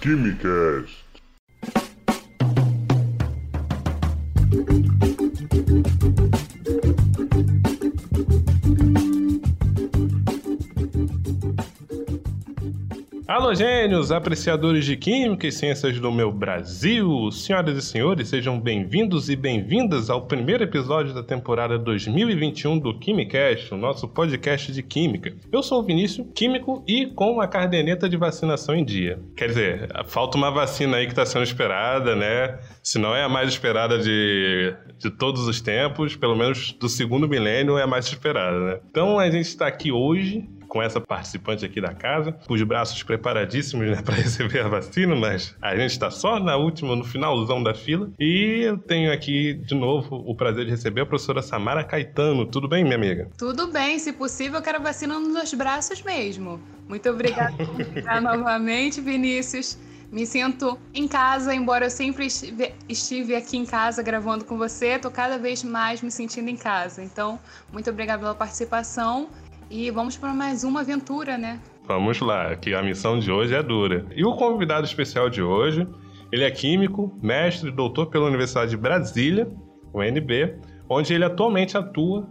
Quimicast. 0.00 1.09
Gênios, 13.54 14.12
apreciadores 14.12 14.84
de 14.84 14.96
Química 14.96 15.44
e 15.44 15.50
Ciências 15.50 15.98
do 15.98 16.12
meu 16.12 16.30
Brasil! 16.30 17.32
Senhoras 17.32 17.76
e 17.76 17.82
senhores, 17.82 18.28
sejam 18.28 18.60
bem-vindos 18.60 19.28
e 19.28 19.34
bem-vindas 19.34 20.08
ao 20.08 20.22
primeiro 20.22 20.62
episódio 20.62 21.12
da 21.12 21.22
temporada 21.22 21.76
2021 21.76 22.78
do 22.78 22.96
Quimicast, 22.96 23.74
o 23.74 23.76
nosso 23.76 24.06
podcast 24.06 24.70
de 24.70 24.82
Química. 24.84 25.34
Eu 25.50 25.64
sou 25.64 25.80
o 25.80 25.82
Vinícius, 25.82 26.28
químico 26.32 26.84
e 26.86 27.06
com 27.06 27.40
a 27.40 27.48
cardeneta 27.48 28.08
de 28.08 28.16
vacinação 28.16 28.76
em 28.76 28.84
dia. 28.84 29.18
Quer 29.36 29.48
dizer, 29.48 29.88
falta 30.06 30.38
uma 30.38 30.50
vacina 30.50 30.98
aí 30.98 31.06
que 31.06 31.12
está 31.12 31.26
sendo 31.26 31.42
esperada, 31.42 32.14
né? 32.14 32.56
Se 32.82 33.00
não 33.00 33.16
é 33.16 33.24
a 33.24 33.28
mais 33.28 33.48
esperada 33.48 33.98
de, 33.98 34.74
de 34.96 35.10
todos 35.10 35.48
os 35.48 35.60
tempos, 35.60 36.14
pelo 36.14 36.36
menos 36.36 36.72
do 36.72 36.88
segundo 36.88 37.28
milênio 37.28 37.76
é 37.76 37.82
a 37.82 37.86
mais 37.86 38.06
esperada, 38.06 38.60
né? 38.60 38.80
Então 38.88 39.18
a 39.18 39.28
gente 39.28 39.46
está 39.46 39.66
aqui 39.66 39.90
hoje 39.90 40.48
com 40.70 40.80
essa 40.80 41.00
participante 41.00 41.66
aqui 41.66 41.80
da 41.80 41.92
casa, 41.92 42.38
os 42.48 42.62
braços 42.62 43.02
preparadíssimos 43.02 43.90
né, 43.90 44.00
para 44.02 44.14
receber 44.14 44.60
a 44.60 44.68
vacina, 44.68 45.14
mas 45.14 45.54
a 45.60 45.76
gente 45.76 45.90
está 45.90 46.10
só 46.10 46.38
na 46.38 46.56
última, 46.56 46.96
no 46.96 47.04
finalzão 47.04 47.62
da 47.62 47.74
fila. 47.74 48.08
E 48.18 48.62
eu 48.62 48.78
tenho 48.78 49.12
aqui 49.12 49.54
de 49.54 49.74
novo 49.74 50.16
o 50.16 50.34
prazer 50.34 50.64
de 50.64 50.70
receber 50.70 51.02
a 51.02 51.06
professora 51.06 51.42
Samara 51.42 51.84
Caetano. 51.84 52.46
Tudo 52.46 52.68
bem, 52.68 52.84
minha 52.84 52.96
amiga? 52.96 53.28
Tudo 53.36 53.66
bem, 53.66 53.98
se 53.98 54.12
possível, 54.12 54.60
eu 54.60 54.62
quero 54.62 54.80
vacina 54.80 55.18
nos 55.18 55.52
braços 55.52 56.02
mesmo. 56.02 56.60
Muito 56.88 57.10
obrigada 57.10 57.56
por 57.66 57.80
estar 57.80 58.20
novamente, 58.22 59.00
Vinícius. 59.00 59.76
Me 60.12 60.26
sinto 60.26 60.78
em 60.92 61.06
casa, 61.06 61.54
embora 61.54 61.86
eu 61.86 61.90
sempre 61.90 62.26
estive 62.88 63.36
aqui 63.36 63.56
em 63.56 63.64
casa 63.64 64.02
gravando 64.02 64.44
com 64.44 64.58
você, 64.58 64.98
tô 64.98 65.08
cada 65.08 65.38
vez 65.38 65.62
mais 65.62 66.02
me 66.02 66.10
sentindo 66.10 66.48
em 66.48 66.56
casa. 66.56 67.02
Então, 67.02 67.38
muito 67.72 67.88
obrigada 67.90 68.20
pela 68.20 68.34
participação 68.34 69.28
e 69.70 69.90
vamos 69.90 70.16
para 70.16 70.34
mais 70.34 70.64
uma 70.64 70.80
aventura, 70.80 71.38
né? 71.38 71.60
Vamos 71.86 72.20
lá, 72.20 72.56
que 72.56 72.74
a 72.74 72.82
missão 72.82 73.18
de 73.18 73.30
hoje 73.30 73.54
é 73.54 73.62
dura. 73.62 74.04
E 74.14 74.24
o 74.24 74.34
convidado 74.34 74.84
especial 74.84 75.30
de 75.30 75.40
hoje, 75.40 75.86
ele 76.32 76.44
é 76.44 76.50
químico, 76.50 77.16
mestre 77.22 77.70
e 77.70 77.72
doutor 77.72 78.06
pela 78.06 78.26
Universidade 78.26 78.72
de 78.72 78.76
Brasília, 78.76 79.48
UNB, 79.94 80.56
onde 80.88 81.14
ele 81.14 81.24
atualmente 81.24 81.76
atua 81.76 82.28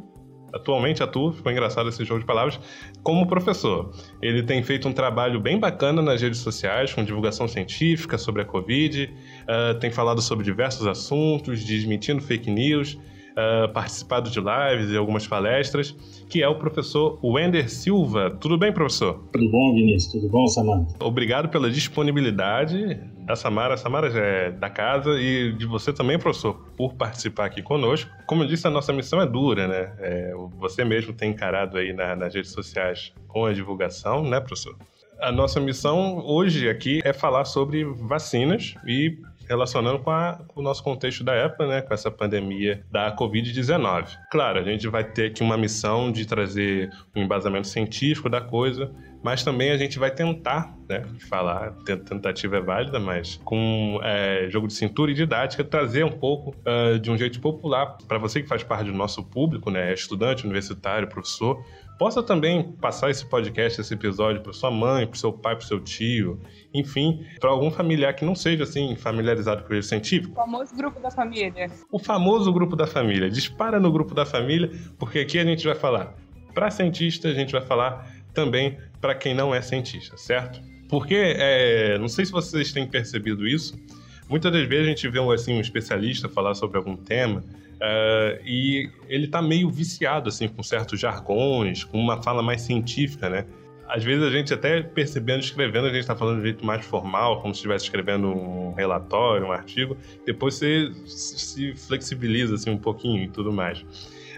atualmente 0.52 1.04
atua, 1.04 1.32
ficou 1.32 1.52
engraçado 1.52 1.90
esse 1.90 2.04
jogo 2.04 2.22
de 2.22 2.26
palavras, 2.26 2.60
como 3.04 3.28
professor. 3.28 3.92
Ele 4.20 4.42
tem 4.42 4.64
feito 4.64 4.88
um 4.88 4.94
trabalho 4.94 5.40
bem 5.40 5.60
bacana 5.60 6.02
nas 6.02 6.22
redes 6.22 6.40
sociais, 6.40 6.92
com 6.92 7.04
divulgação 7.04 7.48
científica 7.48 8.18
sobre 8.18 8.42
a 8.42 8.46
Covid, 8.46 9.14
uh, 9.44 9.80
tem 9.80 9.92
falado 9.92 10.22
sobre 10.24 10.44
diversos 10.44 10.88
assuntos, 10.88 11.64
desmentindo 11.64 12.20
fake 12.20 12.50
news, 12.50 12.98
uh, 13.40 13.72
participado 13.72 14.30
de 14.30 14.40
lives 14.40 14.92
e 14.92 14.98
algumas 14.98 15.26
palestras, 15.28 15.96
que 16.28 16.44
é 16.44 16.48
o 16.48 16.56
professor 16.56 17.20
Wender 17.24 17.70
Silva. 17.70 18.30
Tudo 18.32 18.58
bem, 18.58 18.72
professor? 18.72 19.24
Tudo 19.32 19.50
bom, 19.50 19.74
Vinícius? 19.74 20.12
Tudo 20.12 20.30
bom, 20.30 20.48
Samara? 20.48 20.86
Obrigado 21.00 21.50
pela 21.50 21.70
disponibilidade 21.70 23.00
da 23.26 23.36
Samara. 23.36 23.76
A 23.76 23.78
Samara 23.78 24.10
já 24.10 24.24
é 24.24 24.52
da 24.52 24.70
casa 24.70 25.20
e 25.20 25.54
de 25.54 25.66
você 25.66 25.94
também, 25.94 26.18
professor, 26.18 26.56
por 26.76 26.94
participar 26.96 27.46
aqui 27.46 27.62
conosco. 27.62 28.10
Como 28.26 28.44
eu 28.44 28.48
disse, 28.48 28.68
a 28.68 28.72
nossa 28.72 28.92
missão 28.92 29.22
é 29.22 29.26
dura, 29.26 29.68
né? 29.68 29.94
É, 30.00 30.34
você 30.58 30.84
mesmo 30.84 31.14
tem 31.14 31.32
encarado 31.32 31.78
aí 31.78 31.94
na, 31.94 32.16
nas 32.16 32.34
redes 32.34 32.52
sociais 32.52 33.14
com 33.28 33.46
a 33.46 33.54
divulgação, 33.54 34.24
né, 34.24 34.40
professor? 34.40 34.76
A 35.22 35.34
nossa 35.34 35.60
missão 35.60 36.26
hoje 36.26 36.70
aqui 36.70 37.02
é 37.04 37.12
falar 37.12 37.44
sobre 37.44 37.84
vacinas 37.84 38.76
e 38.88 39.18
relacionando 39.50 40.00
com, 40.00 40.12
a, 40.12 40.40
com, 40.48 40.60
o 40.60 40.64
nosso 40.64 40.84
contexto 40.84 41.24
da 41.24 41.34
época, 41.34 41.66
né, 41.66 41.82
com 41.82 41.92
essa 41.92 42.12
pandemia 42.12 42.86
da 42.92 43.16
Covid-19. 43.16 44.08
Claro, 44.32 44.60
a 44.60 44.64
gente 44.64 44.88
vai 44.88 45.04
ter 45.04 45.32
aqui 45.32 45.42
uma 45.42 45.58
missão 45.58 46.12
de 46.12 46.26
trazer 46.28 46.92
um 47.16 47.24
embasamento 47.24 47.68
científico 47.68 48.30
da 48.30 48.40
coisa, 48.40 48.92
mas 49.24 49.44
também 49.44 49.72
a 49.72 49.78
gente 49.78 50.00
vai 50.00 50.12
tentar, 50.12 50.76
né, 50.88 51.04
falar, 51.30 51.72
tentativa 52.08 52.58
é 52.58 52.62
válida, 52.62 53.00
mas 53.00 53.36
com 53.44 54.00
é, 54.04 54.48
jogo 54.50 54.68
de 54.68 54.74
cintura 54.74 55.12
e 55.12 55.14
didática, 55.14 55.64
trazer 55.64 56.06
um 56.06 56.12
pouco 56.12 56.56
uh, 56.60 56.98
de 57.00 57.12
um 57.12 57.18
jeito 57.18 57.40
popular 57.42 57.98
para 58.08 58.18
você 58.18 58.42
que 58.42 58.48
faz 58.48 58.64
parte 58.64 58.86
do 58.86 58.94
nosso 58.94 59.24
público, 59.24 59.70
né, 59.70 59.92
é 59.92 59.94
estudante, 59.94 60.46
universitário, 60.46 61.08
professor, 61.08 61.64
possa 61.98 62.24
também 62.24 62.72
passar 62.80 63.10
esse 63.10 63.26
podcast, 63.26 63.82
esse 63.82 63.94
episódio 63.94 64.42
para 64.42 64.54
sua 64.54 64.72
mãe, 64.72 65.06
para 65.06 65.18
seu 65.18 65.34
pai, 65.34 65.58
para 65.58 65.66
seu 65.66 65.82
tio, 65.82 66.40
enfim, 66.74 67.26
para 67.42 67.50
algum 67.50 67.70
familiar 67.70 68.14
que 68.14 68.24
não 68.24 68.34
seja 68.34 68.64
assim 68.64 68.96
familiarizado 68.96 69.64
com 69.66 69.74
o 69.74 69.84
científico. 69.84 70.32
O 70.32 70.36
famoso 70.36 70.74
grupo 70.74 71.00
da 71.02 71.12
família. 71.12 71.72
O 71.92 72.00
famoso 72.00 72.54
grupo 72.54 72.76
da 72.78 72.88
família. 72.88 73.30
Dispara 73.30 73.82
no 73.82 73.92
grupo 73.92 74.16
da 74.16 74.26
família, 74.26 74.72
porque 74.98 75.20
aqui 75.20 75.38
a 75.38 75.44
gente 75.44 75.66
vai 75.68 75.76
falar 75.76 76.16
para 76.54 76.72
cientista, 76.72 77.28
a 77.28 77.34
gente 77.34 77.52
vai 77.52 77.62
falar 77.62 78.10
também 78.34 78.78
para 79.00 79.16
quem 79.16 79.34
não 79.34 79.54
é 79.54 79.62
cientista, 79.62 80.18
certo? 80.18 80.62
Porque, 80.88 81.16
é, 81.16 81.98
não 81.98 82.08
sei 82.08 82.26
se 82.26 82.32
vocês 82.32 82.72
têm 82.72 82.88
percebido 82.88 83.48
isso, 83.48 83.80
muitas 84.28 84.52
das 84.52 84.68
vezes 84.68 84.86
a 84.86 84.90
gente 84.90 85.08
vê 85.08 85.20
assim, 85.34 85.54
um 85.54 85.62
especialista 85.62 86.28
falar 86.28 86.56
sobre 86.56 86.78
algum 86.78 86.96
tema 86.96 87.44
Uh, 87.80 88.36
e 88.46 88.90
ele 89.08 89.28
tá 89.28 89.42
meio 89.42 89.70
viciado, 89.70 90.28
assim, 90.28 90.50
com 90.50 90.62
certos 90.62 91.00
jargões, 91.00 91.86
com 91.86 91.98
uma 91.98 92.22
fala 92.22 92.44
mais 92.44 92.62
científica, 92.62 93.30
né? 93.30 93.46
Às 93.88 94.04
vezes 94.04 94.22
a 94.22 94.30
gente 94.30 94.54
até 94.54 94.84
percebendo, 94.84 95.40
escrevendo, 95.40 95.86
a 95.86 95.90
gente 95.90 96.02
está 96.02 96.16
falando 96.16 96.36
de 96.36 96.42
um 96.42 96.46
jeito 96.46 96.66
mais 96.66 96.86
formal, 96.86 97.42
como 97.42 97.54
se 97.54 97.60
estivesse 97.60 97.86
escrevendo 97.86 98.28
um 98.28 98.74
relatório, 98.74 99.48
um 99.48 99.52
artigo. 99.52 99.98
Depois 100.26 100.56
você 100.56 100.92
se 101.06 101.74
flexibiliza, 101.74 102.56
assim, 102.56 102.70
um 102.70 102.78
pouquinho 102.78 103.24
e 103.24 103.30
tudo 103.30 103.52
mais. 103.52 103.84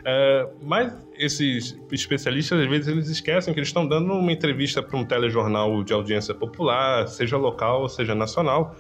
Uh, 0.02 0.52
mas 0.62 0.94
esses 1.16 1.78
especialistas, 1.92 2.60
às 2.60 2.68
vezes, 2.68 2.88
eles 2.88 3.10
esquecem 3.10 3.54
que 3.54 3.60
eles 3.60 3.70
estão 3.70 3.88
dando 3.88 4.12
uma 4.14 4.32
entrevista 4.32 4.82
para 4.82 4.98
um 4.98 5.06
telejornal 5.06 5.84
de 5.84 5.94
audiência 5.94 6.34
popular, 6.34 7.08
seja 7.08 7.38
local, 7.38 7.88
seja 7.88 8.16
nacional. 8.16 8.76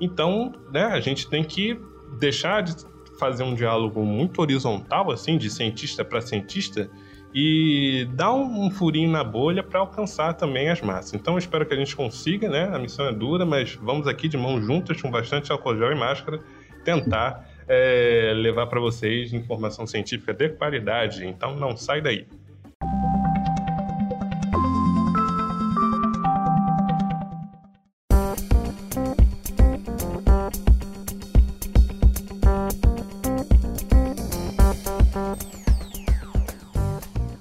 Então, 0.00 0.52
né, 0.72 0.84
a 0.84 1.00
gente 1.00 1.28
tem 1.28 1.42
que 1.42 1.78
deixar 2.18 2.62
de 2.62 2.74
fazer 3.18 3.42
um 3.42 3.54
diálogo 3.54 4.04
muito 4.04 4.40
horizontal, 4.40 5.10
assim, 5.10 5.36
de 5.36 5.50
cientista 5.50 6.04
para 6.04 6.20
cientista, 6.20 6.88
e 7.34 8.08
dar 8.14 8.32
um, 8.32 8.66
um 8.66 8.70
furinho 8.70 9.10
na 9.10 9.22
bolha 9.22 9.62
para 9.62 9.80
alcançar 9.80 10.34
também 10.34 10.68
as 10.68 10.80
massas. 10.80 11.14
Então, 11.14 11.36
espero 11.36 11.66
que 11.66 11.74
a 11.74 11.76
gente 11.76 11.94
consiga, 11.94 12.48
né? 12.48 12.70
A 12.72 12.78
missão 12.78 13.06
é 13.06 13.12
dura, 13.12 13.44
mas 13.44 13.74
vamos 13.74 14.06
aqui 14.06 14.28
de 14.28 14.36
mãos 14.36 14.64
juntas, 14.64 15.00
com 15.00 15.10
bastante 15.10 15.52
álcool 15.52 15.76
gel 15.76 15.92
e 15.92 15.94
máscara, 15.94 16.40
tentar 16.84 17.49
é, 17.72 18.32
levar 18.34 18.66
para 18.66 18.80
vocês 18.80 19.32
informação 19.32 19.86
científica 19.86 20.34
de 20.34 20.48
qualidade. 20.48 21.24
Então, 21.24 21.54
não 21.54 21.76
sai 21.76 22.00
daí. 22.00 22.26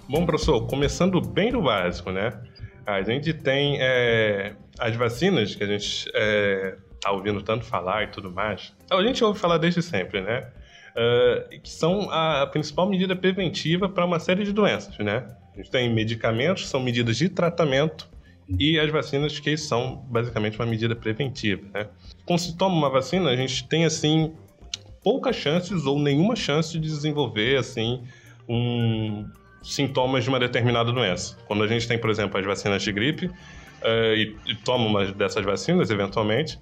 Bom, 0.07 0.27
professor, 0.27 0.67
começando 0.67 1.19
bem 1.19 1.51
do 1.51 1.61
básico, 1.63 2.11
né? 2.11 2.39
A 2.85 3.01
gente 3.01 3.33
tem 3.33 3.77
é, 3.81 4.53
as 4.77 4.95
vacinas 4.95 5.55
que 5.55 5.63
a 5.63 5.67
gente 5.67 6.07
é, 6.13 6.75
tá 7.01 7.11
ouvindo 7.11 7.41
tanto 7.41 7.65
falar 7.65 8.03
e 8.03 8.07
tudo 8.07 8.31
mais. 8.31 8.73
A 8.89 9.01
gente 9.01 9.23
ouve 9.23 9.39
falar 9.39 9.57
desde 9.57 9.81
sempre, 9.81 10.21
né? 10.21 10.49
Uh, 10.91 11.61
que 11.61 11.69
são 11.69 12.09
a 12.11 12.45
principal 12.47 12.89
medida 12.89 13.15
preventiva 13.15 13.87
para 13.87 14.05
uma 14.05 14.19
série 14.19 14.43
de 14.43 14.51
doenças, 14.51 14.97
né? 14.97 15.25
A 15.53 15.57
gente 15.57 15.71
tem 15.71 15.93
medicamentos, 15.93 16.67
são 16.67 16.79
medidas 16.79 17.17
de 17.17 17.29
tratamento, 17.29 18.09
e 18.57 18.79
as 18.79 18.89
vacinas 18.89 19.39
que 19.39 19.55
são 19.57 19.97
basicamente 20.09 20.57
uma 20.57 20.65
medida 20.65 20.95
preventiva, 20.95 21.67
né? 21.73 21.87
Quando 22.25 22.39
se 22.39 22.57
toma 22.57 22.75
uma 22.75 22.89
vacina, 22.89 23.29
a 23.29 23.35
gente 23.35 23.67
tem, 23.67 23.85
assim, 23.85 24.33
poucas 25.03 25.35
chances 25.35 25.85
ou 25.85 25.99
nenhuma 25.99 26.35
chance 26.35 26.71
de 26.71 26.79
desenvolver, 26.79 27.57
assim, 27.57 28.03
um, 28.47 29.29
sintomas 29.61 30.23
de 30.23 30.29
uma 30.29 30.39
determinada 30.39 30.91
doença. 30.91 31.37
Quando 31.47 31.63
a 31.63 31.67
gente 31.67 31.87
tem, 31.87 31.99
por 31.99 32.09
exemplo, 32.09 32.39
as 32.39 32.45
vacinas 32.45 32.81
de 32.81 32.91
gripe 32.91 33.27
uh, 33.27 34.15
e, 34.15 34.35
e 34.47 34.55
toma 34.55 34.85
uma 34.85 35.05
dessas 35.11 35.45
vacinas, 35.45 35.91
eventualmente, 35.91 36.59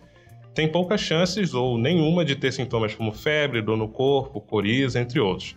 tem 0.58 0.68
poucas 0.68 1.02
chances 1.02 1.54
ou 1.54 1.78
nenhuma 1.78 2.26
de 2.26 2.36
ter 2.36 2.52
sintomas 2.52 2.96
como 2.96 3.12
febre, 3.12 3.62
dor 3.62 3.78
no 3.78 3.88
corpo, 3.88 4.42
coriza, 4.42 5.00
entre 5.00 5.20
outros. 5.20 5.56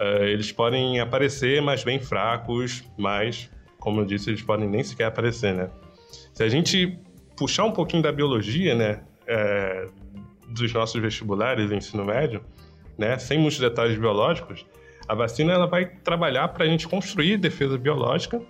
Uh, 0.00 0.24
eles 0.24 0.50
podem 0.50 0.98
aparecer, 1.00 1.60
mas 1.60 1.84
bem 1.84 2.00
fracos, 2.00 2.82
mas, 2.96 3.50
como 3.78 4.00
eu 4.00 4.06
disse, 4.06 4.30
eles 4.30 4.40
podem 4.40 4.66
nem 4.66 4.82
sequer 4.82 5.04
aparecer, 5.04 5.52
né? 5.54 5.68
Se 6.32 6.42
a 6.42 6.48
gente 6.48 6.98
puxar 7.36 7.64
um 7.64 7.72
pouquinho 7.72 8.02
da 8.02 8.10
biologia, 8.10 8.74
né, 8.74 9.02
é, 9.26 9.86
dos 10.48 10.72
nossos 10.72 10.98
vestibulares, 10.98 11.70
ensino 11.70 12.06
médio, 12.06 12.42
né, 12.96 13.18
sem 13.18 13.38
muitos 13.38 13.58
detalhes 13.58 13.98
biológicos, 13.98 14.64
a 15.06 15.14
vacina 15.14 15.52
ela 15.52 15.66
vai 15.66 15.84
trabalhar 15.84 16.48
para 16.48 16.64
a 16.64 16.66
gente 16.66 16.88
construir 16.88 17.36
defesa 17.36 17.76
biológica 17.76 18.40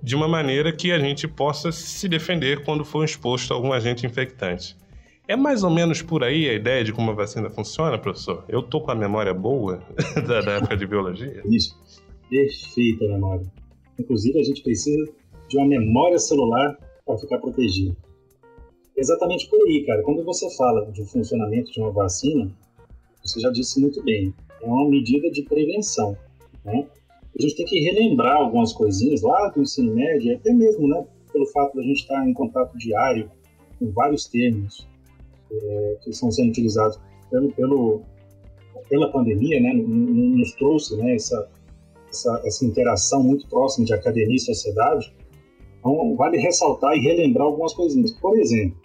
de 0.00 0.14
uma 0.14 0.28
maneira 0.28 0.70
que 0.70 0.92
a 0.92 0.98
gente 1.00 1.26
possa 1.26 1.72
se 1.72 2.08
defender 2.08 2.62
quando 2.62 2.84
for 2.84 3.04
exposto 3.04 3.52
a 3.52 3.56
algum 3.56 3.72
agente 3.72 4.06
infectante. 4.06 4.76
É 5.26 5.36
mais 5.36 5.64
ou 5.64 5.70
menos 5.70 6.02
por 6.02 6.22
aí 6.22 6.50
a 6.50 6.52
ideia 6.52 6.84
de 6.84 6.92
como 6.92 7.10
a 7.10 7.14
vacina 7.14 7.48
funciona, 7.48 7.98
professor? 7.98 8.44
Eu 8.46 8.62
tô 8.62 8.78
com 8.82 8.90
a 8.90 8.94
memória 8.94 9.32
boa 9.32 9.82
da, 10.28 10.42
da 10.42 10.52
época 10.52 10.76
de 10.76 10.86
biologia? 10.86 11.42
Isso. 11.46 11.80
Perfeita 12.28 13.08
memória. 13.08 13.46
Inclusive, 13.98 14.38
a 14.38 14.42
gente 14.42 14.62
precisa 14.62 15.10
de 15.48 15.56
uma 15.56 15.66
memória 15.66 16.18
celular 16.18 16.76
para 17.06 17.16
ficar 17.16 17.38
protegido. 17.38 17.96
Exatamente 18.94 19.48
por 19.48 19.58
aí, 19.66 19.86
cara. 19.86 20.02
Quando 20.02 20.22
você 20.24 20.46
fala 20.56 20.92
de 20.92 21.02
funcionamento 21.06 21.72
de 21.72 21.80
uma 21.80 21.90
vacina, 21.90 22.54
você 23.24 23.40
já 23.40 23.50
disse 23.50 23.80
muito 23.80 24.02
bem, 24.02 24.34
é 24.60 24.66
uma 24.66 24.90
medida 24.90 25.30
de 25.30 25.42
prevenção, 25.44 26.14
né? 26.62 26.86
A 27.38 27.42
gente 27.42 27.56
tem 27.56 27.64
que 27.64 27.80
relembrar 27.80 28.36
algumas 28.36 28.74
coisinhas 28.74 29.22
lá 29.22 29.48
do 29.48 29.62
ensino 29.62 29.94
médio, 29.94 30.36
até 30.36 30.52
mesmo, 30.52 30.86
né, 30.86 31.04
pelo 31.32 31.46
fato 31.46 31.72
de 31.72 31.80
a 31.80 31.82
gente 31.82 32.00
estar 32.00 32.28
em 32.28 32.34
contato 32.34 32.76
diário 32.76 33.28
com 33.78 33.90
vários 33.90 34.26
termos 34.26 34.86
é, 35.62 35.96
que 36.02 36.10
estão 36.10 36.30
sendo 36.30 36.50
utilizados 36.50 36.98
pelo, 37.30 37.52
pelo, 37.52 38.02
pela 38.88 39.10
pandemia, 39.10 39.60
né, 39.60 39.72
nos 39.74 40.52
trouxe 40.52 40.96
né, 40.96 41.14
essa, 41.14 41.48
essa, 42.08 42.42
essa 42.44 42.64
interação 42.64 43.22
muito 43.22 43.46
próxima 43.48 43.86
de 43.86 43.94
academia 43.94 44.36
e 44.36 44.40
sociedade. 44.40 45.14
Então, 45.78 46.16
vale 46.16 46.38
ressaltar 46.38 46.96
e 46.96 47.00
relembrar 47.00 47.46
algumas 47.46 47.74
coisinhas. 47.74 48.12
Por 48.12 48.38
exemplo, 48.38 48.78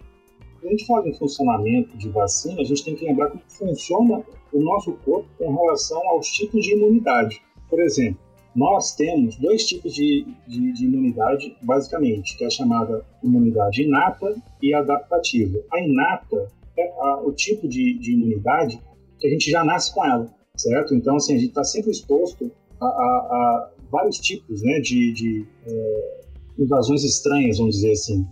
quando 0.60 0.66
a 0.66 0.70
gente 0.70 0.86
fala 0.86 1.08
em 1.08 1.14
funcionamento 1.14 1.96
de 1.96 2.08
vacina, 2.10 2.60
a 2.60 2.64
gente 2.64 2.84
tem 2.84 2.94
que 2.94 3.06
lembrar 3.06 3.30
como 3.30 3.42
funciona 3.48 4.22
o 4.52 4.60
nosso 4.60 4.92
corpo 5.04 5.28
com 5.38 5.54
relação 5.54 6.06
aos 6.08 6.26
tipos 6.30 6.62
de 6.62 6.74
imunidade. 6.74 7.40
Por 7.68 7.80
exemplo, 7.80 8.20
nós 8.54 8.94
temos 8.96 9.36
dois 9.36 9.64
tipos 9.64 9.94
de, 9.94 10.26
de, 10.46 10.72
de, 10.72 10.84
imunidade, 10.84 11.56
basicamente, 11.62 12.36
que 12.36 12.44
é 12.44 12.48
a 12.48 12.50
chamada 12.50 13.06
imunidade 13.22 13.82
inata 13.82 14.34
e 14.60 14.74
adaptativa. 14.74 15.60
A 15.72 15.80
inata 15.80 16.48
a, 16.82 17.22
o 17.24 17.32
tipo 17.32 17.68
de, 17.68 17.98
de, 17.98 18.12
imunidade 18.12 18.80
que 19.18 19.26
a 19.26 19.30
gente 19.30 19.50
já 19.50 19.64
nasce 19.64 19.94
com 19.94 20.04
ela, 20.04 20.32
certo? 20.56 20.94
Então, 20.94 21.16
assim, 21.16 21.34
a 21.34 21.38
gente 21.38 21.50
está 21.50 21.64
sempre 21.64 21.90
exposto 21.90 22.50
a, 22.80 22.86
a, 22.86 22.88
a, 22.88 23.70
vários 23.90 24.18
tipos 24.18 24.62
né, 24.62 24.80
de, 24.80 25.12
de 25.12 25.46
é, 25.66 26.20
invasões 26.58 27.04
estranhas, 27.04 27.58
vamos 27.58 27.76
dizer 27.76 27.92
assim. 27.92 28.26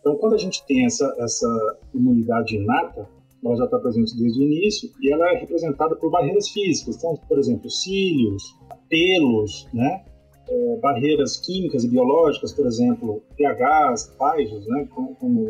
Então, 0.00 0.16
quando 0.16 0.34
a 0.34 0.38
gente 0.38 0.64
tem 0.66 0.84
essa, 0.84 1.14
essa 1.18 1.78
imunidade 1.94 2.56
inata, 2.56 3.08
ela 3.44 3.56
já 3.56 3.64
está 3.64 3.78
presente 3.78 4.16
desde 4.16 4.40
o 4.40 4.42
início 4.42 4.90
e 5.00 5.12
ela 5.12 5.30
é 5.32 5.38
representada 5.38 5.94
por 5.96 6.10
barreiras 6.10 6.48
físicas. 6.48 6.96
Então, 6.96 7.14
por 7.28 7.38
exemplo, 7.38 7.70
cílios, 7.70 8.42
pelos, 8.88 9.68
né? 9.72 10.04
É, 10.46 10.76
barreiras 10.76 11.38
químicas 11.38 11.84
e 11.84 11.88
biológicas, 11.88 12.52
por 12.52 12.66
exemplo, 12.66 13.22
pHs, 13.36 14.14
págios, 14.18 14.66
né, 14.66 14.86
como, 14.90 15.14
como, 15.16 15.40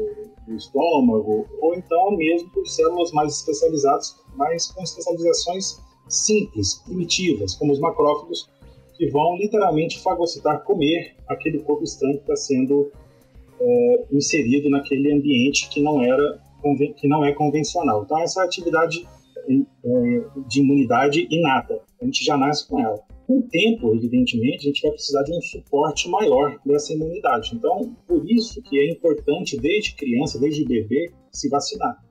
o 0.47 0.55
estômago, 0.55 1.47
ou 1.61 1.75
então 1.75 2.17
mesmo 2.17 2.49
por 2.51 2.67
células 2.67 3.11
mais 3.11 3.39
especializadas, 3.39 4.15
mas 4.37 4.71
com 4.71 4.83
especializações 4.83 5.81
simples, 6.09 6.75
primitivas, 6.85 7.55
como 7.55 7.73
os 7.73 7.81
macrófagos, 7.81 8.49
que 8.97 9.11
vão 9.11 9.37
literalmente 9.37 10.01
fagocitar, 10.01 10.63
comer 10.63 11.17
aquele 11.29 11.59
corpo 11.61 11.83
estranho 11.83 12.17
que 12.17 12.23
está 12.23 12.37
sendo 12.37 12.93
é, 13.61 14.05
inserido 14.13 14.69
naquele 14.71 15.13
ambiente 15.13 15.69
que 15.69 15.83
não 15.83 16.03
era 16.03 16.43
que 16.97 17.07
não 17.07 17.23
é 17.23 17.33
convencional. 17.33 18.05
Então 18.05 18.19
essa 18.19 18.43
é 18.43 18.45
atividade 18.45 19.07
é, 19.49 20.25
de 20.49 20.61
imunidade 20.61 21.27
inata, 21.31 21.81
a 22.01 22.05
gente 22.05 22.25
já 22.25 22.37
nasce 22.37 22.67
com 22.67 22.81
ela. 22.81 23.03
Com 23.27 23.39
o 23.39 23.43
tempo, 23.43 23.95
evidentemente, 23.95 24.59
a 24.59 24.63
gente 24.71 24.83
vai 24.83 24.91
precisar 24.93 25.23
de 25.23 25.33
um 25.33 25.41
suporte 25.41 26.09
maior 26.09 26.59
dessa 26.65 26.93
imunidade. 26.93 27.53
Então, 27.55 27.97
por 28.07 28.31
isso 28.31 28.61
que 28.63 28.79
é 28.79 28.91
importante, 28.91 29.57
desde 29.57 29.95
criança, 29.95 30.39
desde 30.39 30.65
bebê, 30.65 31.11
se 31.33 31.49
vacinar. 31.49 32.05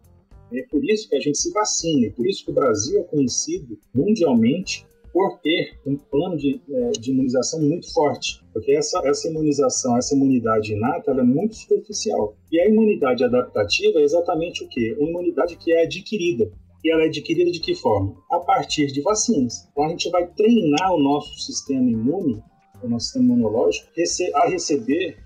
É 0.52 0.64
por 0.64 0.84
isso 0.84 1.10
que 1.10 1.16
a 1.16 1.20
gente 1.20 1.38
se 1.38 1.52
vacina, 1.52 2.08
é 2.08 2.10
por 2.12 2.28
isso 2.28 2.46
que 2.46 2.52
o 2.52 2.54
Brasil 2.54 3.00
é 3.00 3.04
conhecido 3.04 3.78
mundialmente 3.94 4.86
por 5.12 5.40
ter 5.40 5.78
um 5.86 5.96
plano 5.96 6.36
de, 6.36 6.60
é, 6.68 6.92
de 6.92 7.12
imunização 7.12 7.62
muito 7.62 7.92
forte, 7.94 8.44
porque 8.52 8.72
essa, 8.72 9.00
essa 9.06 9.30
imunização, 9.30 9.96
essa 9.96 10.16
imunidade 10.16 10.74
inata, 10.74 11.12
ela 11.12 11.22
é 11.22 11.24
muito 11.24 11.56
superficial. 11.56 12.36
E 12.52 12.60
a 12.60 12.68
imunidade 12.68 13.24
adaptativa 13.24 14.00
é 14.00 14.04
exatamente 14.04 14.64
o 14.64 14.68
quê? 14.68 14.96
Uma 15.00 15.10
imunidade 15.10 15.56
que 15.58 15.72
é 15.72 15.84
adquirida. 15.84 16.52
E 16.84 16.92
ela 16.92 17.04
é 17.04 17.06
adquirida 17.06 17.50
de 17.50 17.60
que 17.60 17.74
forma? 17.76 18.16
A 18.30 18.40
partir 18.40 18.88
de 18.88 19.02
vacinas. 19.02 19.68
Então 19.72 19.86
a 19.86 19.90
gente 19.90 20.10
vai 20.10 20.28
treinar 20.28 20.94
o 20.94 21.00
nosso 21.00 21.40
sistema 21.40 21.90
imune, 21.90 22.44
o 22.84 22.90
nosso 22.90 23.06
sistema 23.06 23.26
imunológico, 23.26 23.90
a 24.36 24.50
receber 24.50 25.18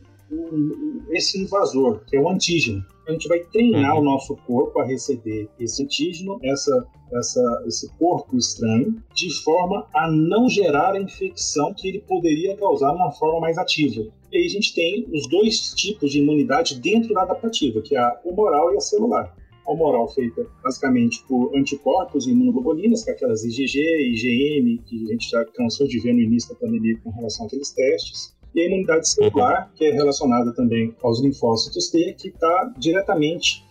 esse 1.12 1.42
invasor, 1.42 2.04
que 2.06 2.18
é 2.18 2.22
o 2.22 2.30
antígeno. 2.30 2.86
A 3.08 3.12
gente 3.14 3.28
vai 3.30 3.40
treinar 3.40 3.96
uhum. 3.96 4.02
o 4.02 4.04
nosso 4.04 4.36
corpo 4.46 4.80
a 4.80 4.86
receber 4.86 5.50
esse 5.58 5.82
antígeno, 5.82 6.38
essa, 6.44 6.86
essa, 7.14 7.64
esse 7.66 7.90
corpo 7.98 8.36
estranho, 8.36 9.02
de 9.16 9.34
forma 9.42 9.88
a 9.96 10.12
não 10.12 10.50
gerar 10.50 10.94
a 10.94 11.00
infecção 11.00 11.74
que 11.74 11.88
ele 11.88 12.00
poderia 12.02 12.58
causar 12.58 12.92
de 12.92 12.98
uma 12.98 13.12
forma 13.14 13.40
mais 13.40 13.58
ativa. 13.58 14.06
E 14.30 14.38
aí 14.38 14.46
a 14.46 14.50
gente 14.50 14.76
tem 14.76 15.08
os 15.14 15.28
dois 15.30 15.74
tipos 15.74 16.12
de 16.12 16.20
imunidade 16.20 16.80
dentro 16.82 17.14
da 17.14 17.22
adaptativa, 17.22 17.82
que 17.82 17.96
é 17.96 18.00
a 18.00 18.20
humoral 18.26 18.74
e 18.74 18.78
a 18.78 18.82
celular 18.82 19.34
humoral 19.68 20.08
feita 20.08 20.46
basicamente 20.64 21.24
por 21.28 21.56
anticorpos 21.56 22.28
e 22.28 22.32
imunoglobulinas, 22.32 23.04
que 23.04 23.12
é 23.12 23.14
aquelas 23.14 23.44
IgG, 23.44 23.78
IgM, 23.78 24.78
que 24.86 25.04
a 25.04 25.08
gente 25.12 25.30
já 25.30 25.46
cansou 25.46 25.88
de 25.88 26.00
ver 26.00 26.14
no 26.14 26.22
início 26.22 26.50
da 26.50 26.60
pandemia 26.60 26.98
com 27.04 27.10
relação 27.12 27.46
àqueles 27.46 27.72
testes. 27.72 28.36
E 28.56 28.62
a 28.62 28.66
imunidade 28.66 29.08
celular, 29.10 29.72
que 29.76 29.86
é 29.86 29.92
relacionada 29.92 30.54
também 30.54 30.96
aos 31.04 31.22
linfócitos 31.22 31.90
T, 31.90 32.16
que 32.18 32.30
está 32.30 32.74
diretamente 32.78 33.64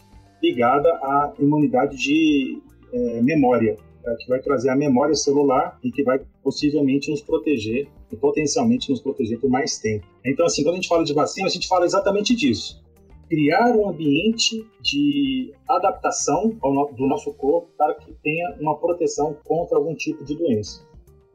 ligada 0.42 0.88
à 0.88 1.32
imunidade 1.40 1.96
de 1.96 2.60
é, 2.92 3.22
memória, 3.22 3.76
é, 4.06 4.14
que 4.16 4.28
vai 4.28 4.38
trazer 4.40 4.68
a 4.68 4.76
memória 4.76 5.14
celular 5.14 5.78
e 5.82 5.90
que 5.90 6.04
vai 6.04 6.20
possivelmente 6.42 7.10
nos 7.10 7.20
proteger 7.20 7.88
e 8.12 8.16
potencialmente 8.16 8.90
nos 8.90 9.00
proteger 9.00 9.40
por 9.40 9.50
mais 9.50 9.78
tempo. 9.78 10.06
Então, 10.24 10.46
assim, 10.46 10.62
quando 10.62 10.74
a 10.74 10.76
gente 10.76 10.88
fala 10.88 11.02
de 11.02 11.12
vacina, 11.12 11.46
a 11.46 11.50
gente 11.50 11.66
fala 11.66 11.84
exatamente 11.84 12.36
disso 12.36 12.85
criar 13.28 13.74
um 13.76 13.88
ambiente 13.88 14.66
de 14.80 15.52
adaptação 15.68 16.56
no, 16.62 16.92
do 16.92 17.06
nosso 17.06 17.32
corpo 17.34 17.68
para 17.76 17.94
que 17.94 18.12
tenha 18.22 18.56
uma 18.60 18.76
proteção 18.78 19.36
contra 19.44 19.76
algum 19.76 19.94
tipo 19.94 20.24
de 20.24 20.36
doença. 20.36 20.86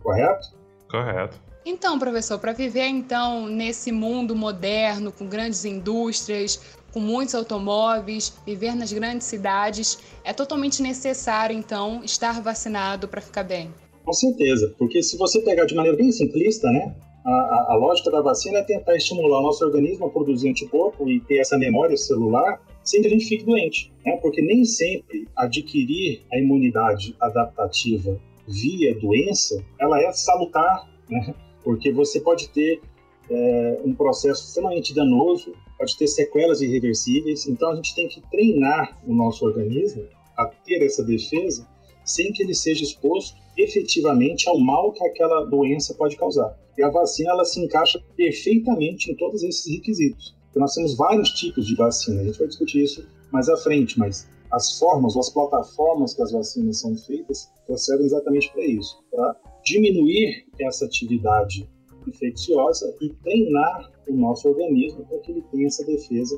Correto? 0.01 0.47
Correto. 0.89 1.39
Então, 1.65 1.99
professor, 1.99 2.39
para 2.39 2.53
viver 2.53 2.87
então 2.87 3.45
nesse 3.45 3.91
mundo 3.91 4.35
moderno, 4.35 5.11
com 5.11 5.27
grandes 5.27 5.63
indústrias, 5.63 6.59
com 6.91 6.99
muitos 6.99 7.35
automóveis, 7.35 8.33
viver 8.45 8.75
nas 8.75 8.91
grandes 8.91 9.27
cidades, 9.27 9.99
é 10.23 10.33
totalmente 10.33 10.81
necessário 10.81 11.55
então 11.55 12.03
estar 12.03 12.41
vacinado 12.41 13.07
para 13.07 13.21
ficar 13.21 13.43
bem. 13.43 13.71
Com 14.03 14.13
certeza, 14.13 14.73
porque 14.77 15.03
se 15.03 15.17
você 15.17 15.39
pegar 15.41 15.65
de 15.65 15.75
maneira 15.75 15.95
bem 15.95 16.11
simplista, 16.11 16.67
né, 16.71 16.95
a, 17.23 17.73
a, 17.73 17.75
lógica 17.75 18.09
da 18.09 18.21
vacina 18.21 18.59
é 18.59 18.63
tentar 18.63 18.95
estimular 18.95 19.39
o 19.39 19.43
nosso 19.43 19.63
organismo 19.63 20.07
a 20.07 20.09
produzir 20.09 20.49
anticorpo 20.49 21.07
e 21.07 21.19
ter 21.19 21.37
essa 21.37 21.57
memória 21.57 21.95
celular 21.95 22.61
sem 22.83 23.01
que 23.01 23.07
a 23.07 23.11
gente 23.11 23.25
fique 23.25 23.45
doente, 23.45 23.93
né? 24.03 24.17
Porque 24.17 24.41
nem 24.41 24.65
sempre 24.65 25.27
adquirir 25.35 26.23
a 26.33 26.39
imunidade 26.39 27.15
adaptativa 27.21 28.19
via 28.47 28.95
doença, 28.99 29.63
ela 29.79 30.01
é 30.01 30.11
salutar, 30.11 30.89
né? 31.09 31.35
Porque 31.63 31.91
você 31.91 32.19
pode 32.19 32.49
ter 32.49 32.81
é, 33.29 33.81
um 33.85 33.93
processo 33.93 34.47
extremamente 34.47 34.93
danoso, 34.95 35.53
pode 35.77 35.95
ter 35.95 36.07
sequelas 36.07 36.59
irreversíveis. 36.61 37.47
Então 37.47 37.69
a 37.69 37.75
gente 37.75 37.93
tem 37.93 38.07
que 38.07 38.19
treinar 38.31 38.99
o 39.05 39.13
nosso 39.13 39.45
organismo 39.45 40.03
a 40.35 40.45
ter 40.45 40.83
essa 40.83 41.03
defesa 41.03 41.67
sem 42.03 42.33
que 42.33 42.41
ele 42.41 42.55
seja 42.55 42.83
exposto 42.83 43.39
efetivamente 43.63 44.47
ao 44.49 44.59
mal 44.59 44.91
que 44.91 45.03
aquela 45.05 45.45
doença 45.45 45.93
pode 45.93 46.15
causar. 46.15 46.57
E 46.77 46.83
a 46.83 46.89
vacina 46.89 47.31
ela 47.31 47.45
se 47.45 47.59
encaixa 47.59 48.01
perfeitamente 48.15 49.11
em 49.11 49.15
todos 49.15 49.43
esses 49.43 49.71
requisitos. 49.71 50.35
Então, 50.49 50.61
nós 50.61 50.73
temos 50.73 50.95
vários 50.95 51.29
tipos 51.31 51.65
de 51.65 51.75
vacina, 51.75 52.21
a 52.21 52.25
gente 52.25 52.37
vai 52.37 52.47
discutir 52.47 52.83
isso 52.83 53.07
mais 53.31 53.47
à 53.47 53.57
frente, 53.57 53.97
mas 53.97 54.27
as 54.51 54.77
formas 54.77 55.15
ou 55.15 55.21
as 55.21 55.29
plataformas 55.29 56.13
que 56.13 56.21
as 56.21 56.31
vacinas 56.31 56.79
são 56.79 56.95
feitas 56.95 57.49
servem 57.77 58.05
exatamente 58.05 58.51
para 58.51 58.65
isso, 58.65 59.01
para 59.09 59.35
diminuir 59.63 60.45
essa 60.59 60.85
atividade 60.85 61.69
infecciosa 62.05 62.93
e 62.99 63.09
treinar 63.23 63.89
o 64.09 64.15
nosso 64.15 64.49
organismo 64.49 65.05
para 65.05 65.19
que 65.19 65.31
ele 65.31 65.41
tenha 65.51 65.67
essa 65.67 65.85
defesa 65.85 66.37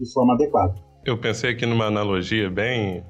de 0.00 0.10
forma 0.12 0.34
adequada. 0.34 0.74
Eu 1.04 1.20
pensei 1.20 1.50
aqui 1.50 1.66
numa 1.66 1.86
analogia 1.86 2.48
bem 2.48 3.04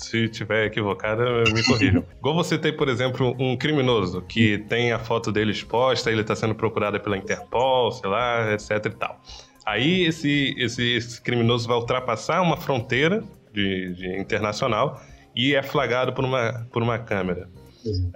se 0.00 0.28
tiver 0.28 0.66
equivocada, 0.66 1.24
me 1.52 1.62
corrijam. 1.62 2.04
Igual 2.18 2.34
você 2.34 2.58
tem, 2.58 2.74
por 2.74 2.88
exemplo, 2.88 3.34
um 3.38 3.56
criminoso 3.56 4.22
que 4.22 4.58
tem 4.58 4.92
a 4.92 4.98
foto 4.98 5.30
dele 5.30 5.52
exposta, 5.52 6.10
ele 6.10 6.22
está 6.22 6.34
sendo 6.34 6.54
procurado 6.54 6.98
pela 7.00 7.16
Interpol, 7.16 7.92
sei 7.92 8.08
lá, 8.08 8.52
etc 8.52 8.86
e 8.86 8.90
tal. 8.90 9.20
Aí 9.66 10.04
esse, 10.04 10.54
esse, 10.58 10.96
esse 10.96 11.20
criminoso 11.20 11.68
vai 11.68 11.76
ultrapassar 11.76 12.40
uma 12.40 12.56
fronteira 12.56 13.22
de, 13.52 13.94
de 13.94 14.18
internacional 14.18 15.00
e 15.36 15.54
é 15.54 15.62
flagrado 15.62 16.12
por 16.12 16.24
uma, 16.24 16.66
por 16.72 16.82
uma 16.82 16.98
câmera. 16.98 17.48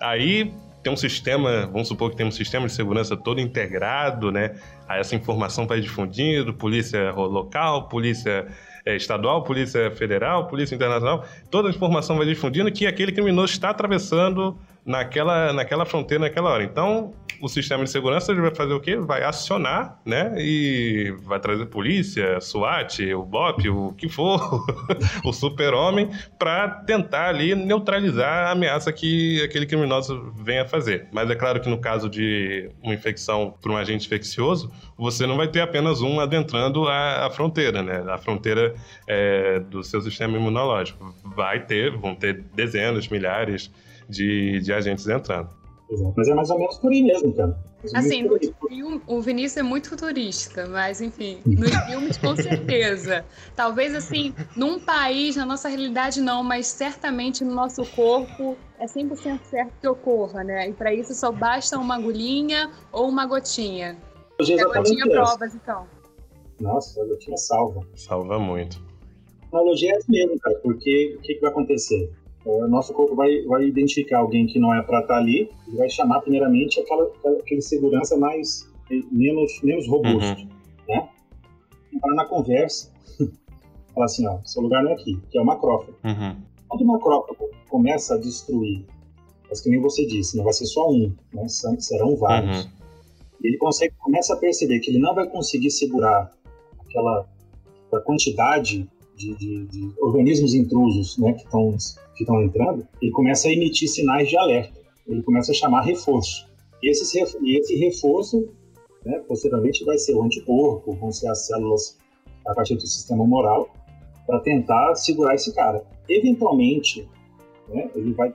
Aí 0.00 0.52
tem 0.82 0.92
um 0.92 0.96
sistema, 0.96 1.66
vamos 1.66 1.88
supor 1.88 2.10
que 2.10 2.16
tem 2.16 2.26
um 2.26 2.30
sistema 2.30 2.66
de 2.66 2.72
segurança 2.72 3.16
todo 3.16 3.40
integrado, 3.40 4.30
né? 4.30 4.54
Aí 4.88 5.00
essa 5.00 5.14
informação 5.14 5.66
vai 5.66 5.80
difundindo, 5.80 6.52
polícia 6.54 7.12
local, 7.12 7.88
polícia 7.88 8.46
estadual, 8.86 9.44
polícia 9.44 9.90
federal, 9.92 10.46
polícia 10.46 10.74
internacional, 10.74 11.24
toda 11.50 11.68
a 11.68 11.70
informação 11.70 12.16
vai 12.16 12.26
difundindo 12.26 12.70
que 12.70 12.86
aquele 12.86 13.12
criminoso 13.12 13.52
está 13.52 13.70
atravessando 13.70 14.58
naquela, 14.84 15.52
naquela 15.52 15.84
fronteira 15.84 16.24
naquela 16.24 16.50
hora. 16.50 16.62
Então, 16.62 17.12
o 17.40 17.48
sistema 17.48 17.84
de 17.84 17.90
segurança 17.90 18.34
vai 18.34 18.54
fazer 18.54 18.72
o 18.72 18.80
quê? 18.80 18.96
Vai 18.96 19.22
acionar, 19.22 20.00
né? 20.04 20.34
E 20.38 21.14
vai 21.22 21.40
trazer 21.40 21.66
polícia, 21.66 22.40
SWAT, 22.40 23.00
o 23.14 23.22
BOP, 23.22 23.68
o 23.68 23.92
que 23.92 24.08
for, 24.08 24.64
o 25.24 25.32
super-homem, 25.32 26.10
para 26.38 26.68
tentar 26.68 27.28
ali 27.28 27.54
neutralizar 27.54 28.48
a 28.48 28.50
ameaça 28.52 28.92
que 28.92 29.42
aquele 29.42 29.66
criminoso 29.66 30.32
venha 30.36 30.64
fazer. 30.64 31.06
Mas 31.12 31.30
é 31.30 31.34
claro 31.34 31.60
que 31.60 31.68
no 31.68 31.78
caso 31.78 32.08
de 32.08 32.70
uma 32.82 32.94
infecção 32.94 33.54
por 33.60 33.70
um 33.70 33.76
agente 33.76 34.06
infeccioso, 34.06 34.70
você 34.96 35.26
não 35.26 35.36
vai 35.36 35.48
ter 35.48 35.60
apenas 35.60 36.00
um 36.02 36.20
adentrando 36.20 36.88
a, 36.88 37.26
a 37.26 37.30
fronteira, 37.30 37.82
né? 37.82 38.04
A 38.08 38.18
fronteira 38.18 38.74
é, 39.06 39.58
do 39.60 39.82
seu 39.82 40.00
sistema 40.00 40.36
imunológico. 40.36 41.14
Vai 41.24 41.64
ter, 41.64 41.96
vão 41.96 42.14
ter 42.14 42.44
dezenas, 42.54 43.08
milhares 43.08 43.70
de, 44.08 44.61
de 44.61 44.73
agentes 44.73 45.06
entrando. 45.08 45.49
Exato. 45.90 46.14
Mas 46.16 46.28
é 46.28 46.34
mais 46.34 46.50
ou 46.50 46.58
menos 46.58 46.78
por 46.78 46.90
aí 46.90 47.02
mesmo, 47.02 47.34
cara. 47.34 47.56
Assim, 47.94 48.23
no 48.23 48.38
filme, 48.38 49.02
o 49.06 49.20
Vinícius 49.20 49.58
é 49.58 49.62
muito 49.62 49.90
futurista, 49.90 50.66
mas 50.66 51.02
enfim, 51.02 51.40
nos 51.44 51.70
filmes 51.84 52.16
com 52.16 52.34
certeza. 52.34 53.25
Talvez 53.54 53.94
assim, 53.94 54.34
num 54.56 54.80
país, 54.80 55.37
na 55.37 55.44
nossa 55.44 55.68
realidade 55.68 56.23
não, 56.23 56.42
mas 56.42 56.66
certamente 56.66 57.44
no 57.44 57.54
nosso 57.54 57.84
corpo 57.94 58.56
é 58.78 58.87
100% 58.87 59.40
certo 59.44 59.73
que 59.78 59.87
ocorra, 59.87 60.42
né? 60.42 60.70
E 60.70 60.73
para 60.73 60.94
isso 60.94 61.14
só 61.14 61.30
basta 61.30 61.78
uma 61.78 61.96
agulhinha 61.96 62.70
ou 62.90 63.06
uma 63.08 63.26
gotinha. 63.26 63.99
A 64.40 64.64
gotinha 64.64 65.04
provas, 65.06 65.54
então. 65.54 65.87
Nossa, 66.58 67.02
a 67.02 67.04
gotinha 67.06 67.37
salva. 67.37 67.87
Salva 67.94 68.38
muito. 68.38 68.82
A 69.52 69.58
analogia 69.58 69.92
é 69.92 69.96
essa 69.96 70.06
mesmo, 70.11 70.38
cara, 70.40 70.58
porque 70.61 71.16
o 71.18 71.20
que, 71.20 71.34
que 71.34 71.40
vai 71.40 71.50
acontecer? 71.50 72.11
O 72.44 72.68
nosso 72.68 72.92
corpo 72.92 73.14
vai, 73.14 73.42
vai 73.42 73.66
identificar 73.66 74.18
alguém 74.18 74.46
que 74.46 74.58
não 74.58 74.74
é 74.74 74.82
para 74.82 75.00
estar 75.00 75.14
tá 75.14 75.20
ali 75.20 75.50
e 75.66 75.76
vai 75.76 75.88
chamar 75.88 76.20
primeiramente 76.20 76.78
aquela, 76.80 77.10
aquele 77.40 77.62
segurança 77.62 78.16
mais 78.16 78.68
menos, 79.10 79.60
menos 79.62 79.88
robusto, 79.88 80.42
uhum. 80.42 80.48
né? 80.88 81.08
Para 82.00 82.14
na 82.14 82.26
conversa, 82.26 82.92
falar 83.94 84.06
assim, 84.06 84.26
ó, 84.26 84.38
seu 84.44 84.62
lugar 84.62 84.82
não 84.82 84.90
é 84.90 84.94
aqui, 84.94 85.18
que 85.30 85.38
é 85.38 85.40
o 85.40 85.44
macrófago. 85.44 85.96
Uhum. 86.04 86.36
Quando 86.68 86.82
o 86.82 86.86
macrófago 86.86 87.50
começa 87.68 88.14
a 88.14 88.18
destruir, 88.18 88.84
mas 89.48 89.60
que 89.60 89.70
nem 89.70 89.80
você 89.80 90.04
disse, 90.04 90.36
não 90.36 90.44
vai 90.44 90.52
ser 90.52 90.66
só 90.66 90.90
um, 90.90 91.14
né? 91.32 91.46
serão 91.48 92.16
vários. 92.16 92.64
Uhum. 92.64 92.70
Ele 93.42 93.56
consegue, 93.56 93.94
começa 93.98 94.34
a 94.34 94.36
perceber 94.36 94.80
que 94.80 94.90
ele 94.90 94.98
não 94.98 95.14
vai 95.14 95.28
conseguir 95.28 95.70
segurar 95.70 96.30
aquela 96.80 97.26
quantidade 98.04 98.88
de, 99.16 99.35
de, 99.37 99.66
de 99.66 99.92
organismos 100.00 100.54
intrusos 100.54 101.18
né, 101.18 101.33
que 101.33 101.44
estão 101.44 101.76
que 102.16 102.25
entrando, 102.25 102.87
ele 103.00 103.11
começa 103.11 103.49
a 103.49 103.52
emitir 103.52 103.88
sinais 103.88 104.28
de 104.28 104.37
alerta. 104.37 104.80
Ele 105.06 105.23
começa 105.23 105.52
a 105.52 105.54
chamar 105.54 105.83
reforço. 105.83 106.47
E 106.83 106.90
esse, 106.90 107.18
esse 107.21 107.76
reforço, 107.76 108.49
né, 109.04 109.18
posteriormente, 109.26 109.85
vai 109.85 109.99
ser 109.99 110.14
o 110.14 110.23
anticorpo, 110.23 110.92
vão 110.94 111.12
ser 111.12 111.28
as 111.28 111.47
células 111.47 111.99
a 112.47 112.54
partir 112.54 112.76
do 112.76 112.87
sistema 112.87 113.26
moral, 113.26 113.68
para 114.26 114.40
tentar 114.40 114.94
segurar 114.94 115.35
esse 115.35 115.54
cara. 115.54 115.85
Eventualmente, 116.09 117.09
né, 117.68 117.90
ele 117.94 118.12
vai, 118.12 118.33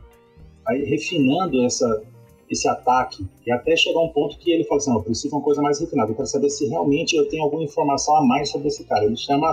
vai 0.66 0.80
refinando 0.84 1.64
essa, 1.64 2.04
esse 2.50 2.68
ataque, 2.68 3.26
e 3.46 3.52
até 3.52 3.76
chegar 3.76 4.00
um 4.00 4.10
ponto 4.10 4.38
que 4.38 4.52
ele 4.52 4.64
fala 4.64 4.80
assim, 4.80 4.92
eu 4.92 5.02
preciso 5.02 5.30
de 5.30 5.36
uma 5.36 5.42
coisa 5.42 5.62
mais 5.62 5.80
refinada, 5.80 6.12
eu 6.12 6.16
quero 6.16 6.28
saber 6.28 6.50
se 6.50 6.68
realmente 6.68 7.16
eu 7.16 7.28
tenho 7.30 7.44
alguma 7.44 7.64
informação 7.64 8.16
a 8.16 8.26
mais 8.26 8.50
sobre 8.50 8.68
esse 8.68 8.84
cara. 8.86 9.06
Ele 9.06 9.18
chama 9.18 9.52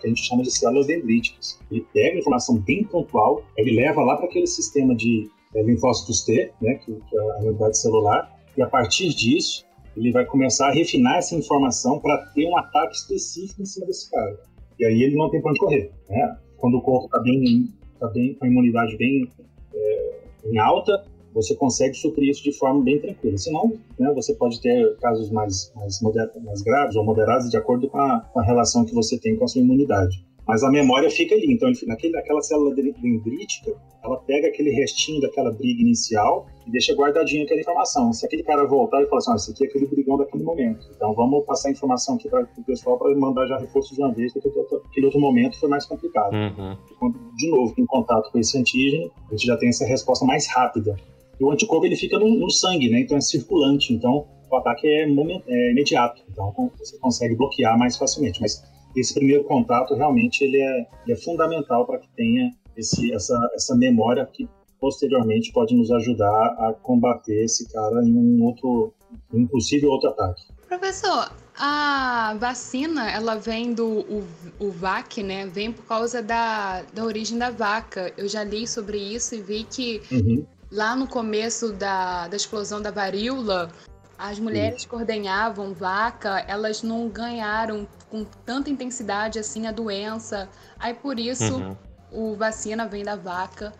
que 0.00 0.06
a 0.06 0.08
gente 0.08 0.22
chama 0.22 0.42
de 0.42 0.50
células 0.50 0.86
dendríticas. 0.86 1.58
Ele 1.70 1.86
pega 1.92 2.16
a 2.16 2.18
informação 2.18 2.56
bem 2.56 2.84
pontual, 2.84 3.42
ele 3.56 3.76
leva 3.76 4.02
lá 4.02 4.16
para 4.16 4.26
aquele 4.26 4.46
sistema 4.46 4.94
de 4.94 5.30
é, 5.54 5.62
linfócitos 5.62 6.22
T, 6.24 6.50
né, 6.60 6.74
que, 6.74 6.92
que 6.92 7.16
é 7.16 7.20
a 7.20 7.38
unidade 7.40 7.78
celular, 7.78 8.34
e 8.56 8.62
a 8.62 8.66
partir 8.66 9.08
disso, 9.10 9.64
ele 9.96 10.12
vai 10.12 10.24
começar 10.24 10.68
a 10.68 10.72
refinar 10.72 11.18
essa 11.18 11.34
informação 11.34 11.98
para 11.98 12.16
ter 12.34 12.46
um 12.46 12.56
ataque 12.56 12.94
específico 12.94 13.62
em 13.62 13.64
cima 13.64 13.86
desse 13.86 14.10
cara. 14.10 14.38
E 14.78 14.84
aí 14.84 15.02
ele 15.02 15.16
não 15.16 15.28
tem 15.28 15.40
para 15.40 15.50
onde 15.50 15.60
correr. 15.60 15.90
Né? 16.08 16.38
Quando 16.56 16.78
o 16.78 16.82
corpo 16.82 17.06
está 17.06 17.18
bem, 17.18 17.72
tá 17.98 18.06
bem 18.08 18.34
com 18.34 18.44
a 18.44 18.48
imunidade 18.48 18.96
bem 18.96 19.28
é, 19.74 20.20
em 20.44 20.58
alta, 20.58 21.04
você 21.38 21.54
consegue 21.54 21.94
suprir 21.94 22.30
isso 22.30 22.42
de 22.42 22.52
forma 22.52 22.82
bem 22.82 22.98
tranquila. 22.98 23.38
Senão, 23.38 23.72
né, 23.98 24.12
você 24.12 24.34
pode 24.34 24.60
ter 24.60 24.96
casos 24.96 25.30
mais, 25.30 25.72
mais, 25.76 26.02
mais 26.02 26.62
graves 26.62 26.96
ou 26.96 27.04
moderados 27.04 27.48
de 27.48 27.56
acordo 27.56 27.88
com 27.88 27.98
a, 27.98 28.20
com 28.20 28.40
a, 28.40 28.42
relação 28.42 28.84
que 28.84 28.92
você 28.92 29.18
tem 29.18 29.36
com 29.36 29.44
a 29.44 29.48
sua 29.48 29.62
imunidade. 29.62 30.26
Mas 30.46 30.64
a 30.64 30.70
memória 30.70 31.10
fica 31.10 31.34
ali. 31.34 31.52
Então, 31.52 31.70
naquele, 31.86 32.14
naquela 32.14 32.40
célula 32.40 32.74
dendrítica, 32.74 33.70
ela 34.02 34.16
pega 34.16 34.48
aquele 34.48 34.70
restinho 34.70 35.20
daquela 35.20 35.52
briga 35.52 35.82
inicial 35.82 36.46
e 36.66 36.70
deixa 36.70 36.94
guardadinho 36.94 37.44
aquela 37.44 37.60
informação. 37.60 38.12
Se 38.12 38.24
aquele 38.24 38.42
cara 38.42 38.66
voltar 38.66 39.02
e 39.02 39.06
falar 39.06 39.18
assim, 39.18 39.32
ah, 39.32 39.36
esse 39.36 39.52
aqui 39.52 39.64
é 39.64 39.68
aquele 39.68 39.86
brigão 39.86 40.16
daquele 40.16 40.42
momento. 40.42 40.88
Então, 40.96 41.14
vamos 41.14 41.44
passar 41.44 41.68
a 41.68 41.72
informação 41.72 42.16
aqui 42.16 42.30
para 42.30 42.48
o 42.56 42.64
pessoal 42.64 42.98
para 42.98 43.14
mandar 43.14 43.46
já 43.46 43.58
reforço 43.58 43.94
de 43.94 44.00
uma 44.00 44.12
vez, 44.12 44.32
porque 44.32 44.48
aquele 44.48 45.06
outro 45.06 45.20
momento 45.20 45.60
foi 45.60 45.68
mais 45.68 45.84
complicado. 45.84 46.32
Uhum. 46.32 46.76
Quando, 46.98 47.18
de 47.36 47.50
novo, 47.50 47.74
em 47.76 47.86
contato 47.86 48.32
com 48.32 48.38
esse 48.38 48.58
antígeno, 48.58 49.12
a 49.28 49.32
gente 49.32 49.46
já 49.46 49.56
tem 49.56 49.68
essa 49.68 49.84
resposta 49.84 50.24
mais 50.24 50.48
rápida 50.48 50.96
o 51.44 51.50
anticorpo 51.50 51.86
ele 51.86 51.96
fica 51.96 52.18
no, 52.18 52.28
no 52.28 52.50
sangue, 52.50 52.90
né? 52.90 53.00
Então 53.00 53.16
é 53.16 53.20
circulante. 53.20 53.92
Então 53.92 54.26
o 54.50 54.56
ataque 54.56 54.86
é, 54.86 55.06
moment, 55.06 55.42
é 55.46 55.70
imediato. 55.72 56.22
Então 56.30 56.52
você 56.78 56.98
consegue 56.98 57.36
bloquear 57.36 57.78
mais 57.78 57.96
facilmente. 57.96 58.40
Mas 58.40 58.62
esse 58.96 59.14
primeiro 59.14 59.44
contato 59.44 59.94
realmente 59.94 60.42
ele 60.42 60.60
é, 60.60 60.86
ele 61.04 61.12
é 61.12 61.16
fundamental 61.16 61.86
para 61.86 61.98
que 61.98 62.08
tenha 62.16 62.50
esse, 62.76 63.12
essa, 63.12 63.36
essa 63.54 63.76
memória 63.76 64.26
que 64.26 64.48
posteriormente 64.80 65.52
pode 65.52 65.74
nos 65.74 65.90
ajudar 65.90 66.46
a 66.58 66.72
combater 66.82 67.44
esse 67.44 67.68
cara 67.72 68.02
em 68.04 68.14
um 68.14 68.44
outro, 68.44 68.94
um 69.32 69.46
possível 69.46 69.90
outro 69.90 70.10
ataque. 70.10 70.42
Professor, 70.68 71.32
a 71.58 72.36
vacina, 72.38 73.10
ela 73.10 73.34
vem 73.34 73.72
do 73.72 73.86
o, 73.86 74.24
o 74.60 74.70
VAC, 74.70 75.22
né? 75.22 75.46
Vem 75.46 75.72
por 75.72 75.84
causa 75.84 76.22
da, 76.22 76.82
da 76.94 77.04
origem 77.04 77.38
da 77.38 77.50
vaca. 77.50 78.12
Eu 78.16 78.28
já 78.28 78.44
li 78.44 78.66
sobre 78.68 78.98
isso 78.98 79.34
e 79.34 79.40
vi 79.40 79.64
que 79.64 80.00
uhum 80.12 80.46
lá 80.70 80.94
no 80.94 81.06
começo 81.06 81.72
da, 81.72 82.28
da 82.28 82.36
explosão 82.36 82.80
da 82.80 82.90
varíola, 82.90 83.70
as 84.18 84.38
mulheres 84.38 84.84
que 84.84 84.94
ordenhavam 84.94 85.72
vaca, 85.72 86.40
elas 86.48 86.82
não 86.82 87.08
ganharam 87.08 87.86
com 88.10 88.24
tanta 88.44 88.68
intensidade 88.68 89.38
assim 89.38 89.66
a 89.66 89.72
doença. 89.72 90.48
Aí 90.78 90.92
por 90.92 91.18
isso 91.18 91.56
uhum. 91.56 91.76
o 92.10 92.34
vacina 92.34 92.86
vem 92.86 93.04
da 93.04 93.14
vaca, 93.14 93.72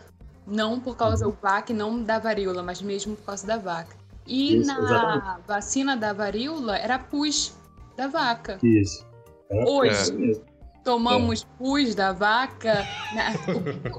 não 0.46 0.78
por 0.78 0.96
causa 0.96 1.26
uhum. 1.26 1.32
do 1.32 1.38
VAC, 1.40 1.72
não 1.72 2.02
da 2.02 2.18
varíola, 2.18 2.62
mas 2.62 2.80
mesmo 2.80 3.16
por 3.16 3.26
causa 3.26 3.46
da 3.46 3.56
vaca. 3.56 3.96
E 4.26 4.56
isso, 4.56 4.66
na 4.66 4.78
exatamente. 4.78 5.46
vacina 5.46 5.96
da 5.96 6.12
varíola 6.12 6.76
era 6.76 6.98
pus 6.98 7.56
da 7.96 8.06
vaca. 8.06 8.58
Isso. 8.62 9.04
Hoje, 9.50 10.40
tomamos 10.88 11.42
é. 11.42 11.58
pus 11.58 11.94
da 11.94 12.12
vaca. 12.12 12.86
Né? 13.14 13.34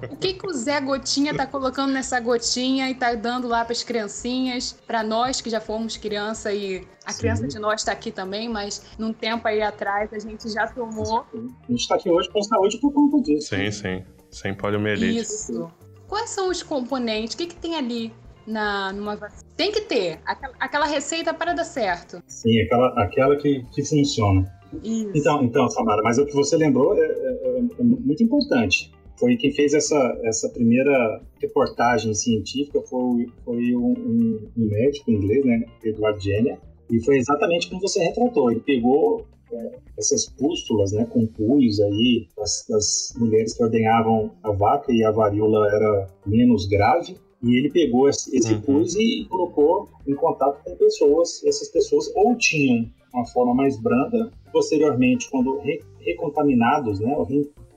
O, 0.10 0.14
o, 0.14 0.18
que, 0.18 0.34
que 0.34 0.48
o 0.48 0.52
Zé 0.52 0.82
Gotinha 0.82 1.36
tá 1.36 1.46
colocando 1.46 1.94
nessa 1.94 2.20
gotinha 2.20 2.90
e 2.90 2.96
tá 2.96 3.14
dando 3.14 3.48
lá 3.48 3.64
para 3.64 3.74
as 3.74 3.84
criancinhas, 3.84 4.74
para 4.88 5.04
nós 5.04 5.40
que 5.40 5.52
já 5.52 5.62
fomos 5.62 5.98
criança 5.98 6.52
e 6.52 6.88
a 7.06 7.12
Sim. 7.12 7.20
criança 7.20 7.48
de 7.48 7.60
nós 7.60 7.82
está 7.82 7.92
aqui 7.92 8.12
também, 8.12 8.50
mas 8.50 8.84
num 8.98 9.14
tempo 9.14 9.48
aí 9.48 9.62
atrás 9.62 10.12
a 10.12 10.18
gente 10.18 10.50
já 10.50 10.66
tomou. 10.68 11.26
A 11.32 11.72
gente 11.72 11.82
está 11.82 11.94
aqui 11.94 12.10
hoje 12.10 12.28
com 12.32 12.42
saúde 12.42 12.80
por 12.80 12.92
conta 12.92 13.22
disso. 13.22 13.56
Sim, 13.56 13.72
sim. 13.72 14.04
Sem 14.32 14.56
poliomielite. 14.56 15.20
Isso. 15.20 15.72
Quais 16.08 16.32
são 16.32 16.50
os 16.50 16.64
componentes? 16.64 17.36
O 17.36 17.38
que, 17.38 17.46
que 17.46 17.56
tem 17.56 17.76
ali 17.76 18.12
na, 18.48 18.92
numa 18.94 19.16
vacina? 19.16 19.48
Tem 19.56 19.72
que 19.72 19.82
ter 19.82 20.20
aquela, 20.26 20.56
aquela 20.60 20.86
receita 20.88 21.36
para 21.36 21.54
dar 21.54 21.66
certo. 21.66 22.22
Sim, 22.26 22.62
aquela, 22.64 23.04
aquela 23.04 23.36
que, 23.36 23.64
que 23.74 23.86
funciona. 23.86 24.59
Isso. 24.84 25.12
Então, 25.16 25.44
então, 25.44 25.70
Samara, 25.70 26.02
mas 26.04 26.18
o 26.18 26.26
que 26.26 26.34
você 26.34 26.56
lembrou 26.56 26.96
é, 26.96 27.06
é, 27.06 27.60
é, 27.80 27.84
muito 27.84 28.24
importante. 28.24 28.92
Foi 29.18 29.36
quem 29.36 29.52
fez 29.52 29.74
essa, 29.74 30.18
essa 30.24 30.48
primeira 30.50 31.22
reportagem 31.42 32.14
científica 32.14 32.82
foi, 32.84 33.28
foi 33.44 33.76
um, 33.76 33.92
um, 33.92 34.50
um 34.58 34.66
médico 34.70 35.12
inglês, 35.12 35.44
né, 35.44 35.66
Edward 35.84 36.24
Jenner, 36.24 36.58
e 36.90 37.04
foi 37.04 37.18
exatamente 37.18 37.70
como 37.70 37.82
você 37.82 38.02
retratou. 38.02 38.50
Ele 38.50 38.62
pegou 38.62 39.26
é, 39.52 39.72
essas 39.98 40.30
pústulas, 40.30 40.94
né, 40.94 41.06
com 41.06 41.26
pus 41.26 41.82
aí, 41.82 42.28
das, 42.38 42.66
das, 42.70 43.14
mulheres 43.18 43.54
que 43.54 43.64
ordenhavam 43.64 44.32
a 44.42 44.52
vaca 44.52 44.92
e 44.92 45.04
a 45.04 45.12
varíola 45.12 45.68
era 45.68 46.08
menos 46.26 46.66
grave, 46.68 47.18
e 47.44 47.58
ele 47.58 47.70
pegou 47.72 48.08
esse, 48.10 48.36
esse 48.36 48.54
uhum. 48.54 48.62
pus 48.62 48.96
e 48.96 49.26
colocou 49.30 49.90
em 50.08 50.14
contato 50.14 50.64
com 50.64 50.76
pessoas. 50.76 51.44
Essas 51.46 51.70
pessoas 51.70 52.12
ou 52.16 52.36
tinham 52.38 52.90
uma 53.14 53.26
forma 53.26 53.54
mais 53.54 53.80
branda. 53.82 54.32
Posteriormente, 54.52 55.30
quando 55.30 55.60
re 55.60 55.82
recontaminados, 56.00 57.00
né, 57.00 57.14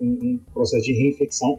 em 0.00 0.34
um 0.34 0.40
processo 0.52 0.84
de 0.84 0.92
reinfecção, 0.92 1.58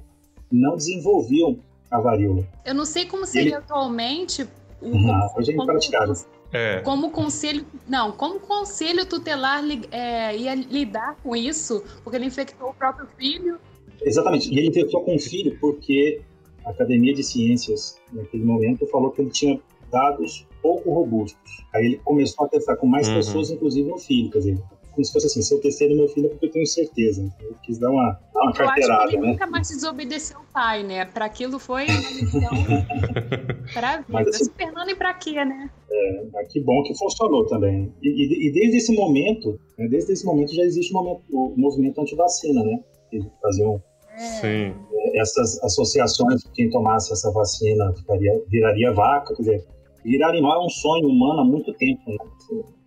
não 0.51 0.75
desenvolviam 0.75 1.59
a 1.91 1.99
varíola. 1.99 2.47
Eu 2.65 2.73
não 2.73 2.85
sei 2.85 3.05
como 3.05 3.25
seria 3.25 3.49
Ele... 3.49 3.55
atualmente, 3.55 4.47
o, 4.81 5.37
hoje 5.37 5.51
é 5.51 5.55
impraticável. 5.55 6.15
É. 6.51 6.81
Como 6.81 7.09
conselho. 7.09 7.65
Não, 7.87 8.11
como 8.11 8.39
conselho 8.39 9.05
tutelar 9.05 9.63
é, 9.91 10.37
ia 10.37 10.53
lidar 10.53 11.17
com 11.23 11.35
isso? 11.35 11.83
Porque 12.03 12.17
ele 12.17 12.25
infectou 12.25 12.69
o 12.69 12.73
próprio 12.73 13.07
filho. 13.17 13.59
Exatamente. 14.01 14.53
E 14.53 14.57
ele 14.57 14.67
infectou 14.67 15.01
com 15.01 15.15
o 15.15 15.19
filho 15.19 15.57
porque 15.59 16.21
a 16.63 16.69
Academia 16.69 17.13
de 17.13 17.23
Ciências, 17.23 17.99
naquele 18.11 18.43
momento, 18.43 18.85
falou 18.87 19.11
que 19.11 19.21
ele 19.21 19.31
tinha 19.31 19.59
dados 19.91 20.45
pouco 20.63 20.91
robustos. 20.91 21.37
Aí 21.75 21.85
ele 21.85 21.97
começou 21.97 22.45
a 22.45 22.49
testar 22.49 22.77
com 22.77 22.87
mais 22.87 23.07
uhum. 23.09 23.15
pessoas, 23.15 23.51
inclusive 23.51 23.87
no 23.87 23.99
filho. 23.99 24.31
Quer 24.31 24.39
dizer, 24.39 24.57
como 24.93 25.03
se 25.03 25.11
fosse 25.11 25.27
assim, 25.27 25.41
se 25.41 25.53
eu 25.53 25.59
testei 25.59 25.89
no 25.89 25.95
meu 25.95 26.07
filho 26.07 26.27
é 26.27 26.29
porque 26.29 26.45
eu 26.45 26.51
tenho 26.51 26.65
certeza. 26.65 27.21
Então, 27.21 27.47
eu 27.47 27.55
quis 27.63 27.77
dar 27.77 27.89
uma, 27.89 28.19
uma 28.35 28.53
carteirada, 28.53 29.11
ele 29.11 29.21
né? 29.21 29.31
nunca 29.31 29.47
mais 29.47 29.67
desobedeceu 29.67 30.39
o 30.39 30.53
pai, 30.53 30.83
né? 30.83 31.05
Para 31.05 31.25
aquilo 31.25 31.59
foi 31.59 31.85
uma 31.85 32.09
lição 32.11 32.41
pra 33.73 33.97
vida. 33.97 34.05
Mas, 34.07 34.27
assim, 34.27 34.51
Fernando 34.55 34.89
e 34.89 34.95
pra 34.95 35.13
quê, 35.15 35.43
né? 35.43 35.69
É, 35.91 36.25
mas 36.31 36.51
que 36.51 36.61
bom 36.61 36.83
que 36.83 36.95
funcionou 36.95 37.45
também. 37.47 37.91
E, 38.01 38.07
e, 38.07 38.47
e 38.47 38.53
desde 38.53 38.77
esse 38.77 38.95
momento, 38.95 39.59
né, 39.77 39.87
desde 39.87 40.13
esse 40.13 40.25
momento 40.25 40.53
já 40.53 40.63
existe 40.63 40.93
o, 40.93 40.95
momento, 40.95 41.21
o 41.31 41.53
movimento 41.57 41.99
anti-vacina, 41.99 42.63
né? 42.63 42.79
Que 43.09 43.19
faziam 43.41 43.81
é. 44.43 44.73
essas 45.19 45.61
associações, 45.63 46.43
quem 46.53 46.69
tomasse 46.69 47.11
essa 47.11 47.31
vacina 47.31 47.93
ficaria, 47.95 48.41
viraria 48.47 48.93
vaca, 48.93 49.35
quer 49.35 49.41
dizer, 49.41 49.65
virar 50.03 50.29
animal 50.29 50.61
é 50.61 50.65
um 50.65 50.69
sonho 50.69 51.07
humano 51.07 51.41
há 51.41 51.45
muito 51.45 51.73
tempo, 51.73 52.01
né? 52.07 52.17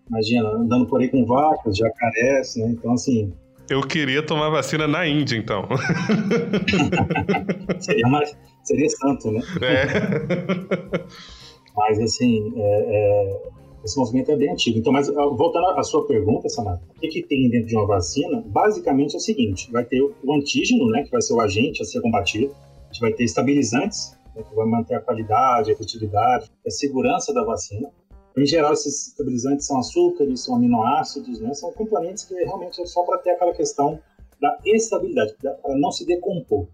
Imagina, 0.08 0.48
andando 0.50 0.86
por 0.86 1.00
aí 1.00 1.08
com 1.08 1.24
vacas, 1.24 1.76
jacarés, 1.76 2.54
né? 2.56 2.68
Então, 2.70 2.92
assim. 2.92 3.32
Eu 3.68 3.80
queria 3.80 4.22
tomar 4.22 4.50
vacina 4.50 4.86
na 4.86 5.04
Índia, 5.06 5.36
então. 5.36 5.66
seria, 7.80 8.06
mais, 8.08 8.36
seria 8.62 8.88
santo, 8.88 9.32
né? 9.32 9.40
É. 9.62 11.02
Mas, 11.76 11.98
assim, 12.00 12.52
é, 12.56 12.62
é, 12.62 13.42
esse 13.86 13.98
movimento 13.98 14.30
é 14.30 14.36
bem 14.36 14.50
antigo. 14.50 14.78
Então, 14.78 14.92
mas 14.92 15.08
voltando 15.08 15.66
à 15.68 15.82
sua 15.82 16.06
pergunta, 16.06 16.48
Samara, 16.48 16.80
o 16.96 17.00
que, 17.00 17.08
que 17.08 17.22
tem 17.22 17.48
dentro 17.50 17.68
de 17.68 17.76
uma 17.76 17.86
vacina? 17.86 18.42
Basicamente 18.46 19.14
é 19.14 19.18
o 19.18 19.20
seguinte: 19.20 19.70
vai 19.70 19.84
ter 19.84 20.00
o 20.00 20.34
antígeno, 20.34 20.90
né, 20.90 21.04
que 21.04 21.10
vai 21.10 21.22
ser 21.22 21.34
o 21.34 21.40
agente 21.40 21.82
a 21.82 21.84
ser 21.84 22.00
combatido, 22.00 22.46
a 22.46 22.92
gente 22.92 23.00
vai 23.00 23.12
ter 23.12 23.24
estabilizantes, 23.24 24.15
né, 24.36 24.42
que 24.42 24.54
vai 24.54 24.66
manter 24.66 24.94
a 24.94 25.00
qualidade, 25.00 25.70
a 25.70 25.72
efetividade, 25.74 26.50
a 26.64 26.70
segurança 26.70 27.32
da 27.32 27.42
vacina. 27.42 27.90
Em 28.36 28.46
geral, 28.46 28.72
esses 28.72 29.08
estabilizantes 29.08 29.66
são 29.66 29.78
açúcares, 29.78 30.44
são 30.44 30.56
aminoácidos, 30.56 31.40
né? 31.40 31.54
São 31.54 31.72
componentes 31.72 32.24
que 32.24 32.34
realmente 32.34 32.80
é 32.82 32.84
só 32.84 33.02
para 33.02 33.18
ter 33.18 33.30
aquela 33.30 33.54
questão 33.54 33.98
da 34.38 34.58
estabilidade, 34.66 35.34
para 35.40 35.78
não 35.78 35.90
se 35.90 36.04
decompor. 36.04 36.66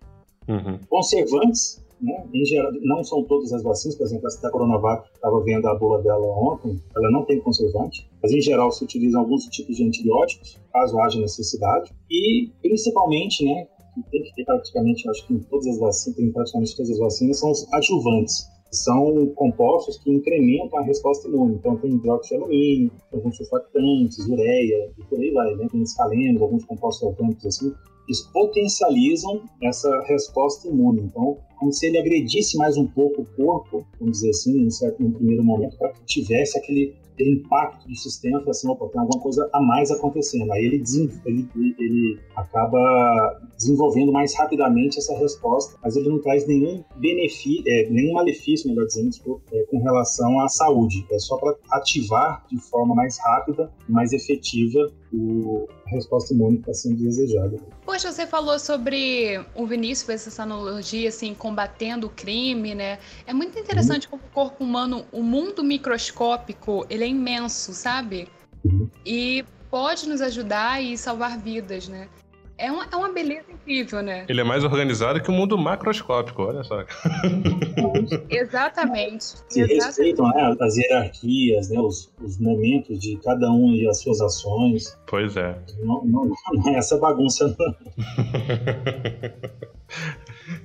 Uhum. 0.48 0.80
Conservantes, 0.88 1.80
né? 2.02 2.26
Em 2.34 2.44
geral, 2.44 2.72
não 2.80 3.04
são 3.04 3.22
todas 3.22 3.52
as 3.52 3.62
vacinas, 3.62 3.96
por 3.96 4.04
exemplo, 4.04 4.26
a 4.26 4.42
da 4.42 4.50
Coronavac, 4.50 5.08
estava 5.14 5.40
vendo 5.44 5.68
a 5.68 5.74
bula 5.76 6.02
dela 6.02 6.26
ontem, 6.36 6.80
ela 6.96 7.10
não 7.12 7.24
tem 7.24 7.40
conservante, 7.40 8.10
mas 8.20 8.32
em 8.32 8.40
geral 8.40 8.72
se 8.72 8.82
utilizam 8.82 9.20
alguns 9.20 9.44
tipos 9.44 9.76
de 9.76 9.86
antibióticos, 9.86 10.58
caso 10.72 10.98
haja 10.98 11.20
necessidade, 11.20 11.92
e 12.10 12.50
principalmente, 12.60 13.44
né, 13.44 13.68
que 13.94 14.02
tem 14.10 14.22
que 14.22 14.34
ter 14.34 14.44
praticamente, 14.44 15.08
acho 15.08 15.26
que 15.26 15.34
em 15.34 15.38
todas 15.40 15.66
as 15.66 15.78
vacinas, 15.78 16.16
tem 16.16 16.32
praticamente 16.32 16.76
todas 16.76 16.90
as 16.92 16.98
vacinas, 16.98 17.38
são 17.38 17.50
os 17.50 17.72
adjuvantes 17.72 18.52
são 18.72 19.26
compostos 19.34 19.98
que 19.98 20.10
incrementam 20.10 20.78
a 20.78 20.82
resposta 20.82 21.28
imune. 21.28 21.56
Então, 21.56 21.76
tem 21.76 21.98
dióxido 21.98 22.38
de 22.38 22.42
alumínio, 22.42 22.90
alguns 23.12 23.36
surfactantes, 23.36 24.18
ureia, 24.26 24.90
e 24.98 25.04
por 25.04 25.20
aí 25.20 25.30
vai, 25.30 25.54
né? 25.56 25.68
Tem 25.70 25.82
escalenos, 25.82 26.40
alguns 26.40 26.64
compostos 26.64 27.06
orgânicos 27.06 27.44
assim, 27.44 27.72
eles 28.08 28.22
potencializam 28.32 29.42
essa 29.62 29.90
resposta 30.08 30.68
imune. 30.68 31.02
Então, 31.02 31.36
como 31.58 31.72
se 31.72 31.86
ele 31.86 31.98
agredisse 31.98 32.56
mais 32.56 32.76
um 32.76 32.86
pouco 32.86 33.22
o 33.22 33.26
corpo, 33.36 33.86
vamos 34.00 34.18
dizer 34.18 34.30
assim, 34.30 34.54
num, 34.54 34.70
certo, 34.70 35.02
num 35.02 35.12
primeiro 35.12 35.44
momento, 35.44 35.76
para 35.76 35.92
que 35.92 36.04
tivesse 36.06 36.58
aquele 36.58 36.94
ter 37.16 37.30
impacto 37.30 37.88
do 37.88 37.94
sistema, 37.94 38.40
falar 38.40 38.50
assim, 38.50 38.68
opa, 38.68 38.88
tem 38.88 39.00
alguma 39.00 39.22
coisa 39.22 39.48
a 39.52 39.60
mais 39.60 39.90
acontecendo. 39.90 40.50
Aí 40.52 40.64
ele, 40.64 40.82
ele, 41.26 41.48
ele 41.78 42.20
acaba 42.36 43.40
desenvolvendo 43.56 44.12
mais 44.12 44.34
rapidamente 44.34 44.98
essa 44.98 45.16
resposta, 45.16 45.78
mas 45.82 45.96
ele 45.96 46.08
não 46.08 46.20
traz 46.20 46.46
nenhum 46.46 46.82
benefício, 46.96 47.62
é, 47.66 47.88
nenhum 47.90 48.14
malefício, 48.14 48.68
melhor 48.68 48.86
dizendo, 48.86 49.10
é, 49.52 49.62
com 49.64 49.78
relação 49.82 50.40
à 50.40 50.48
saúde. 50.48 51.06
É 51.10 51.18
só 51.18 51.36
para 51.36 51.56
ativar 51.72 52.44
de 52.50 52.58
forma 52.58 52.94
mais 52.94 53.18
rápida, 53.18 53.72
mais 53.88 54.12
efetiva 54.12 54.90
o, 55.12 55.68
a 55.86 55.90
resposta 55.90 56.32
imune 56.32 56.58
está 56.58 56.72
sendo 56.72 57.02
desejada. 57.02 57.58
Poxa, 57.84 58.10
você 58.10 58.26
falou 58.26 58.58
sobre 58.58 59.44
o 59.54 59.66
Vinícius 59.66 60.06
fez 60.06 60.26
essa 60.26 60.42
analogia, 60.42 61.08
assim, 61.08 61.34
combatendo 61.34 62.06
o 62.06 62.10
crime, 62.10 62.74
né? 62.74 62.98
É 63.26 63.32
muito 63.32 63.58
interessante 63.58 64.06
uhum. 64.06 64.12
como 64.12 64.22
o 64.22 64.32
corpo 64.32 64.64
humano, 64.64 65.04
o 65.12 65.22
mundo 65.22 65.62
microscópico, 65.62 66.86
ele 66.88 67.04
é 67.04 67.08
imenso, 67.08 67.72
sabe? 67.72 68.28
Uhum. 68.64 68.88
E 69.04 69.44
pode 69.70 70.08
nos 70.08 70.20
ajudar 70.20 70.82
e 70.82 70.96
salvar 70.96 71.38
vidas, 71.38 71.88
né? 71.88 72.08
É 72.62 72.70
uma, 72.70 72.86
é 72.92 72.96
uma 72.96 73.12
beleza 73.12 73.46
incrível, 73.50 74.00
né? 74.04 74.24
Ele 74.28 74.40
é 74.40 74.44
mais 74.44 74.62
organizado 74.62 75.20
que 75.20 75.28
o 75.28 75.32
mundo 75.32 75.58
macroscópico, 75.58 76.44
olha 76.44 76.62
só. 76.62 76.84
Exatamente. 78.30 79.24
Se 79.48 79.62
Exatamente. 79.62 79.84
respeitam 79.84 80.28
né, 80.28 80.56
as 80.60 80.76
hierarquias, 80.76 81.70
né, 81.70 81.80
os, 81.80 82.14
os 82.22 82.38
momentos 82.38 83.00
de 83.00 83.16
cada 83.16 83.50
um 83.50 83.72
e 83.72 83.88
as 83.88 84.00
suas 84.00 84.20
ações. 84.20 84.96
Pois 85.08 85.36
é. 85.36 85.58
Não, 85.82 86.04
não, 86.04 86.30
não 86.52 86.72
é 86.72 86.76
essa 86.76 86.96
bagunça, 86.98 87.52
não. 87.58 87.74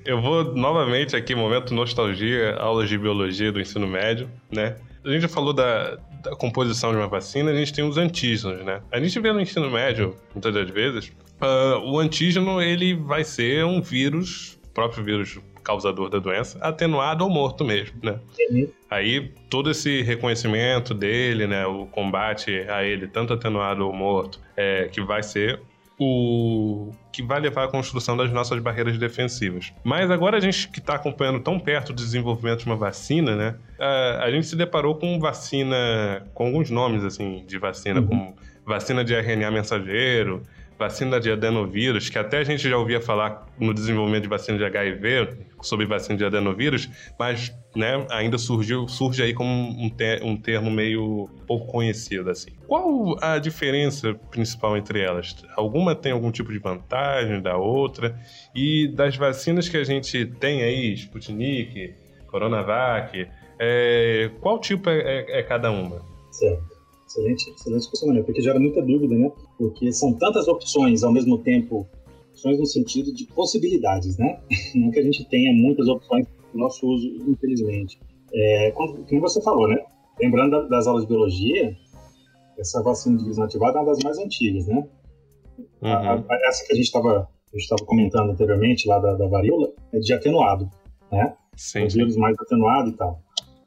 Eu 0.06 0.22
vou 0.22 0.56
novamente 0.56 1.16
aqui, 1.16 1.34
momento 1.34 1.74
nostalgia, 1.74 2.58
aulas 2.58 2.90
de 2.90 2.98
biologia 3.00 3.52
do 3.52 3.60
ensino 3.60 3.88
médio, 3.88 4.30
né? 4.52 4.76
A 5.04 5.10
gente 5.10 5.22
já 5.22 5.30
falou 5.30 5.52
da, 5.52 5.98
da 6.22 6.36
composição 6.36 6.92
de 6.92 6.98
uma 6.98 7.08
vacina, 7.08 7.50
a 7.50 7.56
gente 7.56 7.74
tem 7.74 7.84
os 7.84 7.98
antígenos, 7.98 8.64
né? 8.64 8.84
A 8.92 9.00
gente 9.00 9.20
vê 9.20 9.34
no 9.34 9.42
ensino 9.42 9.72
médio, 9.72 10.16
muitas 10.36 10.54
das 10.54 10.70
vezes, 10.70 11.12
uh, 11.42 11.80
o 11.86 12.00
antígeno 12.00 12.62
ele 12.62 12.96
vai 12.96 13.24
ser 13.24 13.66
um 13.66 13.82
vírus, 13.82 14.60
próprio 14.74 15.04
vírus 15.04 15.40
causador 15.64 16.10
da 16.10 16.18
doença, 16.18 16.58
atenuado 16.62 17.26
ou 17.26 17.30
morto 17.30 17.66
mesmo, 17.66 17.98
né? 18.02 18.18
Uhum. 18.50 18.70
Aí 18.90 19.34
todo 19.50 19.70
esse 19.70 20.02
reconhecimento 20.02 20.94
dele, 20.94 21.46
né, 21.46 21.66
o 21.66 21.86
combate 21.88 22.66
a 22.70 22.86
ele, 22.86 23.06
tanto 23.06 23.34
atenuado 23.34 23.86
ou 23.86 23.92
morto, 23.92 24.40
é, 24.56 24.88
que 24.88 25.02
vai 25.02 25.22
ser 25.22 25.60
o 26.00 26.92
que 27.12 27.24
vai 27.24 27.40
levar 27.40 27.66
à 27.66 27.68
construção 27.68 28.16
das 28.16 28.32
nossas 28.32 28.60
barreiras 28.60 28.98
defensivas. 28.98 29.74
Mas 29.84 30.12
agora 30.12 30.38
a 30.38 30.40
gente 30.40 30.70
que 30.70 30.80
está 30.80 30.94
acompanhando 30.96 31.40
tão 31.40 31.60
perto 31.60 31.92
do 31.92 31.96
desenvolvimento 31.96 32.60
de 32.60 32.68
uma 32.68 32.76
vacina, 32.76 33.36
né? 33.36 33.56
A, 33.80 34.26
a 34.26 34.32
gente 34.32 34.48
se 34.48 34.56
deparou 34.56 34.96
com 34.96 35.20
vacina, 35.20 36.26
com 36.34 36.46
alguns 36.46 36.70
nomes 36.70 37.04
assim 37.04 37.44
de 37.46 37.58
vacina, 37.58 38.00
uhum. 38.00 38.08
como 38.08 38.36
vacina 38.66 39.04
de 39.04 39.16
RNA 39.16 39.50
mensageiro, 39.50 40.44
vacina 40.78 41.20
de 41.20 41.32
adenovírus, 41.32 42.10
que 42.10 42.20
até 42.20 42.38
a 42.38 42.44
gente 42.44 42.70
já 42.70 42.78
ouvia 42.78 43.02
falar 43.02 43.46
no 43.60 43.74
desenvolvimento 43.74 44.24
de 44.24 44.30
vacina 44.30 44.58
de 44.58 44.64
HIV, 44.64 45.38
sobre 45.62 45.86
vacina 45.86 46.18
de 46.18 46.24
adenovírus, 46.24 46.90
mas 47.18 47.52
né, 47.76 48.06
ainda 48.10 48.38
surgiu, 48.38 48.88
surge 48.88 49.24
aí 49.24 49.34
como 49.34 49.50
um, 49.52 49.90
ter, 49.90 50.24
um 50.24 50.38
termo 50.38 50.70
meio 50.70 51.30
pouco 51.48 51.68
conhecido. 51.68 52.30
assim. 52.30 52.52
Qual 52.68 53.18
a 53.22 53.40
diferença 53.40 54.14
principal 54.30 54.78
entre 54.78 55.02
elas? 55.02 55.36
Alguma 55.56 55.96
tem 55.96 56.12
algum 56.12 56.32
tipo 56.32 56.52
de 56.52 56.60
vantagem 56.60 57.42
da 57.42 57.58
outra? 57.58 58.20
E 58.56 58.88
das 58.90 59.16
vacinas 59.16 59.68
que 59.68 59.78
a 59.78 59.84
gente 59.84 60.26
tem 60.26 60.62
aí, 60.62 60.94
Sputnik, 60.94 61.94
Coronavac, 62.28 63.28
é, 63.60 64.30
qual 64.40 64.60
tipo 64.60 64.90
é, 64.90 65.00
é, 65.00 65.40
é 65.40 65.44
cada 65.44 65.72
uma? 65.72 66.02
Certo. 66.32 66.77
Excelente, 67.08 67.50
excelente 67.52 67.90
questionamento, 67.90 68.26
porque 68.26 68.42
gera 68.42 68.60
muita 68.60 68.82
dúvida, 68.82 69.16
né? 69.16 69.32
Porque 69.58 69.94
são 69.94 70.14
tantas 70.14 70.46
opções 70.50 71.04
ao 71.04 71.12
mesmo 71.12 71.38
tempo, 71.38 71.88
opções 72.32 72.60
no 72.60 72.66
sentido 72.66 73.14
de 73.14 73.26
possibilidades, 73.28 74.18
né? 74.18 74.42
Não 74.76 74.92
que 74.92 75.00
a 75.00 75.04
gente 75.04 75.24
tenha 75.30 75.54
muitas 75.54 75.88
opções 75.88 76.28
para 76.28 76.60
nosso 76.60 76.86
uso, 76.86 77.08
infelizmente. 77.28 77.98
É, 78.34 78.72
como, 78.72 79.06
você 79.22 79.42
falou, 79.42 79.70
né? 79.70 79.78
Lembrando 80.20 80.68
das 80.68 80.86
aulas 80.86 81.04
de 81.04 81.10
biologia, 81.10 81.78
essa 82.58 82.84
vacina 82.84 83.16
de 83.16 83.24
vírus 83.24 83.38
inativado 83.38 83.78
é 83.78 83.82
uma 83.82 83.88
das 83.88 84.04
mais 84.04 84.18
antigas, 84.18 84.68
né? 84.68 84.86
Uhum. 85.82 85.90
A, 85.90 86.16
a, 86.16 86.48
essa 86.48 86.66
que 86.66 86.74
a 86.74 86.76
gente 86.76 86.86
estava 86.88 87.30
estava 87.54 87.86
comentando 87.86 88.32
anteriormente, 88.32 88.88
lá 88.88 89.00
da, 89.00 89.14
da 89.14 89.28
varíola, 89.28 89.72
é 89.94 90.00
de 90.00 90.14
atenuado, 90.14 90.70
né? 91.10 91.36
Sim. 91.56 91.86
Os 91.86 91.94
vírus 91.94 92.18
mais 92.18 92.38
atenuados 92.40 92.94
e 92.94 92.98
tal. 92.98 93.22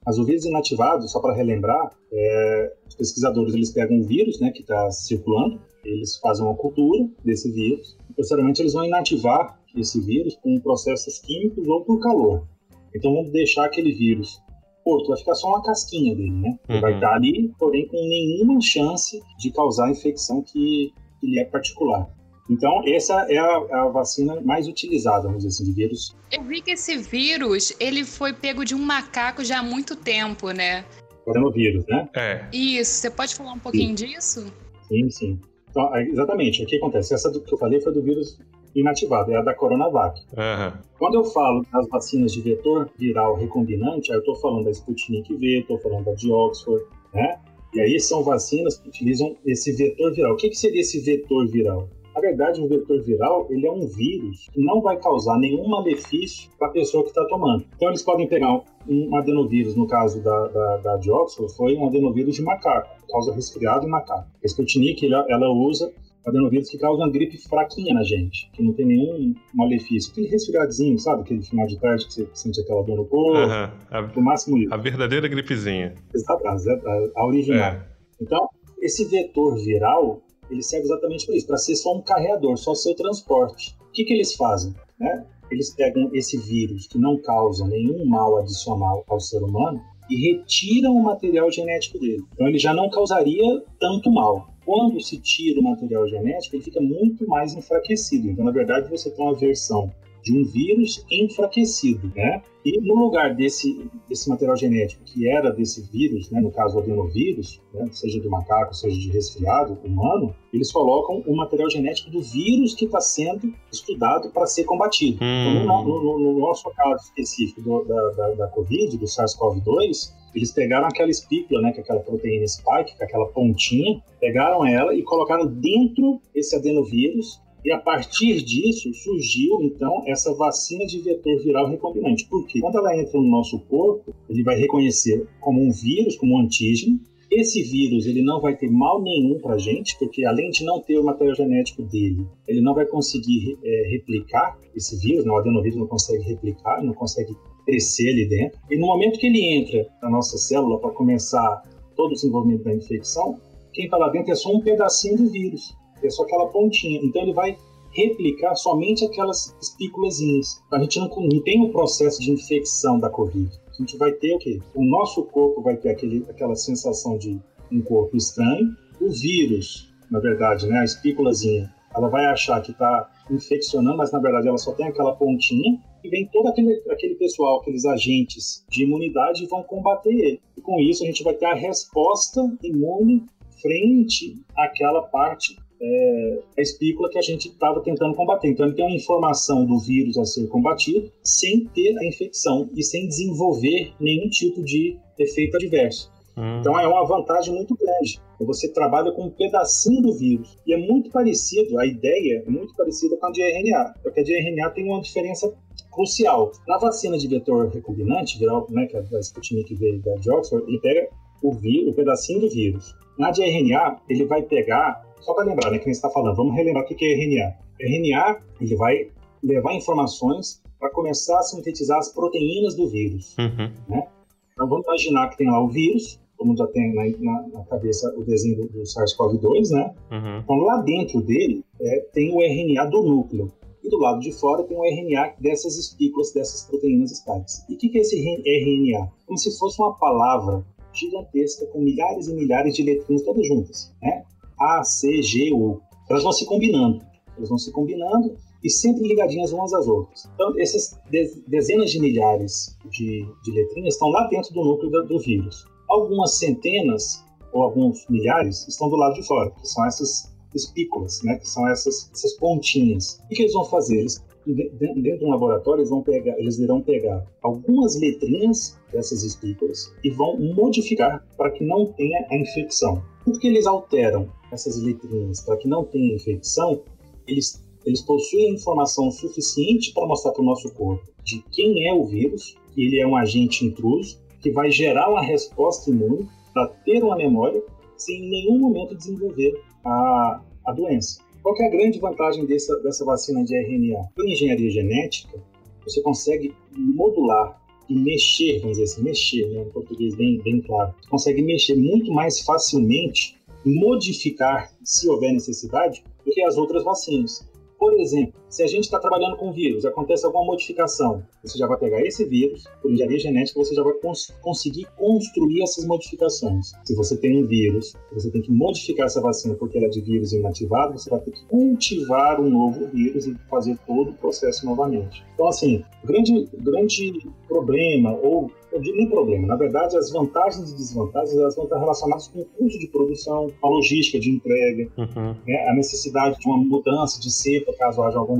Mas 0.04 0.18
o 0.18 0.24
vírus 0.24 0.44
inativado, 0.44 1.06
só 1.08 1.20
para 1.20 1.34
relembrar, 1.34 1.90
é, 2.12 2.72
os 2.88 2.94
pesquisadores 2.94 3.54
eles 3.54 3.70
pegam 3.70 3.98
um 3.98 4.02
vírus 4.02 4.40
né, 4.40 4.50
que 4.50 4.62
está 4.62 4.90
circulando, 4.90 5.60
eles 5.84 6.16
fazem 6.18 6.44
uma 6.44 6.54
cultura 6.54 7.08
desse 7.24 7.50
vírus, 7.50 7.96
e 8.08 8.14
posteriormente 8.14 8.62
eles 8.62 8.72
vão 8.72 8.84
inativar 8.84 9.58
esse 9.76 10.00
vírus 10.00 10.36
com 10.42 10.58
processos 10.60 11.18
químicos 11.18 11.66
ou 11.68 11.84
por 11.84 12.00
calor. 12.00 12.46
Então 12.94 13.14
vamos 13.14 13.30
deixar 13.30 13.66
aquele 13.66 13.92
vírus 13.92 14.40
morto, 14.84 15.08
vai 15.08 15.18
ficar 15.18 15.34
só 15.34 15.48
uma 15.48 15.62
casquinha 15.62 16.14
dele, 16.14 16.32
né? 16.32 16.58
Ele 16.68 16.80
vai 16.80 16.92
uhum. 16.92 16.98
estar 16.98 17.14
ali, 17.14 17.52
porém 17.58 17.86
com 17.86 17.96
nenhuma 17.96 18.60
chance 18.60 19.20
de 19.38 19.52
causar 19.52 19.86
a 19.86 19.90
infecção 19.90 20.42
que, 20.42 20.92
que 21.20 21.26
lhe 21.26 21.38
é 21.38 21.44
particular. 21.44 22.08
Então, 22.50 22.82
essa 22.84 23.26
é 23.30 23.38
a, 23.38 23.56
a, 23.56 23.88
vacina 23.88 24.40
mais 24.40 24.66
utilizada, 24.66 25.22
vamos 25.22 25.44
dizer 25.44 25.48
assim, 25.48 25.64
de 25.64 25.72
vírus. 25.72 26.16
Eu 26.32 26.42
vi 26.42 26.60
que 26.60 26.72
esse 26.72 26.96
vírus, 26.96 27.72
ele 27.78 28.04
foi 28.04 28.32
pego 28.32 28.64
de 28.64 28.74
um 28.74 28.78
macaco 28.78 29.44
já 29.44 29.60
há 29.60 29.62
muito 29.62 29.94
tempo, 29.94 30.50
né? 30.50 30.84
Coronavírus, 31.24 31.86
né? 31.86 32.08
É. 32.16 32.44
Isso, 32.52 32.90
você 32.94 33.10
pode 33.10 33.36
falar 33.36 33.52
um 33.52 33.58
pouquinho 33.60 33.96
sim. 33.96 34.06
disso? 34.06 34.52
Sim, 34.88 35.10
sim. 35.10 35.40
Então, 35.70 35.96
exatamente, 35.96 36.64
o 36.64 36.66
que 36.66 36.76
acontece? 36.76 37.14
Essa 37.14 37.30
do 37.30 37.40
que 37.40 37.54
eu 37.54 37.58
falei 37.58 37.80
foi 37.80 37.94
do 37.94 38.02
vírus 38.02 38.36
inativado, 38.74 39.30
é 39.30 39.36
a 39.36 39.42
da 39.42 39.54
Coronavac. 39.54 40.20
Uhum. 40.32 40.80
Quando 40.98 41.14
eu 41.14 41.24
falo 41.24 41.64
das 41.72 41.88
vacinas 41.88 42.32
de 42.32 42.40
vetor 42.40 42.90
viral 42.98 43.36
recombinante, 43.36 44.10
aí 44.10 44.16
eu 44.16 44.20
estou 44.20 44.34
falando 44.36 44.64
da 44.64 44.72
Sputnik 44.72 45.36
V, 45.36 45.60
estou 45.60 45.78
falando 45.78 46.06
da 46.06 46.14
de 46.14 46.32
Oxford, 46.32 46.84
né? 47.14 47.38
E 47.72 47.80
aí 47.80 48.00
são 48.00 48.24
vacinas 48.24 48.78
que 48.78 48.88
utilizam 48.88 49.36
esse 49.46 49.72
vetor 49.72 50.12
viral. 50.12 50.32
O 50.32 50.36
que, 50.36 50.48
que 50.48 50.56
seria 50.56 50.80
esse 50.80 50.98
vetor 51.00 51.46
viral? 51.48 51.88
Na 52.20 52.28
verdade, 52.28 52.60
o 52.60 52.68
vetor 52.68 53.02
viral 53.02 53.46
ele 53.48 53.66
é 53.66 53.72
um 53.72 53.86
vírus 53.86 54.46
que 54.52 54.60
não 54.60 54.82
vai 54.82 54.98
causar 54.98 55.38
nenhum 55.38 55.66
malefício 55.66 56.50
para 56.58 56.68
a 56.68 56.70
pessoa 56.70 57.02
que 57.02 57.08
está 57.08 57.24
tomando. 57.24 57.64
Então, 57.74 57.88
eles 57.88 58.02
podem 58.02 58.28
pegar 58.28 58.60
um 58.86 59.16
adenovírus, 59.16 59.74
no 59.74 59.86
caso 59.86 60.22
da, 60.22 60.48
da, 60.48 60.76
da 60.76 60.96
de 60.98 61.10
Oxford, 61.10 61.56
foi 61.56 61.74
um 61.74 61.86
adenovírus 61.86 62.36
de 62.36 62.42
macaco, 62.42 62.88
causa 63.10 63.32
resfriado 63.32 63.86
em 63.86 63.90
macaco. 63.90 64.28
A 64.42 64.46
Sputnik 64.46 65.06
ela, 65.06 65.24
ela 65.30 65.50
usa 65.50 65.90
adenovírus 66.26 66.68
que 66.68 66.76
causam 66.76 67.06
uma 67.06 67.10
gripe 67.10 67.38
fraquinha 67.38 67.94
na 67.94 68.02
gente, 68.02 68.50
que 68.52 68.62
não 68.62 68.74
tem 68.74 68.84
nenhum 68.84 69.34
malefício. 69.54 70.12
Aquele 70.12 70.28
resfriadinho, 70.28 70.98
sabe? 70.98 71.22
Aquele 71.22 71.42
final 71.42 71.66
de 71.66 71.80
tarde 71.80 72.06
que 72.06 72.12
você 72.12 72.28
sente 72.34 72.60
aquela 72.60 72.82
dor 72.82 72.96
no 72.96 73.06
corpo. 73.06 73.38
Uhum. 73.38 73.70
A, 73.90 74.12
o 74.14 74.22
máximo 74.22 74.58
isso. 74.58 74.74
A 74.74 74.76
verdadeira 74.76 75.26
gripezinha. 75.26 75.94
Exato, 76.14 76.46
a, 76.46 76.52
a, 76.52 77.10
a 77.16 77.26
original. 77.26 77.72
É. 77.72 77.86
Então, 78.20 78.46
esse 78.82 79.06
vetor 79.06 79.56
viral, 79.56 80.20
ele 80.50 80.62
serve 80.62 80.86
exatamente 80.86 81.26
para 81.26 81.36
isso, 81.36 81.46
para 81.46 81.56
ser 81.56 81.76
só 81.76 81.94
um 81.94 82.02
carreador, 82.02 82.56
só 82.56 82.74
seu 82.74 82.94
transporte. 82.94 83.76
O 83.88 83.92
que, 83.92 84.04
que 84.04 84.12
eles 84.12 84.34
fazem? 84.34 84.74
Né? 84.98 85.26
Eles 85.50 85.74
pegam 85.74 86.10
esse 86.12 86.36
vírus 86.38 86.86
que 86.86 86.98
não 86.98 87.16
causa 87.18 87.66
nenhum 87.66 88.04
mal 88.06 88.38
adicional 88.38 89.04
ao 89.08 89.20
ser 89.20 89.42
humano 89.42 89.80
e 90.08 90.32
retiram 90.32 90.92
o 90.92 91.02
material 91.02 91.50
genético 91.50 91.98
dele. 91.98 92.22
Então 92.32 92.48
ele 92.48 92.58
já 92.58 92.74
não 92.74 92.90
causaria 92.90 93.62
tanto 93.78 94.10
mal 94.10 94.50
quando 94.64 95.00
se 95.00 95.18
tira 95.18 95.58
o 95.58 95.64
material 95.64 96.06
genético, 96.06 96.54
ele 96.54 96.62
fica 96.62 96.80
muito 96.80 97.26
mais 97.26 97.54
enfraquecido. 97.54 98.28
Então, 98.28 98.44
na 98.44 98.52
verdade, 98.52 98.88
você 98.88 99.10
tem 99.10 99.24
uma 99.24 99.34
versão 99.34 99.90
de 100.22 100.36
um 100.36 100.44
vírus 100.44 101.04
enfraquecido, 101.10 102.12
né? 102.14 102.42
E 102.64 102.78
no 102.82 102.94
lugar 102.94 103.34
desse, 103.34 103.90
desse 104.06 104.28
material 104.28 104.54
genético 104.54 105.02
que 105.02 105.26
era 105.26 105.50
desse 105.50 105.80
vírus, 105.90 106.30
né, 106.30 106.40
no 106.40 106.50
caso 106.50 106.76
o 106.76 106.80
adenovírus, 106.80 107.58
né, 107.72 107.88
seja 107.90 108.20
do 108.20 108.28
macaco, 108.28 108.74
seja 108.74 108.98
de 108.98 109.10
resfriado 109.10 109.78
humano, 109.82 110.34
eles 110.52 110.70
colocam 110.70 111.22
o 111.26 111.34
material 111.34 111.70
genético 111.70 112.10
do 112.10 112.20
vírus 112.20 112.74
que 112.74 112.84
está 112.84 113.00
sendo 113.00 113.54
estudado 113.72 114.30
para 114.30 114.46
ser 114.46 114.64
combatido. 114.64 115.18
Hum. 115.22 115.62
Então, 115.62 115.84
no, 115.84 116.02
no, 116.02 116.18
no, 116.18 116.38
nosso 116.38 116.70
caso 116.74 117.02
específico 117.04 117.62
do, 117.62 117.84
da, 117.84 118.10
da, 118.10 118.34
da 118.34 118.48
Covid, 118.48 118.98
do 118.98 119.06
SARS-CoV-2, 119.06 120.12
eles 120.34 120.52
pegaram 120.52 120.86
aquela 120.86 121.10
espícula, 121.10 121.62
né, 121.62 121.72
que 121.72 121.80
é 121.80 121.82
aquela 121.82 122.00
proteína 122.00 122.46
spike, 122.46 122.96
que 122.96 123.02
é 123.02 123.06
aquela 123.06 123.26
pontinha, 123.28 124.02
pegaram 124.20 124.66
ela 124.66 124.94
e 124.94 125.02
colocaram 125.02 125.46
dentro 125.46 126.20
esse 126.34 126.54
adenovírus 126.54 127.40
e 127.64 127.70
a 127.70 127.78
partir 127.78 128.42
disso 128.42 128.92
surgiu 128.94 129.62
então 129.62 130.02
essa 130.06 130.34
vacina 130.34 130.86
de 130.86 131.00
vetor 131.00 131.42
viral 131.42 131.68
recombinante. 131.68 132.26
Porque 132.28 132.60
quando 132.60 132.78
ela 132.78 132.96
entra 132.96 133.20
no 133.20 133.28
nosso 133.28 133.58
corpo, 133.60 134.14
ele 134.28 134.42
vai 134.42 134.58
reconhecer 134.58 135.26
como 135.40 135.60
um 135.60 135.70
vírus, 135.70 136.16
como 136.16 136.36
um 136.36 136.40
antígeno. 136.40 136.98
Esse 137.30 137.62
vírus 137.62 138.06
ele 138.06 138.22
não 138.22 138.40
vai 138.40 138.56
ter 138.56 138.68
mal 138.68 139.00
nenhum 139.00 139.38
para 139.38 139.54
a 139.54 139.58
gente, 139.58 139.96
porque 139.98 140.24
além 140.24 140.50
de 140.50 140.64
não 140.64 140.80
ter 140.80 140.98
o 140.98 141.04
material 141.04 141.36
genético 141.36 141.82
dele, 141.82 142.26
ele 142.48 142.60
não 142.60 142.74
vai 142.74 142.86
conseguir 142.86 143.56
é, 143.62 143.90
replicar 143.90 144.58
esse 144.74 144.98
vírus, 144.98 145.24
né? 145.24 145.30
o 145.30 145.36
adenovírus 145.36 145.78
não 145.78 145.86
consegue 145.86 146.24
replicar, 146.24 146.82
não 146.82 146.92
consegue 146.92 147.32
crescer 147.64 148.10
ali 148.10 148.28
dentro. 148.28 148.58
E 148.68 148.76
no 148.76 148.86
momento 148.86 149.18
que 149.18 149.26
ele 149.26 149.44
entra 149.44 149.86
na 150.02 150.10
nossa 150.10 150.36
célula 150.38 150.80
para 150.80 150.90
começar 150.90 151.62
todo 151.94 152.10
o 152.10 152.14
desenvolvimento 152.14 152.64
da 152.64 152.74
infecção, 152.74 153.38
quem 153.72 153.84
está 153.84 153.96
lá 153.96 154.08
dentro 154.08 154.32
é 154.32 154.34
só 154.34 154.52
um 154.52 154.60
pedacinho 154.60 155.18
do 155.18 155.30
vírus 155.30 155.78
é 156.06 156.10
só 156.10 156.22
aquela 156.22 156.46
pontinha. 156.46 157.00
Então 157.02 157.22
ele 157.22 157.32
vai 157.32 157.56
replicar 157.92 158.54
somente 158.54 159.04
aquelas 159.04 159.56
espículazinhas. 159.60 160.62
A 160.72 160.78
gente 160.78 160.98
não, 160.98 161.08
não 161.08 161.42
tem 161.42 161.60
o 161.60 161.66
um 161.66 161.72
processo 161.72 162.20
de 162.20 162.30
infecção 162.30 162.98
da 162.98 163.10
Covid. 163.10 163.50
A 163.68 163.82
gente 163.82 163.96
vai 163.96 164.12
ter 164.12 164.34
o 164.34 164.38
quê? 164.38 164.60
O 164.74 164.84
nosso 164.84 165.24
corpo 165.24 165.62
vai 165.62 165.76
ter 165.76 165.90
aquele, 165.90 166.24
aquela 166.28 166.54
sensação 166.54 167.16
de 167.18 167.40
um 167.72 167.80
corpo 167.82 168.16
estranho. 168.16 168.76
O 169.00 169.08
vírus, 169.10 169.92
na 170.10 170.20
verdade, 170.20 170.66
né, 170.66 170.80
a 170.80 170.84
espículazinha, 170.84 171.72
ela 171.94 172.08
vai 172.08 172.26
achar 172.26 172.60
que 172.60 172.70
está 172.70 173.10
infeccionando, 173.30 173.96
mas 173.96 174.12
na 174.12 174.20
verdade 174.20 174.48
ela 174.48 174.58
só 174.58 174.72
tem 174.72 174.86
aquela 174.86 175.14
pontinha 175.14 175.80
e 176.02 176.08
vem 176.08 176.26
todo 176.26 176.48
aquele, 176.48 176.82
aquele 176.90 177.14
pessoal, 177.14 177.60
aqueles 177.60 177.84
agentes 177.84 178.64
de 178.68 178.84
imunidade 178.84 179.44
e 179.44 179.46
vão 179.46 179.62
combater 179.62 180.12
ele. 180.12 180.40
E 180.56 180.60
com 180.60 180.80
isso 180.80 181.02
a 181.02 181.06
gente 181.06 181.22
vai 181.22 181.34
ter 181.34 181.46
a 181.46 181.54
resposta 181.54 182.40
imune 182.62 183.24
frente 183.60 184.40
àquela 184.56 185.02
parte 185.02 185.56
é, 185.80 186.38
a 186.58 186.60
espícula 186.60 187.08
que 187.08 187.18
a 187.18 187.22
gente 187.22 187.48
estava 187.48 187.80
tentando 187.80 188.14
combater. 188.14 188.48
Então, 188.48 188.66
ele 188.66 188.74
tem 188.74 188.84
uma 188.84 188.94
informação 188.94 189.64
do 189.64 189.78
vírus 189.78 190.18
a 190.18 190.24
ser 190.24 190.46
combatido 190.48 191.10
sem 191.22 191.64
ter 191.66 191.96
a 191.98 192.04
infecção 192.04 192.68
e 192.76 192.82
sem 192.82 193.08
desenvolver 193.08 193.92
nenhum 193.98 194.28
tipo 194.28 194.62
de 194.62 194.98
efeito 195.18 195.56
adverso. 195.56 196.12
Hum. 196.36 196.58
Então, 196.60 196.78
é 196.78 196.86
uma 196.86 197.04
vantagem 197.06 197.54
muito 197.54 197.74
grande. 197.76 198.20
Você 198.40 198.68
trabalha 198.68 199.12
com 199.12 199.24
um 199.24 199.30
pedacinho 199.30 200.02
do 200.02 200.14
vírus. 200.14 200.56
E 200.66 200.72
é 200.72 200.76
muito 200.76 201.10
parecido, 201.10 201.78
a 201.78 201.86
ideia 201.86 202.42
é 202.46 202.50
muito 202.50 202.74
parecida 202.74 203.16
com 203.16 203.26
a 203.26 203.30
de 203.30 203.42
RNA, 203.42 203.94
porque 204.02 204.20
a 204.20 204.22
de 204.22 204.34
RNA 204.34 204.70
tem 204.70 204.86
uma 204.86 205.00
diferença 205.00 205.52
crucial. 205.90 206.52
Na 206.66 206.78
vacina 206.78 207.18
de 207.18 207.28
vetor 207.28 207.68
recombinante, 207.68 208.38
né, 208.70 208.86
que 208.86 208.96
é 208.96 209.02
da 209.02 209.20
Sputnik 209.20 209.74
V 209.74 210.00
da 210.04 210.14
de 210.14 210.30
Oxford, 210.30 210.64
ele 210.68 210.80
pega 210.80 211.08
o, 211.42 211.52
vírus, 211.52 211.92
o 211.92 211.96
pedacinho 211.96 212.40
do 212.40 212.48
vírus. 212.48 212.94
Na 213.20 213.30
de 213.30 213.42
RNA, 213.42 214.00
ele 214.08 214.24
vai 214.24 214.40
pegar 214.40 215.04
só 215.20 215.34
para 215.34 215.44
lembrar, 215.44 215.70
né, 215.70 215.76
que 215.76 215.84
a 215.84 215.92
gente 215.92 215.96
está 215.96 216.08
falando, 216.08 216.34
vamos 216.34 216.54
relembrar 216.54 216.84
o 216.84 216.86
que 216.86 217.04
é 217.04 217.12
RNA. 217.12 217.54
RNA, 217.78 218.40
ele 218.58 218.74
vai 218.76 219.10
levar 219.42 219.74
informações 219.74 220.62
para 220.78 220.88
começar 220.88 221.38
a 221.38 221.42
sintetizar 221.42 221.98
as 221.98 222.08
proteínas 222.08 222.74
do 222.74 222.88
vírus. 222.88 223.36
Uhum. 223.38 223.70
Né? 223.90 224.08
Então 224.54 224.66
vamos 224.66 224.86
imaginar 224.86 225.28
que 225.28 225.36
tem 225.36 225.50
lá 225.50 225.62
o 225.62 225.68
vírus, 225.68 226.18
todo 226.38 226.46
mundo 226.46 226.56
já 226.56 226.66
tem 226.68 226.94
na, 226.94 227.04
na, 227.18 227.48
na 227.48 227.64
cabeça 227.66 228.10
o 228.16 228.24
desenho 228.24 228.56
do, 228.56 228.68
do 228.68 228.82
SARS-CoV-2, 228.84 229.70
né? 229.70 229.94
Uhum. 230.10 230.38
Então 230.38 230.56
lá 230.56 230.78
dentro 230.78 231.20
dele 231.20 231.62
é, 231.78 232.00
tem 232.14 232.34
o 232.34 232.40
RNA 232.40 232.86
do 232.86 233.02
núcleo. 233.02 233.52
E 233.84 233.90
do 233.90 233.98
lado 233.98 234.20
de 234.20 234.32
fora 234.32 234.64
tem 234.64 234.78
o 234.78 234.82
RNA 234.82 235.34
dessas 235.38 235.76
espículas, 235.76 236.32
dessas 236.32 236.66
proteínas 236.66 237.10
spikes. 237.18 237.66
E 237.68 237.74
o 237.74 237.76
que, 237.76 237.90
que 237.90 237.98
é 237.98 238.00
esse 238.00 238.16
RNA? 238.18 239.12
Como 239.26 239.38
se 239.38 239.58
fosse 239.58 239.78
uma 239.78 239.94
palavra 239.94 240.64
gigantesca 240.92 241.66
com 241.66 241.80
milhares 241.80 242.28
e 242.28 242.34
milhares 242.34 242.74
de 242.74 242.82
letrinhas 242.82 243.22
todas 243.22 243.46
juntas, 243.46 243.94
né? 244.02 244.24
A, 244.58 244.84
C, 244.84 245.22
G, 245.22 245.52
U. 245.52 245.80
Elas 246.08 246.22
vão 246.22 246.32
se 246.32 246.44
combinando. 246.44 247.02
Elas 247.36 247.48
vão 247.48 247.58
se 247.58 247.72
combinando 247.72 248.36
e 248.62 248.68
sempre 248.68 249.06
ligadinhas 249.06 249.52
umas 249.52 249.72
às 249.72 249.86
outras. 249.88 250.28
Então, 250.34 250.52
essas 250.58 250.98
dezenas 251.46 251.90
de 251.90 252.00
milhares 252.00 252.76
de, 252.90 253.26
de 253.42 253.52
letrinhas 253.52 253.94
estão 253.94 254.08
lá 254.08 254.26
dentro 254.28 254.52
do 254.52 254.62
núcleo 254.62 254.90
do, 254.90 255.06
do 255.06 255.18
vírus. 255.18 255.64
Algumas 255.88 256.38
centenas 256.38 257.24
ou 257.52 257.62
alguns 257.62 258.06
milhares 258.08 258.68
estão 258.68 258.88
do 258.88 258.96
lado 258.96 259.14
de 259.14 259.26
fora, 259.26 259.50
que 259.50 259.66
são 259.66 259.84
essas 259.86 260.30
espículas, 260.54 261.22
né? 261.22 261.36
que 261.36 261.48
são 261.48 261.66
essas, 261.68 262.10
essas 262.12 262.34
pontinhas. 262.34 263.20
O 263.24 263.28
que 263.28 263.42
eles 263.42 263.52
vão 263.52 263.64
fazer? 263.64 263.98
Eles, 263.98 264.22
dentro 264.54 265.18
de 265.18 265.24
um 265.24 265.30
laboratório, 265.30 265.80
eles, 265.80 265.90
vão 265.90 266.02
pegar, 266.02 266.38
eles 266.38 266.58
irão 266.58 266.80
pegar 266.80 267.24
algumas 267.42 267.98
letrinhas 267.98 268.78
dessas 268.92 269.22
espículas 269.22 269.92
e 270.02 270.10
vão 270.10 270.38
modificar 270.38 271.24
para 271.36 271.50
que 271.50 271.64
não 271.64 271.86
tenha 271.86 272.26
a 272.30 272.36
infecção. 272.36 273.02
Por 273.24 273.38
que 273.38 273.48
eles 273.48 273.66
alteram 273.66 274.28
essas 274.52 274.80
letrinhas 274.80 275.40
para 275.42 275.56
que 275.56 275.68
não 275.68 275.84
tenha 275.84 276.14
infecção? 276.14 276.82
Eles, 277.26 277.62
eles 277.84 278.02
possuem 278.02 278.54
informação 278.54 279.10
suficiente 279.10 279.92
para 279.92 280.06
mostrar 280.06 280.32
para 280.32 280.42
o 280.42 280.46
nosso 280.46 280.72
corpo 280.74 281.10
de 281.24 281.42
quem 281.50 281.88
é 281.88 281.94
o 281.94 282.06
vírus, 282.06 282.56
que 282.74 282.82
ele 282.82 282.98
é 283.00 283.06
um 283.06 283.16
agente 283.16 283.64
intruso, 283.64 284.18
que 284.40 284.50
vai 284.50 284.70
gerar 284.70 285.10
uma 285.10 285.22
resposta 285.22 285.90
imune 285.90 286.26
para 286.52 286.68
ter 286.84 287.02
uma 287.02 287.16
memória 287.16 287.62
sem 287.96 288.24
em 288.24 288.30
nenhum 288.30 288.58
momento 288.58 288.96
desenvolver 288.96 289.52
a, 289.84 290.40
a 290.66 290.72
doença. 290.72 291.20
Qual 291.42 291.56
é 291.56 291.66
a 291.66 291.70
grande 291.70 291.98
vantagem 291.98 292.44
dessa, 292.44 292.78
dessa 292.80 293.04
vacina 293.04 293.42
de 293.44 293.56
RNA? 293.56 294.08
Com 294.14 294.24
engenharia 294.24 294.70
genética, 294.70 295.42
você 295.84 296.02
consegue 296.02 296.54
modular 296.76 297.60
e 297.88 297.94
mexer, 297.94 298.60
vamos 298.60 298.78
dizer 298.78 298.92
assim, 298.92 299.02
mexer, 299.02 299.48
né, 299.48 299.62
em 299.62 299.70
português 299.70 300.14
bem, 300.14 300.38
bem 300.42 300.60
claro, 300.60 300.94
você 301.00 301.08
consegue 301.08 301.42
mexer 301.42 301.74
muito 301.74 302.12
mais 302.12 302.40
facilmente, 302.40 303.36
modificar, 303.64 304.70
se 304.84 305.08
houver 305.08 305.32
necessidade, 305.32 306.04
do 306.24 306.30
que 306.30 306.42
as 306.42 306.56
outras 306.56 306.84
vacinas. 306.84 307.48
Por 307.78 307.94
exemplo, 307.94 308.39
Se 308.50 308.64
a 308.64 308.66
gente 308.66 308.82
está 308.84 308.98
trabalhando 308.98 309.36
com 309.36 309.52
vírus, 309.52 309.84
acontece 309.84 310.26
alguma 310.26 310.44
modificação, 310.44 311.22
você 311.40 311.56
já 311.56 311.68
vai 311.68 311.78
pegar 311.78 312.04
esse 312.04 312.24
vírus, 312.24 312.64
por 312.82 312.90
engenharia 312.90 313.20
genética, 313.20 313.60
você 313.60 313.76
já 313.76 313.82
vai 313.84 313.92
cons 313.94 314.34
conseguir 314.42 314.88
construir 314.96 315.62
essas 315.62 315.84
modificações. 315.84 316.72
Se 316.84 316.96
você 316.96 317.16
tem 317.16 317.44
um 317.44 317.46
vírus, 317.46 317.94
você 318.12 318.28
tem 318.28 318.42
que 318.42 318.50
modificar 318.50 319.06
essa 319.06 319.20
vacina 319.20 319.54
porque 319.54 319.78
ela 319.78 319.86
é 319.86 319.90
de 319.90 320.00
vírus 320.00 320.32
inativado, 320.32 320.98
você 320.98 321.08
vai 321.08 321.20
ter 321.20 321.30
que 321.30 321.44
cultivar 321.46 322.40
um 322.40 322.50
novo 322.50 322.88
vírus 322.88 323.24
e 323.28 323.36
fazer 323.48 323.78
todo 323.86 324.10
o 324.10 324.14
processo 324.14 324.66
novamente. 324.66 325.24
Então, 325.34 325.46
assim, 325.46 325.84
grande, 326.04 326.48
grande 326.58 327.20
problema, 327.46 328.18
ou 328.20 328.50
eu 328.72 328.80
digo 328.80 328.96
nem 328.96 329.08
problema, 329.08 329.46
na 329.46 329.56
verdade, 329.56 329.96
as 329.96 330.10
vantagens 330.12 330.70
e 330.70 330.76
desvantagens 330.76 331.36
elas 331.36 331.56
vão 331.56 331.64
estar 331.64 331.78
relacionadas 331.78 332.28
com 332.28 332.40
o 332.40 332.44
custo 332.44 332.78
de 332.78 332.86
produção, 332.88 333.50
a 333.62 333.68
logística 333.68 334.18
de 334.18 334.30
entrega, 334.30 334.88
uhum. 334.96 335.34
né, 335.46 335.68
a 335.68 335.74
necessidade 335.74 336.38
de 336.38 336.46
uma 336.46 336.56
mudança 336.56 337.20
de 337.20 337.30
cepa 337.30 337.72
caso 337.78 338.02
haja 338.02 338.18
alguma 338.18 338.39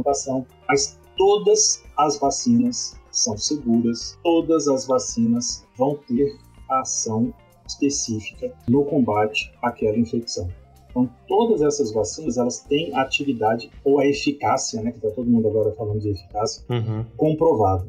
Mas 0.69 0.99
todas 1.17 1.83
as 1.99 2.19
vacinas 2.19 2.97
são 3.11 3.37
seguras, 3.37 4.19
todas 4.23 4.69
as 4.69 4.87
vacinas 4.87 5.67
vão 5.77 5.97
ter 6.07 6.37
ação 6.69 7.33
específica 7.67 8.53
no 8.69 8.85
combate 8.85 9.53
àquela 9.63 9.99
infecção. 9.99 10.49
Então, 10.91 11.09
todas 11.29 11.63
essas 11.63 11.93
vacinas, 11.93 12.37
elas 12.37 12.61
têm 12.61 12.93
atividade 12.97 13.71
ou 13.85 14.01
a 14.01 14.07
eficácia, 14.07 14.83
né, 14.83 14.91
que 14.91 14.99
está 14.99 15.11
todo 15.11 15.31
mundo 15.31 15.47
agora 15.47 15.73
falando 15.73 16.01
de 16.01 16.11
eficácia, 16.11 16.65
uhum. 16.69 17.05
comprovada 17.17 17.87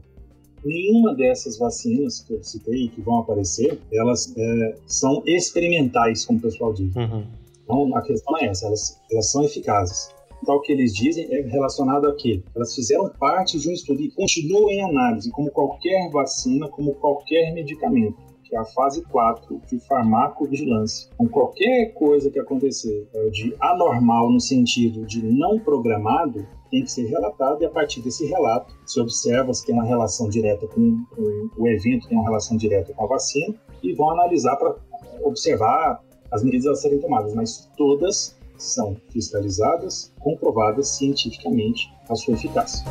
nenhuma 0.64 1.14
dessas 1.16 1.58
vacinas 1.58 2.22
que 2.22 2.34
eu 2.34 2.44
citei 2.44 2.90
que 2.90 3.02
vão 3.02 3.20
aparecer, 3.20 3.80
elas 3.92 4.34
é, 4.38 4.76
são 4.86 5.24
experimentais, 5.26 6.26
como 6.26 6.40
o 6.40 6.42
pessoal 6.42 6.74
diz. 6.74 6.96
Uhum. 6.96 7.26
Então, 7.64 7.96
a 7.96 8.02
questão 8.02 8.38
é 8.38 8.46
essa, 8.46 8.68
elas, 8.68 9.00
elas 9.12 9.32
são 9.32 9.44
eficazes. 9.44 10.10
Então, 10.42 10.56
o 10.56 10.62
que 10.62 10.72
eles 10.72 10.94
dizem 10.94 11.28
é 11.32 11.42
relacionado 11.42 12.08
a 12.08 12.16
quê? 12.16 12.44
Elas 12.56 12.74
fizeram 12.74 13.10
parte 13.20 13.60
de 13.60 13.70
um 13.70 13.74
estudo 13.74 14.02
e 14.02 14.12
continuam 14.12 14.70
em 14.70 14.82
análise, 14.82 15.30
como 15.32 15.52
qualquer 15.52 16.10
vacina, 16.10 16.68
como 16.68 16.96
qualquer 16.96 17.54
medicamento, 17.54 18.18
que 18.44 18.56
é 18.56 18.60
a 18.60 18.66
fase 18.66 19.04
4 19.04 19.62
de 19.70 19.80
farmacovigilância. 19.88 21.10
Com 21.16 21.30
qualquer 21.30 21.94
coisa 21.94 22.32
que 22.32 22.40
acontecer 22.40 23.08
é, 23.14 23.30
de 23.30 23.56
anormal 23.60 24.32
no 24.32 24.40
sentido 24.40 25.06
de 25.06 25.24
não 25.24 25.60
programado, 25.60 26.46
tem 26.72 26.84
que 26.84 26.92
ser 26.92 27.06
relatado 27.06 27.62
e 27.62 27.66
a 27.66 27.70
partir 27.70 28.02
desse 28.02 28.26
relato 28.26 28.74
se 28.86 29.00
observa 29.00 29.54
se 29.54 29.66
tem 29.66 29.76
uma 29.76 29.84
relação 29.84 30.28
direta 30.30 30.66
com, 30.68 31.04
com 31.16 31.62
o 31.62 31.68
evento, 31.68 32.08
tem 32.08 32.18
uma 32.18 32.26
relação 32.26 32.58
direta 32.58 32.94
com 32.94 33.04
a 33.04 33.08
vacina 33.08 33.54
e 33.84 33.94
vão 33.94 34.10
analisar 34.10 34.56
para 34.56 34.76
observar 35.24 36.02
as 36.32 36.44
medidas 36.44 36.68
a 36.68 36.76
serem 36.76 37.00
tomadas, 37.00 37.34
mas 37.34 37.70
todas 37.78 38.40
são 38.62 38.96
fiscalizadas, 39.10 40.12
comprovadas 40.20 40.88
cientificamente 40.90 41.92
a 42.10 42.16
sua 42.16 42.36
eficácia. 42.36 42.86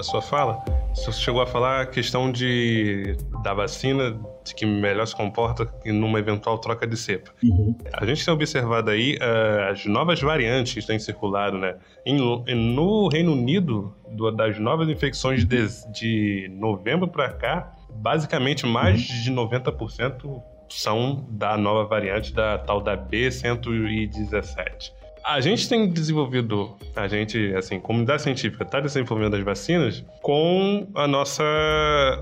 Da 0.00 0.02
sua 0.02 0.22
fala, 0.22 0.64
você 0.94 1.12
chegou 1.12 1.42
a 1.42 1.46
falar 1.46 1.82
a 1.82 1.86
questão 1.86 2.32
de, 2.32 3.16
da 3.42 3.52
vacina 3.52 4.18
de 4.42 4.54
que 4.54 4.64
melhor 4.64 5.06
se 5.06 5.14
comporta 5.14 5.70
numa 5.84 6.18
eventual 6.18 6.58
troca 6.58 6.86
de 6.86 6.96
cepa. 6.96 7.30
Uhum. 7.44 7.76
A 7.92 8.06
gente 8.06 8.24
tem 8.24 8.32
observado 8.32 8.90
aí 8.90 9.16
uh, 9.16 9.70
as 9.70 9.84
novas 9.84 10.20
variantes 10.20 10.72
que 10.72 10.86
têm 10.86 10.98
circulado, 10.98 11.58
né? 11.58 11.76
Em, 12.06 12.16
no 12.16 13.08
Reino 13.08 13.32
Unido, 13.32 13.94
do, 14.10 14.30
das 14.30 14.58
novas 14.58 14.88
infecções 14.88 15.44
de, 15.44 15.66
de 15.92 16.50
novembro 16.54 17.06
para 17.06 17.28
cá, 17.28 17.72
basicamente 17.92 18.64
mais 18.64 19.06
uhum. 19.28 19.48
de 19.48 19.60
90% 19.60 20.42
são 20.70 21.26
da 21.28 21.58
nova 21.58 21.84
variante 21.84 22.32
da 22.32 22.56
tal 22.56 22.80
da 22.80 22.96
B117. 22.96 24.92
A 25.24 25.40
gente 25.40 25.68
tem 25.68 25.88
desenvolvido, 25.88 26.76
a 26.96 27.06
gente, 27.06 27.54
assim, 27.54 27.78
comunidade 27.78 28.22
científica 28.22 28.64
está 28.64 28.80
desenvolvendo 28.80 29.36
as 29.36 29.42
vacinas 29.42 30.04
com 30.22 30.88
a 30.94 31.06
nossa 31.06 31.44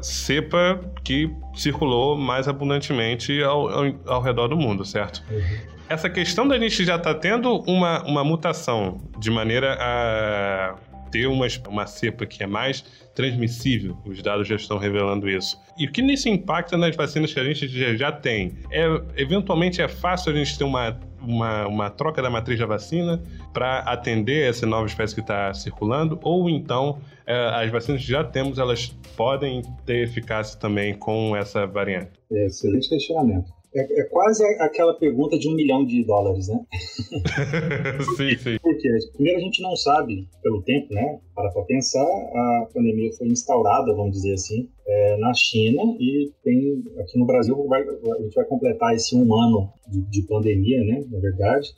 cepa 0.03 0.81
que 1.05 1.31
circulou 1.55 2.17
mais 2.17 2.49
abundantemente 2.49 3.43
ao, 3.43 3.69
ao, 3.69 3.85
ao 4.07 4.23
redor 4.23 4.49
do 4.49 4.57
mundo, 4.57 4.85
certo? 4.85 5.23
Uhum. 5.31 5.79
Essa 5.89 6.11
questão 6.11 6.47
da 6.47 6.59
gente 6.59 6.85
já 6.85 6.97
estar 6.97 7.15
tá 7.15 7.21
tendo 7.21 7.61
uma, 7.67 8.03
uma 8.05 8.23
mutação 8.23 9.01
de 9.19 9.31
maneira 9.31 9.79
a 9.81 10.75
ter 11.11 11.27
uma, 11.27 11.47
uma 11.67 11.87
cepa 11.87 12.27
que 12.27 12.43
é 12.43 12.47
mais 12.47 12.85
transmissível. 13.15 13.97
Os 14.05 14.23
dados 14.23 14.47
já 14.47 14.57
estão 14.57 14.79
revelando 14.79 15.29
isso. 15.29 15.59
E 15.79 15.87
o 15.87 15.91
que 15.91 16.03
nisso 16.03 16.29
impacta 16.29 16.77
nas 16.77 16.95
vacinas 16.95 17.33
que 17.33 17.41
a 17.41 17.45
gente 17.45 17.67
já, 17.69 17.95
já 17.95 18.13
tem? 18.13 18.59
É, 18.71 18.87
eventualmente 19.17 19.81
é 19.81 19.89
fácil 19.89 20.33
a 20.33 20.35
gente 20.37 20.57
ter 20.57 20.65
uma, 20.65 20.99
uma, 21.21 21.67
uma 21.67 21.91
troca 21.91 22.23
da 22.23 22.31
matriz 22.31 22.59
da 22.59 22.67
vacina 22.67 23.23
para 23.53 23.81
atender 23.81 24.49
essa 24.49 24.67
nova 24.67 24.87
espécie 24.87 25.15
que 25.15 25.21
está 25.21 25.53
circulando? 25.55 26.19
Ou 26.23 26.49
então 26.49 26.99
é, 27.27 27.35
as 27.35 27.71
vacinas 27.71 28.03
que 28.03 28.11
já 28.11 28.25
temos, 28.25 28.59
elas 28.59 28.89
podem 29.17 29.63
ter 29.85 30.05
eficácia 30.05 30.59
também 30.59 30.95
com 30.95 31.37
essa 31.37 31.67
variante? 31.67 32.13
É, 32.31 32.47
excelente 32.47 32.89
questionamento. 32.89 33.58
É, 33.75 34.01
é, 34.01 34.05
quase 34.05 34.43
aquela 34.61 34.95
pergunta 34.95 35.39
de 35.39 35.49
um 35.49 35.55
milhão 35.55 35.85
de 35.85 36.03
dólares, 36.03 36.49
né? 36.49 36.59
sim, 38.17 38.37
sim. 38.39 38.59
Porque, 38.63 38.89
primeiro, 39.13 39.39
a 39.39 39.43
gente 39.43 39.63
não 39.63 39.77
sabe, 39.77 40.27
pelo 40.43 40.63
tempo, 40.63 40.93
né? 40.95 41.21
Para 41.35 41.51
pensar, 41.65 42.03
a 42.03 42.69
pandemia 42.73 43.13
foi 43.13 43.29
instaurada, 43.29 43.95
vamos 43.95 44.13
dizer 44.13 44.33
assim, 44.33 44.71
é, 44.87 45.17
na 45.19 45.35
China 45.35 45.83
e 46.01 46.33
tem 46.43 46.83
aqui 46.99 47.19
no 47.19 47.27
Brasil, 47.27 47.63
vai, 47.69 47.83
a 47.83 48.23
gente 48.23 48.35
vai 48.35 48.45
completar 48.47 48.95
esse 48.95 49.15
um 49.15 49.35
ano 49.35 49.71
de, 49.87 50.01
de 50.01 50.23
pandemia, 50.23 50.83
né? 50.83 51.05
Na 51.11 51.19
verdade, 51.19 51.69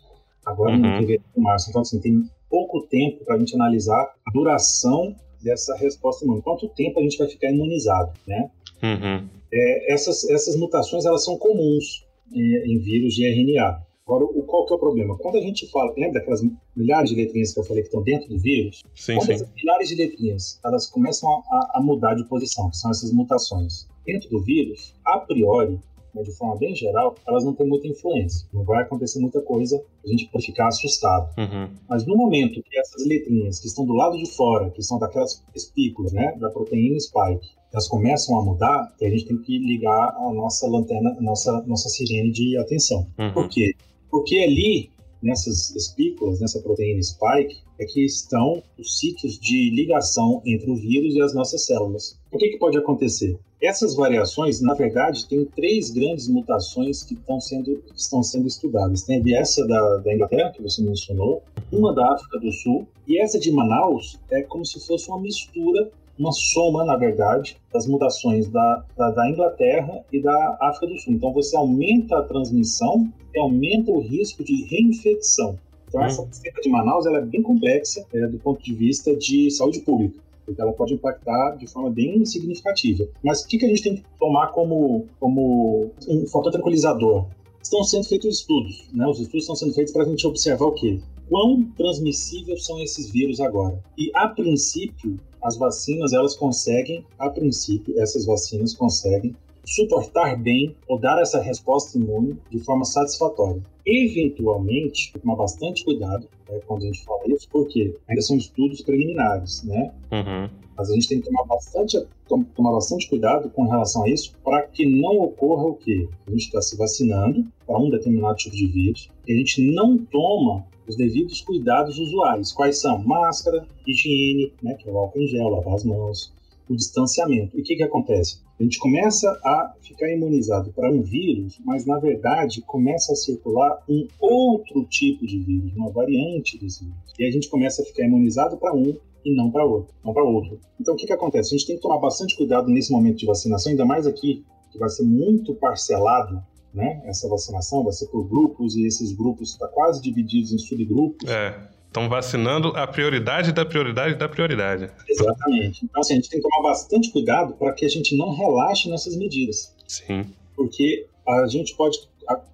agora 0.47 0.73
uhum. 0.73 0.79
no 0.79 0.99
fevereiro, 0.99 1.25
março. 1.39 1.71
Então, 1.71 1.83
assim, 1.83 2.01
tem 2.01 2.23
pouco 2.49 2.83
tempo 2.83 3.25
para 3.25 3.35
a 3.35 3.39
gente 3.39 3.55
analisar 3.57 4.15
a 4.27 4.31
duração 4.33 5.17
dessa 5.43 5.75
resposta 5.77 6.25
imune. 6.25 6.41
Quanto 6.43 6.69
tempo 6.69 7.01
a 7.01 7.03
gente 7.03 7.19
vai 7.19 7.27
ficar 7.27 7.51
imunizado, 7.51 8.13
né? 8.29 8.49
Uhum 8.81 9.40
é, 9.53 9.93
essas, 9.93 10.29
essas 10.31 10.57
mutações 10.57 11.05
elas 11.05 11.25
são 11.25 11.37
comuns 11.37 12.05
em, 12.33 12.75
em 12.75 12.79
vírus 12.79 13.15
de 13.15 13.27
RNA. 13.27 13.83
Agora, 14.07 14.25
o, 14.25 14.43
qual 14.43 14.67
que 14.67 14.73
é 14.73 14.77
o 14.77 14.79
problema? 14.79 15.17
Quando 15.19 15.39
a 15.39 15.41
gente 15.41 15.71
fala, 15.71 15.93
lembra 15.97 16.15
daquelas 16.15 16.43
milhares 16.75 17.11
de 17.11 17.17
letrinhas 17.17 17.53
que 17.53 17.61
eu 17.61 17.65
falei 17.65 17.83
que 17.83 17.89
estão 17.89 18.03
dentro 18.03 18.29
do 18.29 18.39
vírus? 18.39 18.83
Sim, 18.95 19.15
quando 19.15 19.27
sim. 19.27 19.33
essas 19.35 19.49
milhares 19.55 19.89
de 19.89 19.95
letrinhas 19.95 20.61
elas 20.65 20.87
começam 20.89 21.29
a, 21.31 21.79
a, 21.79 21.81
mudar 21.81 22.15
de 22.15 22.25
posição, 22.25 22.69
que 22.71 22.77
são 22.77 22.91
essas 22.91 23.13
mutações, 23.13 23.87
dentro 24.05 24.29
do 24.31 24.41
vírus, 24.43 24.95
a 25.05 25.19
priori, 25.19 25.79
né, 26.13 26.23
de 26.25 26.33
forma 26.33 26.57
bem 26.57 26.75
geral, 26.75 27.15
elas 27.27 27.45
não 27.45 27.55
têm 27.55 27.69
muita 27.69 27.87
influência. 27.87 28.49
Não 28.53 28.65
vai 28.65 28.83
acontecer 28.83 29.21
muita 29.21 29.41
coisa, 29.43 29.81
a 30.05 30.09
gente 30.09 30.27
pode 30.27 30.47
ficar 30.47 30.67
assustado. 30.67 31.31
Uhum. 31.39 31.71
Mas 31.89 32.05
no 32.05 32.17
momento 32.17 32.61
que 32.63 32.79
essas 32.79 33.07
letrinhas 33.07 33.61
que 33.61 33.69
estão 33.69 33.87
do 33.87 33.95
lado 33.95 34.17
de 34.17 34.29
fora, 34.35 34.71
que 34.71 34.83
são 34.83 34.99
daquelas 34.99 35.41
espículas, 35.55 36.13
né, 36.13 36.37
da 36.41 36.51
proteína 36.51 36.99
spike, 36.99 37.60
elas 37.73 37.89
começam 37.89 38.39
a 38.39 38.45
mudar, 38.45 38.93
a 39.01 39.05
gente 39.09 39.27
tem 39.27 39.39
que 39.39 39.59
ligar 39.59 40.15
a 40.17 40.33
nossa 40.33 40.67
lanterna, 40.67 41.17
a 41.19 41.23
nossa, 41.23 41.63
nossa 41.67 41.89
sirene 41.89 42.31
de 42.31 42.57
atenção. 42.59 43.07
Uhum. 43.19 43.33
Por 43.33 43.49
quê? 43.49 43.75
Porque 44.11 44.39
ali, 44.39 44.91
nessas 45.23 45.75
espículas, 45.77 46.41
nessa 46.41 46.61
proteína 46.61 47.03
spike, 47.03 47.59
é 47.79 47.85
que 47.85 48.05
estão 48.05 48.63
os 48.79 48.99
sítios 48.99 49.39
de 49.39 49.71
ligação 49.71 50.43
entre 50.45 50.71
o 50.71 50.77
vírus 50.77 51.15
e 51.15 51.23
as 51.23 51.33
nossas 51.33 51.65
células. 51.65 52.19
O 52.31 52.37
que, 52.37 52.49
que 52.49 52.59
pode 52.59 52.77
acontecer? 52.77 53.39
Essas 53.63 53.95
variações, 53.95 54.61
na 54.61 54.75
verdade, 54.75 55.29
tem 55.29 55.45
três 55.45 55.91
grandes 55.91 56.29
mutações 56.29 57.03
que 57.03 57.15
estão 57.15 57.41
sendo, 57.41 57.77
que 57.77 58.01
estão 58.01 58.23
sendo 58.23 58.47
estudadas. 58.47 59.03
Tem 59.03 59.23
essa 59.37 59.67
da, 59.67 59.97
da 59.99 60.15
Inglaterra, 60.15 60.51
que 60.51 60.63
você 60.63 60.83
mencionou, 60.83 61.43
uma 61.71 61.95
da 61.95 62.15
África 62.15 62.39
do 62.39 62.51
Sul, 62.53 62.87
e 63.07 63.19
essa 63.19 63.39
de 63.39 63.53
Manaus 63.53 64.19
é 64.31 64.43
como 64.43 64.65
se 64.65 64.81
fosse 64.87 65.09
uma 65.09 65.21
mistura 65.21 65.91
uma 66.21 66.33
soma, 66.33 66.85
na 66.85 66.97
verdade, 66.97 67.57
das 67.73 67.87
mutações 67.87 68.47
da, 68.49 68.85
da, 68.95 69.11
da, 69.11 69.31
Inglaterra 69.31 70.05
e 70.13 70.21
da 70.21 70.59
África 70.61 70.87
do 70.87 70.99
Sul. 70.99 71.15
Então, 71.15 71.33
você 71.33 71.57
aumenta 71.57 72.19
a 72.19 72.23
transmissão 72.23 73.11
e 73.35 73.41
aumenta 73.41 73.91
o 73.91 74.01
risco 74.01 74.45
de 74.45 74.65
reinfecção. 74.65 75.59
Então, 75.89 76.05
essa 76.05 76.29
cepa 76.31 76.59
hum. 76.59 76.63
de 76.63 76.69
Manaus 76.69 77.07
ela 77.07 77.19
é 77.19 77.25
bem 77.25 77.43
complexa 77.43 78.05
é, 78.13 78.27
do 78.27 78.39
ponto 78.39 78.63
de 78.63 78.75
vista 78.75 79.17
de 79.17 79.51
saúde 79.51 79.81
pública, 79.81 80.21
porque 80.45 80.61
ela 80.61 80.75
pode 80.75 80.93
impactar 80.93 81.57
de 81.57 81.67
forma 81.67 81.89
bem 81.89 82.23
significativa. 82.27 83.09
Mas 83.25 83.41
o 83.41 83.49
que, 83.49 83.57
que 83.57 83.65
a 83.65 83.69
gente 83.69 83.83
tem 83.83 83.97
que 83.97 84.05
tomar 84.19 84.49
como, 84.49 85.07
como 85.19 85.91
um 86.07 86.27
fator 86.27 86.53
tranquilizador? 86.53 87.27
Estão 87.63 87.83
sendo 87.83 88.05
feitos 88.05 88.41
estudos, 88.41 88.89
né? 88.93 89.07
Os 89.07 89.21
estudos 89.21 89.45
estão 89.45 89.57
sendo 89.57 89.73
feitos 89.73 89.93
para 89.93 90.03
a 90.03 90.07
gente 90.07 90.27
observar 90.27 90.67
o 90.67 90.73
quê? 90.73 91.01
Quão 91.29 91.63
transmissíveis 91.77 92.65
são 92.65 92.83
esses 92.83 93.11
vírus 93.11 93.41
agora? 93.41 93.83
E, 93.97 94.11
a 94.15 94.29
princípio, 94.29 95.19
as 95.43 95.57
vacinas 95.57 96.13
elas 96.13 96.37
conseguem, 96.37 97.05
a 97.19 97.31
princípio, 97.31 98.01
essas 98.01 98.27
vacinas 98.27 98.75
conseguem 98.75 99.35
suportar 99.65 100.37
bem 100.37 100.77
ou 100.89 100.99
dar 100.99 101.21
essa 101.21 101.41
resposta 101.41 101.99
imune 101.99 102.39
de 102.51 102.59
forma 102.61 102.85
satisfatória. 102.85 103.63
Eventualmente, 103.87 105.13
tomar 105.19 105.37
bastante 105.37 105.85
cuidado 105.85 106.29
né, 106.49 106.61
quando 106.67 106.83
a 106.83 106.87
gente 106.87 107.05
fala 107.05 107.23
isso, 107.27 107.49
porque 107.51 107.95
ainda 108.09 108.23
são 108.23 108.37
estudos 108.37 108.83
preliminares, 108.83 109.63
né? 109.65 109.93
Uhum. 110.13 110.51
Mas 110.77 110.91
a 110.91 110.95
gente 110.95 111.09
tem 111.09 111.21
que 111.21 111.27
tomar 111.27 111.45
bastante, 111.45 112.07
tomar 112.55 112.73
bastante 112.73 113.09
cuidado 113.09 113.51
com 113.51 113.65
relação 113.65 114.05
a 114.05 114.09
isso 114.09 114.35
para 114.43 114.63
que 114.63 114.87
não 114.87 115.21
ocorra 115.21 115.65
o 115.65 115.75
quê? 115.75 116.09
A 116.27 116.31
gente 116.31 116.45
está 116.45 116.63
se 116.63 116.77
vacinando 116.77 117.45
para 117.67 117.79
um 117.79 117.91
determinado 117.91 118.37
tipo 118.37 118.57
de 118.57 118.67
vírus 118.67 119.11
e 119.27 119.33
a 119.33 119.37
gente 119.37 119.71
não 119.75 119.99
toma 119.99 120.65
os 120.89 120.97
devidos 120.97 121.41
cuidados 121.41 121.99
usuais. 121.99 122.53
Quais 122.53 122.81
são? 122.81 123.03
Máscara, 123.03 123.67
higiene, 123.87 124.53
né, 124.63 124.75
que 124.75 124.89
é 124.89 124.93
o 124.93 124.99
álcool 124.99 125.21
em 125.21 125.27
gel, 125.27 125.49
lavar 125.49 125.75
as 125.75 125.85
mãos, 125.85 126.33
o 126.69 126.75
distanciamento. 126.75 127.57
E 127.57 127.61
o 127.61 127.65
que, 127.65 127.77
que 127.77 127.83
acontece? 127.83 128.41
A 128.61 128.63
gente 128.63 128.79
começa 128.79 129.31
a 129.43 129.75
ficar 129.81 130.11
imunizado 130.13 130.71
para 130.73 130.91
um 130.93 131.01
vírus, 131.01 131.59
mas 131.65 131.87
na 131.87 131.99
verdade 131.99 132.61
começa 132.61 133.13
a 133.13 133.17
circular 133.17 133.83
um 133.89 134.07
outro 134.21 134.85
tipo 134.85 135.27
de 135.27 135.39
vírus, 135.39 135.75
uma 135.75 135.91
variante 135.91 136.59
desse 136.59 136.85
vírus. 136.85 137.15
E 137.19 137.25
a 137.25 137.31
gente 137.31 137.49
começa 137.49 137.81
a 137.81 137.85
ficar 137.87 138.05
imunizado 138.05 138.59
para 138.59 138.75
um 138.75 138.95
e 139.25 139.35
não 139.35 139.51
para 139.51 139.65
outro, 139.65 139.95
não 140.05 140.13
para 140.13 140.25
outro. 140.25 140.61
Então 140.79 140.95
o 140.95 140.97
que, 140.97 141.07
que 141.07 141.13
acontece? 141.13 141.55
A 141.55 141.59
gente 141.59 141.67
tem 141.67 141.77
que 141.77 141.83
tomar 141.83 141.99
bastante 141.99 142.37
cuidado 142.37 142.69
nesse 142.69 142.93
momento 142.93 143.17
de 143.17 143.27
vacinação, 143.27 143.71
ainda 143.71 143.87
mais 143.87 144.07
aqui 144.07 144.45
que 144.71 144.79
vai 144.79 144.89
ser 144.89 145.05
muito 145.05 145.55
parcelado 145.55 146.41
né? 146.73 147.03
Essa 147.05 147.29
vacinação 147.29 147.83
vai 147.83 147.93
ser 147.93 148.07
por 148.07 148.29
grupos 148.29 148.77
e 148.77 148.87
esses 148.87 149.13
grupos 149.13 149.51
estão 149.51 149.69
tá 149.69 149.75
quase 149.75 150.01
divididos 150.01 150.53
em 150.53 150.59
subgrupos. 150.59 151.29
É. 151.29 151.69
Estão 151.91 152.09
vacinando 152.09 152.69
a 152.77 152.87
prioridade 152.87 153.51
da 153.51 153.67
prioridade 153.67 154.15
da 154.15 154.29
prioridade. 154.29 154.89
Exatamente. 155.09 155.85
Então, 155.85 156.01
assim, 156.01 156.13
a 156.13 156.17
gente 156.17 156.31
tem 156.31 156.41
que 156.41 156.49
tomar 156.49 156.69
bastante 156.69 157.11
cuidado 157.11 157.55
para 157.55 157.73
que 157.73 157.85
a 157.85 157.89
gente 157.89 158.17
não 158.17 158.33
relaxe 158.33 158.89
nessas 158.89 159.17
medidas. 159.17 159.75
Sim. 159.89 160.25
Porque 160.55 161.09
a 161.27 161.49
gente 161.49 161.75
pode, 161.75 161.99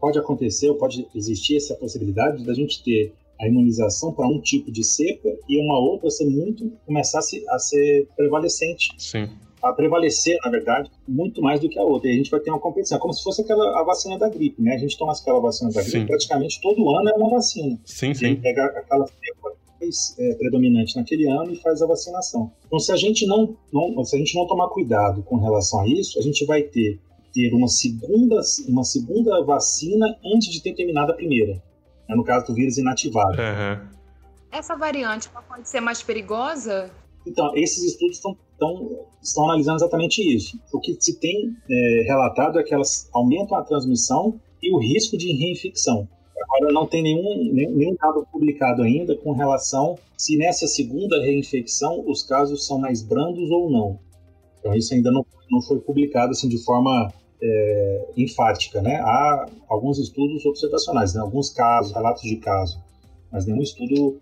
pode 0.01 0.18
acontecer, 0.18 0.70
ou 0.70 0.77
pode 0.77 1.07
existir 1.14 1.59
essa 1.59 1.75
possibilidade 1.75 2.46
da 2.46 2.55
gente 2.55 2.83
ter 2.83 3.12
a 3.38 3.46
imunização 3.46 4.11
para 4.11 4.27
um 4.27 4.40
tipo 4.40 4.72
de 4.72 4.83
cepa 4.83 5.29
e 5.46 5.62
uma 5.62 5.79
outra 5.81 6.09
ser 6.09 6.25
muito 6.25 6.72
começar 6.87 7.18
a, 7.18 7.22
se, 7.22 7.44
a 7.51 7.59
ser 7.59 8.09
prevalecente. 8.16 8.88
Sim 8.96 9.29
a 9.69 9.73
prevalecer, 9.73 10.39
na 10.45 10.51
verdade, 10.51 10.91
muito 11.07 11.41
mais 11.43 11.61
do 11.61 11.69
que 11.69 11.79
a 11.79 11.83
outra. 11.83 12.09
E 12.09 12.15
a 12.15 12.17
gente 12.17 12.31
vai 12.31 12.41
ter 12.41 12.51
uma 12.51 12.61
competição, 12.61 12.99
como 12.99 13.13
se 13.13 13.23
fosse 13.23 13.43
aquela 13.43 13.81
a 13.81 13.85
vacina 13.85 14.19
da 14.19 14.29
gripe, 14.29 14.63
né? 14.63 14.75
A 14.75 14.79
gente 14.79 14.97
toma 14.99 15.13
aquela 15.13 15.41
vacina 15.41 15.71
da 15.71 15.83
gripe, 15.83 15.99
sim. 15.99 16.07
praticamente 16.07 16.61
todo 16.61 16.91
ano 16.91 17.09
é 17.09 17.15
uma 17.15 17.31
vacina. 17.31 17.79
Sim, 17.85 18.15
sim. 18.15 18.25
A 18.25 18.29
gente 18.29 18.43
pega 18.43 18.65
aquela 18.65 19.07
cepa 19.07 19.57
é, 20.19 20.35
predominante 20.35 20.97
naquele 20.97 21.29
ano 21.29 21.53
e 21.53 21.57
faz 21.57 21.83
a 21.83 21.87
vacinação. 21.87 22.51
Então, 22.67 22.79
se 22.79 22.93
a 22.93 22.97
gente 22.97 23.27
não, 23.27 23.57
não, 23.73 24.05
se 24.05 24.17
a 24.17 24.19
gente 24.19 24.35
não 24.35 24.47
tomar 24.47 24.69
cuidado 24.69 25.23
com 25.23 25.37
relação 25.37 25.81
a 25.81 25.87
isso, 25.87 26.19
a 26.19 26.23
gente 26.23 26.45
vai 26.47 26.63
ter 26.63 26.99
ter 27.37 27.53
uma 27.53 27.69
segunda, 27.69 28.41
uma 28.67 28.83
segunda 28.83 29.45
vacina 29.45 30.07
antes 30.25 30.51
de 30.51 30.63
ter 30.63 30.75
terminado 30.75 31.13
a 31.13 31.15
primeira. 31.15 31.63
Né? 32.09 32.17
No 32.17 32.25
caso 32.25 32.47
do 32.47 32.55
vírus 32.55 32.79
inativado. 32.79 33.37
Uhum. 33.37 33.89
Essa 34.51 34.75
variante 34.75 35.29
pode 35.47 35.69
ser 35.69 35.81
mais 35.81 36.03
perigosa? 36.03 36.91
Então, 37.27 37.55
esses 37.57 37.83
estudos 37.83 38.17
estão 38.17 38.37
então, 38.57 39.07
estão 39.23 39.45
analisando 39.45 39.77
exatamente 39.77 40.23
isso. 40.23 40.59
O 40.73 40.81
que 40.81 40.97
se 40.99 41.19
tem 41.21 41.55
é, 41.71 42.05
relatado 42.07 42.59
é 42.59 42.62
que 42.62 42.73
elas 42.73 43.09
aumentam 43.12 43.57
a 43.57 43.62
transmissão 43.62 44.41
e 44.62 44.73
o 44.73 44.79
risco 44.79 45.17
de 45.17 45.31
reinfecção. 45.33 46.09
Agora, 46.43 46.73
não 46.73 46.87
tem 46.87 47.03
nenhum, 47.03 47.53
nenhum 47.53 47.95
dado 48.01 48.27
publicado 48.33 48.83
ainda 48.83 49.17
com 49.17 49.33
relação 49.33 49.99
se 50.17 50.37
nessa 50.37 50.67
segunda 50.67 51.21
reinfecção 51.21 52.03
os 52.07 52.23
casos 52.23 52.67
são 52.67 52.79
mais 52.79 53.03
brandos 53.03 53.51
ou 53.51 53.71
não. 53.71 53.99
Então, 54.59 54.75
isso 54.75 54.95
ainda 54.95 55.11
não, 55.11 55.25
não 55.51 55.61
foi 55.61 55.79
publicado 55.79 56.31
assim, 56.31 56.49
de 56.49 56.62
forma 56.65 57.12
é, 57.43 58.09
enfática. 58.17 58.81
Né? 58.81 58.97
Há 58.97 59.47
alguns 59.69 59.99
estudos 59.99 60.47
observacionais, 60.47 61.15
né? 61.15 61.21
alguns 61.21 61.51
casos, 61.51 61.93
relatos 61.93 62.23
de 62.23 62.37
caso, 62.37 62.83
mas 63.31 63.45
nenhum 63.45 63.61
estudo 63.61 64.19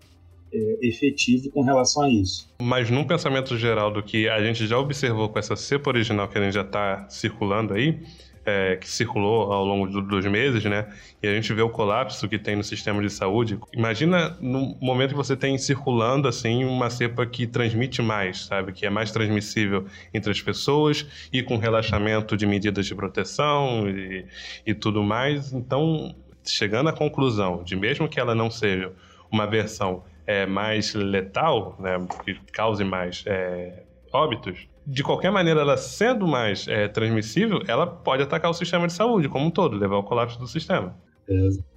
é, 0.55 0.87
efetivo 0.87 1.51
com 1.51 1.61
relação 1.61 2.03
a 2.03 2.09
isso. 2.09 2.47
Mas 2.61 2.89
num 2.89 3.03
pensamento 3.03 3.57
geral 3.57 3.91
do 3.91 4.01
que 4.01 4.29
a 4.29 4.41
gente 4.41 4.65
já 4.65 4.79
observou 4.79 5.27
com 5.27 5.37
essa 5.37 5.55
cepa 5.55 5.89
original 5.89 6.29
que 6.29 6.37
a 6.37 6.41
gente 6.41 6.53
já 6.53 6.61
está 6.61 7.09
circulando 7.09 7.73
aí, 7.73 7.99
é, 8.45 8.75
que 8.75 8.87
circulou 8.87 9.51
ao 9.51 9.65
longo 9.65 9.87
do, 9.87 10.01
dos 10.01 10.25
meses, 10.27 10.63
né? 10.63 10.87
E 11.21 11.27
a 11.27 11.33
gente 11.33 11.51
vê 11.51 11.61
o 11.61 11.69
colapso 11.69 12.29
que 12.29 12.37
tem 12.37 12.55
no 12.55 12.63
sistema 12.63 13.01
de 13.01 13.09
saúde. 13.09 13.59
Imagina 13.73 14.37
no 14.39 14.77
momento 14.79 15.09
que 15.09 15.17
você 15.17 15.35
tem 15.35 15.57
circulando 15.57 16.27
assim 16.27 16.63
uma 16.63 16.89
cepa 16.89 17.25
que 17.25 17.47
transmite 17.47 18.01
mais, 18.01 18.45
sabe? 18.45 18.71
Que 18.71 18.85
é 18.85 18.89
mais 18.89 19.11
transmissível 19.11 19.85
entre 20.13 20.31
as 20.31 20.41
pessoas 20.41 21.05
e 21.33 21.41
com 21.41 21.57
relaxamento 21.57 22.37
de 22.37 22.45
medidas 22.45 22.85
de 22.85 22.93
proteção 22.93 23.89
e, 23.89 24.25
e 24.65 24.73
tudo 24.73 25.03
mais. 25.03 25.51
Então, 25.51 26.15
chegando 26.45 26.89
à 26.89 26.93
conclusão 26.93 27.63
de 27.63 27.75
mesmo 27.75 28.07
que 28.07 28.19
ela 28.19 28.35
não 28.35 28.51
seja 28.51 28.93
uma 29.31 29.47
versão 29.47 30.03
é, 30.25 30.45
mais 30.45 30.93
letal, 30.93 31.75
né, 31.79 32.05
que 32.23 32.35
cause 32.51 32.83
mais 32.83 33.23
é, 33.27 33.83
óbitos, 34.11 34.67
de 34.85 35.03
qualquer 35.03 35.31
maneira, 35.31 35.61
ela 35.61 35.77
sendo 35.77 36.27
mais 36.27 36.67
é, 36.67 36.87
transmissível, 36.87 37.59
ela 37.67 37.87
pode 37.87 38.21
atacar 38.21 38.51
o 38.51 38.53
sistema 38.53 38.85
de 38.87 38.93
saúde 38.93 39.27
como 39.27 39.45
um 39.45 39.51
todo, 39.51 39.75
levar 39.75 39.95
ao 39.95 40.03
colapso 40.03 40.37
do 40.37 40.47
sistema. 40.47 40.95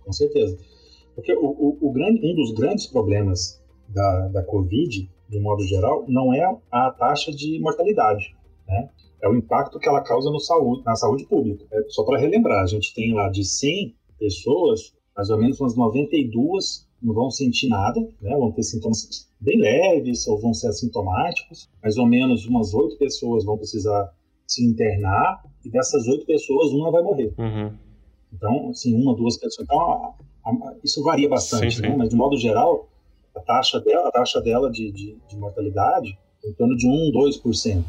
Com 0.04 0.12
certeza. 0.12 0.58
Porque 1.14 1.32
o, 1.34 1.46
o, 1.46 1.78
o, 1.80 1.92
grande, 1.92 2.20
um 2.24 2.34
dos 2.34 2.52
grandes 2.52 2.86
problemas 2.86 3.62
da, 3.88 4.28
da 4.28 4.44
Covid, 4.44 5.10
de 5.28 5.40
modo 5.40 5.62
geral, 5.62 6.04
não 6.06 6.34
é 6.34 6.44
a 6.70 6.90
taxa 6.90 7.32
de 7.32 7.58
mortalidade, 7.60 8.36
né? 8.66 8.90
É 9.20 9.28
o 9.28 9.34
impacto 9.34 9.80
que 9.80 9.88
ela 9.88 10.00
causa 10.00 10.30
no 10.30 10.38
saúde, 10.38 10.84
na 10.84 10.94
saúde 10.94 11.26
pública. 11.26 11.66
É, 11.72 11.82
só 11.88 12.04
para 12.04 12.18
relembrar, 12.18 12.62
a 12.62 12.66
gente 12.66 12.94
tem 12.94 13.12
lá 13.14 13.28
de 13.28 13.44
100 13.44 13.96
pessoas, 14.18 14.94
mais 15.16 15.28
ou 15.28 15.38
menos 15.38 15.60
umas 15.60 15.74
92 15.74 16.87
não 17.02 17.14
vão 17.14 17.30
sentir 17.30 17.68
nada, 17.68 18.00
né? 18.20 18.36
vão 18.36 18.50
ter 18.52 18.62
sintomas 18.62 19.28
bem 19.40 19.58
leves 19.58 20.26
ou 20.26 20.38
vão 20.38 20.52
ser 20.52 20.68
assintomáticos. 20.68 21.68
Mais 21.82 21.96
ou 21.96 22.06
menos 22.06 22.46
umas 22.46 22.74
oito 22.74 22.96
pessoas 22.98 23.44
vão 23.44 23.56
precisar 23.56 24.12
se 24.46 24.64
internar 24.64 25.42
e 25.64 25.70
dessas 25.70 26.06
oito 26.08 26.26
pessoas, 26.26 26.72
uma 26.72 26.90
vai 26.90 27.02
morrer. 27.02 27.32
Uhum. 27.38 27.72
Então, 28.32 28.70
assim, 28.70 28.94
uma, 28.94 29.14
duas 29.14 29.36
pessoas. 29.36 29.64
Então, 29.64 29.80
a, 29.80 30.14
a, 30.44 30.74
isso 30.82 31.02
varia 31.02 31.28
bastante, 31.28 31.76
sim, 31.76 31.82
sim. 31.82 31.88
Né? 31.88 31.96
mas 31.96 32.08
de 32.08 32.16
modo 32.16 32.36
geral, 32.36 32.88
a 33.34 33.40
taxa 33.40 33.80
dela, 33.80 34.08
a 34.08 34.12
taxa 34.12 34.40
dela 34.40 34.70
de, 34.70 34.90
de, 34.92 35.16
de 35.28 35.36
mortalidade 35.36 36.18
é 36.44 36.48
em 36.48 36.52
torno 36.52 36.76
de 36.76 36.86
1, 36.86 37.12
2%. 37.12 37.84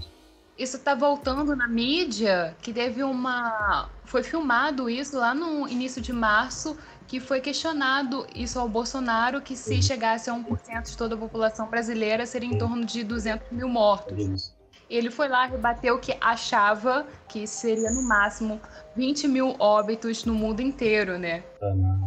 Isso 0.58 0.76
está 0.76 0.94
voltando 0.94 1.56
na 1.56 1.70
mídia, 1.70 2.54
que 2.62 2.74
teve 2.74 3.02
uma. 3.02 3.90
Foi 4.04 4.22
filmado 4.22 4.90
isso 4.90 5.18
lá 5.18 5.34
no 5.34 5.66
início 5.70 6.02
de 6.02 6.12
março, 6.12 6.76
que 7.10 7.20
foi 7.20 7.42
questionado 7.42 8.28
isso 8.36 8.60
ao 8.60 8.70
Bolsonaro, 8.70 9.42
que 9.42 9.56
se 9.56 9.82
chegasse 9.82 10.30
a 10.30 10.34
1% 10.34 10.92
de 10.92 10.96
toda 10.96 11.16
a 11.16 11.18
população 11.18 11.68
brasileira, 11.68 12.24
seria 12.28 12.48
em 12.48 12.56
torno 12.56 12.86
de 12.86 13.04
200 13.04 13.52
mil 13.52 13.68
mortos. 13.68 14.54
Ele 14.88 15.10
foi 15.10 15.28
lá 15.28 15.46
rebateu 15.46 16.00
que 16.00 16.16
achava 16.22 17.08
que 17.28 17.48
seria 17.48 17.92
no 17.92 18.08
máximo 18.08 18.60
20 18.96 19.28
mil 19.28 19.56
óbitos 19.60 20.24
no 20.26 20.34
mundo 20.34 20.62
inteiro, 20.62 21.18
né? 21.18 21.44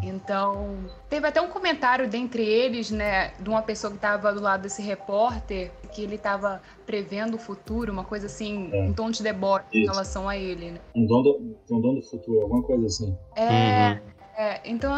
Então, 0.02 0.78
teve 1.08 1.26
até 1.26 1.40
um 1.40 1.48
comentário 1.48 2.08
dentre 2.08 2.44
eles, 2.44 2.90
né, 2.90 3.32
de 3.40 3.48
uma 3.48 3.62
pessoa 3.62 3.90
que 3.90 3.98
estava 3.98 4.32
do 4.32 4.40
lado 4.40 4.62
desse 4.62 4.82
repórter, 4.82 5.70
que 5.92 6.02
ele 6.02 6.16
estava 6.16 6.60
prevendo 6.86 7.34
o 7.34 7.38
futuro, 7.38 7.92
uma 7.92 8.04
coisa 8.04 8.26
assim, 8.26 8.70
é. 8.72 8.82
um 8.82 8.92
tom 8.92 9.10
de 9.10 9.22
deboche 9.22 9.64
em 9.72 9.84
relação 9.84 10.28
a 10.28 10.36
ele, 10.36 10.72
né? 10.72 10.80
Um 10.94 11.06
dom 11.06 11.22
do, 11.22 11.56
um 11.70 11.80
dom 11.80 11.94
do 11.94 12.02
futuro, 12.02 12.42
alguma 12.42 12.62
coisa 12.62 12.86
assim. 12.86 13.16
É. 13.36 13.92
Uhum. 13.92 14.11
É, 14.36 14.60
então 14.64 14.92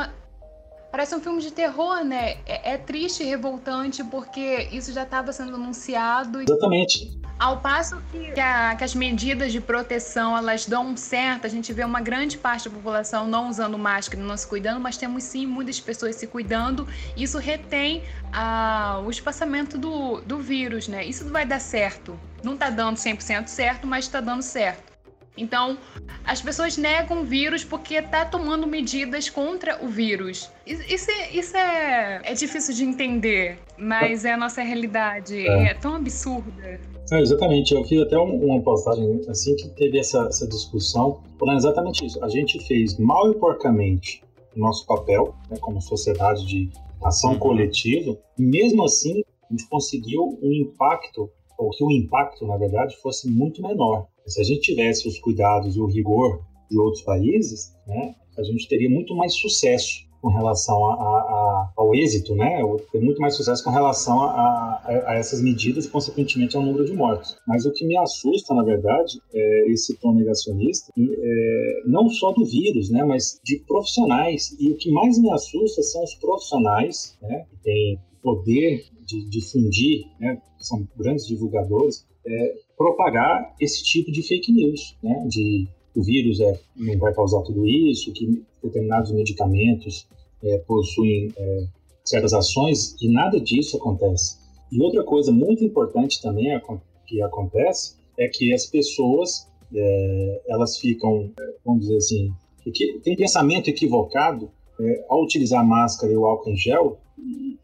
parece 0.94 1.12
um 1.12 1.20
filme 1.20 1.42
de 1.42 1.50
terror, 1.50 2.04
né? 2.04 2.36
É, 2.46 2.74
é 2.74 2.78
triste 2.78 3.24
e 3.24 3.26
revoltante 3.26 4.04
porque 4.04 4.68
isso 4.70 4.92
já 4.92 5.02
estava 5.02 5.32
sendo 5.32 5.56
anunciado. 5.56 6.40
Exatamente. 6.40 7.18
Ao 7.36 7.58
passo 7.58 8.00
que, 8.12 8.30
que, 8.30 8.40
a, 8.40 8.76
que, 8.76 8.84
as 8.84 8.94
medidas 8.94 9.50
de 9.50 9.60
proteção 9.60 10.38
elas 10.38 10.66
dão 10.66 10.96
certo, 10.96 11.48
a 11.48 11.50
gente 11.50 11.72
vê 11.72 11.82
uma 11.82 12.00
grande 12.00 12.38
parte 12.38 12.68
da 12.68 12.74
população 12.76 13.26
não 13.26 13.48
usando 13.48 13.76
máscara, 13.76 14.22
não 14.22 14.36
se 14.36 14.46
cuidando, 14.46 14.78
mas 14.78 14.96
temos 14.96 15.24
sim 15.24 15.46
muitas 15.46 15.80
pessoas 15.80 16.14
se 16.14 16.28
cuidando. 16.28 16.86
Isso 17.16 17.38
retém 17.38 18.04
a, 18.32 19.02
o 19.04 19.10
espaçamento 19.10 19.76
do, 19.76 20.20
do 20.20 20.38
vírus, 20.38 20.86
né? 20.86 21.04
Isso 21.04 21.28
vai 21.28 21.44
dar 21.44 21.60
certo. 21.60 22.16
Não 22.44 22.54
está 22.54 22.70
dando 22.70 22.96
100% 22.96 23.48
certo, 23.48 23.84
mas 23.84 24.04
está 24.04 24.20
dando 24.20 24.42
certo. 24.42 24.93
Então, 25.36 25.76
as 26.24 26.40
pessoas 26.40 26.76
negam 26.76 27.22
o 27.22 27.24
vírus 27.24 27.64
porque 27.64 28.00
tá 28.00 28.24
tomando 28.24 28.66
medidas 28.66 29.28
contra 29.28 29.84
o 29.84 29.88
vírus. 29.88 30.50
Isso, 30.64 31.10
é, 31.10 31.30
isso 31.36 31.56
é, 31.56 32.20
é 32.24 32.34
difícil 32.34 32.74
de 32.74 32.84
entender, 32.84 33.58
mas 33.76 34.24
é 34.24 34.32
a 34.32 34.36
nossa 34.36 34.62
realidade. 34.62 35.46
É, 35.46 35.70
é 35.70 35.74
tão 35.74 35.96
absurda. 35.96 36.80
É, 37.10 37.20
exatamente. 37.20 37.74
Eu 37.74 37.82
vi 37.84 38.00
até 38.00 38.16
uma 38.16 38.60
postagem 38.62 39.20
assim 39.28 39.56
que 39.56 39.68
teve 39.70 39.98
essa, 39.98 40.26
essa 40.26 40.46
discussão 40.46 41.20
falando 41.38 41.58
exatamente 41.58 42.06
isso. 42.06 42.22
A 42.24 42.28
gente 42.28 42.64
fez 42.66 42.96
mal 42.98 43.30
e 43.30 43.34
porcamente 43.34 44.22
o 44.56 44.60
nosso 44.60 44.86
papel, 44.86 45.34
né, 45.50 45.56
como 45.60 45.80
sociedade 45.80 46.46
de 46.46 46.70
ação 47.02 47.36
coletiva, 47.38 48.16
e 48.38 48.42
mesmo 48.42 48.84
assim 48.84 49.22
a 49.50 49.52
gente 49.52 49.68
conseguiu 49.68 50.38
um 50.40 50.52
impacto 50.52 51.28
ou 51.58 51.70
que 51.70 51.84
o 51.84 51.90
impacto, 51.90 52.46
na 52.46 52.56
verdade, 52.56 52.96
fosse 53.02 53.30
muito 53.30 53.62
menor. 53.62 54.06
Se 54.26 54.40
a 54.40 54.44
gente 54.44 54.60
tivesse 54.60 55.06
os 55.08 55.18
cuidados 55.18 55.76
e 55.76 55.80
o 55.80 55.86
rigor 55.86 56.42
de 56.70 56.78
outros 56.78 57.02
países, 57.02 57.74
né, 57.86 58.14
a 58.38 58.42
gente 58.42 58.68
teria 58.68 58.90
muito 58.90 59.14
mais 59.14 59.34
sucesso 59.34 60.04
com 60.24 60.30
relação 60.30 60.86
a, 60.88 60.94
a, 60.94 61.72
ao 61.76 61.94
êxito, 61.94 62.34
né? 62.34 62.58
Ter 62.90 62.98
muito 62.98 63.20
mais 63.20 63.36
sucesso 63.36 63.62
com 63.62 63.68
relação 63.68 64.22
a, 64.22 64.82
essas 65.18 65.42
medidas 65.42 65.86
consequentemente, 65.86 66.56
ao 66.56 66.62
número 66.62 66.86
de 66.86 66.94
mortos. 66.94 67.36
Mas 67.46 67.66
o 67.66 67.72
que 67.72 67.86
me 67.86 67.94
assusta, 67.98 68.54
na 68.54 68.64
verdade, 68.64 69.20
é 69.34 69.70
esse 69.70 69.94
tom 69.98 70.14
negacionista, 70.14 70.90
é, 70.96 71.82
não 71.84 72.08
só 72.08 72.32
do 72.32 72.42
vírus, 72.46 72.88
né? 72.88 73.04
Mas 73.04 73.38
de 73.44 73.58
profissionais. 73.66 74.56
E 74.58 74.70
o 74.72 74.76
que 74.78 74.90
mais 74.90 75.18
me 75.18 75.30
assusta 75.30 75.82
são 75.82 76.02
os 76.02 76.14
profissionais, 76.14 77.18
né? 77.20 77.44
Que 77.50 77.56
têm 77.62 77.98
poder 78.24 78.86
de 79.06 79.28
difundir, 79.28 80.06
né? 80.18 80.40
São 80.58 80.88
grandes 80.96 81.26
divulgadores, 81.26 82.06
é, 82.26 82.54
propagar 82.74 83.54
esse 83.60 83.84
tipo 83.84 84.10
de 84.10 84.22
fake 84.22 84.50
news, 84.50 84.96
né? 85.02 85.26
De 85.28 85.68
o 85.94 86.02
vírus 86.02 86.40
é, 86.40 86.58
não 86.74 86.98
vai 86.98 87.14
causar 87.14 87.42
tudo 87.42 87.64
isso, 87.66 88.12
que 88.12 88.42
determinados 88.62 89.12
medicamentos 89.12 90.08
é, 90.42 90.58
possuem 90.58 91.32
é, 91.36 91.66
certas 92.04 92.32
ações, 92.32 92.96
e 93.00 93.08
nada 93.08 93.38
disso 93.38 93.76
acontece. 93.76 94.38
E 94.72 94.80
outra 94.82 95.04
coisa 95.04 95.30
muito 95.30 95.62
importante 95.62 96.20
também 96.20 96.60
que 97.06 97.22
acontece 97.22 97.94
é 98.18 98.26
que 98.26 98.52
as 98.52 98.66
pessoas 98.66 99.46
é, 99.72 100.42
elas 100.48 100.78
ficam, 100.78 101.30
é, 101.38 101.54
vamos 101.64 101.82
dizer 101.82 101.98
assim, 101.98 102.32
que 102.72 102.98
tem 103.04 103.14
pensamento 103.14 103.68
equivocado 103.68 104.50
é, 104.80 105.04
ao 105.08 105.22
utilizar 105.22 105.64
máscara 105.64 106.12
e 106.12 106.16
o 106.16 106.26
álcool 106.26 106.50
em 106.50 106.56
gel 106.56 106.98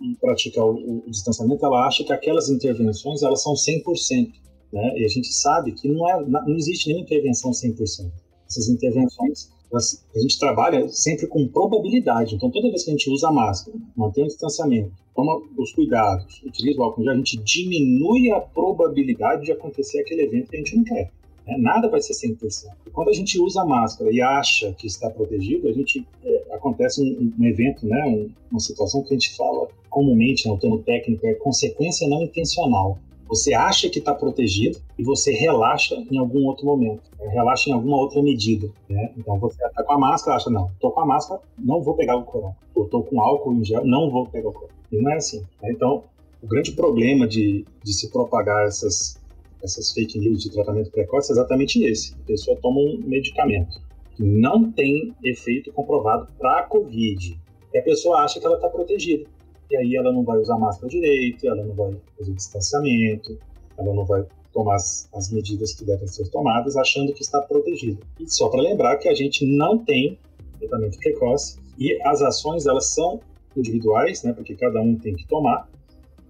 e 0.01 0.17
praticar 0.17 0.65
o, 0.65 1.05
o, 1.07 1.11
distanciamento, 1.11 1.65
ela 1.65 1.87
acha 1.87 2.03
que 2.03 2.13
aquelas 2.13 2.49
intervenções 2.49 3.23
elas 3.23 3.43
são 3.43 3.53
100%. 3.53 4.33
Né? 4.73 4.99
E 4.99 5.05
a 5.05 5.09
gente 5.09 5.33
sabe 5.33 5.73
que 5.73 5.89
não, 5.89 6.09
é, 6.09 6.25
não 6.27 6.57
existe 6.57 6.89
nenhuma 6.89 7.05
intervenção 7.05 7.51
100%. 7.51 8.11
Essas 8.49 8.69
intervenções, 8.69 9.51
elas, 9.71 10.05
a 10.15 10.19
gente 10.19 10.39
trabalha 10.39 10.89
sempre 10.89 11.27
com 11.27 11.47
probabilidade. 11.49 12.35
Então, 12.35 12.51
toda 12.51 12.71
vez 12.71 12.85
que 12.85 12.91
a 12.91 12.93
gente 12.93 13.11
usa 13.11 13.29
a 13.29 13.33
máscara, 13.33 13.77
mantém 13.97 14.25
o 14.25 14.29
distanciamento, 14.29 14.93
toma 15.15 15.41
os 15.57 15.73
cuidados, 15.73 16.43
utiliza 16.45 16.81
o 16.81 16.85
álcool 16.85 17.09
a 17.09 17.15
gente 17.15 17.37
diminui 17.39 18.31
a 18.31 18.41
probabilidade 18.41 19.45
de 19.45 19.53
acontecer 19.53 20.01
aquele 20.01 20.23
evento 20.23 20.51
que 20.51 20.57
a 20.57 20.59
gente 20.59 20.77
não 20.77 20.85
quer. 20.85 21.13
Né? 21.47 21.57
Nada 21.59 21.88
vai 21.88 22.01
ser 22.01 22.14
100%. 22.14 22.70
E 22.86 22.91
quando 22.91 23.09
a 23.09 23.12
gente 23.12 23.41
usa 23.41 23.62
a 23.62 23.66
máscara 23.66 24.11
e 24.12 24.20
acha 24.20 24.72
que 24.72 24.86
está 24.86 25.11
protegido, 25.11 25.68
a 25.68 25.72
gente 25.72 26.07
é, 26.24 26.45
acontece 26.53 27.03
um, 27.03 27.32
um, 27.38 27.47
evento, 27.47 27.86
né, 27.86 28.03
um, 28.07 28.30
uma 28.51 28.61
situação 28.61 29.03
que 29.03 29.14
a 29.14 29.18
gente 29.18 29.36
fala 29.36 29.68
comumente, 29.88 30.47
né, 30.47 30.55
o 30.55 30.59
termo 30.59 30.78
técnico 30.78 31.26
é 31.26 31.34
consequência 31.34 32.09
não 32.09 32.22
intencional. 32.22 32.99
Você 33.30 33.55
acha 33.55 33.88
que 33.88 34.01
está 34.01 34.12
protegido 34.12 34.80
e 34.99 35.05
você 35.05 35.32
relaxa 35.32 35.95
em 36.11 36.18
algum 36.18 36.47
outro 36.47 36.66
momento, 36.66 37.03
né? 37.16 37.28
relaxa 37.28 37.70
em 37.70 37.72
alguma 37.72 37.97
outra 37.97 38.20
medida. 38.20 38.68
Né? 38.88 39.12
Então 39.16 39.38
você 39.38 39.64
está 39.64 39.84
com 39.84 39.93
a 39.93 39.99
máscara, 39.99 40.36
acha, 40.36 40.51
não, 40.51 40.66
estou 40.66 40.91
com 40.91 41.01
a 41.01 41.07
máscara, 41.07 41.41
não 41.57 41.80
vou 41.80 41.95
pegar 41.95 42.16
o 42.16 42.24
corona. 42.24 42.57
Estou 42.76 43.05
com 43.05 43.22
álcool 43.22 43.55
em 43.55 43.64
gel, 43.64 43.84
não 43.84 44.11
vou 44.11 44.26
pegar 44.26 44.49
o 44.49 44.53
corona. 44.53 44.72
E 44.91 45.01
não 45.01 45.12
é 45.12 45.14
assim. 45.14 45.38
Né? 45.62 45.70
Então, 45.70 46.03
o 46.43 46.47
grande 46.49 46.72
problema 46.72 47.28
de, 47.28 47.64
de 47.84 47.93
se 47.93 48.11
propagar 48.11 48.66
essas, 48.66 49.20
essas 49.63 49.93
fake 49.93 50.19
news 50.19 50.43
de 50.43 50.51
tratamento 50.51 50.91
precoce 50.91 51.31
é 51.31 51.35
exatamente 51.35 51.85
esse. 51.85 52.15
A 52.15 52.27
pessoa 52.27 52.57
toma 52.61 52.81
um 52.81 53.01
medicamento 53.05 53.81
que 54.15 54.23
não 54.23 54.71
tem 54.73 55.15
efeito 55.23 55.73
comprovado 55.73 56.29
para 56.39 56.61
a 56.61 56.63
Covid. 56.65 57.39
E 57.73 57.79
a 57.79 57.83
pessoa 57.83 58.21
acha 58.21 58.41
que 58.41 58.47
ela 58.47 58.57
está 58.57 58.69
protegida 58.69 59.25
e 59.71 59.77
aí 59.77 59.97
ela 59.97 60.13
não 60.13 60.25
vai 60.25 60.39
usar 60.39 60.59
máscara 60.59 60.89
direito, 60.89 61.47
ela 61.47 61.65
não 61.65 61.75
vai 61.75 61.97
fazer 62.19 62.33
distanciamento, 62.33 63.39
ela 63.79 63.95
não 63.95 64.05
vai 64.05 64.27
tomar 64.53 64.75
as, 64.75 65.09
as 65.15 65.31
medidas 65.31 65.75
que 65.75 65.85
devem 65.85 66.09
ser 66.09 66.29
tomadas, 66.29 66.77
achando 66.77 67.13
que 67.13 67.23
está 67.23 67.41
protegida. 67.41 68.01
E 68.19 68.29
só 68.29 68.49
para 68.49 68.61
lembrar 68.61 68.97
que 68.97 69.09
a 69.09 69.15
gente 69.15 69.47
não 69.47 69.79
tem 69.79 70.19
tratamento 70.59 70.99
precoce 70.99 71.59
e 71.79 71.97
as 72.03 72.21
ações 72.21 72.67
elas 72.67 72.93
são 72.93 73.21
individuais, 73.57 74.23
né, 74.23 74.33
porque 74.33 74.55
cada 74.55 74.81
um 74.81 74.97
tem 74.97 75.15
que 75.15 75.27
tomar, 75.27 75.69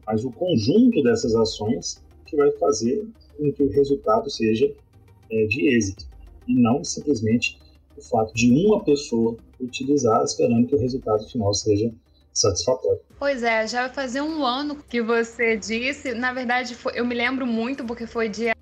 mas 0.07 0.25
o 0.25 0.31
conjunto 0.31 1.03
dessas 1.03 1.35
ações 1.35 2.03
que 2.27 2.37
vai 2.37 2.51
fazer 2.53 3.07
com 3.41 3.53
que 3.53 3.63
o 3.63 3.71
resultado 3.71 4.31
seja 4.31 4.71
é, 5.31 5.47
de 5.47 5.69
êxito 5.69 6.07
e 6.47 6.55
não 6.55 6.85
simplesmente 6.85 7.59
o 7.97 8.03
fato 8.03 8.33
de 8.35 8.51
uma 8.51 8.85
pessoa 8.85 9.37
utilizar 9.61 10.23
esperando 10.25 10.67
que 10.67 10.75
o 10.75 10.79
resultado 10.79 11.27
final 11.29 11.53
seja 11.55 11.93
satisfatório. 12.33 13.01
Pois 13.19 13.43
é, 13.43 13.67
já 13.67 13.87
vai 13.87 13.95
fazer 13.95 14.21
um 14.21 14.45
ano 14.45 14.77
que 14.89 15.03
você 15.03 15.57
disse. 15.57 16.15
Na 16.15 16.33
verdade, 16.33 16.75
foi, 16.75 16.93
eu 16.95 17.05
me 17.05 17.15
lembro 17.15 17.47
muito 17.47 17.85
porque 17.85 18.07
foi 18.07 18.29
dia 18.29 18.55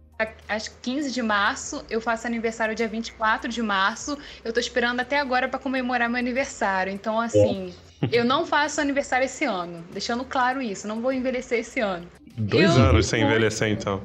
acho 0.48 0.72
15 0.82 1.12
de 1.12 1.22
março, 1.22 1.84
eu 1.88 2.00
faço 2.00 2.26
aniversário 2.26 2.74
dia 2.74 2.88
24 2.88 3.48
de 3.48 3.62
março. 3.62 4.18
Eu 4.44 4.52
tô 4.52 4.58
esperando 4.58 4.98
até 4.98 5.18
agora 5.20 5.48
para 5.48 5.60
comemorar 5.60 6.08
meu 6.08 6.18
aniversário. 6.18 6.92
Então, 6.92 7.20
assim, 7.20 7.72
é. 8.02 8.08
eu 8.10 8.24
não 8.24 8.44
faço 8.44 8.80
aniversário 8.80 9.26
esse 9.26 9.44
ano, 9.44 9.84
deixando 9.92 10.24
claro 10.24 10.60
isso, 10.60 10.88
não 10.88 11.00
vou 11.00 11.12
envelhecer 11.12 11.60
esse 11.60 11.78
ano. 11.78 12.06
Dois 12.36 12.76
eu 12.76 12.82
anos 12.82 13.06
sem 13.06 13.22
envelhecer, 13.22 13.68
então. 13.68 14.02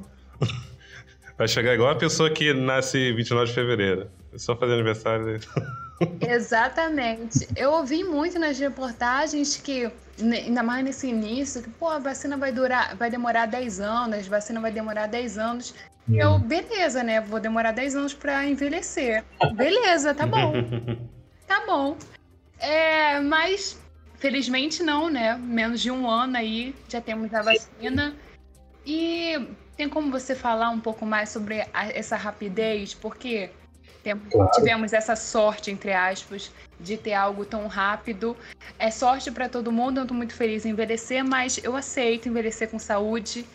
Vai 1.37 1.47
chegar 1.47 1.73
igual 1.73 1.89
a 1.89 1.95
pessoa 1.95 2.29
que 2.29 2.53
nasce 2.53 3.11
29 3.11 3.47
de 3.47 3.53
fevereiro. 3.53 4.09
É 4.31 4.37
só 4.37 4.55
fazer 4.55 4.73
aniversário. 4.73 5.39
Exatamente. 6.21 7.47
Eu 7.55 7.71
ouvi 7.71 8.03
muito 8.03 8.37
nas 8.37 8.59
reportagens 8.59 9.57
que, 9.57 9.89
ainda 10.19 10.61
mais 10.61 10.83
nesse 10.83 11.07
início, 11.07 11.61
que 11.63 11.69
pô, 11.71 11.89
a 11.89 11.99
vacina 11.99 12.37
vai 12.37 12.51
durar, 12.51 12.95
vai 12.95 13.09
demorar 13.09 13.47
10 13.47 13.79
anos, 13.79 14.27
a 14.27 14.29
vacina 14.29 14.59
vai 14.59 14.71
demorar 14.71 15.07
10 15.07 15.37
anos. 15.37 15.73
E 16.07 16.17
eu, 16.17 16.31
hum. 16.31 16.39
beleza, 16.39 17.01
né? 17.03 17.21
Vou 17.21 17.39
demorar 17.39 17.71
10 17.71 17.95
anos 17.95 18.13
para 18.13 18.45
envelhecer. 18.45 19.23
Beleza, 19.55 20.13
tá 20.13 20.25
bom. 20.25 20.53
Tá 21.45 21.65
bom. 21.67 21.97
É, 22.57 23.19
mas, 23.19 23.77
felizmente 24.15 24.81
não, 24.81 25.09
né? 25.09 25.35
Menos 25.35 25.81
de 25.81 25.91
um 25.91 26.09
ano 26.09 26.37
aí 26.37 26.73
já 26.89 27.01
temos 27.01 27.31
a 27.33 27.43
vacina. 27.43 28.15
E 28.85 29.39
tem 29.83 29.89
como 29.89 30.09
você 30.09 30.33
falar 30.33 30.69
um 30.69 30.79
pouco 30.79 31.05
mais 31.05 31.29
sobre 31.29 31.61
a, 31.73 31.91
essa 31.93 32.15
rapidez? 32.15 32.93
Porque 32.93 33.49
Claro. 34.29 34.51
Tivemos 34.51 34.91
essa 34.91 35.15
sorte, 35.15 35.71
entre 35.71 35.93
aspas, 35.93 36.51
de 36.77 36.97
ter 36.97 37.13
algo 37.13 37.45
tão 37.45 37.67
rápido. 37.67 38.35
É 38.77 38.91
sorte 38.91 39.31
para 39.31 39.47
todo 39.47 39.71
mundo, 39.71 39.99
eu 39.99 40.01
estou 40.01 40.17
muito 40.17 40.33
feliz 40.33 40.65
em 40.65 40.71
envelhecer, 40.71 41.23
mas 41.23 41.57
eu 41.63 41.73
aceito 41.73 42.27
envelhecer 42.27 42.69
com 42.69 42.77
saúde 42.77 43.45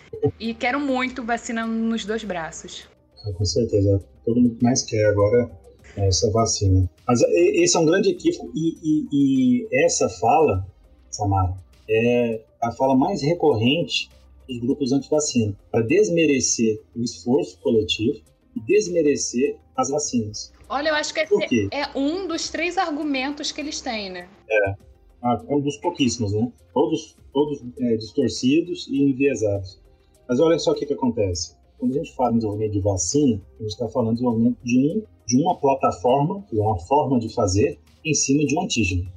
e 0.40 0.54
quero 0.54 0.80
muito 0.80 1.22
vacina 1.22 1.66
nos 1.66 2.06
dois 2.06 2.24
braços. 2.24 2.88
Ah, 3.26 3.32
com 3.32 3.44
certeza, 3.44 4.02
todo 4.24 4.40
mundo 4.40 4.56
mais 4.62 4.82
quer 4.82 5.04
agora 5.10 5.50
é 5.98 6.08
essa 6.08 6.30
vacina. 6.30 6.88
Mas 7.06 7.20
esse 7.20 7.76
é 7.76 7.80
um 7.80 7.84
grande 7.84 8.08
equívoco 8.08 8.50
e, 8.54 8.78
e, 8.82 9.08
e 9.12 9.84
essa 9.84 10.08
fala, 10.08 10.66
Samara, 11.10 11.52
é 11.90 12.40
a 12.62 12.72
fala 12.72 12.96
mais 12.96 13.20
recorrente 13.20 14.08
dos 14.48 14.58
grupos 14.60 14.92
anti-vacina, 14.92 15.56
para 15.70 15.82
desmerecer 15.82 16.80
o 16.96 17.02
esforço 17.02 17.60
coletivo 17.60 18.20
e 18.56 18.60
desmerecer 18.60 19.56
as 19.76 19.90
vacinas. 19.90 20.52
Olha, 20.68 20.88
eu 20.88 20.94
acho 20.94 21.14
que 21.14 21.20
esse 21.20 21.68
é 21.72 21.96
um 21.96 22.26
dos 22.26 22.48
três 22.48 22.76
argumentos 22.76 23.52
que 23.52 23.60
eles 23.60 23.80
têm, 23.80 24.10
né? 24.10 24.28
É. 24.50 24.74
Ah, 25.22 25.42
é 25.48 25.54
um 25.54 25.60
dos 25.60 25.76
pouquíssimos, 25.78 26.32
né? 26.32 26.52
Todos, 26.72 27.16
todos 27.32 27.62
é, 27.80 27.96
distorcidos 27.96 28.86
e 28.88 29.02
enviesados. 29.02 29.80
Mas 30.28 30.40
olha 30.40 30.58
só 30.58 30.72
o 30.72 30.74
que, 30.74 30.86
que 30.86 30.92
acontece. 30.92 31.56
Quando 31.78 31.92
a 31.92 31.94
gente 31.98 32.14
fala 32.14 32.32
em 32.32 32.36
desenvolvimento 32.36 32.72
de 32.72 32.80
vacina, 32.80 33.40
a 33.58 33.62
gente 33.62 33.72
está 33.72 33.88
falando 33.88 34.10
de 34.10 34.14
desenvolvimento 34.16 34.58
de, 34.62 34.78
um, 34.78 35.02
de 35.26 35.42
uma 35.42 35.56
plataforma, 35.58 36.42
que 36.48 36.58
é 36.58 36.62
uma 36.62 36.78
forma 36.80 37.18
de 37.18 37.32
fazer, 37.32 37.78
em 38.04 38.14
cima 38.14 38.44
de 38.44 38.56
um 38.56 38.62
antígeno. 38.62 39.10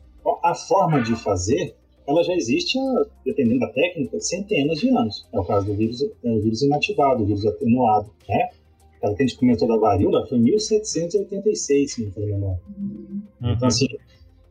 A 0.43 0.55
forma 0.55 1.01
de 1.01 1.15
fazer, 1.15 1.75
ela 2.11 2.23
já 2.23 2.33
existe, 2.35 2.77
dependendo 3.25 3.59
da 3.59 3.69
técnica, 3.69 4.19
centenas 4.19 4.79
de 4.79 4.89
anos. 4.89 5.27
É 5.33 5.39
o 5.39 5.45
caso 5.45 5.65
do 5.65 5.73
vírus, 5.73 6.01
é 6.01 6.31
o 6.31 6.41
vírus 6.41 6.61
inativado, 6.61 7.23
o 7.23 7.25
vírus 7.25 7.45
atenuado, 7.45 8.11
né? 8.27 8.49
Aquela 8.97 9.15
que 9.15 9.23
a 9.23 9.25
gente 9.27 9.39
comentou 9.39 9.67
da 9.67 9.77
varíola 9.77 10.27
foi 10.27 10.37
1786, 10.39 11.91
se 11.91 12.03
não 12.03 12.11
for 12.11 12.23
memória. 12.23 12.61
Uhum. 12.77 13.21
Então, 13.41 13.67
assim, 13.67 13.87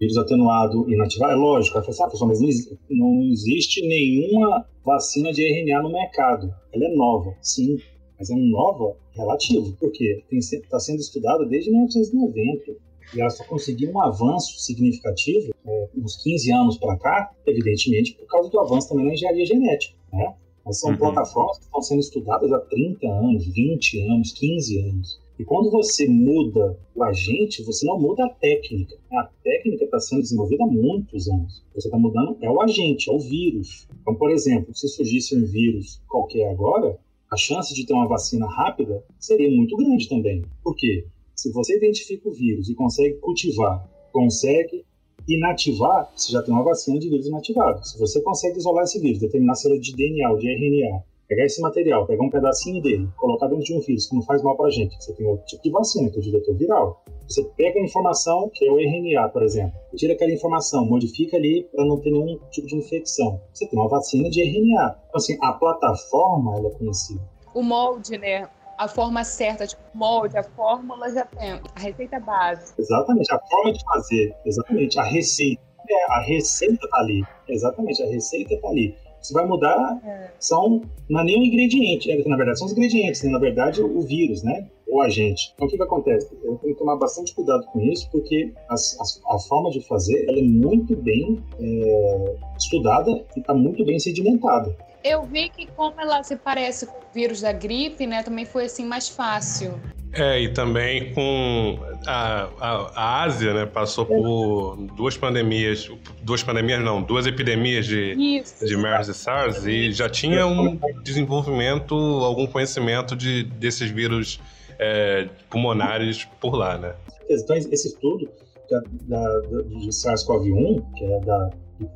vírus 0.00 0.16
atenuado 0.16 0.92
inativado, 0.92 1.32
é 1.32 1.36
lógico. 1.36 1.76
Ela 1.76 1.86
falou 1.86 2.08
assim, 2.08 2.24
ah, 2.24 2.26
mas 2.26 2.78
não 2.90 3.22
existe 3.22 3.86
nenhuma 3.86 4.66
vacina 4.84 5.32
de 5.32 5.42
RNA 5.42 5.82
no 5.82 5.92
mercado. 5.92 6.52
Ela 6.72 6.86
é 6.86 6.94
nova, 6.94 7.34
sim, 7.40 7.78
mas 8.18 8.28
é 8.30 8.34
nova 8.34 8.96
relativo. 9.12 9.72
Por 9.78 9.92
quê? 9.92 10.22
Está 10.32 10.80
sendo 10.80 10.98
estudada 10.98 11.46
desde 11.46 11.70
1990 11.70 12.89
e 13.14 13.20
ela 13.20 13.30
só 13.30 13.44
conseguiu 13.44 13.90
um 13.90 14.00
avanço 14.00 14.58
significativo 14.60 15.52
é, 15.66 15.88
uns 15.96 16.16
15 16.22 16.52
anos 16.52 16.78
para 16.78 16.96
cá, 16.96 17.32
evidentemente 17.46 18.14
por 18.14 18.26
causa 18.26 18.50
do 18.50 18.60
avanço 18.60 18.88
também 18.88 19.06
na 19.06 19.14
engenharia 19.14 19.46
genética. 19.46 19.96
Né? 20.12 20.34
Mas 20.64 20.78
são 20.78 20.90
uhum. 20.90 20.96
plataformas 20.96 21.58
que 21.58 21.64
estão 21.64 21.82
sendo 21.82 22.00
estudadas 22.00 22.52
há 22.52 22.58
30 22.60 23.06
anos, 23.06 23.46
20 23.46 24.00
anos, 24.02 24.32
15 24.32 24.80
anos. 24.80 25.20
E 25.38 25.44
quando 25.44 25.70
você 25.70 26.06
muda 26.06 26.78
o 26.94 27.02
agente, 27.02 27.62
você 27.64 27.86
não 27.86 27.98
muda 27.98 28.26
a 28.26 28.28
técnica. 28.28 28.94
A 29.10 29.30
técnica 29.42 29.86
está 29.86 29.98
sendo 29.98 30.20
desenvolvida 30.20 30.64
há 30.64 30.66
muitos 30.66 31.28
anos. 31.28 31.64
Você 31.74 31.88
está 31.88 31.98
mudando 31.98 32.36
é 32.42 32.50
o 32.50 32.60
agente, 32.60 33.08
é 33.08 33.12
o 33.12 33.18
vírus. 33.18 33.88
Então, 34.02 34.14
por 34.16 34.30
exemplo, 34.30 34.76
se 34.76 34.86
surgisse 34.88 35.34
um 35.34 35.46
vírus 35.46 36.02
qualquer 36.06 36.50
agora, 36.50 36.98
a 37.30 37.36
chance 37.38 37.72
de 37.74 37.86
ter 37.86 37.94
uma 37.94 38.06
vacina 38.06 38.46
rápida 38.46 39.02
seria 39.18 39.50
muito 39.50 39.76
grande 39.78 40.08
também. 40.10 40.44
Por 40.62 40.76
quê? 40.76 41.06
Se 41.40 41.50
você 41.52 41.78
identifica 41.78 42.28
o 42.28 42.32
vírus 42.32 42.68
e 42.68 42.74
consegue 42.74 43.14
cultivar, 43.14 43.88
consegue 44.12 44.84
inativar, 45.26 46.12
você 46.14 46.32
já 46.32 46.42
tem 46.42 46.52
uma 46.52 46.62
vacina 46.62 46.98
de 46.98 47.08
vírus 47.08 47.28
inativado. 47.28 47.82
Se 47.82 47.98
você 47.98 48.20
consegue 48.20 48.58
isolar 48.58 48.84
esse 48.84 49.00
vírus, 49.00 49.20
determinar 49.20 49.54
se 49.54 49.66
ele 49.66 49.78
é 49.78 49.80
de 49.80 49.96
DNA 49.96 50.30
ou 50.30 50.36
de 50.36 50.50
RNA, 50.50 51.02
pegar 51.26 51.46
esse 51.46 51.62
material, 51.62 52.06
pegar 52.06 52.22
um 52.24 52.28
pedacinho 52.28 52.82
dele, 52.82 53.08
colocar 53.16 53.46
dentro 53.46 53.64
de 53.64 53.74
um 53.74 53.80
vírus 53.80 54.06
que 54.06 54.14
não 54.14 54.22
faz 54.24 54.42
mal 54.42 54.54
para 54.54 54.66
a 54.66 54.70
gente, 54.70 54.94
você 55.02 55.14
tem 55.14 55.26
outro 55.26 55.46
tipo 55.46 55.62
de 55.62 55.70
vacina, 55.70 56.10
que 56.10 56.16
é 56.16 56.18
o 56.18 56.22
diretor 56.22 56.54
viral. 56.58 57.02
Você 57.26 57.42
pega 57.56 57.80
a 57.80 57.84
informação, 57.84 58.50
que 58.52 58.66
é 58.66 58.70
o 58.70 58.78
RNA, 58.78 59.30
por 59.30 59.42
exemplo, 59.42 59.72
tira 59.96 60.12
aquela 60.12 60.32
informação, 60.32 60.84
modifica 60.84 61.38
ali 61.38 61.66
para 61.74 61.86
não 61.86 61.98
ter 61.98 62.10
nenhum 62.10 62.38
tipo 62.50 62.66
de 62.66 62.76
infecção. 62.76 63.40
Você 63.54 63.66
tem 63.66 63.78
uma 63.78 63.88
vacina 63.88 64.28
de 64.28 64.42
RNA. 64.42 64.94
Então, 65.08 65.16
assim, 65.16 65.38
a 65.40 65.54
plataforma 65.54 66.58
ela 66.58 66.68
é 66.68 66.70
conhecida. 66.72 67.22
O 67.54 67.62
molde, 67.62 68.18
né? 68.18 68.46
A 68.80 68.88
forma 68.88 69.22
certa, 69.24 69.66
tipo, 69.66 69.82
molde, 69.92 70.38
a 70.38 70.42
fórmula 70.42 71.12
já 71.12 71.26
tem, 71.26 71.50
a 71.52 71.78
receita 71.78 72.18
base. 72.18 72.72
Exatamente, 72.78 73.30
a 73.30 73.38
forma 73.38 73.72
de 73.74 73.84
fazer, 73.84 74.34
exatamente, 74.46 74.98
a 74.98 75.02
receita. 75.02 75.60
É, 75.86 76.12
a 76.12 76.20
receita 76.20 76.88
tá 76.88 76.98
ali, 76.98 77.22
exatamente, 77.46 78.02
a 78.02 78.06
receita 78.06 78.58
tá 78.58 78.68
ali. 78.68 78.96
Você 79.20 79.34
vai 79.34 79.44
mudar, 79.44 80.00
é. 80.02 80.30
são, 80.38 80.80
não 81.10 81.20
é 81.20 81.24
nem 81.24 81.38
um 81.38 81.44
ingrediente, 81.44 82.10
é, 82.10 82.26
na 82.26 82.36
verdade 82.36 82.58
são 82.58 82.66
os 82.66 82.72
ingredientes, 82.72 83.22
né? 83.22 83.30
na 83.30 83.38
verdade 83.38 83.82
o 83.82 84.00
vírus, 84.00 84.42
né? 84.42 84.66
O 84.90 85.02
agente. 85.02 85.52
Então 85.54 85.66
o 85.66 85.70
que, 85.70 85.76
que 85.76 85.82
acontece? 85.82 86.28
Eu 86.42 86.56
tenho 86.56 86.74
que 86.74 86.78
tomar 86.78 86.96
bastante 86.96 87.34
cuidado 87.34 87.64
com 87.66 87.80
isso, 87.80 88.08
porque 88.10 88.52
as, 88.68 88.98
as, 89.00 89.22
a 89.30 89.38
forma 89.38 89.70
de 89.70 89.80
fazer 89.86 90.24
ela 90.28 90.38
é 90.38 90.42
muito 90.42 90.96
bem 90.96 91.42
é, 91.60 92.36
estudada 92.58 93.10
e 93.36 93.40
está 93.40 93.54
muito 93.54 93.84
bem 93.84 93.98
sedimentada. 93.98 94.76
Eu 95.02 95.22
vi 95.22 95.48
que 95.48 95.66
como 95.76 95.98
ela 96.00 96.22
se 96.22 96.36
parece 96.36 96.86
com 96.86 96.98
o 96.98 97.12
vírus 97.14 97.40
da 97.40 97.52
gripe, 97.52 98.06
né, 98.06 98.22
também 98.22 98.44
foi 98.44 98.66
assim 98.66 98.84
mais 98.84 99.08
fácil. 99.08 99.80
É, 100.12 100.40
e 100.40 100.52
também 100.52 101.14
com 101.14 101.78
a, 102.04 102.48
a, 102.60 102.90
a, 102.96 103.22
Ásia, 103.22 103.54
né, 103.54 103.64
passou 103.64 104.04
por 104.04 104.76
duas 104.96 105.16
pandemias, 105.16 105.88
duas 106.22 106.42
pandemias 106.42 106.82
não, 106.82 107.00
duas 107.00 107.26
epidemias 107.26 107.86
de, 107.86 108.14
Isso. 108.14 108.66
de 108.66 108.76
MERS 108.76 109.08
e 109.08 109.14
SARS 109.14 109.64
e 109.66 109.92
já 109.92 110.08
tinha 110.08 110.44
um 110.46 110.76
desenvolvimento, 111.04 111.94
algum 111.94 112.44
conhecimento 112.46 113.14
de, 113.14 113.44
desses 113.44 113.88
vírus 113.88 114.40
é, 114.80 115.28
pulmonares 115.50 116.24
por 116.40 116.54
lá, 116.54 116.78
né? 116.78 116.94
Então, 117.28 117.54
esse 117.54 117.88
estudo 117.88 118.28
da, 118.68 118.80
da, 119.02 119.40
de 119.40 119.88
SARS-CoV-1, 119.88 120.92
que 120.96 121.04
é 121.04 121.20
da 121.20 121.50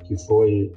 que 0.07 0.17
foi 0.27 0.73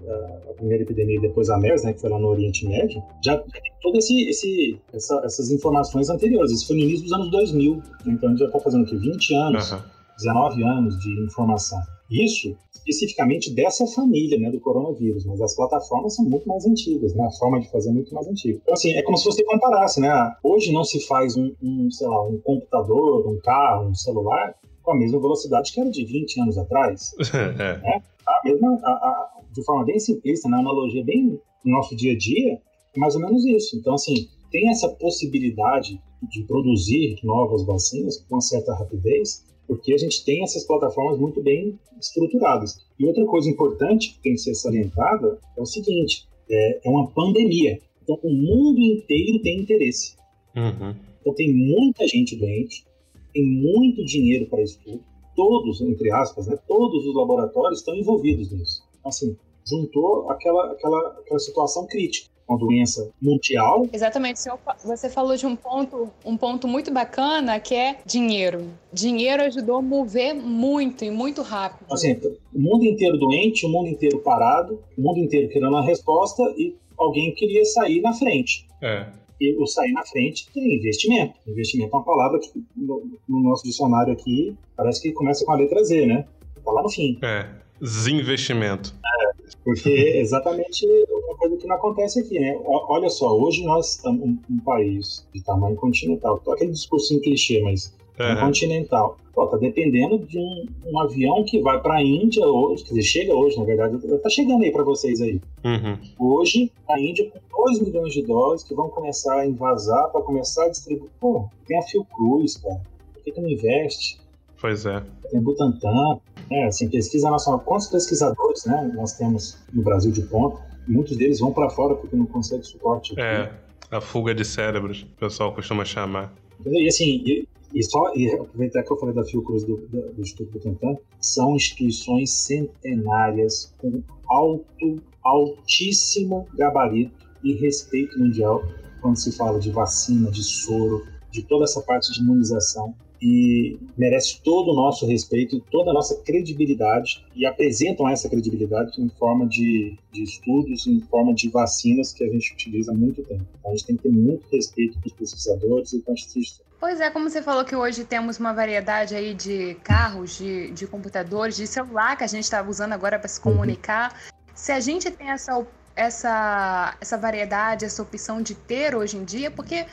a 0.50 0.54
primeira 0.54 0.84
epidemia 0.84 1.20
depois 1.22 1.50
a 1.50 1.58
MERS, 1.58 1.84
né, 1.84 1.94
que 1.94 2.02
foi 2.02 2.10
lá 2.10 2.20
no 2.20 2.28
Oriente 2.28 2.68
Médio, 2.68 3.02
já 3.24 3.38
tem 3.38 3.62
todas 3.82 4.04
esse, 4.04 4.30
esse, 4.30 4.82
essa, 4.92 5.22
essas 5.24 5.50
informações 5.50 6.10
anteriores. 6.10 6.52
Isso 6.52 6.68
foi 6.68 6.76
no 6.76 6.84
início 6.84 7.04
dos 7.04 7.14
anos 7.14 7.32
2000, 7.32 7.76
né, 7.76 7.84
então 8.08 8.28
a 8.28 8.32
gente 8.32 8.40
já 8.40 8.46
está 8.48 8.60
fazendo 8.60 8.84
aqui 8.84 8.98
20 8.98 9.34
anos, 9.36 9.72
uhum. 9.72 9.80
19 10.18 10.64
anos 10.64 11.00
de 11.00 11.24
informação. 11.24 11.80
Isso 12.10 12.58
especificamente 12.88 13.54
dessa 13.54 13.86
família, 13.88 14.40
né, 14.40 14.50
do 14.50 14.60
coronavírus, 14.60 15.26
mas 15.26 15.42
as 15.42 15.56
plataformas 15.56 16.16
são 16.16 16.26
muito 16.26 16.48
mais 16.48 16.66
antigas, 16.66 17.14
né, 17.14 17.26
a 17.26 17.32
forma 17.32 17.60
de 17.60 17.70
fazer 17.70 17.90
é 17.90 17.94
muito 17.94 18.14
mais 18.14 18.28
antiga. 18.28 18.60
Então, 18.62 18.74
assim, 18.74 18.94
é 18.94 19.02
como 19.04 19.18
se 19.18 19.26
você 19.26 19.44
comparasse, 19.44 20.00
né, 20.00 20.10
hoje 20.44 20.72
não 20.72 20.84
se 20.84 21.06
faz 21.06 21.36
um, 21.36 21.54
um 21.62 21.92
sei 21.92 22.08
lá, 22.08 22.26
um 22.28 22.40
computador, 22.40 23.28
um 23.28 23.40
carro, 23.42 23.90
um 23.90 23.96
celular 23.96 24.56
com 24.82 24.92
a 24.92 24.98
mesma 24.98 25.20
velocidade 25.20 25.74
que 25.74 25.82
era 25.82 25.90
de 25.90 26.06
20 26.06 26.42
anos 26.42 26.58
atrás. 26.58 27.12
é. 27.34 27.78
né? 27.80 28.04
a 28.26 28.42
mesma, 28.46 28.80
a, 28.84 28.90
a, 28.90 29.30
de 29.52 29.64
forma 29.64 29.86
bem 29.86 30.00
simplista, 30.00 30.48
na 30.50 30.58
né, 30.58 30.64
analogia 30.64 31.04
bem 31.04 31.40
no 31.66 31.72
nosso 31.72 31.96
dia 31.96 32.14
a 32.14 32.18
dia, 32.18 32.54
é 32.96 33.00
mais 33.00 33.16
ou 33.16 33.22
menos 33.22 33.46
isso. 33.46 33.78
Então, 33.78 33.96
assim, 33.96 34.30
tem 34.50 34.70
essa 34.70 34.88
possibilidade 34.90 36.02
de 36.30 36.44
produzir 36.44 37.16
novas 37.24 37.66
vacinas 37.66 38.18
com 38.18 38.36
uma 38.36 38.42
certa 38.42 38.74
rapidez, 38.74 39.46
porque 39.68 39.94
a 39.94 39.98
gente 39.98 40.24
tem 40.24 40.44
essas 40.44 40.64
plataformas 40.64 41.20
muito 41.20 41.42
bem 41.42 41.78
estruturadas. 42.00 42.80
E 42.98 43.06
outra 43.06 43.26
coisa 43.26 43.50
importante 43.50 44.14
que 44.14 44.20
tem 44.20 44.34
que 44.34 44.42
ser 44.42 44.56
salientada 44.56 45.40
é 45.58 45.62
o 45.62 45.66
seguinte: 45.66 46.28
é, 46.50 46.82
é 46.84 46.90
uma 46.90 47.08
pandemia. 47.08 47.80
Então, 48.04 48.18
o 48.24 48.32
mundo 48.32 48.80
inteiro 48.80 49.42
tem 49.42 49.60
interesse. 49.60 50.16
Uhum. 50.56 50.96
Então, 51.20 51.34
tem 51.34 51.54
muita 51.54 52.08
gente 52.08 52.36
doente, 52.38 52.86
tem 53.34 53.44
muito 53.44 54.06
dinheiro 54.06 54.46
para 54.46 54.62
isso 54.62 54.80
tudo 54.84 55.04
todos, 55.38 55.80
entre 55.82 56.12
aspas, 56.12 56.48
né, 56.48 56.58
todos 56.68 57.06
os 57.06 57.16
laboratórios 57.16 57.80
estão 57.80 57.96
envolvidos 57.96 58.52
nisso. 58.52 58.84
Então, 59.00 59.10
assim, 59.10 59.38
juntou 59.64 60.30
aquela, 60.32 60.72
aquela, 60.72 61.10
aquela 61.20 61.40
situação 61.40 61.86
crítica 61.86 62.28
uma 62.48 62.58
doença 62.58 63.10
mundial. 63.22 63.88
Exatamente, 63.92 64.40
você 64.84 65.10
falou 65.10 65.36
de 65.36 65.46
um 65.46 65.56
ponto, 65.56 66.10
um 66.26 66.38
ponto 66.38 66.68
muito 66.68 66.92
bacana 66.92 67.60
que 67.60 67.76
é 67.76 67.98
dinheiro. 68.06 68.70
Dinheiro 68.92 69.44
ajudou 69.44 69.78
a 69.78 69.82
mover 69.82 70.34
muito 70.34 71.04
e 71.04 71.12
muito 71.12 71.42
rápido. 71.42 71.92
Assim, 71.92 72.14
o 72.54 72.60
mundo 72.60 72.86
inteiro 72.86 73.18
doente, 73.18 73.66
o 73.66 73.70
mundo 73.70 73.90
inteiro 73.90 74.20
parado, 74.20 74.82
o 74.98 75.02
mundo 75.02 75.20
inteiro 75.20 75.50
querendo 75.50 75.70
uma 75.70 75.84
resposta 75.84 76.42
e 76.58 76.76
alguém 76.98 77.34
queria 77.34 77.66
sair 77.66 78.02
na 78.02 78.14
frente. 78.14 78.66
É 78.82 79.08
e 79.40 79.56
o 79.62 79.68
sair 79.68 79.92
na 79.92 80.04
frente 80.06 80.48
tem 80.52 80.76
investimento. 80.76 81.36
Investimento 81.48 81.96
é 81.96 81.98
uma 81.98 82.04
palavra 82.06 82.40
que 82.40 82.52
no, 82.76 83.20
no, 83.28 83.40
nosso 83.42 83.64
dicionário 83.64 84.14
aqui 84.14 84.56
parece 84.76 85.02
que 85.02 85.12
começa 85.12 85.46
com 85.46 85.52
a 85.52 85.56
letra 85.56 85.84
Z, 85.84 86.06
né? 86.06 86.26
Tá 86.66 86.72
lá 86.72 86.82
no 86.82 86.90
fim. 86.90 87.20
É, 87.22 87.48
desinvestimento. 87.80 88.96
É, 89.06 89.27
porque 89.64 89.90
é 89.90 90.20
exatamente 90.22 90.86
uma 91.10 91.36
coisa 91.36 91.58
que 91.58 91.68
não 91.68 91.76
acontece 91.76 92.20
aqui, 92.20 92.40
né? 92.40 92.60
Olha 92.66 93.10
só, 93.10 93.38
hoje 93.38 93.64
nós 93.64 93.96
estamos 93.96 94.22
um, 94.22 94.38
um 94.50 94.60
país 94.60 95.28
de 95.34 95.44
tamanho 95.44 95.76
continental. 95.76 96.40
Tô 96.40 96.52
aquele 96.52 96.72
discursinho 96.72 97.22
clichê, 97.22 97.62
mas 97.62 97.94
uhum. 98.20 98.34
um 98.34 98.40
continental. 98.48 99.18
Pô, 99.34 99.46
tá 99.46 99.58
dependendo 99.58 100.18
de 100.18 100.40
um, 100.40 100.66
um 100.88 101.00
avião 101.00 101.44
que 101.44 101.62
vai 101.62 101.80
para 101.80 101.98
a 101.98 102.04
Índia 102.04 102.46
hoje, 102.46 102.84
quer 102.84 102.90
dizer, 102.90 103.04
chega 103.04 103.36
hoje, 103.36 103.58
na 103.58 103.66
verdade, 103.66 104.00
tá 104.18 104.30
chegando 104.30 104.64
aí 104.64 104.72
para 104.72 104.84
vocês 104.84 105.22
aí. 105.22 105.40
Uhum. 105.64 105.98
Hoje, 106.18 106.72
a 106.90 107.00
Índia 107.00 107.30
com 107.30 107.66
2 107.66 107.82
milhões 107.82 108.14
de 108.14 108.24
dólares 108.24 108.64
que 108.64 108.74
vão 108.74 108.90
começar 108.90 109.40
a 109.40 109.46
invasar 109.46 110.10
para 110.10 110.22
começar 110.22 110.66
a 110.66 110.70
distribuir. 110.70 111.12
Pô, 111.20 111.48
tem 111.68 111.78
a 111.78 111.84
Fiocruz, 111.84 112.58
cara. 112.58 112.82
Por 113.14 113.24
que, 113.24 113.32
que 113.32 113.42
não 113.42 113.50
investe? 113.50 114.20
Pois 114.60 114.86
é. 114.88 115.04
Tem 115.30 115.40
Butantan, 115.40 116.20
é, 116.50 116.66
assim, 116.66 116.90
pesquisa 116.90 117.30
nacional. 117.30 117.60
Quantos 117.60 117.88
pesquisadores, 117.88 118.66
né, 118.66 118.92
nós 118.96 119.14
temos 119.14 119.58
no 119.74 119.82
Brasil 119.84 120.12
de 120.12 120.22
ponta? 120.22 120.62
Muitos 120.88 121.18
deles 121.18 121.40
vão 121.40 121.52
para 121.52 121.70
fora 121.70 121.96
porque 121.96 122.16
não 122.16 122.26
conseguem 122.26 122.64
suporte. 122.64 123.14
Aqui. 123.14 123.22
É, 123.22 123.52
a 123.92 124.02
fuga 124.02 124.34
de 124.34 124.46
cérebros, 124.46 125.04
o 125.04 125.20
pessoal 125.20 125.54
costuma 125.54 125.84
chamar. 125.84 126.34
E 126.66 126.88
assim, 126.88 127.46
e 127.74 127.84
só 127.84 128.14
e 128.16 128.32
aproveitar 128.32 128.84
que 128.84 128.92
eu 128.92 128.98
falei 128.98 129.14
da 129.14 129.24
Fiocruz 129.24 129.64
do, 129.64 129.78
do, 129.78 130.14
do 130.14 130.22
Instituto 130.22 130.52
Butantan, 130.52 130.98
são 131.20 131.56
instituições 131.56 132.32
centenárias 132.32 133.74
com 133.78 134.02
alto, 134.30 135.02
altíssimo 135.24 136.48
gabarito 136.56 137.28
e 137.44 137.54
respeito 137.54 138.18
mundial 138.18 138.64
quando 139.02 139.18
se 139.18 139.32
fala 139.32 139.60
de 139.60 139.70
vacina, 139.70 140.32
de 140.32 140.44
soro, 140.44 141.06
de 141.30 141.44
toda 141.44 141.66
essa 141.66 141.82
parte 141.82 142.12
de 142.12 142.22
imunização 142.22 142.96
e 143.22 143.78
merece 143.98 144.42
todo 144.42 144.72
o 144.72 144.76
nosso 144.76 145.06
respeito 145.08 145.56
e 145.56 145.62
toda 145.72 145.92
a 145.92 145.94
nossa 145.94 146.16
credibilidade 146.24 147.26
e 147.36 147.46
apresentam 147.46 148.08
essa 148.08 148.30
credibilidade 148.30 149.02
em 149.02 149.10
forma 149.10 149.48
de, 149.48 149.98
de 150.12 150.24
estudos, 150.24 150.86
em 150.88 151.00
forma 151.02 151.34
de 151.34 151.50
vacinas 151.50 152.14
que 152.14 152.24
a 152.24 152.28
gente 152.28 152.54
utiliza 152.54 152.92
há 152.92 152.96
muito 152.96 153.24
tempo. 153.24 153.46
Então 153.60 153.72
a 153.72 153.76
gente 153.76 153.88
tem 153.88 153.98
que 153.98 154.04
ter 154.04 154.12
muito 154.12 154.48
respeito 154.52 155.00
dos 155.00 155.14
pesquisadores 155.14 155.94
e 155.94 156.02
com 156.02 156.12
as 156.12 156.20
instituições. 156.20 156.68
Pois 156.80 157.02
é, 157.02 157.10
como 157.10 157.28
você 157.28 157.42
falou 157.42 157.66
que 157.66 157.76
hoje 157.76 158.04
temos 158.04 158.38
uma 158.38 158.54
variedade 158.54 159.16
aí 159.16 159.34
de 159.34 159.74
carros, 159.84 160.38
de, 160.38 160.70
de 160.72 160.86
computadores, 160.86 161.58
de 161.58 161.66
celular 161.66 162.16
que 162.16 162.24
a 162.24 162.28
gente 162.28 162.44
está 162.44 162.62
usando 162.62 162.94
agora 162.94 163.18
para 163.18 163.28
se 163.28 163.40
uhum. 163.40 163.52
comunicar. 163.52 164.12
Uhum. 164.12 164.38
Se 164.54 164.72
a 164.72 164.80
gente 164.80 165.10
tem 165.10 165.32
essa, 165.32 165.66
essa, 165.96 166.96
essa 167.02 167.18
variedade, 167.18 167.84
essa 167.84 168.02
opção 168.02 168.44
de 168.44 168.54
ter 168.54 168.96
hoje 168.96 169.18
em 169.18 169.24
dia, 169.24 169.50
porque 169.50 169.88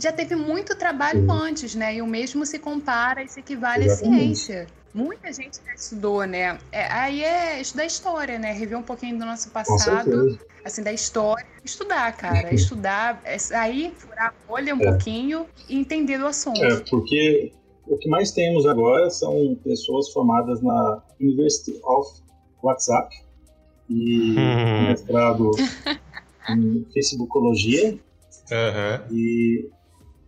já 0.00 0.12
teve 0.12 0.34
muito 0.34 0.74
trabalho 0.74 1.20
Sim. 1.20 1.30
antes, 1.30 1.74
né? 1.74 1.96
E 1.96 2.02
o 2.02 2.06
mesmo 2.06 2.46
se 2.46 2.58
compara 2.58 3.22
e 3.22 3.28
se 3.28 3.40
equivale 3.40 3.84
Exatamente. 3.84 4.16
à 4.16 4.24
ciência. 4.24 4.66
Muita 4.92 5.32
gente 5.32 5.60
já 5.64 5.72
estudou, 5.72 6.24
né? 6.24 6.58
É, 6.72 6.90
aí 6.92 7.22
é 7.22 7.60
estudar 7.60 7.84
história, 7.84 8.38
né? 8.38 8.52
Rever 8.52 8.78
um 8.78 8.82
pouquinho 8.82 9.18
do 9.18 9.24
nosso 9.24 9.50
passado, 9.50 10.38
assim, 10.64 10.82
da 10.82 10.92
história. 10.92 11.46
Estudar, 11.64 12.16
cara. 12.16 12.52
Estudar, 12.52 13.20
é, 13.24 13.36
aí 13.54 13.92
furar 13.96 14.28
a 14.34 14.48
bolha 14.48 14.74
um 14.74 14.80
é. 14.80 14.90
pouquinho 14.90 15.46
e 15.68 15.78
entender 15.78 16.18
do 16.18 16.26
assunto. 16.26 16.64
É, 16.64 16.80
porque 16.90 17.52
o 17.86 17.96
que 17.98 18.08
mais 18.08 18.32
temos 18.32 18.66
agora 18.66 19.10
são 19.10 19.56
pessoas 19.62 20.10
formadas 20.10 20.60
na 20.60 21.02
University 21.20 21.78
of 21.84 22.20
WhatsApp 22.62 23.14
e 23.88 24.36
hum. 24.36 24.88
mestrado 24.88 25.50
em 26.48 26.84
Facebookologia 26.92 27.92
uhum. 27.92 29.16
e 29.16 29.70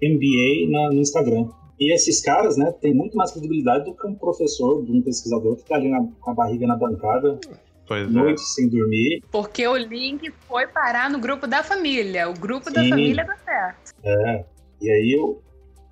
MBA 0.02 0.70
na, 0.70 0.88
no 0.90 1.00
Instagram. 1.00 1.48
E 1.78 1.92
esses 1.92 2.20
caras, 2.20 2.56
né, 2.56 2.72
têm 2.80 2.94
muito 2.94 3.16
mais 3.16 3.32
credibilidade 3.32 3.84
do 3.84 3.94
que 3.94 4.06
um 4.06 4.14
professor, 4.14 4.84
de 4.84 4.92
um 4.92 5.02
pesquisador 5.02 5.56
que 5.56 5.62
está 5.62 5.76
ali 5.76 5.88
na, 5.88 6.06
com 6.20 6.30
a 6.30 6.34
barriga 6.34 6.66
na 6.66 6.76
bancada, 6.76 7.38
Pois 7.86 8.06
é. 8.06 8.10
noites 8.10 8.54
sem 8.54 8.68
dormir. 8.68 9.22
Porque 9.30 9.66
o 9.66 9.76
link 9.76 10.30
foi 10.48 10.66
parar 10.68 11.10
no 11.10 11.18
grupo 11.18 11.46
da 11.46 11.62
família. 11.62 12.30
O 12.30 12.34
grupo 12.34 12.70
da 12.70 12.82
Sim. 12.82 12.90
família 12.90 13.24
tá 13.24 13.36
certo. 13.44 13.94
É. 14.04 14.44
E 14.80 14.90
aí 14.90 15.16
o 15.16 15.40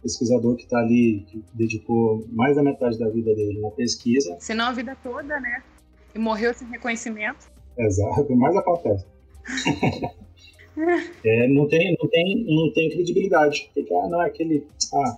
pesquisador 0.03 0.57
que 0.57 0.63
está 0.63 0.79
ali, 0.79 1.25
que 1.29 1.45
dedicou 1.53 2.25
mais 2.31 2.57
da 2.57 2.63
metade 2.63 2.99
da 2.99 3.09
vida 3.09 3.35
dele 3.35 3.61
na 3.61 3.71
pesquisa, 3.71 4.37
Senão 4.39 4.67
a 4.67 4.73
vida 4.73 4.97
toda, 5.03 5.39
né? 5.41 5.63
E 6.15 6.19
morreu 6.19 6.55
sem 6.55 6.67
reconhecimento. 6.69 7.51
exato, 7.79 8.35
mais 8.37 8.57
acontece. 8.57 9.05
É, 11.25 11.49
não, 11.49 11.67
tem, 11.69 11.97
não, 12.01 12.09
tem, 12.09 12.45
não 12.47 12.73
tem 12.73 12.91
credibilidade. 12.91 13.71
Porque, 13.75 13.93
ah, 13.95 14.09
não 14.09 14.23
é 14.23 14.27
aquele 14.27 14.67
ah, 14.95 15.17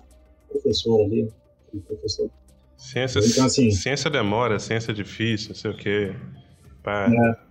professor 0.50 1.04
ali, 1.04 1.28
aquele 1.68 1.82
professor. 1.84 2.30
Ciência, 2.76 3.20
Então, 3.24 3.44
assim- 3.46 3.70
ciência 3.70 4.10
demora, 4.10 4.58
ciência 4.58 4.90
é 4.90 4.94
difícil, 4.94 5.50
não 5.50 5.56
sei 5.56 5.70
o 5.70 5.76
quê. 5.76 6.12
Pá. 6.82 7.06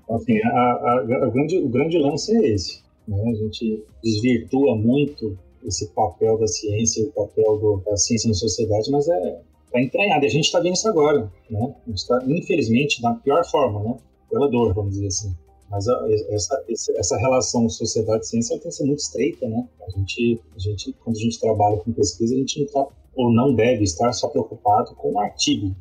Assim, 0.09 0.37
a, 0.43 0.49
a- 0.49 0.99
a- 1.23 1.27
o, 1.27 1.31
grande, 1.31 1.57
o 1.57 1.69
grande 1.69 1.97
lance 1.97 2.35
é 2.35 2.47
esse. 2.49 2.81
né? 3.07 3.17
A 3.31 3.35
gente 3.35 3.83
desvirtua 4.03 4.75
muito 4.75 5.37
esse 5.65 5.87
papel 5.93 6.37
da 6.37 6.47
ciência, 6.47 7.03
o 7.05 7.11
papel 7.11 7.57
do- 7.57 7.81
da 7.85 7.95
ciência 7.95 8.27
na 8.27 8.33
sociedade, 8.33 8.91
mas 8.91 9.07
é 9.07 9.39
tá 9.71 9.81
entranhado. 9.81 10.25
E 10.25 10.27
a 10.27 10.31
gente 10.31 10.45
está 10.45 10.59
vendo 10.59 10.73
isso 10.75 10.87
agora. 10.89 11.31
Né? 11.49 11.73
A 11.85 11.89
gente 11.89 11.97
está, 11.99 12.19
infelizmente, 12.27 13.01
da 13.01 13.13
pior 13.13 13.43
forma, 13.49 13.81
né? 13.83 13.97
pela 14.29 14.49
dor, 14.49 14.73
vamos 14.73 14.91
dizer 14.93 15.07
assim. 15.07 15.35
Mas 15.71 15.87
a- 15.87 16.05
essa, 16.29 16.63
essa 16.97 17.17
relação 17.17 17.67
sociedade-ciência 17.69 18.59
tem 18.59 18.69
que 18.69 18.75
ser 18.75 18.83
muito 18.83 18.99
estreita. 18.99 19.47
Né? 19.47 19.67
A, 19.87 19.89
gente, 19.89 20.41
a 20.55 20.59
gente, 20.59 20.93
quando 21.03 21.15
a 21.15 21.19
gente 21.19 21.39
trabalha 21.39 21.77
com 21.77 21.91
pesquisa, 21.93 22.35
a 22.35 22.37
gente 22.37 22.59
não 22.59 22.65
está, 22.65 22.87
ou 23.15 23.31
não 23.33 23.55
deve 23.55 23.83
estar 23.83 24.11
só 24.13 24.27
preocupado 24.27 24.93
com 24.95 25.13
o 25.13 25.19
artigo. 25.19 25.73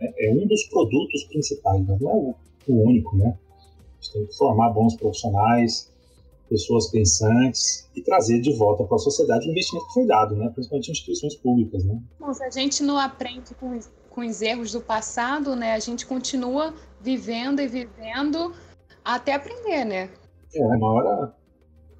né? 0.00 0.12
É 0.18 0.30
um 0.32 0.46
dos 0.46 0.64
produtos 0.64 1.24
principais, 1.24 1.84
mas 1.86 2.00
não 2.00 2.10
é 2.10 2.14
o 2.14 2.34
o 2.70 2.82
único, 2.86 3.16
né? 3.16 3.34
A 3.34 4.02
gente 4.04 4.12
tem 4.12 4.26
que 4.26 4.36
formar 4.36 4.68
bons 4.68 4.94
profissionais, 4.94 5.90
pessoas 6.50 6.90
pensantes 6.90 7.88
e 7.96 8.02
trazer 8.02 8.40
de 8.42 8.52
volta 8.52 8.84
para 8.84 8.96
a 8.96 8.98
sociedade 8.98 9.48
o 9.48 9.50
investimento 9.50 9.86
que 9.86 9.94
foi 9.94 10.06
dado, 10.06 10.36
né? 10.36 10.50
Principalmente 10.50 10.88
em 10.88 10.92
instituições 10.92 11.34
públicas, 11.36 11.82
né? 11.84 11.98
Bom, 12.20 12.32
se 12.34 12.44
a 12.44 12.50
gente 12.50 12.82
não 12.82 12.98
aprende 12.98 13.54
com, 13.54 13.78
com 14.10 14.20
os 14.20 14.42
erros 14.42 14.72
do 14.72 14.82
passado, 14.82 15.56
né? 15.56 15.72
A 15.72 15.78
gente 15.78 16.04
continua 16.06 16.74
vivendo 17.00 17.60
e 17.60 17.66
vivendo 17.66 18.52
até 19.14 19.34
aprender, 19.34 19.84
né? 19.84 20.10
É, 20.54 20.64
uma 20.64 20.92
hora 20.92 21.34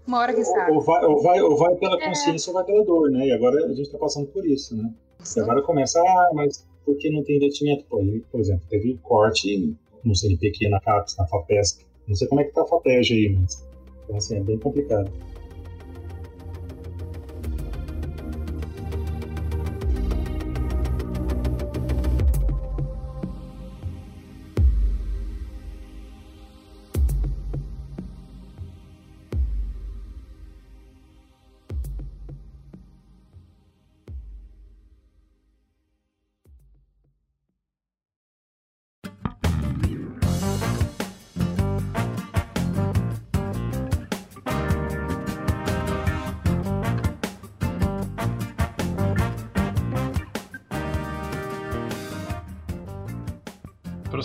Uma 0.06 0.18
hora 0.18 0.34
que 0.34 0.44
sabe. 0.44 0.72
ou, 0.72 0.80
vai, 0.80 1.04
ou, 1.04 1.22
vai, 1.22 1.40
ou 1.40 1.56
vai 1.56 1.74
pela 1.76 2.00
consciência 2.00 2.50
ou 2.50 2.54
vai 2.54 2.64
pela 2.64 2.84
dor, 2.84 3.10
né? 3.10 3.26
E 3.26 3.32
agora 3.32 3.64
a 3.64 3.68
gente 3.68 3.82
está 3.82 3.98
passando 3.98 4.26
por 4.28 4.46
isso, 4.46 4.76
né? 4.76 4.92
E 5.36 5.40
agora 5.40 5.62
começa, 5.62 6.00
ah, 6.00 6.30
mas 6.34 6.66
por 6.84 6.96
que 6.96 7.10
não 7.10 7.22
tem 7.24 7.36
investimento? 7.36 7.84
Pô, 7.86 7.98
aí, 7.98 8.20
por 8.30 8.40
exemplo, 8.40 8.62
teve 8.68 8.98
corte 9.02 9.76
no 10.04 10.14
CNPq, 10.14 10.68
na 10.68 10.80
CAPES, 10.80 11.16
na 11.16 11.26
FAPESC. 11.26 11.84
Não 12.06 12.14
sei 12.14 12.28
como 12.28 12.40
é 12.40 12.44
que 12.44 12.52
tá 12.52 12.62
a 12.62 12.66
FAPESG 12.66 13.14
aí, 13.14 13.36
mas 13.36 13.66
então, 14.04 14.16
assim, 14.16 14.36
é 14.36 14.40
bem 14.40 14.58
complicado. 14.58 15.10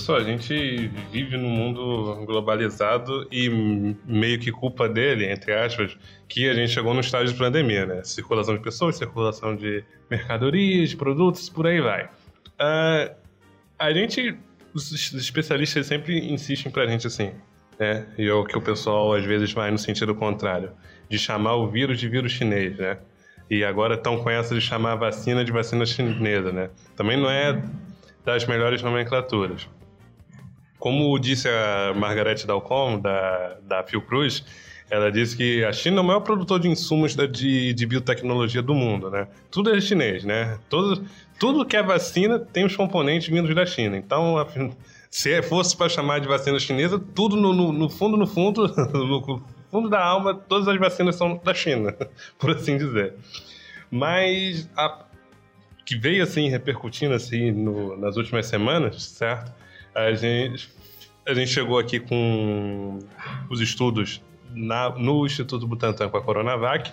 Professor, 0.06 0.20
a 0.20 0.24
gente 0.26 0.88
vive 1.14 1.38
num 1.38 1.50
mundo 1.50 2.26
globalizado 2.26 3.26
e 3.32 3.48
meio 4.06 4.38
que 4.38 4.52
culpa 4.52 4.90
dele, 4.90 5.32
entre 5.32 5.54
aspas, 5.54 5.98
que 6.28 6.50
a 6.50 6.54
gente 6.54 6.74
chegou 6.74 6.94
no 6.94 7.00
estágio 7.00 7.32
de 7.32 7.40
pandemia, 7.40 7.86
né? 7.86 8.04
Circulação 8.04 8.54
de 8.54 8.62
pessoas, 8.62 8.98
circulação 8.98 9.56
de 9.56 9.82
mercadorias, 10.12 10.90
de 10.90 10.98
produtos, 10.98 11.48
por 11.48 11.66
aí 11.68 11.80
vai. 11.80 12.10
Ah, 12.60 13.12
a 13.80 13.94
gente, 13.94 14.36
os 14.74 14.92
es- 14.92 15.14
especialistas 15.14 15.88
sempre 15.88 16.20
insistem 16.20 16.70
pra 16.70 16.86
gente 16.86 17.08
assim, 17.08 17.32
né? 17.80 18.06
E 18.18 18.28
é 18.28 18.34
o 18.34 18.44
que 18.44 18.58
o 18.58 18.62
pessoal 18.62 19.14
às 19.14 19.24
vezes 19.24 19.54
vai 19.54 19.72
no 19.72 19.78
sentido 19.78 20.14
contrário, 20.14 20.72
de 21.08 21.18
chamar 21.18 21.56
o 21.56 21.70
vírus 21.70 21.98
de 21.98 22.10
vírus 22.10 22.34
chinês, 22.34 22.76
né? 22.78 22.98
E 23.50 23.64
agora 23.64 23.94
estão 23.96 24.18
com 24.22 24.30
essa 24.30 24.54
de 24.54 24.60
chamar 24.60 24.92
a 24.94 24.96
vacina 24.96 25.46
de 25.46 25.52
vacina 25.54 25.86
chinesa, 25.86 26.52
né? 26.52 26.70
Também 26.94 27.16
não 27.16 27.30
é 27.30 27.64
das 28.26 28.46
melhores 28.46 28.82
nomenclaturas. 28.82 29.66
Como 30.84 31.18
disse 31.18 31.48
a 31.48 31.94
Margarete 31.96 32.46
Dalcom, 32.46 33.00
da, 33.00 33.58
da 33.62 33.84
Fiocruz, 33.84 34.44
ela 34.92 35.10
disse 35.10 35.38
que 35.38 35.64
a 35.64 35.72
China 35.72 36.00
é 36.00 36.02
o 36.02 36.04
maior 36.04 36.20
produtor 36.20 36.60
de 36.60 36.68
insumos 36.68 37.16
de, 37.16 37.74
de 37.74 37.86
biotecnologia 37.86 38.62
do 38.62 38.74
mundo, 38.76 39.10
né? 39.10 39.30
Tudo 39.50 39.74
é 39.74 39.80
chinês, 39.80 40.26
né? 40.26 40.60
Tudo, 40.70 41.06
tudo 41.40 41.66
que 41.66 41.78
é 41.78 41.82
vacina 41.82 42.38
tem 42.38 42.66
os 42.66 42.76
componentes 42.76 43.30
vindos 43.30 43.56
da 43.56 43.66
China. 43.66 43.96
Então, 43.96 44.38
a- 44.38 44.46
se 45.10 45.42
fosse 45.44 45.78
para 45.78 45.88
chamar 45.88 46.20
de 46.20 46.28
vacina 46.28 46.60
chinesa, 46.60 47.00
tudo 47.00 47.38
no, 47.38 47.54
no- 47.54 47.72
no 47.72 47.90
fundo, 47.90 48.18
no 48.18 48.28
fundo, 48.28 48.68
no 48.94 49.42
fundo 49.72 49.90
da 49.90 50.04
alma, 50.04 50.34
todas 50.36 50.68
as 50.68 50.78
vacinas 50.78 51.16
são 51.16 51.40
da 51.42 51.54
China, 51.54 51.96
por 52.38 52.52
assim 52.52 52.76
dizer. 52.78 53.14
Mas 53.90 54.70
a, 54.76 55.06
que 55.86 55.96
veio 55.98 56.24
assim 56.24 56.50
repercutindo 56.50 57.14
assim 57.14 57.52
no- 57.54 57.96
nas 57.96 58.18
últimas 58.18 58.48
semanas, 58.48 59.02
certo? 59.02 59.63
A 59.96 60.14
gente, 60.14 60.70
a 61.28 61.34
gente 61.34 61.50
chegou 61.52 61.78
aqui 61.78 62.00
com 62.00 63.00
os 63.50 63.62
estudos 63.62 64.22
na- 64.54 64.90
no 64.92 65.26
Instituto 65.26 65.68
Butantan 65.68 66.10
com 66.10 66.18
a 66.18 66.22
Coronavac 66.22 66.92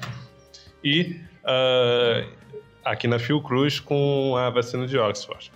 e 0.85 1.17
ah, 1.45 2.25
aqui 2.85 3.07
na 3.09 3.19
Fiocruz 3.19 3.81
com 3.81 4.37
a 4.37 4.51
vacina 4.51 4.87
de 4.87 4.99
Oxford. 4.99 5.51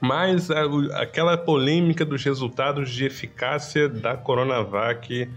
Mas 0.00 0.50
a- 0.50 0.64
aquela 1.00 1.36
polêmica 1.36 2.04
dos 2.04 2.22
resultados 2.24 2.90
de 2.90 3.04
eficácia 3.06 3.88
da 3.88 4.16
Coronavac 4.16 5.28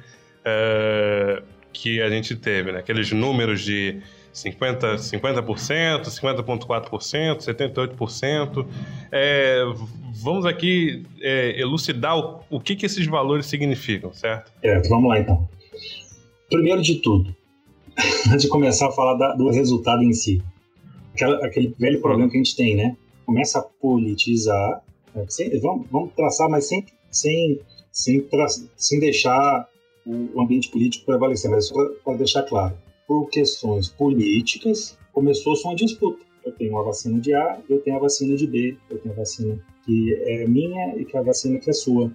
eh, 0.45 1.43
que 1.73 2.01
a 2.01 2.09
gente 2.09 2.35
teve, 2.35 2.71
né? 2.71 2.79
aqueles 2.79 3.11
números 3.11 3.61
de 3.61 4.01
50%, 4.37 4.97
50%, 4.99 6.03
50,4%, 6.03 7.37
78%. 7.39 8.67
É, 9.11 9.63
vamos 10.21 10.45
aqui 10.45 11.03
é, 11.21 11.59
elucidar 11.59 12.17
o, 12.17 12.39
o 12.49 12.59
que, 12.59 12.75
que 12.75 12.85
esses 12.85 13.05
valores 13.07 13.45
significam, 13.47 14.13
certo? 14.13 14.51
É, 14.61 14.79
vamos 14.87 15.09
lá 15.09 15.19
então. 15.19 15.47
Primeiro 16.49 16.81
de 16.81 16.95
tudo, 16.95 17.35
antes 18.31 18.43
de 18.43 18.47
começar 18.47 18.87
a 18.87 18.91
falar 18.91 19.15
da- 19.15 19.33
do 19.33 19.49
resultado 19.49 20.03
em 20.03 20.13
si, 20.13 20.41
aquele 21.41 21.73
velho 21.79 21.99
problema 21.99 22.29
que 22.29 22.35
a 22.37 22.39
gente 22.43 22.55
tem, 22.55 22.75
né? 22.75 22.95
Começa 23.25 23.59
a 23.59 23.63
politizar, 23.63 24.81
né? 25.15 25.25
Sem- 25.27 25.59
vamos, 25.59 25.87
vamos 25.91 26.13
traçar, 26.15 26.47
mas 26.49 26.67
sem, 26.67 26.85
sem, 27.11 27.59
sem, 27.91 28.21
tra- 28.21 28.47
sem 28.75 28.99
deixar 28.99 29.67
o 30.05 30.39
ambiente 30.41 30.69
político 30.69 31.05
prevalecer, 31.05 31.49
mas 31.51 31.67
só 31.67 31.75
para 32.05 32.17
deixar 32.17 32.43
claro. 32.43 32.77
Por 33.07 33.29
questões 33.29 33.87
políticas, 33.87 34.97
começou-se 35.13 35.63
uma 35.65 35.75
disputa. 35.75 36.19
Eu 36.45 36.51
tenho 36.53 36.71
uma 36.73 36.83
vacina 36.83 37.19
de 37.19 37.33
A, 37.33 37.59
eu 37.69 37.79
tenho 37.81 37.97
a 37.97 37.99
vacina 37.99 38.35
de 38.35 38.45
B, 38.47 38.77
eu 38.89 38.97
tenho 38.99 39.13
a 39.13 39.17
vacina 39.17 39.57
que 39.85 40.13
é 40.25 40.45
minha 40.47 40.95
e 40.97 41.05
que 41.05 41.15
é 41.15 41.19
a 41.19 41.23
vacina 41.23 41.57
que 41.59 41.69
é 41.69 41.73
sua. 41.73 42.11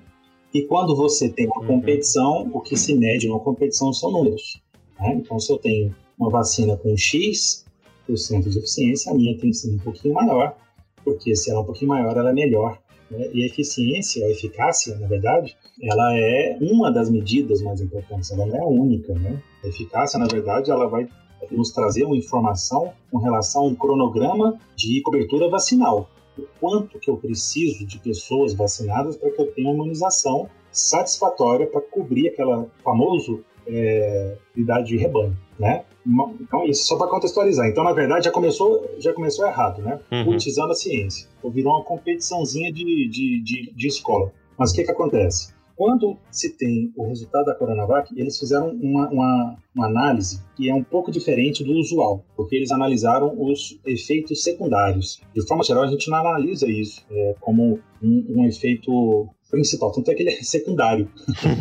E 0.52 0.62
quando 0.62 0.94
você 0.94 1.30
tem 1.30 1.46
uma 1.46 1.60
Uhum. 1.60 1.66
competição, 1.66 2.50
o 2.52 2.60
que 2.60 2.76
se 2.76 2.94
mede 2.94 3.26
numa 3.26 3.40
competição 3.40 3.92
são 3.92 4.10
números. 4.10 4.60
né? 5.00 5.14
Então, 5.16 5.38
se 5.40 5.50
eu 5.50 5.58
tenho 5.58 5.94
uma 6.18 6.28
vacina 6.30 6.76
com 6.76 6.94
X 6.96 7.64
por 8.06 8.16
cento 8.18 8.50
de 8.50 8.58
eficiência, 8.58 9.10
a 9.10 9.14
minha 9.14 9.36
tem 9.38 9.50
que 9.50 9.56
ser 9.56 9.70
um 9.74 9.78
pouquinho 9.78 10.14
maior, 10.14 10.56
porque 11.02 11.34
se 11.34 11.50
ela 11.50 11.60
é 11.60 11.62
um 11.62 11.66
pouquinho 11.66 11.88
maior, 11.88 12.16
ela 12.16 12.30
é 12.30 12.32
melhor. 12.34 12.78
Né? 13.12 13.28
E 13.32 13.42
a 13.42 13.46
eficiência, 13.46 14.26
a 14.26 14.30
eficácia, 14.30 14.96
na 14.98 15.06
verdade, 15.06 15.56
ela 15.80 16.16
é 16.16 16.56
uma 16.60 16.90
das 16.90 17.10
medidas 17.10 17.62
mais 17.62 17.80
importantes, 17.80 18.30
ela 18.30 18.46
não 18.46 18.56
é 18.56 18.60
a 18.60 18.66
única. 18.66 19.14
Né? 19.14 19.40
A 19.62 19.68
eficácia, 19.68 20.18
na 20.18 20.26
verdade, 20.26 20.70
ela 20.70 20.88
vai 20.88 21.06
nos 21.50 21.70
trazer 21.70 22.04
uma 22.04 22.16
informação 22.16 22.92
com 23.10 23.18
relação 23.18 23.62
a 23.62 23.66
um 23.66 23.74
cronograma 23.74 24.58
de 24.76 25.00
cobertura 25.02 25.48
vacinal. 25.48 26.08
O 26.38 26.44
quanto 26.58 26.98
que 26.98 27.10
eu 27.10 27.16
preciso 27.16 27.86
de 27.86 27.98
pessoas 27.98 28.54
vacinadas 28.54 29.16
para 29.16 29.30
que 29.30 29.40
eu 29.40 29.52
tenha 29.52 29.68
uma 29.68 29.74
imunização 29.74 30.48
satisfatória 30.70 31.66
para 31.66 31.82
cobrir 31.82 32.28
aquela 32.28 32.66
famoso 32.82 33.44
é, 33.66 34.36
idade 34.56 34.88
de 34.88 34.96
rebanho, 34.96 35.36
né? 35.58 35.84
Então 36.40 36.66
isso 36.66 36.86
só 36.86 36.96
para 36.96 37.06
contextualizar. 37.06 37.68
Então 37.68 37.84
na 37.84 37.92
verdade 37.92 38.24
já 38.24 38.30
começou 38.30 38.90
já 38.98 39.12
começou 39.12 39.46
errado, 39.46 39.80
né? 39.82 40.00
Uhum. 40.10 40.24
Politizando 40.24 40.72
a 40.72 40.74
ciência. 40.74 41.28
Virou 41.44 41.74
uma 41.74 41.84
competiçãozinha 41.84 42.72
de, 42.72 43.08
de, 43.08 43.42
de, 43.42 43.72
de 43.74 43.86
escola. 43.86 44.32
Mas 44.58 44.72
o 44.72 44.74
que 44.74 44.84
que 44.84 44.90
acontece? 44.90 45.52
Quando 45.76 46.16
se 46.30 46.56
tem 46.56 46.92
o 46.96 47.08
resultado 47.08 47.46
da 47.46 47.54
Coronavac, 47.54 48.12
eles 48.16 48.38
fizeram 48.38 48.70
uma, 48.70 49.08
uma, 49.08 49.56
uma, 49.74 49.86
análise 49.86 50.40
que 50.54 50.68
é 50.68 50.74
um 50.74 50.84
pouco 50.84 51.10
diferente 51.10 51.64
do 51.64 51.72
usual, 51.72 52.24
porque 52.36 52.54
eles 52.54 52.70
analisaram 52.70 53.34
os 53.36 53.80
efeitos 53.84 54.42
secundários. 54.42 55.20
De 55.34 55.44
forma 55.46 55.64
geral, 55.64 55.82
a 55.84 55.88
gente 55.88 56.10
não 56.10 56.18
analisa 56.18 56.70
isso 56.70 57.04
é, 57.10 57.34
como 57.40 57.80
um, 58.02 58.26
um, 58.28 58.46
efeito 58.46 59.28
principal, 59.52 59.92
tanto 59.92 60.10
é 60.10 60.14
que 60.14 60.22
ele 60.22 60.30
é 60.30 60.42
secundário. 60.42 61.08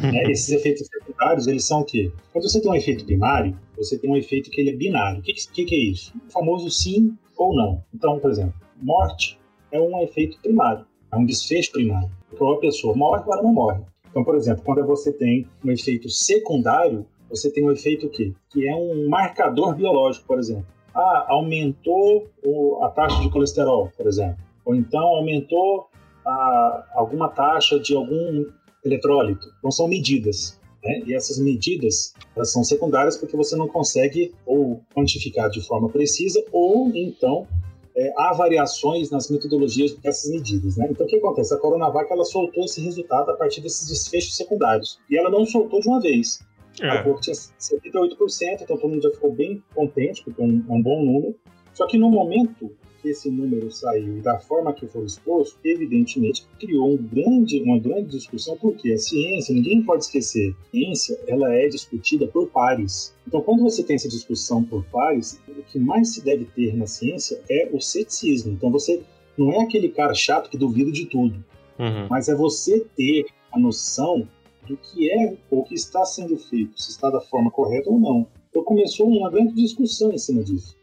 né? 0.02 0.24
Esses 0.32 0.50
efeitos 0.50 0.88
secundários, 0.88 1.46
eles 1.46 1.66
são 1.66 1.82
o 1.82 1.86
quê? 1.86 2.10
Quando 2.32 2.50
você 2.50 2.62
tem 2.62 2.72
um 2.72 2.76
efeito 2.76 3.06
primário, 3.06 3.56
você 3.78 3.98
tem 4.00 4.10
um 4.10 4.16
efeito 4.16 4.50
que 4.50 4.62
ele 4.62 4.70
é 4.72 4.76
binário. 4.76 5.20
O 5.20 5.22
que, 5.22 5.34
que, 5.34 5.66
que 5.66 5.76
é 5.76 5.92
isso? 5.92 6.14
O 6.28 6.32
famoso 6.32 6.72
sim 6.72 7.14
ou 7.38 7.54
não. 7.54 7.84
Então, 7.94 8.18
por 8.18 8.32
exemplo, 8.32 8.54
morte 8.82 9.38
é 9.72 9.80
um 9.80 10.02
efeito 10.02 10.40
primário, 10.40 10.86
é 11.12 11.18
um 11.18 11.26
desfecho 11.26 11.72
primário. 11.74 12.10
Então, 12.34 12.50
a 12.50 12.60
pessoa 12.60 12.96
morre, 12.96 13.24
ela 13.28 13.44
não 13.44 13.54
morre. 13.54 13.82
Então, 14.10 14.24
por 14.24 14.36
exemplo, 14.36 14.64
quando 14.64 14.86
você 14.86 15.12
tem 15.12 15.46
um 15.64 15.70
efeito 15.70 16.10
secundário, 16.10 17.06
você 17.30 17.52
tem 17.52 17.66
um 17.66 17.72
efeito 17.72 18.10
que, 18.10 18.34
que 18.50 18.68
é 18.68 18.76
um 18.76 19.10
marcador 19.10 19.76
biológico, 19.76 20.26
por 20.26 20.40
exemplo. 20.40 20.66
Ah, 20.94 21.26
aumentou 21.30 22.30
o, 22.44 22.84
a 22.84 22.90
taxa 22.90 23.22
de 23.22 23.30
colesterol, 23.30 23.90
por 23.98 24.08
exemplo. 24.08 24.38
Ou 24.66 24.76
então 24.76 25.02
aumentou 25.02 25.90
a, 26.26 26.86
alguma 26.94 27.30
taxa 27.30 27.80
de 27.80 27.96
algum 27.96 28.46
eletrólito. 28.84 29.48
Então 29.60 29.72
são 29.72 29.88
medidas. 29.88 30.60
Né? 30.84 31.04
E 31.06 31.14
essas 31.14 31.38
medidas 31.38 32.14
elas 32.36 32.52
são 32.52 32.64
secundárias 32.64 33.18
porque 33.18 33.38
você 33.38 33.56
não 33.56 33.68
consegue 33.68 34.34
ou 34.46 34.82
quantificar 34.96 35.50
de 35.50 35.62
forma 35.62 35.90
precisa 35.90 36.44
ou 36.52 36.92
então 36.96 37.48
é, 37.96 38.14
há 38.18 38.34
variações 38.34 39.12
nas 39.12 39.30
metodologias 39.30 39.94
dessas 39.96 40.32
medidas. 40.32 40.78
Né? 40.78 40.88
Então, 40.90 41.06
o 41.06 41.10
que 41.10 41.18
acontece? 41.18 41.54
A 41.54 41.58
Coronavac 41.58 42.12
ela 42.12 42.24
soltou 42.24 42.64
esse 42.66 42.82
resultado 42.82 43.30
a 43.32 43.36
partir 43.36 43.62
desses 43.62 43.88
desfechos 43.88 44.36
secundários. 44.36 45.00
E 45.10 45.18
ela 45.18 45.30
não 45.30 45.46
soltou 45.46 45.80
de 45.80 45.88
uma 45.88 46.00
vez. 46.00 46.40
É. 46.80 46.90
A 46.90 47.04
cor 47.04 47.20
tinha 47.20 47.34
78%, 47.34 48.62
então 48.62 48.78
todo 48.78 48.90
mundo 48.90 49.04
já 49.04 49.12
ficou 49.12 49.32
bem 49.32 49.62
contente, 49.76 50.24
porque 50.24 50.42
é 50.42 50.46
um, 50.46 50.64
é 50.70 50.74
um 50.74 50.82
bom 50.82 51.04
número. 51.04 51.36
Só 51.74 51.86
que 51.86 51.98
no 51.98 52.10
momento 52.10 52.72
que 53.02 53.10
esse 53.10 53.30
número 53.30 53.72
saiu 53.72 54.18
e 54.18 54.22
da 54.22 54.40
forma 54.40 54.74
que 54.74 54.88
foi 54.88 55.06
exposto, 55.06 55.58
evidentemente 55.64 56.46
criou 56.60 56.94
um 56.94 56.98
grande, 56.98 57.62
uma 57.62 57.80
grande 57.80 58.10
discussão, 58.10 58.56
porque 58.58 58.94
a 58.94 58.98
ciência, 58.98 59.54
ninguém 59.54 59.82
pode 59.82 60.04
esquecer, 60.04 60.56
a 60.68 60.72
ciência 60.72 61.20
ela 61.28 61.54
é 61.54 61.68
discutida 61.68 62.28
por 62.28 62.48
pares. 62.48 63.14
Então, 63.28 63.42
quando 63.42 63.64
você 63.64 63.84
tem 63.84 63.96
essa 63.96 64.10
discussão 64.10 64.64
por 64.64 64.84
pares, 64.86 65.40
o 65.48 65.64
que 65.64 65.80
mais 65.80 66.14
se 66.14 66.24
deve 66.24 66.46
ter 66.46 66.76
na 66.76 66.86
ciência 66.86 67.42
é 67.50 67.70
o 67.72 67.82
ceticismo. 67.82 68.54
Então, 68.54 68.72
você 68.72 69.02
não 69.38 69.52
é 69.52 69.62
aquele 69.62 69.90
cara 69.90 70.14
chato 70.14 70.50
que 70.50 70.58
duvida 70.58 70.92
de 70.92 71.06
tudo, 71.06 71.44
uhum. 71.80 72.08
mas 72.10 72.30
é 72.30 72.36
você 72.36 72.86
ter 72.96 73.26
a 73.52 73.60
noção 73.60 74.28
do 74.68 74.78
que 74.78 75.12
é 75.12 75.36
ou 75.50 75.64
que 75.64 75.74
está 75.74 76.06
sendo 76.06 76.38
feito, 76.38 76.80
se 76.80 76.92
está 76.92 77.10
da 77.10 77.20
forma 77.20 77.50
correta 77.50 77.90
ou 77.90 78.00
não. 78.00 78.28
Então 78.50 78.64
começou 78.64 79.08
uma 79.08 79.32
grande 79.32 79.54
discussão 79.54 80.12
em 80.12 80.18
cima 80.18 80.44
disso. 80.44 80.78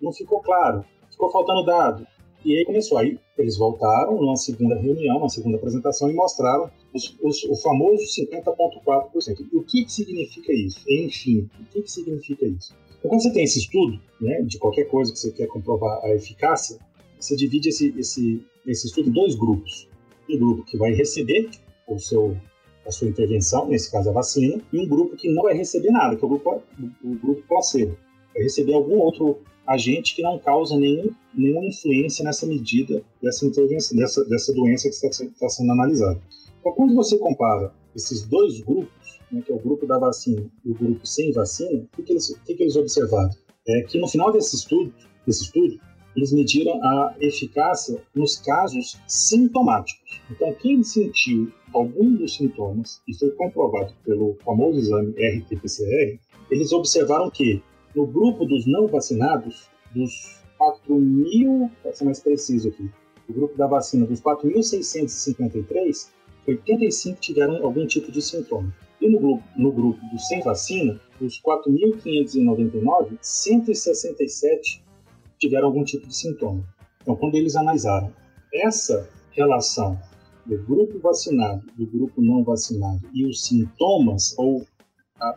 Não 0.00 0.12
ficou 0.12 0.40
claro 0.40 0.84
ficou 1.20 1.30
faltando 1.30 1.64
dado. 1.64 2.06
E 2.42 2.56
aí 2.56 2.64
começou. 2.64 2.96
Aí 2.96 3.18
eles 3.36 3.58
voltaram 3.58 4.18
numa 4.18 4.36
segunda 4.36 4.74
reunião, 4.74 5.18
uma 5.18 5.28
segunda 5.28 5.58
apresentação 5.58 6.10
e 6.10 6.14
mostraram 6.14 6.70
os, 6.94 7.14
os, 7.22 7.44
o 7.44 7.54
famoso 7.56 8.02
50,4%. 8.04 9.46
E 9.52 9.56
o 9.56 9.62
que, 9.62 9.84
que 9.84 9.92
significa 9.92 10.52
isso? 10.52 10.80
Enfim, 10.88 11.50
o 11.60 11.64
que, 11.66 11.82
que 11.82 11.90
significa 11.90 12.46
isso? 12.46 12.74
Então, 12.98 13.10
quando 13.10 13.22
você 13.22 13.32
tem 13.32 13.44
esse 13.44 13.58
estudo, 13.58 14.00
né, 14.20 14.40
de 14.42 14.58
qualquer 14.58 14.84
coisa 14.84 15.12
que 15.12 15.18
você 15.18 15.30
quer 15.32 15.46
comprovar 15.48 16.02
a 16.02 16.14
eficácia, 16.14 16.78
você 17.18 17.36
divide 17.36 17.68
esse, 17.68 17.94
esse, 17.98 18.42
esse 18.66 18.86
estudo 18.86 19.10
em 19.10 19.12
dois 19.12 19.34
grupos. 19.34 19.88
Um 20.28 20.38
grupo 20.38 20.64
que 20.64 20.76
vai 20.76 20.92
receber 20.92 21.50
o 21.86 21.98
seu, 21.98 22.36
a 22.86 22.90
sua 22.90 23.08
intervenção, 23.08 23.68
nesse 23.68 23.90
caso 23.90 24.08
a 24.08 24.12
vacina, 24.12 24.60
e 24.72 24.78
um 24.78 24.88
grupo 24.88 25.16
que 25.16 25.28
não 25.28 25.42
vai 25.42 25.54
receber 25.54 25.90
nada, 25.90 26.16
que 26.16 26.24
é 26.24 26.26
o 26.26 26.28
grupo, 26.28 26.62
o 27.04 27.14
grupo 27.16 27.42
placebo. 27.48 27.96
Vai 28.32 28.44
receber 28.44 28.74
algum 28.74 28.98
outro 28.98 29.40
agente 29.66 30.14
que 30.14 30.22
não 30.22 30.38
causa 30.38 30.76
nenhum, 30.76 31.10
nenhuma 31.34 31.66
influência 31.66 32.24
nessa 32.24 32.46
medida 32.46 33.02
dessa 33.22 33.46
intervenção, 33.46 33.96
dessa, 33.96 34.24
dessa 34.24 34.52
doença 34.52 34.88
que 34.88 34.94
está, 34.94 35.08
está 35.24 35.48
sendo 35.48 35.72
analisada. 35.72 36.20
Então, 36.60 36.72
quando 36.72 36.94
você 36.94 37.16
compara 37.18 37.72
esses 37.94 38.22
dois 38.22 38.60
grupos, 38.60 39.20
né, 39.30 39.42
que 39.44 39.52
é 39.52 39.54
o 39.54 39.58
grupo 39.58 39.86
da 39.86 39.98
vacina 39.98 40.44
e 40.64 40.70
o 40.70 40.74
grupo 40.74 41.06
sem 41.06 41.32
vacina, 41.32 41.86
o 41.98 42.02
que, 42.02 42.12
eles, 42.12 42.30
o 42.30 42.44
que 42.44 42.56
eles 42.58 42.76
observaram? 42.76 43.30
É 43.66 43.82
que 43.82 43.98
no 43.98 44.08
final 44.08 44.32
desse 44.32 44.56
estudo, 44.56 44.92
desse 45.26 45.44
estudo, 45.44 45.78
eles 46.16 46.32
mediram 46.32 46.82
a 46.82 47.14
eficácia 47.20 48.02
nos 48.14 48.36
casos 48.36 48.98
sintomáticos. 49.06 50.20
Então, 50.30 50.52
quem 50.54 50.82
sentiu 50.82 51.52
algum 51.72 52.14
dos 52.16 52.36
sintomas, 52.36 53.00
e 53.06 53.14
foi 53.14 53.30
comprovado 53.30 53.94
pelo 54.04 54.36
famoso 54.44 54.78
exame 54.78 55.12
RT-PCR, 55.12 56.18
eles 56.50 56.72
observaram 56.72 57.30
que 57.30 57.62
no 57.94 58.06
grupo 58.06 58.44
dos 58.44 58.66
não 58.66 58.86
vacinados, 58.86 59.68
dos 59.94 60.40
4 60.56 60.94
mil, 60.94 61.70
para 61.82 61.92
ser 61.92 62.04
mais 62.04 62.20
preciso 62.20 62.68
aqui, 62.68 62.90
o 63.28 63.32
grupo 63.32 63.56
da 63.56 63.66
vacina, 63.66 64.06
dos 64.06 64.20
4.653, 64.20 66.10
85 66.46 67.20
tiveram 67.20 67.64
algum 67.64 67.86
tipo 67.86 68.10
de 68.10 68.20
sintoma. 68.20 68.74
E 69.00 69.08
no 69.08 69.18
grupo, 69.18 69.42
no 69.56 69.72
grupo 69.72 70.00
dos 70.12 70.26
sem 70.28 70.42
vacina, 70.42 71.00
dos 71.18 71.40
4.599, 71.40 73.16
167 73.20 74.84
tiveram 75.38 75.68
algum 75.68 75.84
tipo 75.84 76.06
de 76.06 76.14
sintoma. 76.14 76.62
Então, 77.00 77.16
quando 77.16 77.34
eles 77.36 77.56
analisaram 77.56 78.12
essa 78.52 79.08
relação 79.30 79.98
do 80.44 80.58
grupo 80.58 80.98
vacinado, 80.98 81.64
do 81.76 81.86
grupo 81.86 82.20
não 82.20 82.42
vacinado 82.42 83.00
e 83.14 83.24
os 83.24 83.46
sintomas 83.46 84.34
ou 84.36 84.66
a 85.20 85.34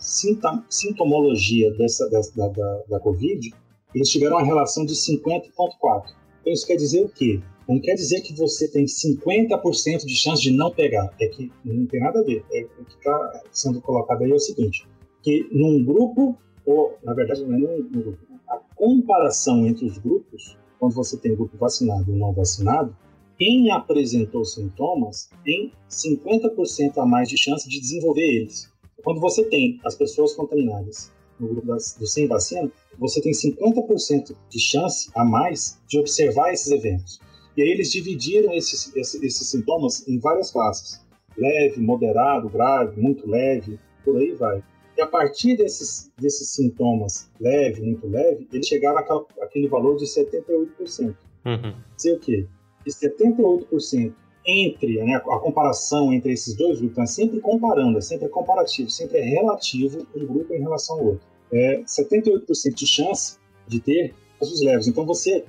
sintomologia 0.70 1.72
dessa, 1.74 2.10
dessa 2.10 2.36
da, 2.36 2.48
da, 2.48 2.84
da, 2.90 3.00
Covid, 3.00 3.54
eles 3.94 4.10
tiveram 4.10 4.38
uma 4.38 4.46
relação 4.46 4.86
de 4.86 4.94
50,4. 4.94 6.14
Então 6.42 6.54
isso 6.54 6.66
quer 6.66 6.76
dizer 6.76 7.04
o 7.04 7.10
quê? 7.10 7.42
Não 7.68 7.80
quer 7.80 7.96
dizer 7.96 8.22
que 8.22 8.34
você 8.36 8.68
tem 8.68 8.86
50% 8.86 10.06
de 10.06 10.16
chance 10.16 10.42
de 10.42 10.52
não 10.52 10.72
pegar. 10.72 11.14
É 11.20 11.28
que 11.28 11.52
não 11.64 11.86
tem 11.86 12.00
nada 12.00 12.20
a 12.20 12.24
ver. 12.24 12.44
É, 12.52 12.66
o 12.80 12.86
que 12.86 12.96
está 12.96 13.42
sendo 13.52 13.82
colocado 13.82 14.24
aí 14.24 14.32
é 14.32 14.36
o 14.36 14.40
seguinte: 14.40 14.88
que 15.22 15.48
num 15.52 15.84
grupo, 15.84 16.38
ou 16.66 16.98
na 17.04 17.14
verdade 17.14 17.44
não 17.46 17.56
é 17.56 17.60
num, 17.60 17.90
grupo, 17.90 18.18
a 18.50 18.58
comparação 18.76 19.66
entre 19.66 19.86
os 19.86 19.98
grupos, 19.98 20.58
quando 20.80 20.94
você 20.94 21.18
tem 21.18 21.36
grupo 21.36 21.58
vacinado 21.58 22.12
e 22.12 22.18
não 22.18 22.34
vacinado, 22.34 22.96
quem 23.38 23.72
apresentou 23.72 24.44
sintomas 24.46 25.30
tem 25.44 25.72
50% 25.90 26.98
a 26.98 27.06
mais 27.06 27.30
de 27.30 27.38
chance 27.38 27.68
de 27.68 27.80
desenvolver 27.80 28.22
eles. 28.22 28.73
Quando 29.04 29.20
você 29.20 29.44
tem 29.44 29.80
as 29.86 29.96
pessoas 29.96 30.34
contaminadas 30.34 31.12
no 31.40 31.48
grupo 31.48 31.68
das, 31.68 31.96
do 31.96 32.08
sem 32.08 32.28
vacina, 32.28 32.72
você 32.98 33.22
tem 33.22 33.32
50% 33.32 34.36
de 34.50 34.60
chance 34.60 35.10
a 35.14 35.26
mais 35.26 35.80
de 35.88 36.00
observar 36.00 36.54
esses 36.54 36.72
eventos. 36.72 37.20
E 37.56 37.62
aí 37.62 37.70
eles 37.70 37.92
dividiram 37.92 38.54
esses, 38.54 38.96
esses, 38.96 39.22
esses 39.22 39.48
sintomas 39.48 40.08
em 40.08 40.18
várias 40.20 40.52
classes: 40.52 41.02
leve, 41.38 41.82
moderado, 41.82 42.50
grave, 42.50 43.00
muito 43.00 43.30
leve, 43.30 43.80
por 44.04 44.18
aí 44.18 44.32
vai. 44.32 44.64
E 44.98 45.02
a 45.02 45.08
partir 45.08 45.58
desses, 45.58 46.12
desses 46.20 46.50
sintomas 46.50 47.30
leve, 47.40 47.82
muito 47.82 48.08
leve, 48.08 48.48
eles 48.54 48.68
chegaram 48.68 48.98
àquela, 48.98 49.26
àquele 49.42 49.68
valor 49.68 49.98
de 49.98 50.06
78%. 50.06 51.16
Uhum. 51.46 51.76
Dizer 51.96 52.14
o 52.14 52.20
quê? 52.20 52.48
De 52.86 52.92
78% 52.92 54.14
entre, 54.46 55.02
né, 55.04 55.16
a 55.16 55.40
comparação 55.40 56.12
entre 56.12 56.34
esses 56.34 56.56
dois 56.56 56.80
grupos, 56.80 56.98
é 57.00 57.06
sempre 57.06 57.40
comparando, 57.40 57.98
é 57.98 58.02
sempre 58.02 58.28
comparativo, 58.30 58.90
sempre 58.90 59.20
é 59.20 59.22
relativo 59.22 60.06
um 60.16 60.26
grupo 60.26 60.54
em 60.54 60.60
relação 60.60 61.00
ao 61.00 61.06
outro. 61.06 61.28
É 61.52 61.82
78% 61.82 62.74
de 62.74 62.88
chance 62.88 63.38
de 63.68 63.80
ter 63.80 64.14
casos 64.40 64.62
leves. 64.62 64.88
Então 64.88 65.06
você, 65.06 65.46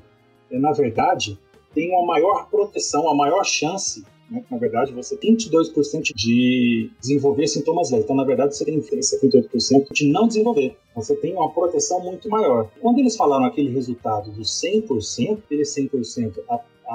é, 0.50 0.58
na 0.58 0.72
verdade, 0.72 1.38
tem 1.74 1.90
uma 1.90 2.06
maior 2.06 2.48
proteção, 2.48 3.08
a 3.08 3.14
maior 3.14 3.44
chance 3.44 4.04
né, 4.30 4.42
na 4.50 4.56
verdade, 4.56 4.92
você 4.92 5.16
tem 5.16 5.36
22% 5.36 6.12
de 6.14 6.90
desenvolver 7.00 7.46
sintomas 7.46 7.90
leves. 7.90 8.04
Então, 8.04 8.16
na 8.16 8.24
verdade, 8.24 8.56
você 8.56 8.64
tem 8.64 8.80
78% 8.80 9.92
de 9.92 10.08
não 10.08 10.26
desenvolver. 10.26 10.76
Você 10.94 11.14
tem 11.16 11.34
uma 11.34 11.50
proteção 11.50 12.00
muito 12.00 12.28
maior. 12.28 12.70
Quando 12.80 12.98
eles 12.98 13.16
falaram 13.16 13.44
aquele 13.44 13.70
resultado 13.70 14.30
dos 14.30 14.62
100%, 14.62 15.38
aquele 15.44 15.62
100% 15.62 16.38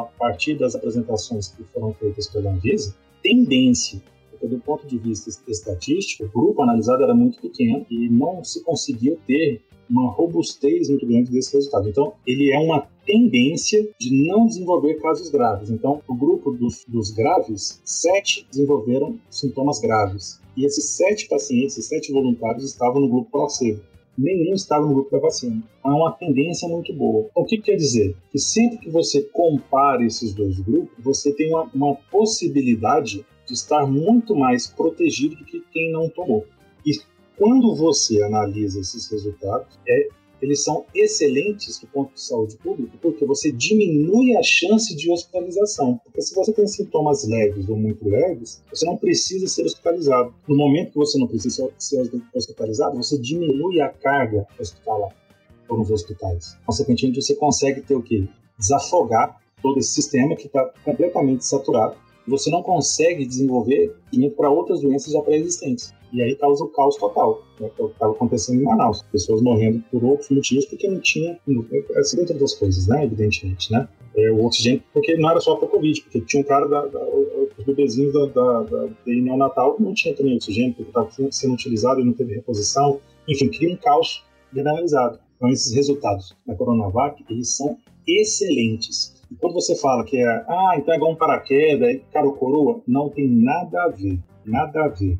a 0.02 0.06
partir 0.18 0.56
das 0.56 0.76
apresentações 0.76 1.50
que 1.50 1.64
foram 1.66 1.93
feitas 1.93 2.28
pela 2.28 2.52
Anvisa, 2.52 2.95
tendência, 3.22 4.02
porque 4.32 4.47
do 4.47 4.60
ponto 4.60 4.88
de 4.88 4.97
vista 4.97 5.30
estatístico, 5.47 6.26
o 6.26 6.41
grupo 6.41 6.62
analisado 6.62 7.04
era 7.04 7.14
muito 7.14 7.41
pequeno 7.41 7.86
e 7.89 8.10
não 8.10 8.43
se 8.43 8.64
conseguiu 8.64 9.20
ter 9.28 9.62
uma 9.89 10.12
robustez 10.12 10.88
muito 10.89 11.06
grande 11.06 11.32
desse 11.32 11.54
resultado. 11.56 11.89
Então, 11.89 12.14
ele 12.26 12.52
é 12.52 12.60
uma 12.60 12.88
tendência 13.06 13.89
de 14.00 14.28
não 14.28 14.45
desenvolver 14.45 14.95
casos 14.95 15.30
graves. 15.30 15.70
Então, 15.72 16.02
o 16.08 16.14
grupo 16.14 16.52
dos, 16.52 16.86
dos 16.88 17.12
graves, 17.12 17.82
sete 17.84 18.45
desenvolveram 18.52 19.20
sintomas 19.30 19.80
graves. 19.80 20.39
E 20.56 20.64
esses 20.64 20.86
sete 20.89 21.28
pacientes, 21.28 21.78
esses 21.78 21.89
sete 21.89 22.12
voluntários, 22.12 22.64
estavam 22.64 23.02
no 23.02 23.10
grupo 23.10 23.32
placebo 23.32 23.82
nenhum 24.20 24.53
estava 24.53 24.86
no 24.86 24.93
grupo 24.93 25.11
da 25.11 25.20
vacina. 25.20 25.63
Há 25.82 25.95
uma 25.95 26.11
tendência 26.11 26.67
muito 26.67 26.93
boa. 26.93 27.30
O 27.34 27.45
que 27.45 27.57
quer 27.57 27.76
dizer? 27.76 28.15
Que 28.32 28.38
sempre 28.38 28.78
que 28.78 28.89
você 28.89 29.22
compara 29.24 30.03
esses 30.05 30.34
dois 30.34 30.59
grupos, 30.59 30.93
você 31.03 31.34
tem 31.34 31.49
uma, 31.49 31.70
uma 31.74 31.95
possibilidade 32.11 33.26
de 33.45 33.53
estar 33.53 33.88
muito 33.88 34.36
mais 34.36 34.67
protegido 34.67 35.36
do 35.38 35.45
que 35.45 35.63
quem 35.72 35.91
não 35.91 36.09
tomou. 36.09 36.45
E 36.86 36.91
quando 37.38 37.74
você 37.76 38.22
analisa 38.22 38.80
esses 38.82 39.09
resultados, 39.09 39.80
é, 39.88 40.09
eles 40.42 40.64
são 40.64 40.86
excelentes 40.94 41.80
do 41.80 41.88
ponto 41.88 42.14
de 42.14 42.22
saúde 42.22 42.58
pública, 42.58 42.98
porque 43.02 43.26
você 43.26 43.52
diminui 43.52 44.36
a 44.36 44.44
chance 44.44 44.96
de 44.96 45.12
hospitalização. 45.12 46.00
Porque 46.04 46.22
se 46.22 46.34
você 46.34 46.54
tem 46.54 46.68
sintomas 46.68 47.28
leves 47.28 47.68
ou 47.68 47.76
muito 47.76 48.08
leves, 48.08 48.62
você 48.72 48.86
não 48.86 48.98
precisa 48.98 49.48
ser 49.48 49.64
hospitalizado. 49.64 50.34
No 50.48 50.56
momento 50.56 50.92
que 50.92 50.98
você 50.98 51.18
não 51.18 51.28
precisa 51.28 51.70
ser 51.78 52.10
hospitalizado, 52.34 52.98
você 52.98 53.18
diminui 53.18 53.82
a 53.82 53.90
carga 53.90 54.46
hospitalar 54.60 55.16
nos 55.70 55.92
hospitais. 55.92 56.58
Consequentemente, 56.66 57.22
você 57.22 57.36
consegue 57.36 57.82
ter 57.82 57.96
o 57.96 58.02
quê? 58.02 58.28
Desafogar 58.58 59.40
todo 59.62 59.80
esse 59.80 59.92
sistema 59.92 60.36
que 60.36 60.48
está 60.48 60.66
completamente 60.84 61.46
saturado. 61.46 61.96
Você 62.30 62.50
não 62.50 62.62
consegue 62.62 63.26
desenvolver 63.26 63.96
para 64.36 64.50
outras 64.50 64.82
doenças 64.82 65.14
já 65.14 65.22
pré-existentes. 65.22 65.94
E 66.12 66.22
aí 66.22 66.36
causa 66.36 66.64
o 66.64 66.68
caos 66.70 66.96
total, 66.96 67.44
né, 67.60 67.70
que 67.76 67.82
é 67.82 67.86
estava 67.86 68.14
acontecendo 68.14 68.62
em 68.62 68.64
Manaus. 68.64 69.04
Pessoas 69.12 69.42
morrendo 69.42 69.84
por 69.92 70.04
outros 70.04 70.30
motivos 70.30 70.66
porque 70.66 70.88
não 70.88 71.00
tinha, 71.00 71.40
assim, 71.98 72.22
entre 72.22 72.34
outras 72.34 72.56
coisas, 72.56 72.88
né, 72.88 73.06
evidentemente, 73.06 73.72
né. 73.72 73.88
É, 74.16 74.32
o 74.32 74.44
oxigênio, 74.44 74.82
porque 74.92 75.16
não 75.18 75.30
era 75.30 75.40
só 75.40 75.56
para 75.56 75.68
Covid, 75.68 76.02
porque 76.02 76.22
tinha 76.22 76.42
um 76.42 76.44
cara, 76.44 76.68
da, 76.68 76.86
da, 76.88 77.00
os 77.58 77.64
bebezinhos 77.64 78.12
da, 78.12 78.26
da, 78.26 78.64
da, 78.64 78.86
da 78.88 78.94
neonatal 79.06 79.76
não 79.80 79.94
tinha 79.94 80.16
também 80.16 80.36
oxigênio, 80.36 80.74
porque 80.74 80.90
estava 80.90 81.32
sendo 81.32 81.54
utilizado 81.54 82.02
e 82.02 82.04
não 82.04 82.14
teve 82.14 82.34
reposição. 82.34 83.00
Enfim, 83.28 83.50
cria 83.50 83.72
um 83.72 83.78
caos 83.78 84.26
generalizado. 84.52 85.20
Então, 85.38 85.50
esses 85.50 85.72
resultados 85.74 86.36
da 86.46 86.56
Coronavac, 86.56 87.24
eles 87.30 87.56
são 87.56 87.78
excelentes. 88.08 89.18
E 89.32 89.36
quando 89.36 89.54
você 89.54 89.76
fala 89.76 90.04
que 90.04 90.18
é, 90.18 90.46
ah, 90.48 90.74
então 90.78 90.94
é 90.94 90.98
igual 90.98 91.12
um 91.12 91.16
paraquedas, 91.16 91.88
é 91.90 92.00
cara 92.12 92.26
ou 92.26 92.34
coroa, 92.34 92.82
não 92.88 93.10
tem 93.10 93.28
nada 93.28 93.84
a 93.84 93.90
ver, 93.90 94.20
nada 94.46 94.86
a 94.86 94.88
ver. 94.88 95.18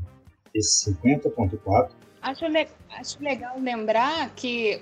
Esse 0.53 0.91
50.4... 0.93 1.91
Acho, 2.22 2.47
le 2.47 2.68
acho 2.97 3.24
legal 3.24 3.57
lembrar 3.60 4.30
que 4.36 4.82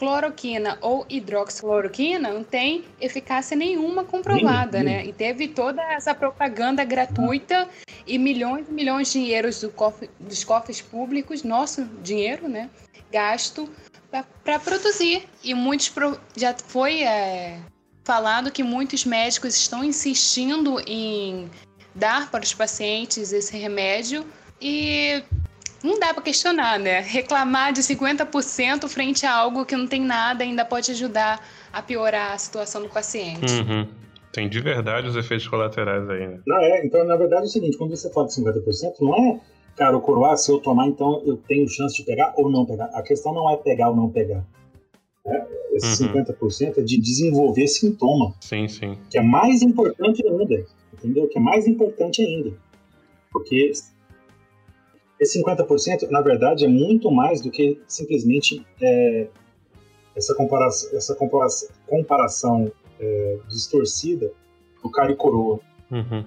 cloroquina 0.00 0.78
ou 0.80 1.04
hidroxicloroquina 1.10 2.32
não 2.32 2.42
tem 2.42 2.84
eficácia 2.98 3.54
nenhuma 3.54 4.02
comprovada, 4.02 4.82
né? 4.82 5.04
E 5.04 5.12
teve 5.12 5.48
toda 5.48 5.82
essa 5.92 6.14
propaganda 6.14 6.82
gratuita 6.84 7.68
e 8.06 8.18
milhões 8.18 8.66
e 8.66 8.72
milhões 8.72 9.12
de 9.12 9.20
dinheiros 9.20 9.60
do 9.60 9.70
cofre, 9.70 10.08
dos 10.18 10.42
cofres 10.42 10.80
públicos, 10.80 11.42
nosso 11.42 11.84
dinheiro, 12.02 12.48
né? 12.48 12.70
Gasto 13.12 13.68
para 14.42 14.58
produzir. 14.58 15.28
E 15.44 15.52
muitos 15.52 15.90
pro, 15.90 16.18
já 16.34 16.54
foi 16.54 17.02
é, 17.02 17.58
falado 18.04 18.50
que 18.50 18.62
muitos 18.62 19.04
médicos 19.04 19.56
estão 19.56 19.84
insistindo 19.84 20.80
em 20.86 21.50
dar 21.94 22.30
para 22.30 22.42
os 22.42 22.54
pacientes 22.54 23.32
esse 23.32 23.56
remédio 23.56 24.24
e 24.60 25.22
não 25.82 25.98
dá 25.98 26.12
para 26.12 26.22
questionar, 26.22 26.78
né? 26.78 27.00
Reclamar 27.00 27.72
de 27.72 27.80
50% 27.80 28.88
frente 28.88 29.24
a 29.26 29.34
algo 29.34 29.64
que 29.64 29.76
não 29.76 29.86
tem 29.86 30.00
nada 30.00 30.44
ainda 30.44 30.64
pode 30.64 30.90
ajudar 30.90 31.44
a 31.72 31.82
piorar 31.82 32.32
a 32.32 32.38
situação 32.38 32.82
do 32.82 32.88
paciente. 32.88 33.52
Uhum. 33.52 33.86
Tem 34.32 34.48
de 34.48 34.60
verdade 34.60 35.08
os 35.08 35.16
efeitos 35.16 35.48
colaterais 35.48 36.08
aí, 36.08 36.26
né? 36.26 36.38
Não, 36.46 36.58
é. 36.58 36.84
Então, 36.84 37.04
na 37.04 37.16
verdade, 37.16 37.42
é 37.42 37.46
o 37.46 37.50
seguinte: 37.50 37.76
quando 37.76 37.96
você 37.96 38.12
fala 38.12 38.28
de 38.28 38.34
50%, 38.34 38.94
não 39.00 39.14
é 39.16 39.40
cara, 39.76 39.96
o 39.96 40.00
coroar, 40.00 40.36
se 40.36 40.52
eu 40.52 40.58
tomar, 40.58 40.86
então 40.86 41.22
eu 41.24 41.38
tenho 41.48 41.66
chance 41.66 41.96
de 41.96 42.04
pegar 42.04 42.34
ou 42.36 42.50
não 42.50 42.66
pegar. 42.66 42.90
A 42.92 43.02
questão 43.02 43.32
não 43.32 43.50
é 43.50 43.56
pegar 43.56 43.88
ou 43.88 43.96
não 43.96 44.10
pegar. 44.10 44.44
Né? 45.24 45.46
Esse 45.72 46.04
uhum. 46.04 46.24
50% 46.24 46.78
é 46.78 46.82
de 46.82 47.00
desenvolver 47.00 47.66
sintoma. 47.66 48.34
Sim, 48.40 48.68
sim. 48.68 48.98
Que 49.10 49.18
é 49.18 49.22
mais 49.22 49.62
importante 49.62 50.26
ainda. 50.26 50.66
Entendeu? 50.92 51.28
Que 51.28 51.38
é 51.38 51.40
mais 51.40 51.66
importante 51.66 52.22
ainda. 52.22 52.52
Porque 53.32 53.72
esse 55.20 55.42
50%, 55.42 56.10
na 56.10 56.20
verdade, 56.20 56.64
é 56.64 56.68
muito 56.68 57.10
mais 57.10 57.40
do 57.40 57.50
que 57.50 57.80
simplesmente 57.86 58.66
é, 58.80 59.28
essa 60.16 60.34
comparação, 60.34 60.96
essa 60.96 61.14
comparação, 61.14 61.68
comparação 61.86 62.72
é, 62.98 63.38
distorcida 63.48 64.32
do 64.82 64.90
cara 64.90 65.12
e 65.12 65.16
coroa. 65.16 65.60
Uhum. 65.90 66.24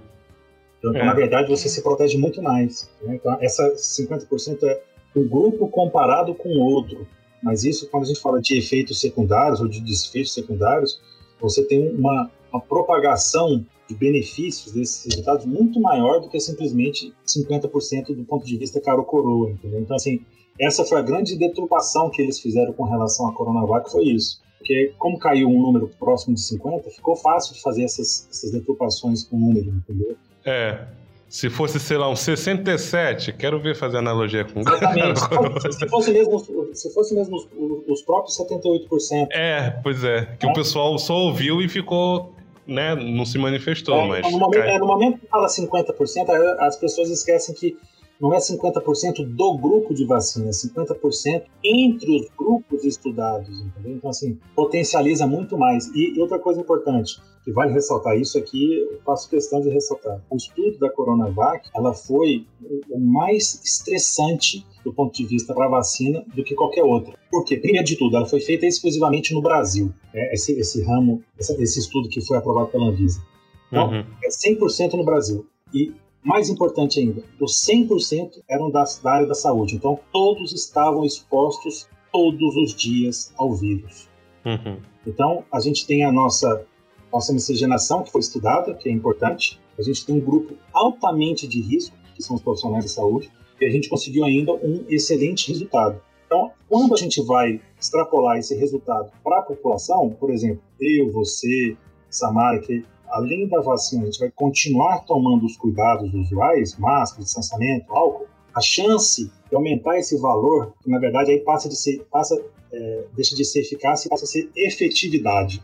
Então, 0.80 0.96
é. 0.96 1.06
na 1.06 1.14
verdade, 1.14 1.50
você 1.50 1.70
se 1.70 1.82
protege 1.82 2.18
muito 2.18 2.42
mais. 2.42 2.90
Né? 3.02 3.16
Então, 3.16 3.38
essa 3.42 3.74
50% 3.74 4.64
é 4.64 4.82
o 5.16 5.24
grupo 5.24 5.68
comparado 5.68 6.36
com 6.36 6.50
o 6.50 6.60
outro. 6.60 7.08
Mas 7.44 7.64
isso, 7.66 7.90
quando 7.90 8.04
a 8.04 8.08
gente 8.08 8.22
fala 8.22 8.42
de 8.42 8.58
efeitos 8.58 9.00
secundários 9.00 9.60
ou 9.60 9.68
de 9.68 9.82
desfechos 9.82 10.34
secundários, 10.34 11.02
você 11.40 11.64
tem 11.64 11.94
uma, 11.94 12.32
uma 12.52 12.62
propagação 12.62 13.66
de 13.88 13.96
benefícios 13.96 14.72
desses 14.72 15.04
resultados 15.06 15.46
muito 15.46 15.80
maior 15.80 16.22
do 16.22 16.30
que 16.30 16.40
simplesmente 16.40 17.14
50% 17.28 18.16
do 18.16 18.24
ponto 18.24 18.46
de 18.46 18.58
vista 18.58 18.80
caro-coroa, 18.80 19.52
entendeu? 19.52 19.82
Então, 19.82 19.98
assim, 19.98 20.22
essa 20.60 20.86
foi 20.86 21.00
a 21.00 21.02
grande 21.02 21.38
deturpação 21.38 22.10
que 22.10 22.22
eles 22.22 22.40
fizeram 22.40 22.72
com 22.72 22.84
relação 22.84 23.28
à 23.28 23.34
Coronavac, 23.34 23.92
foi 23.92 24.06
isso. 24.06 24.42
Porque 24.58 24.94
como 24.98 25.20
caiu 25.20 25.50
um 25.50 25.62
número 25.62 25.90
próximo 26.00 26.34
de 26.36 26.42
50, 26.42 26.90
ficou 26.92 27.18
fácil 27.18 27.54
de 27.54 27.62
fazer 27.62 27.84
essas, 27.84 28.30
essas 28.32 28.52
deturpações 28.52 29.24
com 29.24 29.38
número, 29.38 29.70
entendeu? 29.70 30.16
É. 30.46 30.88
Se 31.34 31.50
fosse, 31.50 31.80
sei 31.80 31.98
lá, 31.98 32.08
um 32.08 32.16
67, 32.16 33.34
quero 33.34 33.60
ver 33.60 33.76
fazer 33.76 33.98
analogia 33.98 34.46
com 34.46 34.60
Exatamente. 34.60 35.20
se 35.74 35.90
fosse 35.90 36.12
mesmo, 36.12 36.40
se 36.76 36.94
fosse 36.94 37.16
mesmo 37.16 37.38
os, 37.38 37.48
os 37.88 38.02
próprios 38.04 38.38
78%. 38.38 39.30
É, 39.32 39.72
pois 39.82 40.04
é. 40.04 40.28
Que 40.40 40.46
é. 40.46 40.50
o 40.52 40.54
pessoal 40.54 40.96
só 41.00 41.16
ouviu 41.16 41.60
e 41.60 41.68
ficou 41.68 42.32
né, 42.68 42.94
não 42.94 43.26
se 43.26 43.40
manifestou, 43.40 43.96
é, 43.96 44.08
mas. 44.10 44.32
No 44.32 44.38
momento, 44.38 44.64
é, 44.64 44.78
no 44.78 44.86
momento 44.86 45.20
que 45.22 45.26
fala 45.26 45.48
50%, 45.48 46.56
as 46.60 46.78
pessoas 46.78 47.10
esquecem 47.10 47.56
que 47.56 47.76
não 48.24 48.34
é 48.34 48.38
50% 48.38 49.26
do 49.36 49.58
grupo 49.58 49.94
de 49.94 50.06
vacina, 50.06 50.48
é 50.48 50.52
50% 50.52 51.44
entre 51.62 52.22
os 52.22 52.30
grupos 52.38 52.86
estudados, 52.86 53.50
entendeu? 53.60 53.98
Então, 53.98 54.10
assim, 54.10 54.40
potencializa 54.56 55.28
muito 55.28 55.58
mais. 55.58 55.94
E 55.94 56.18
outra 56.22 56.40
coisa 56.40 56.62
importante, 56.62 57.20
que 57.44 57.52
vale 57.52 57.74
ressaltar 57.74 58.18
isso 58.18 58.38
aqui, 58.38 58.80
eu 58.80 59.02
faço 59.06 59.30
questão 59.30 59.60
de 59.60 59.68
ressaltar. 59.68 60.24
O 60.30 60.38
estudo 60.38 60.80
da 60.80 60.90
Coronavac, 60.90 61.70
ela 61.76 61.94
foi 61.94 62.48
o 62.90 62.98
mais 62.98 63.60
estressante 63.62 64.66
do 64.86 64.94
ponto 64.94 65.14
de 65.14 65.26
vista 65.26 65.54
para 65.54 65.66
a 65.66 65.70
vacina 65.70 66.24
do 66.34 66.46
que 66.46 66.56
qualquer 66.56 66.84
outra. 66.84 67.14
Por 67.30 67.44
quê? 67.44 67.58
Primeiro 67.58 67.86
de 67.86 67.98
tudo, 67.98 68.16
ela 68.16 68.26
foi 68.26 68.40
feita 68.40 68.66
exclusivamente 68.66 69.34
no 69.34 69.42
Brasil. 69.42 69.94
Né? 70.14 70.34
Esse, 70.34 70.58
esse 70.58 70.82
ramo, 70.82 71.22
esse, 71.38 71.78
estudo 71.78 72.08
que 72.08 72.22
foi 72.22 72.38
aprovado 72.38 72.68
pela 72.70 72.86
Anvisa. 72.86 73.22
Então, 73.68 73.90
uhum. 73.90 74.06
é 74.24 74.30
100% 74.30 74.94
no 74.94 75.04
Brasil. 75.04 75.46
E 75.74 75.92
mais 76.24 76.50
importante 76.50 77.00
ainda, 77.00 77.24
os 77.40 77.62
100% 77.66 78.42
eram 78.50 78.72
da, 78.72 78.84
da 79.04 79.12
área 79.12 79.28
da 79.28 79.34
saúde. 79.34 79.76
Então, 79.76 80.00
todos 80.12 80.54
estavam 80.54 81.04
expostos 81.04 81.88
todos 82.12 82.56
os 82.56 82.74
dias 82.74 83.34
ao 83.38 83.54
vírus. 83.54 84.08
Uhum. 84.46 84.78
Então, 85.06 85.44
a 85.52 85.60
gente 85.60 85.86
tem 85.86 86.06
a 86.06 86.12
nossa, 86.12 86.66
nossa 87.12 87.34
miscigenação, 87.34 88.04
que 88.04 88.12
foi 88.12 88.22
estudada, 88.22 88.74
que 88.74 88.88
é 88.88 88.92
importante. 88.92 89.60
A 89.78 89.82
gente 89.82 90.06
tem 90.06 90.16
um 90.16 90.22
grupo 90.22 90.56
altamente 90.72 91.48
de 91.48 91.60
risco, 91.62 91.96
que 92.16 92.24
são 92.24 92.36
os 92.36 92.42
profissionais 92.42 92.86
de 92.86 92.92
saúde, 92.92 93.32
e 93.60 93.66
a 93.66 93.70
gente 93.70 93.90
conseguiu 93.90 94.24
ainda 94.24 94.54
um 94.54 94.86
excelente 94.88 95.50
resultado. 95.50 96.02
Então, 96.26 96.52
quando 96.70 96.94
a 96.94 96.98
gente 96.98 97.22
vai 97.22 97.60
extrapolar 97.80 98.38
esse 98.38 98.56
resultado 98.56 99.12
para 99.24 99.40
a 99.40 99.42
população, 99.42 100.10
por 100.12 100.32
exemplo, 100.32 100.62
eu, 100.80 101.12
você, 101.12 101.76
Samara, 102.10 102.60
que 102.60 102.86
além 103.14 103.48
da 103.48 103.62
vacina, 103.62 104.04
a 104.04 104.06
gente 104.06 104.20
vai 104.20 104.32
continuar 104.32 105.06
tomando 105.06 105.46
os 105.46 105.56
cuidados 105.56 106.14
usuais, 106.14 106.78
máscara, 106.78 107.24
distanciamento, 107.24 107.94
álcool, 107.94 108.28
a 108.54 108.60
chance 108.60 109.32
de 109.50 109.56
aumentar 109.56 109.98
esse 109.98 110.18
valor, 110.20 110.74
que 110.82 110.90
na 110.90 111.00
verdade 111.00 111.32
aí 111.32 111.40
passa 111.40 111.70
de 111.70 111.76
ser, 111.76 112.06
passa, 112.12 112.36
é, 112.72 113.06
deixa 113.16 113.36
de 113.36 113.46
ser 113.46 113.62
eficácia 113.62 114.08
e 114.08 114.10
passa 114.10 114.26
a 114.26 114.28
ser 114.28 114.50
efetividade. 114.56 115.64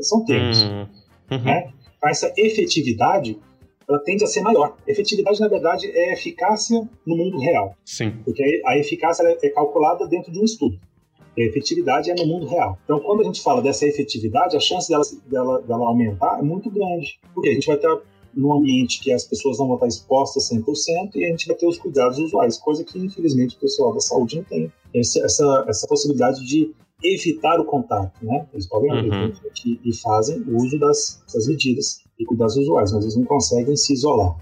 São 0.00 0.24
termos. 0.24 0.62
Uhum. 0.62 0.88
Uhum. 1.30 1.44
Né? 1.44 1.72
Essa 2.04 2.32
efetividade 2.36 3.38
ela 3.88 3.98
tende 4.00 4.24
a 4.24 4.26
ser 4.26 4.40
maior. 4.40 4.76
Efetividade, 4.86 5.38
na 5.40 5.48
verdade, 5.48 5.86
é 5.86 6.12
eficácia 6.12 6.88
no 7.06 7.16
mundo 7.16 7.38
real. 7.38 7.76
Sim. 7.84 8.10
Porque 8.24 8.62
a 8.66 8.76
eficácia 8.76 9.22
é 9.42 9.48
calculada 9.50 10.06
dentro 10.08 10.32
de 10.32 10.40
um 10.40 10.44
estudo 10.44 10.78
efetividade 11.42 12.10
é 12.10 12.14
no 12.14 12.26
mundo 12.26 12.46
real. 12.46 12.78
Então, 12.84 12.98
quando 13.00 13.20
a 13.20 13.24
gente 13.24 13.42
fala 13.42 13.60
dessa 13.60 13.86
efetividade, 13.86 14.56
a 14.56 14.60
chance 14.60 14.88
dela, 14.88 15.04
dela, 15.26 15.62
dela 15.62 15.86
aumentar 15.86 16.38
é 16.38 16.42
muito 16.42 16.70
grande, 16.70 17.18
porque 17.34 17.50
a 17.50 17.52
gente 17.54 17.66
vai 17.66 17.76
estar 17.76 17.98
num 18.34 18.52
ambiente 18.52 19.00
que 19.00 19.12
as 19.12 19.24
pessoas 19.24 19.58
não 19.58 19.66
vão 19.66 19.76
estar 19.76 19.86
expostas 19.86 20.50
100% 20.50 21.16
e 21.16 21.24
a 21.24 21.30
gente 21.30 21.46
vai 21.46 21.56
ter 21.56 21.66
os 21.66 21.78
cuidados 21.78 22.18
usuais, 22.18 22.58
coisa 22.58 22.84
que, 22.84 22.98
infelizmente, 22.98 23.56
o 23.56 23.58
pessoal 23.60 23.94
da 23.94 24.00
saúde 24.00 24.36
não 24.36 24.44
tem. 24.44 24.70
Essa, 24.94 25.24
essa, 25.24 25.64
essa 25.68 25.86
possibilidade 25.86 26.46
de 26.46 26.74
evitar 27.02 27.60
o 27.60 27.64
contato, 27.64 28.24
né? 28.24 28.46
Eles 28.52 28.66
podem 28.66 28.90
uhum. 28.90 29.32
e, 29.64 29.80
e 29.84 29.96
fazem 29.96 30.40
o 30.42 30.56
uso 30.56 30.78
das, 30.78 31.22
das 31.32 31.46
medidas 31.46 32.02
e 32.18 32.24
cuidados 32.24 32.56
usuais, 32.56 32.92
mas 32.92 33.04
eles 33.04 33.16
não 33.16 33.24
conseguem 33.24 33.76
se 33.76 33.92
isolar. 33.92 34.36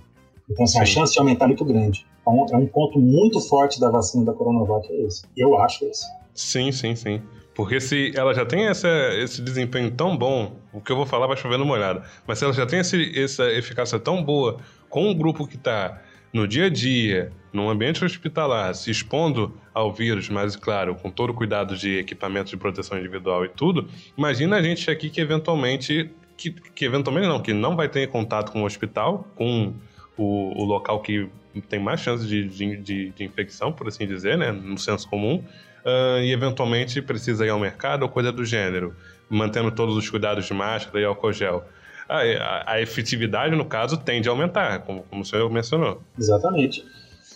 Então, 0.49 0.65
assim, 0.65 0.79
a 0.79 0.85
chance 0.85 1.13
de 1.13 1.19
aumentar 1.19 1.47
é 1.47 1.49
muito 1.49 1.65
grande. 1.65 2.07
Então, 2.21 2.47
é 2.53 2.57
um 2.57 2.67
ponto 2.67 2.99
muito 2.99 3.41
forte 3.41 3.81
da 3.81 3.91
vacina 3.91 4.25
da 4.25 4.33
Coronavac 4.33 4.91
é 4.91 5.03
esse. 5.03 5.23
Eu 5.37 5.57
acho 5.59 5.85
esse. 5.87 6.05
Sim, 6.35 6.73
sim, 6.73 6.97
sim. 6.97 7.23
Porque 7.55 7.81
se 7.81 8.13
ela 8.17 8.35
já 8.35 8.45
tem 8.45 8.67
essa, 8.67 8.89
esse 9.15 9.41
desempenho 9.41 9.91
tão 9.91 10.17
bom, 10.17 10.59
o 10.73 10.81
que 10.81 10.91
eu 10.91 10.97
vou 10.97 11.07
falar 11.07 11.29
vai 11.29 11.37
chover 11.37 11.57
numa 11.57 11.75
olhada, 11.75 12.03
mas 12.27 12.39
se 12.39 12.45
ela 12.45 12.53
já 12.53 12.67
tem 12.67 12.81
esse, 12.81 13.17
essa 13.19 13.45
eficácia 13.53 13.99
tão 13.99 14.23
boa 14.23 14.59
com 14.89 15.09
o 15.09 15.15
grupo 15.15 15.47
que 15.47 15.55
está 15.55 16.03
no 16.33 16.49
dia 16.49 16.67
a 16.67 16.69
dia, 16.69 17.33
num 17.53 17.71
ambiente 17.71 18.05
hospitalar, 18.05 18.75
se 18.75 18.91
expondo 18.91 19.57
ao 19.73 19.93
vírus, 19.93 20.29
mas 20.29 20.57
claro, 20.57 20.97
com 20.97 21.09
todo 21.09 21.31
o 21.31 21.35
cuidado 21.35 21.77
de 21.77 21.99
equipamentos 21.99 22.51
de 22.51 22.57
proteção 22.57 22.99
individual 22.99 23.45
e 23.45 23.49
tudo, 23.49 23.89
imagina 24.19 24.57
a 24.57 24.63
gente 24.63 24.91
aqui 24.91 25.09
que 25.09 25.21
eventualmente 25.21 26.11
que, 26.37 26.51
que 26.51 26.85
eventualmente 26.85 27.29
não, 27.29 27.41
que 27.41 27.53
não 27.53 27.77
vai 27.77 27.89
ter 27.89 28.09
contato 28.09 28.51
com 28.51 28.63
o 28.63 28.67
hospital, 28.67 29.29
com 29.37 29.73
o, 30.17 30.61
o 30.61 30.65
local 30.65 31.01
que 31.01 31.29
tem 31.69 31.79
mais 31.79 32.01
chances 32.01 32.27
de, 32.29 32.49
de, 32.49 32.77
de, 32.77 33.11
de, 33.11 33.25
infecção, 33.25 33.73
por 33.73 33.87
assim 33.87 34.07
dizer, 34.07 34.37
né, 34.37 34.51
no 34.51 34.77
senso 34.77 35.09
comum, 35.09 35.45
uh, 35.85 36.21
e 36.21 36.33
eventualmente 36.33 37.01
precisa 37.03 37.45
ir 37.45 37.51
ao 37.51 37.59
mercado 37.59 38.03
ou 38.03 38.09
coisa 38.09 38.33
do 38.33 38.45
gênero, 38.45 38.95
mantendo 39.29 39.71
todos 39.71 39.97
os 39.97 40.09
cuidados 40.09 40.47
de 40.47 40.55
máscara 40.55 41.01
e 41.01 41.05
álcool 41.05 41.33
gel. 41.33 41.65
A, 42.09 42.19
a, 42.19 42.73
a 42.73 42.83
efetividade, 42.83 43.55
no 43.55 43.65
caso, 43.65 43.97
tende 43.97 44.29
a 44.29 44.33
aumentar, 44.33 44.81
como, 44.81 45.03
como 45.05 45.23
o 45.23 45.25
senhor 45.25 45.51
mencionou. 45.51 46.03
Exatamente. 46.19 46.85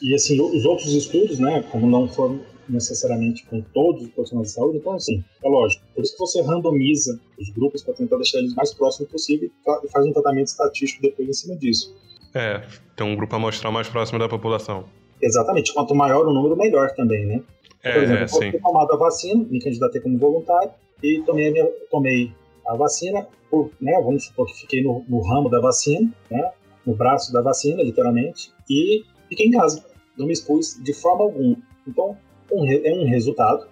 E 0.00 0.14
assim, 0.14 0.40
os 0.40 0.64
outros 0.64 0.92
estudos, 0.94 1.38
né, 1.38 1.62
como 1.70 1.88
não 1.88 2.06
foram 2.08 2.40
necessariamente 2.68 3.44
com 3.46 3.62
todos 3.62 4.02
os 4.02 4.10
profissionais 4.10 4.48
de 4.48 4.54
saúde, 4.54 4.78
então 4.78 4.92
assim, 4.92 5.24
é 5.42 5.48
lógico. 5.48 5.82
Por 5.94 6.04
isso 6.04 6.12
que 6.12 6.18
você 6.18 6.42
randomiza 6.42 7.18
os 7.38 7.48
grupos 7.50 7.82
para 7.82 7.94
tentar 7.94 8.16
deixar 8.16 8.38
eles 8.38 8.54
mais 8.54 8.74
próximos 8.74 9.10
possível 9.10 9.48
e 9.48 9.88
faz 9.90 10.06
um 10.06 10.12
tratamento 10.12 10.48
estatístico 10.48 11.02
depois 11.02 11.28
em 11.28 11.32
cima 11.32 11.56
disso. 11.56 11.96
É, 12.34 12.62
tem 12.94 13.06
um 13.06 13.16
grupo 13.16 13.34
amostral 13.34 13.72
mais 13.72 13.88
próximo 13.88 14.18
da 14.18 14.28
população. 14.28 14.84
Exatamente. 15.20 15.72
Quanto 15.72 15.94
maior 15.94 16.26
o 16.26 16.32
número, 16.32 16.56
melhor 16.56 16.90
também, 16.94 17.26
né? 17.26 17.42
É, 17.82 17.92
Por 17.92 18.02
exemplo, 18.02 18.20
é, 18.20 18.24
eu 18.24 18.28
fui 18.28 18.60
tomado 18.60 18.92
a 18.92 18.96
vacina, 18.96 19.44
me 19.48 19.60
candidatei 19.60 20.00
como 20.00 20.18
voluntário 20.18 20.70
e 21.02 21.22
tomei 21.24 21.48
a, 21.48 21.52
minha, 21.52 21.66
tomei 21.90 22.32
a 22.66 22.74
vacina, 22.74 23.26
por, 23.50 23.70
né, 23.80 23.92
vamos 24.02 24.24
supor 24.24 24.46
que 24.46 24.54
fiquei 24.54 24.82
no, 24.82 25.04
no 25.08 25.20
ramo 25.20 25.48
da 25.48 25.60
vacina, 25.60 26.12
né, 26.30 26.50
no 26.84 26.94
braço 26.94 27.32
da 27.32 27.40
vacina, 27.40 27.82
literalmente, 27.82 28.52
e 28.68 29.04
fiquei 29.28 29.46
em 29.46 29.50
casa. 29.50 29.84
Não 30.16 30.26
me 30.26 30.32
expus 30.32 30.78
de 30.82 30.92
forma 30.92 31.24
alguma. 31.24 31.56
Então, 31.86 32.16
um, 32.50 32.70
é 32.70 32.92
um 32.92 33.06
resultado 33.08 33.66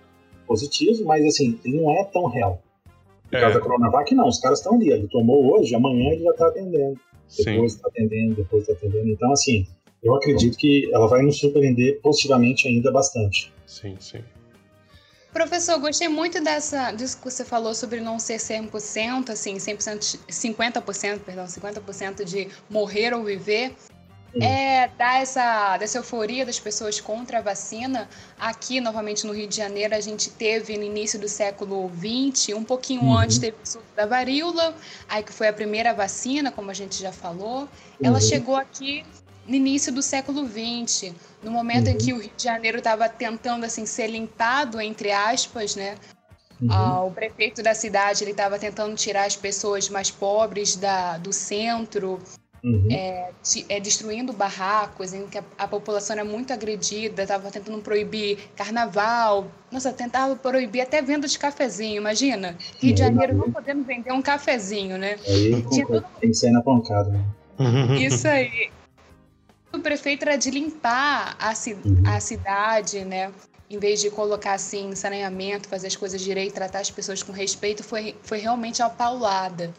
positivo, 0.47 1.05
mas 1.05 1.25
assim, 1.25 1.59
ele 1.65 1.81
não 1.81 1.91
é 1.91 2.05
tão 2.05 2.27
real. 2.27 2.63
No 3.31 3.39
é. 3.39 3.41
caso 3.41 3.55
da 3.55 3.61
Coronavac, 3.61 4.15
não. 4.15 4.29
Os 4.29 4.39
caras 4.39 4.59
estão 4.59 4.75
ali. 4.75 4.91
Ele 4.91 5.09
tomou 5.09 5.53
hoje, 5.53 5.75
amanhã 5.75 6.13
ele 6.13 6.23
já 6.23 6.31
está 6.31 6.47
atendendo. 6.47 6.99
Depois 7.37 7.75
está 7.75 7.89
atendendo, 7.89 8.35
depois 8.37 8.63
está 8.63 8.75
atendendo. 8.75 9.09
Então, 9.09 9.33
assim, 9.33 9.67
eu 10.07 10.15
acredito 10.15 10.57
que 10.57 10.89
ela 10.93 11.09
vai 11.09 11.23
nos 11.23 11.39
surpreender 11.39 12.01
positivamente 12.01 12.69
ainda 12.69 12.93
bastante. 12.93 13.53
Sim, 13.67 13.97
sim. 13.99 14.21
Professor, 15.33 15.79
gostei 15.79 16.09
muito 16.09 16.43
dessa, 16.43 16.93
disso 16.93 17.19
que 17.19 17.25
você 17.25 17.45
falou 17.45 17.75
sobre 17.75 18.01
não 18.01 18.19
ser 18.19 18.37
100%, 18.37 19.31
assim, 19.31 19.57
100%, 19.57 20.19
50%, 20.29 21.19
perdão, 21.21 21.45
50% 21.45 22.25
de 22.25 22.49
morrer 22.71 23.13
ou 23.13 23.25
viver. 23.25 23.75
É, 24.41 24.89
dar 24.99 25.23
essa 25.23 25.79
dessa 25.79 25.97
euforia 25.97 26.45
das 26.45 26.61
pessoas 26.61 27.01
contra 27.01 27.39
a 27.39 27.41
vacina. 27.41 28.09
Aqui, 28.39 28.81
novamente, 28.81 29.27
no 29.27 29.33
Rio 29.33 29.47
de 29.47 29.57
Janeiro, 29.57 29.95
a 29.95 30.01
gente 30.01 30.31
teve 30.31 30.77
no 30.77 30.85
início 30.85 31.19
do 31.19 31.29
século 31.29 31.91
XX, 31.91 32.55
um 32.55 32.65
pouquinho 32.65 33.03
uhum. 33.03 33.17
antes, 33.17 33.39
teve 33.39 33.57
o 33.63 33.67
surto 33.67 33.89
da 33.97 34.05
varíola, 34.05 34.75
aí 35.09 35.23
que 35.23 35.33
foi 35.33 35.49
a 35.49 35.53
primeira 35.53 35.95
vacina, 35.95 36.53
como 36.53 36.71
a 36.71 36.75
gente 36.75 37.01
já 37.01 37.13
falou. 37.13 37.67
Ela 38.03 38.17
uhum. 38.17 38.21
chegou 38.21 38.57
aqui 38.57 39.05
no 39.47 39.55
início 39.55 39.93
do 39.93 40.03
século 40.03 40.47
XX, 40.47 41.15
no 41.43 41.51
momento 41.51 41.87
uhum. 41.87 41.93
em 41.93 41.99
que 41.99 42.13
o 42.13 42.19
Rio 42.19 42.31
de 42.37 42.43
Janeiro 42.43 42.79
estava 42.79 43.09
tentando 43.09 43.65
assim 43.65 43.87
ser 43.87 44.09
limpado 44.09 44.81
entre 44.81 45.13
aspas, 45.13 45.77
né? 45.77 45.97
Uhum. 46.61 46.73
Ah, 46.73 47.05
o 47.05 47.11
prefeito 47.11 47.63
da 47.63 47.75
cidade 47.75 48.25
ele 48.25 48.31
estava 48.31 48.59
tentando 48.59 48.95
tirar 48.97 49.27
as 49.27 49.37
pessoas 49.37 49.89
mais 49.89 50.11
pobres 50.11 50.75
da, 50.75 51.19
do 51.19 51.33
centro, 51.33 52.19
uhum. 52.65 52.89
é, 52.91 53.31
é, 53.69 53.79
destruindo 53.79 54.33
barracos 54.33 55.13
em 55.13 55.27
que 55.27 55.37
a, 55.37 55.45
a 55.59 55.69
população 55.69 56.17
era 56.17 56.25
muito 56.25 56.53
agredida, 56.53 57.23
estava 57.23 57.51
tentando 57.51 57.81
proibir 57.83 58.39
carnaval, 58.57 59.49
nossa, 59.71 59.93
tentava 59.93 60.35
proibir 60.35 60.81
até 60.81 61.03
venda 61.03 61.29
de 61.29 61.39
cafezinho, 61.39 61.99
imagina? 61.99 62.57
Rio 62.81 62.95
de 62.95 63.01
Janeiro 63.01 63.37
não 63.37 63.53
podendo 63.53 63.85
vender 63.85 64.13
um 64.13 64.23
cafezinho, 64.23 64.97
né? 64.97 65.17
Aí, 65.27 65.63
todo... 65.63 66.05
Tem 66.21 66.31
que 66.31 66.37
sair 66.37 66.53
na 66.53 66.63
pancada. 66.63 67.11
Né? 67.11 67.25
Isso 68.01 68.27
aí 68.27 68.71
o 69.77 69.81
prefeito 69.81 70.23
era 70.23 70.37
de 70.37 70.51
limpar 70.51 71.37
a, 71.39 71.55
ci 71.55 71.77
a 72.07 72.19
cidade, 72.21 73.05
né? 73.05 73.33
Em 73.69 73.79
vez 73.79 74.01
de 74.01 74.11
colocar 74.11 74.55
assim 74.55 74.95
saneamento, 74.95 75.69
fazer 75.69 75.89
as 75.89 75.97
coisas 75.97 76.21
direito, 76.21 76.55
tratar 76.55 76.81
as 76.81 76.91
pessoas 76.91 77.23
com 77.23 77.33
respeito, 77.33 77.83
foi, 77.83 78.15
foi 78.23 78.39
realmente 78.39 78.83
a 78.83 78.89
paulada. 78.89 79.75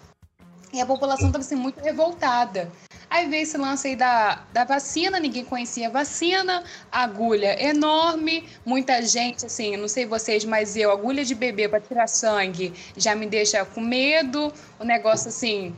E 0.73 0.81
a 0.81 0.85
população 0.85 1.27
estava 1.27 1.43
assim, 1.43 1.55
muito 1.55 1.79
revoltada. 1.79 2.69
Aí 3.09 3.25
veio 3.29 3.43
esse 3.43 3.57
lance 3.57 3.87
aí 3.87 3.95
da, 3.95 4.43
da 4.51 4.65
vacina, 4.65 5.17
ninguém 5.17 5.45
conhecia 5.45 5.87
a 5.87 5.89
vacina, 5.89 6.65
agulha 6.91 7.61
enorme, 7.63 8.45
muita 8.65 9.01
gente, 9.01 9.45
assim, 9.45 9.77
não 9.77 9.87
sei 9.87 10.05
vocês, 10.05 10.43
mas 10.43 10.75
eu, 10.75 10.91
agulha 10.91 11.23
de 11.23 11.33
bebê 11.33 11.69
para 11.69 11.79
tirar 11.79 12.07
sangue 12.07 12.73
já 12.97 13.15
me 13.15 13.25
deixa 13.25 13.63
com 13.63 13.79
medo, 13.79 14.51
o 14.77 14.83
negócio, 14.83 15.29
assim, 15.29 15.73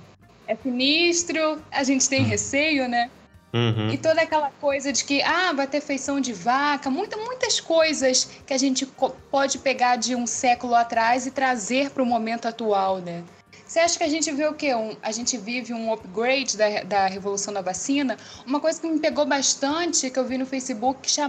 é 0.48 0.56
sinistro, 0.56 1.62
a 1.72 1.84
gente 1.84 2.10
tem 2.10 2.24
receio, 2.24 2.90
né? 2.90 3.12
Uhum. 3.54 3.90
E 3.90 3.98
toda 3.98 4.22
aquela 4.22 4.52
coisa 4.52 4.94
de 4.94 5.04
que, 5.04 5.22
ah, 5.24 5.52
vai 5.54 5.68
ter 5.68 5.82
feição 5.82 6.20
de 6.20 6.32
vaca, 6.34 6.90
muita, 6.90 7.18
muitas 7.18 7.60
coisas 7.60 8.30
que 8.46 8.54
a 8.54 8.58
gente 8.58 8.86
pode 9.32 9.58
pegar 9.58 9.96
de 9.96 10.16
um 10.16 10.28
século 10.28 10.76
atrás 10.76 11.26
e 11.26 11.32
trazer 11.32 11.90
para 11.90 12.04
o 12.04 12.06
momento 12.06 12.48
atual, 12.48 13.00
né? 13.00 13.24
Você 13.66 13.80
acha 13.80 13.98
que 13.98 14.04
a 14.04 14.10
gente 14.10 14.32
vê 14.32 14.48
o 14.48 14.54
quê? 14.54 14.74
Um, 14.74 14.96
a 15.02 15.12
gente 15.12 15.38
vive 15.38 15.74
um 15.74 15.94
upgrade 15.94 16.58
da, 16.58 16.84
da 16.84 17.06
revolução 17.08 17.54
da 17.54 17.62
vacina? 17.62 18.18
Uma 18.46 18.60
coisa 18.60 18.82
que 18.82 18.88
me 18.88 19.00
pegou 19.00 19.26
bastante, 19.28 20.10
que 20.10 20.18
eu 20.18 20.26
vi 20.26 20.38
no 20.38 20.46
Facebook, 20.46 21.02
que 21.02 21.22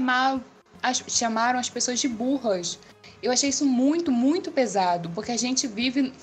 as, 0.83 1.05
chamaram 1.07 1.59
as 1.59 1.69
pessoas 1.69 2.01
de 2.01 2.09
burras. 2.09 2.79
Eu 3.23 3.31
achei 3.31 3.51
isso 3.51 3.67
muito, 3.67 4.11
muito 4.11 4.51
pesado, 4.51 5.11
porque 5.11 5.33
a 5.33 5.37
gente 5.37 5.67
vive 5.67 6.15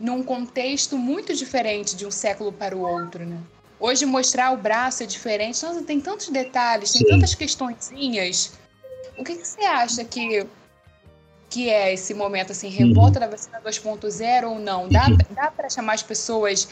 num 0.00 0.22
contexto 0.22 0.96
muito 0.96 1.34
diferente 1.34 1.94
de 1.94 2.06
um 2.06 2.10
século 2.10 2.52
para 2.52 2.74
o 2.74 2.80
outro, 2.80 3.26
né? 3.26 3.38
Hoje 3.78 4.06
mostrar 4.06 4.52
o 4.52 4.56
braço 4.56 5.02
é 5.02 5.06
diferente. 5.06 5.62
Nossa, 5.62 5.82
tem 5.82 6.00
tantos 6.00 6.28
detalhes, 6.28 6.92
tem 6.92 7.02
Sim. 7.02 7.08
tantas 7.08 7.34
questõezinhas. 7.34 8.52
O 9.18 9.24
que, 9.24 9.36
que, 9.36 9.46
você 9.46 9.62
acha 9.62 10.04
que, 10.04 10.46
que 11.50 11.68
é 11.68 11.92
esse 11.92 12.14
momento, 12.14 12.52
assim, 12.52 12.68
revolta 12.68 13.18
uhum. 13.18 13.26
da 13.26 13.28
vacina 13.28 13.60
2.0 13.60 14.48
ou 14.48 14.58
não? 14.58 14.88
Dá, 14.88 15.06
uhum. 15.08 15.16
dá 15.30 15.50
para 15.50 15.68
chamar 15.68 15.94
as 15.94 16.02
pessoas, 16.02 16.68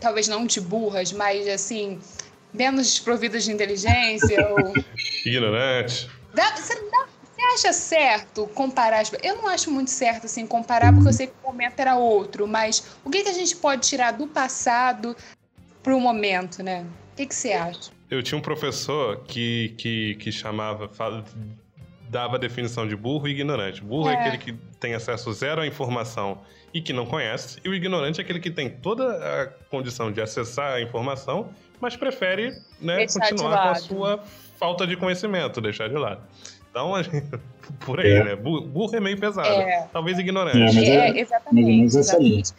talvez 0.00 0.28
não 0.28 0.46
de 0.46 0.60
burras, 0.60 1.12
mas, 1.12 1.48
assim, 1.48 1.98
menos 2.52 2.86
desprovidas 2.88 3.44
de 3.44 3.52
inteligência? 3.52 4.48
ou... 4.48 4.72
Ignorante. 5.24 6.08
Dá, 6.32 6.54
você, 6.54 6.74
dá, 6.74 7.06
você 7.22 7.42
acha 7.54 7.72
certo 7.72 8.46
comparar 8.48 9.00
as... 9.00 9.12
Eu 9.22 9.36
não 9.36 9.48
acho 9.48 9.70
muito 9.70 9.90
certo, 9.90 10.26
assim, 10.26 10.46
comparar, 10.46 10.92
porque 10.92 11.08
eu 11.08 11.12
sei 11.12 11.26
que 11.26 11.34
o 11.42 11.46
momento 11.46 11.78
era 11.80 11.96
outro, 11.96 12.46
mas 12.46 12.84
o 13.04 13.10
que, 13.10 13.22
que 13.22 13.28
a 13.28 13.34
gente 13.34 13.56
pode 13.56 13.86
tirar 13.88 14.12
do 14.12 14.26
passado 14.26 15.16
para 15.86 15.94
o 15.94 16.00
momento, 16.00 16.64
né? 16.64 16.84
O 17.12 17.16
que, 17.16 17.26
que 17.26 17.34
você 17.34 17.52
acha? 17.52 17.92
Eu 18.10 18.20
tinha 18.20 18.36
um 18.36 18.42
professor 18.42 19.22
que, 19.22 19.72
que, 19.78 20.16
que 20.16 20.32
chamava, 20.32 20.88
fala, 20.88 21.24
dava 22.10 22.34
a 22.34 22.38
definição 22.40 22.88
de 22.88 22.96
burro 22.96 23.28
e 23.28 23.30
ignorante. 23.30 23.84
Burro 23.84 24.10
é. 24.10 24.14
é. 24.14 24.18
aquele 24.18 24.38
que 24.38 24.52
tem 24.80 24.94
acesso 24.94 25.32
zero 25.32 25.60
à 25.60 25.66
informação 25.66 26.40
e 26.74 26.80
que 26.80 26.92
não 26.92 27.06
conhece, 27.06 27.60
e 27.64 27.68
o 27.68 27.74
ignorante 27.74 28.20
é 28.20 28.24
aquele 28.24 28.40
que 28.40 28.50
tem 28.50 28.68
toda 28.68 29.04
a 29.16 29.46
condição 29.70 30.10
de 30.10 30.20
acessar 30.20 30.72
a 30.72 30.82
informação, 30.82 31.50
mas 31.80 31.96
prefere 31.96 32.52
né, 32.80 33.06
continuar 33.06 33.62
com 33.62 33.68
a 33.68 33.74
sua 33.76 34.24
falta 34.58 34.88
de 34.88 34.96
conhecimento, 34.96 35.60
deixar 35.60 35.88
de 35.88 35.94
lado. 35.94 36.20
Então, 36.68 36.92
por 37.86 38.00
aí, 38.00 38.12
é. 38.12 38.24
né? 38.24 38.36
Burro 38.36 38.94
é 38.94 39.00
meio 39.00 39.18
pesado. 39.18 39.48
É. 39.48 39.88
Talvez 39.92 40.18
ignorante. 40.18 40.58
É, 40.58 40.64
mas 40.64 40.76
é, 40.76 41.08
é 41.08 41.20
exatamente. 41.20 41.96
exatamente. 41.96 42.52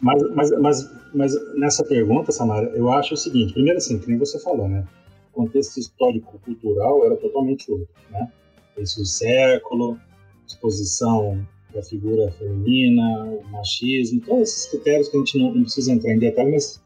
Mas, 0.00 0.22
mas, 0.34 0.60
mas, 0.60 1.01
mas, 1.14 1.34
nessa 1.54 1.84
pergunta, 1.84 2.32
Samara, 2.32 2.68
eu 2.74 2.90
acho 2.90 3.14
o 3.14 3.16
seguinte. 3.16 3.52
Primeiro, 3.52 3.78
assim, 3.78 3.98
que 3.98 4.08
nem 4.08 4.18
você 4.18 4.38
falou, 4.40 4.68
né? 4.68 4.86
O 5.32 5.42
contexto 5.42 5.78
histórico-cultural 5.78 7.04
era 7.06 7.16
totalmente 7.16 7.70
outro, 7.70 7.88
né? 8.10 8.30
Esse 8.76 9.00
o 9.00 9.04
século, 9.04 9.98
exposição 10.46 11.46
da 11.74 11.82
figura 11.82 12.30
feminina, 12.32 13.24
o 13.24 13.42
machismo, 13.50 14.20
todos 14.20 14.42
esses 14.42 14.66
critérios 14.66 15.08
que 15.08 15.16
a 15.16 15.20
gente 15.20 15.38
não, 15.38 15.54
não 15.54 15.62
precisa 15.62 15.92
entrar 15.92 16.12
em 16.12 16.18
detalhe, 16.18 16.52
mas 16.52 16.82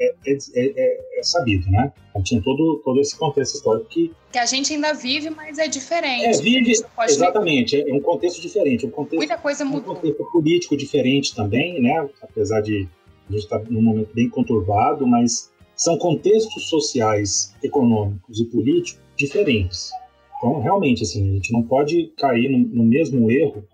é, 0.00 0.14
é, 0.26 0.38
é, 0.54 1.18
é, 1.18 1.22
sabido, 1.22 1.70
né? 1.70 1.92
Então, 2.08 2.22
tinha 2.22 2.42
todo, 2.42 2.80
todo 2.82 3.00
esse 3.00 3.16
contexto 3.18 3.56
histórico 3.56 3.86
que... 3.88 4.12
Que 4.32 4.38
a 4.38 4.46
gente 4.46 4.72
ainda 4.72 4.94
vive, 4.94 5.28
mas 5.28 5.58
é 5.58 5.68
diferente. 5.68 6.24
É, 6.24 6.42
vive, 6.42 6.72
exatamente, 7.06 7.76
é 7.78 7.94
um 7.94 8.00
contexto 8.00 8.40
diferente. 8.40 8.86
Um 8.86 8.90
contexto, 8.90 9.18
Muita 9.18 9.36
coisa 9.36 9.64
mudou. 9.64 9.92
Um 9.92 9.96
contexto 9.96 10.24
político 10.32 10.76
diferente 10.76 11.34
também, 11.34 11.82
né? 11.82 12.08
Apesar 12.22 12.62
de 12.62 12.88
a 13.30 13.38
gente 13.38 13.44
estar 13.44 13.60
tá 13.60 13.66
num 13.70 13.82
momento 13.82 14.14
bem 14.14 14.28
conturbado, 14.28 15.06
mas 15.06 15.50
são 15.74 15.96
contextos 15.96 16.68
sociais, 16.68 17.54
econômicos 17.62 18.40
e 18.40 18.44
políticos 18.44 19.02
diferentes. 19.16 19.90
Então, 20.36 20.60
realmente, 20.60 21.02
assim, 21.02 21.30
a 21.30 21.34
gente 21.34 21.52
não 21.52 21.62
pode 21.62 22.12
cair 22.16 22.48
no, 22.50 22.58
no 22.58 22.84
mesmo 22.84 23.30
erro 23.30 23.64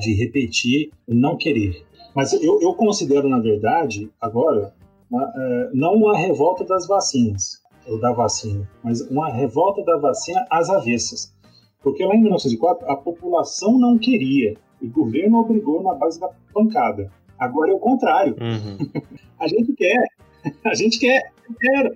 de 0.00 0.14
repetir 0.14 0.90
o 1.06 1.14
não 1.14 1.36
querer. 1.36 1.84
Mas 2.14 2.32
eu, 2.32 2.60
eu 2.60 2.74
considero, 2.74 3.28
na 3.28 3.38
verdade, 3.38 4.10
agora, 4.20 4.74
é, 5.12 5.70
não 5.72 6.08
a 6.08 6.16
revolta 6.16 6.64
das 6.64 6.86
vacinas, 6.86 7.62
ou 7.86 8.00
da 8.00 8.12
vacina, 8.12 8.68
mas 8.82 9.00
uma 9.02 9.30
revolta 9.30 9.82
da 9.84 9.98
vacina 9.98 10.46
às 10.50 10.70
avessas. 10.70 11.34
Porque 11.82 12.04
lá 12.04 12.14
em 12.14 12.22
1904 12.22 12.88
a 12.88 12.96
população 12.96 13.78
não 13.78 13.98
queria, 13.98 14.54
e 14.80 14.86
o 14.86 14.90
governo 14.90 15.38
obrigou 15.38 15.82
na 15.82 15.94
base 15.94 16.20
da 16.20 16.30
pancada. 16.52 17.10
Agora 17.42 17.72
é 17.72 17.74
o 17.74 17.78
contrário. 17.78 18.36
Uhum. 18.40 19.02
a 19.40 19.48
gente 19.48 19.72
quer, 19.72 20.04
a 20.64 20.74
gente 20.74 20.98
quer, 20.98 21.32
quer. 21.60 21.92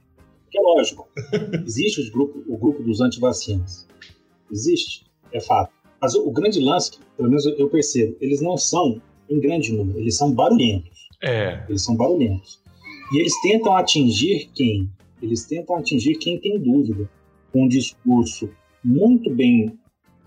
Que 0.51 0.59
é 0.59 0.61
lógico. 0.61 1.09
Existe 1.65 2.11
grupo, 2.11 2.43
o 2.49 2.57
grupo 2.57 2.83
dos 2.83 3.01
antivacinas. 3.01 3.87
Existe, 4.51 5.05
é 5.33 5.41
fato. 5.41 5.73
Mas 6.01 6.15
o, 6.15 6.27
o 6.27 6.33
grande 6.33 6.59
lance, 6.61 6.99
pelo 7.17 7.29
menos 7.29 7.47
eu 7.47 7.69
percebo, 7.69 8.17
eles 8.21 8.41
não 8.41 8.57
são 8.57 9.01
em 9.31 9.41
grande 9.41 9.73
número, 9.73 9.99
eles 10.01 10.17
são 10.17 10.33
barulhentos. 10.33 11.09
É. 11.23 11.65
Eles 11.69 11.83
são 11.83 11.97
barulhentos. 11.97 12.61
E 13.13 13.21
eles 13.21 13.41
tentam 13.41 13.77
atingir 13.77 14.51
quem? 14.53 14.91
Eles 15.23 15.45
tentam 15.45 15.77
atingir 15.77 16.17
quem 16.17 16.41
tem 16.41 16.59
dúvida, 16.59 17.09
com 17.53 17.65
um 17.65 17.69
discurso 17.69 18.51
muito 18.85 19.31
bem 19.31 19.79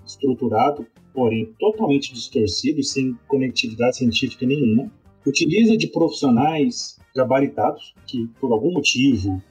estruturado, 0.05 0.87
porém 1.13 1.53
totalmente 1.59 2.13
distorcido 2.13 2.79
e 2.79 2.83
sem 2.83 3.17
conectividade 3.27 3.97
científica 3.97 4.45
nenhuma. 4.45 4.89
Utiliza 5.25 5.77
de 5.77 5.87
profissionais 5.87 6.99
gabaritados 7.15 7.93
que, 8.07 8.27
por 8.39 8.51
algum 8.51 8.71
motivo, 8.71 9.41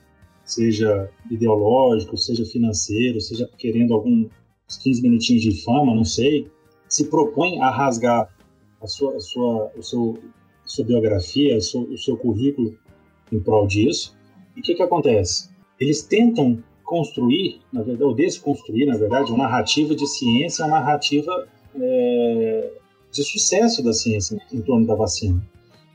seja 0.45 1.11
ideológico, 1.31 2.17
seja 2.17 2.45
financeiro, 2.45 3.21
seja 3.21 3.49
querendo 3.59 3.95
alguns 3.95 4.29
15 4.83 5.03
minutinhos 5.03 5.43
de 5.43 5.63
fama, 5.63 5.95
não 5.95 6.05
sei, 6.05 6.49
se 6.89 7.09
propõe 7.09 7.61
a 7.61 7.71
rasgar 7.71 8.35
a 8.81 8.87
sua, 8.87 9.17
a 9.17 9.21
sua, 9.21 9.73
o 9.77 9.83
seu, 9.83 10.19
sua 10.65 10.85
biografia, 10.85 11.57
o 11.57 11.61
seu, 11.61 11.83
o 11.83 11.99
seu 11.99 12.17
currículo 12.17 12.77
em 13.31 13.39
prol 13.41 13.67
disso. 13.67 14.17
E 14.57 14.61
o 14.61 14.63
que, 14.63 14.75
que 14.75 14.83
acontece? 14.83 15.51
Eles 15.79 16.03
tentam 16.03 16.63
construir, 16.83 17.61
na 17.71 17.83
verdade, 17.83 18.05
ou 18.05 18.15
desconstruir, 18.15 18.87
na 18.87 18.97
verdade, 18.97 19.31
uma 19.31 19.45
narrativa 19.45 19.95
de 19.95 20.07
ciência, 20.07 20.65
uma 20.65 20.81
narrativa 20.81 21.47
é, 21.79 22.73
de 23.13 23.23
sucesso 23.23 23.83
da 23.83 23.93
ciência 23.93 24.41
em 24.51 24.63
torno 24.63 24.87
da 24.87 24.95
vacina. 24.95 25.43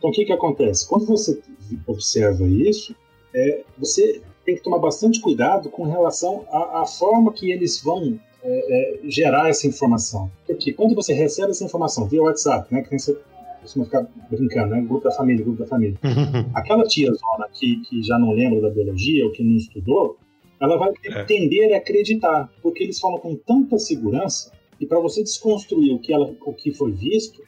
Então, 0.04 0.12
o 0.12 0.14
que, 0.14 0.26
que 0.26 0.34
acontece? 0.34 0.86
Quando 0.86 1.06
você 1.06 1.42
observa 1.88 2.46
isso, 2.46 2.94
é, 3.34 3.64
você 3.78 4.22
tem 4.46 4.54
que 4.54 4.62
tomar 4.62 4.78
bastante 4.78 5.22
cuidado 5.22 5.70
com 5.70 5.84
relação 5.84 6.46
à, 6.52 6.82
à 6.82 6.86
forma 6.86 7.32
que 7.32 7.50
eles 7.50 7.82
vão 7.82 8.20
é, 8.44 8.50
é, 8.50 9.10
gerar 9.10 9.48
essa 9.48 9.66
informação. 9.66 10.30
Porque 10.46 10.74
quando 10.74 10.94
você 10.94 11.14
recebe 11.14 11.52
essa 11.52 11.64
informação 11.64 12.06
via 12.06 12.22
WhatsApp, 12.22 12.68
né, 12.70 12.82
que 12.82 13.00
você 13.00 13.18
costuma 13.62 13.86
ficar 13.86 14.06
brincando, 14.30 14.76
né, 14.76 14.82
grupo 14.82 15.06
da 15.06 15.16
família, 15.16 15.42
grupo 15.42 15.60
da 15.60 15.68
família, 15.68 15.98
aquela 16.54 16.84
tia 16.84 17.10
zona 17.10 17.48
que, 17.54 17.78
que 17.84 18.04
já 18.04 18.20
não 18.20 18.34
lembra 18.34 18.60
da 18.60 18.70
biologia 18.70 19.24
ou 19.24 19.32
que 19.32 19.42
não 19.42 19.56
estudou, 19.56 20.18
ela 20.60 20.76
vai 20.76 20.92
é. 21.06 21.24
tender 21.24 21.74
a 21.74 21.78
acreditar, 21.78 22.52
porque 22.62 22.84
eles 22.84 23.00
falam 23.00 23.20
com 23.20 23.38
tanta 23.38 23.80
segurança 23.80 24.52
e 24.82 24.86
para 24.86 25.00
você 25.00 25.24
desconstruir 25.24 25.94
o 25.94 26.00
que, 26.00 26.12
ela, 26.12 26.36
o 26.42 26.54
que 26.54 26.74
foi 26.74 26.92
visto 26.92 27.42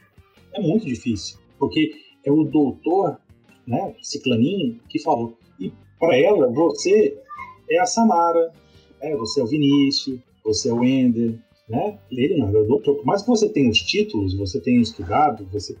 é 0.54 0.60
muito 0.62 0.86
difícil, 0.86 1.36
porque 1.58 2.05
é 2.26 2.30
o 2.30 2.44
doutor, 2.44 3.18
né, 3.66 3.94
Ciclaninho, 4.02 4.80
que 4.88 4.98
falou. 4.98 5.38
E 5.58 5.72
para 5.98 6.16
ela, 6.18 6.48
você 6.48 7.16
é 7.70 7.78
a 7.78 7.86
Samara, 7.86 8.52
é, 9.00 9.16
você 9.16 9.40
é 9.40 9.44
o 9.44 9.46
Vinícius, 9.46 10.18
você 10.44 10.68
é 10.68 10.72
o 10.72 10.84
Ender, 10.84 11.38
né? 11.68 11.98
Ele 12.10 12.36
não, 12.36 12.48
ele 12.48 12.58
é 12.58 12.60
o 12.60 12.66
doutor. 12.66 12.96
Por 12.96 13.06
mais 13.06 13.22
que 13.22 13.28
você 13.28 13.48
tenha 13.48 13.70
os 13.70 13.80
títulos, 13.80 14.36
você 14.36 14.60
tenha 14.60 14.80
estudado, 14.80 15.46
você 15.52 15.76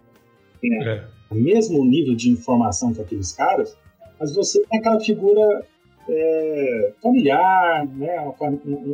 tenha 0.60 0.82
é. 0.82 1.08
o 1.30 1.34
mesmo 1.34 1.84
nível 1.84 2.14
de 2.14 2.30
informação 2.30 2.94
que 2.94 3.00
aqueles 3.00 3.32
caras, 3.32 3.76
mas 4.18 4.34
você 4.34 4.64
tem 4.66 4.78
aquela 4.78 5.00
figura 5.00 5.66
é, 6.08 6.92
familiar, 7.02 7.86
né? 7.86 8.20
Uma, 8.20 8.48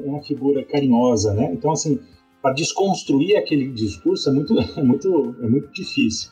uma, 0.04 0.22
figura 0.22 0.64
carinhosa, 0.64 1.34
né? 1.34 1.50
Então, 1.52 1.72
assim, 1.72 1.98
para 2.40 2.54
desconstruir 2.54 3.36
aquele 3.36 3.68
discurso 3.68 4.28
é 4.28 4.32
muito, 4.32 4.58
é 4.78 4.82
muito, 4.82 5.36
é 5.42 5.46
muito 5.46 5.72
difícil. 5.72 6.30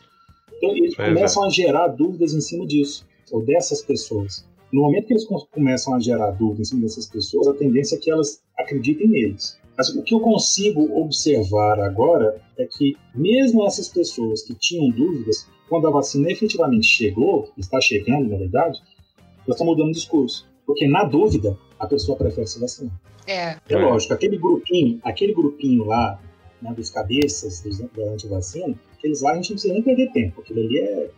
Então, 0.60 0.76
eles 0.76 0.92
é, 0.98 1.08
começam 1.08 1.44
a 1.44 1.48
gerar 1.48 1.88
dúvidas 1.88 2.34
em 2.34 2.40
cima 2.40 2.66
disso, 2.66 3.06
ou 3.32 3.42
dessas 3.42 3.82
pessoas. 3.82 4.46
No 4.70 4.82
momento 4.82 5.06
que 5.06 5.14
eles 5.14 5.26
começam 5.50 5.94
a 5.94 5.98
gerar 5.98 6.32
dúvidas 6.32 6.68
em 6.68 6.70
cima 6.70 6.82
dessas 6.82 7.06
pessoas, 7.06 7.48
a 7.48 7.54
tendência 7.54 7.96
é 7.96 7.98
que 7.98 8.10
elas 8.10 8.42
acreditem 8.56 9.08
neles. 9.08 9.58
Mas 9.76 9.88
o 9.88 10.02
que 10.02 10.14
eu 10.14 10.20
consigo 10.20 11.00
observar 11.00 11.80
agora 11.80 12.40
é 12.58 12.66
que, 12.66 12.94
mesmo 13.14 13.66
essas 13.66 13.88
pessoas 13.88 14.42
que 14.42 14.54
tinham 14.54 14.90
dúvidas, 14.90 15.48
quando 15.68 15.88
a 15.88 15.90
vacina 15.90 16.30
efetivamente 16.30 16.86
chegou, 16.86 17.50
está 17.56 17.80
chegando, 17.80 18.28
na 18.28 18.36
verdade, 18.36 18.78
elas 19.46 19.56
estão 19.56 19.66
mudando 19.66 19.88
o 19.88 19.92
discurso. 19.92 20.46
Porque, 20.66 20.86
na 20.86 21.04
dúvida, 21.04 21.56
a 21.78 21.86
pessoa 21.86 22.18
prefere 22.18 22.46
se 22.46 22.60
vacinar. 22.60 23.00
É. 23.26 23.56
É 23.68 23.76
lógico, 23.76 24.12
aquele 24.12 24.36
grupinho, 24.36 25.00
aquele 25.02 25.32
grupinho 25.32 25.84
lá, 25.84 26.20
né, 26.62 26.72
dos 26.74 26.90
cabeças 26.90 27.60
dos, 27.60 27.78
da 27.78 28.12
antivacina, 28.12 28.74
aqueles 28.92 29.22
lá 29.22 29.32
a 29.32 29.36
gente 29.36 29.50
não 29.50 29.54
precisa 29.54 29.74
nem 29.74 29.82
perder 29.82 30.12
tempo, 30.12 30.40
aquilo 30.40 30.60
ali 30.60 30.78
é 30.78 31.10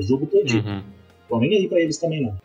jogo 0.00 0.26
perdido. 0.26 0.66
Uhum. 0.66 0.82
Não 1.30 1.40
nem 1.40 1.56
aí 1.56 1.68
para 1.68 1.80
eles 1.80 1.98
também 1.98 2.22
não. 2.22 2.36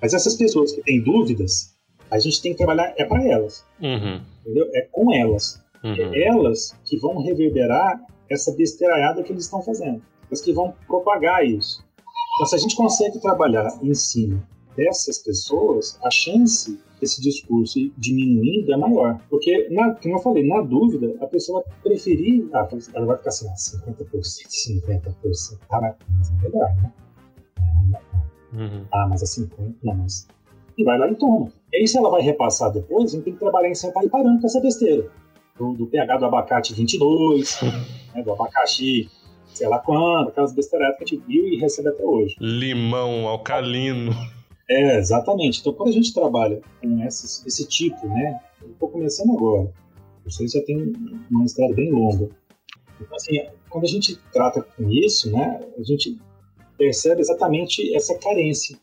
Mas 0.00 0.14
essas 0.14 0.36
pessoas 0.36 0.72
que 0.72 0.82
têm 0.82 1.02
dúvidas, 1.02 1.74
a 2.10 2.18
gente 2.18 2.40
tem 2.40 2.52
que 2.52 2.58
trabalhar 2.58 2.94
é 2.96 3.04
para 3.04 3.24
elas. 3.26 3.64
Uhum. 3.80 4.20
Entendeu? 4.40 4.70
É 4.74 4.82
com 4.90 5.12
elas. 5.12 5.62
Uhum. 5.82 5.94
É 5.94 6.22
elas 6.24 6.76
que 6.84 6.96
vão 6.98 7.22
reverberar 7.22 8.00
essa 8.28 8.52
besteiraiada 8.52 9.22
que 9.22 9.32
eles 9.32 9.44
estão 9.44 9.62
fazendo. 9.62 10.02
Elas 10.28 10.40
que 10.40 10.52
vão 10.52 10.74
propagar 10.86 11.44
isso. 11.44 11.84
Então, 12.34 12.46
se 12.46 12.54
a 12.54 12.58
gente 12.58 12.76
consegue 12.76 13.20
trabalhar 13.20 13.78
em 13.82 13.94
cima 13.94 14.42
dessas 14.76 15.18
pessoas, 15.18 15.98
a 16.02 16.10
chance 16.10 16.78
desse 17.00 17.20
discurso 17.20 17.78
diminuindo 17.96 18.72
é 18.72 18.76
maior. 18.76 19.20
Porque, 19.28 19.68
na, 19.70 19.94
como 19.94 20.16
eu 20.16 20.18
falei, 20.20 20.46
na 20.46 20.60
dúvida, 20.60 21.14
a 21.20 21.26
pessoa 21.26 21.62
vai 21.62 21.74
preferir. 21.82 22.48
Ah, 22.52 22.68
ela 22.94 23.06
vai 23.06 23.16
ficar 23.16 23.30
assim, 23.30 23.48
ah, 23.48 23.54
50%, 23.54 24.22
50%. 24.92 25.58
Ah, 25.70 25.94
mas 26.18 26.30
é 26.30 26.42
melhor, 26.42 26.76
né? 26.76 26.92
Uhum. 28.52 28.84
Ah, 28.92 29.06
mas 29.08 29.22
a 29.22 29.26
50%, 29.26 29.74
não, 29.82 29.94
mas. 29.94 30.28
E 30.76 30.84
vai 30.84 30.98
lá 30.98 31.08
e 31.10 31.14
toma. 31.14 31.52
E 31.72 31.78
aí, 31.78 31.88
se 31.88 31.98
ela 31.98 32.10
vai 32.10 32.22
repassar 32.22 32.72
depois, 32.72 33.12
a 33.12 33.16
gente 33.16 33.24
tem 33.24 33.32
que 33.32 33.40
trabalhar 33.40 33.68
em 33.68 33.74
cima 33.74 33.92
para 33.92 34.04
ir 34.04 34.10
parando 34.10 34.40
com 34.40 34.46
essa 34.46 34.60
besteira. 34.60 35.10
Do, 35.58 35.74
do 35.74 35.86
pH 35.86 36.16
do 36.16 36.26
abacate 36.26 36.74
22, 36.74 37.60
né, 38.14 38.22
do 38.22 38.32
abacaxi 38.32 39.10
sei 39.52 39.68
lá 39.68 39.78
quando, 39.78 40.28
aquelas 40.28 40.54
besteiras 40.54 40.96
que 40.96 41.04
a 41.04 41.06
gente 41.06 41.22
viu 41.26 41.46
e 41.46 41.56
recebe 41.56 41.88
até 41.88 42.04
hoje. 42.04 42.36
Limão 42.40 43.28
alcalino. 43.28 44.12
É, 44.70 44.98
exatamente. 44.98 45.60
Então, 45.60 45.72
quando 45.72 45.88
a 45.88 45.92
gente 45.92 46.14
trabalha 46.14 46.60
com 46.80 47.02
esse, 47.04 47.46
esse 47.46 47.66
tipo, 47.66 48.06
né? 48.06 48.40
Eu 48.62 48.70
estou 48.70 48.88
começando 48.88 49.32
agora. 49.36 49.72
Vocês 50.24 50.52
já 50.52 50.62
têm 50.62 50.92
uma 51.28 51.44
estrada 51.44 51.74
bem 51.74 51.90
longa. 51.90 52.30
Então, 53.00 53.16
assim, 53.16 53.40
quando 53.68 53.84
a 53.84 53.88
gente 53.88 54.16
trata 54.32 54.62
com 54.62 54.88
isso, 54.88 55.30
né? 55.32 55.60
A 55.76 55.82
gente 55.82 56.16
percebe 56.78 57.20
exatamente 57.20 57.94
essa 57.94 58.16
carência. 58.16 58.78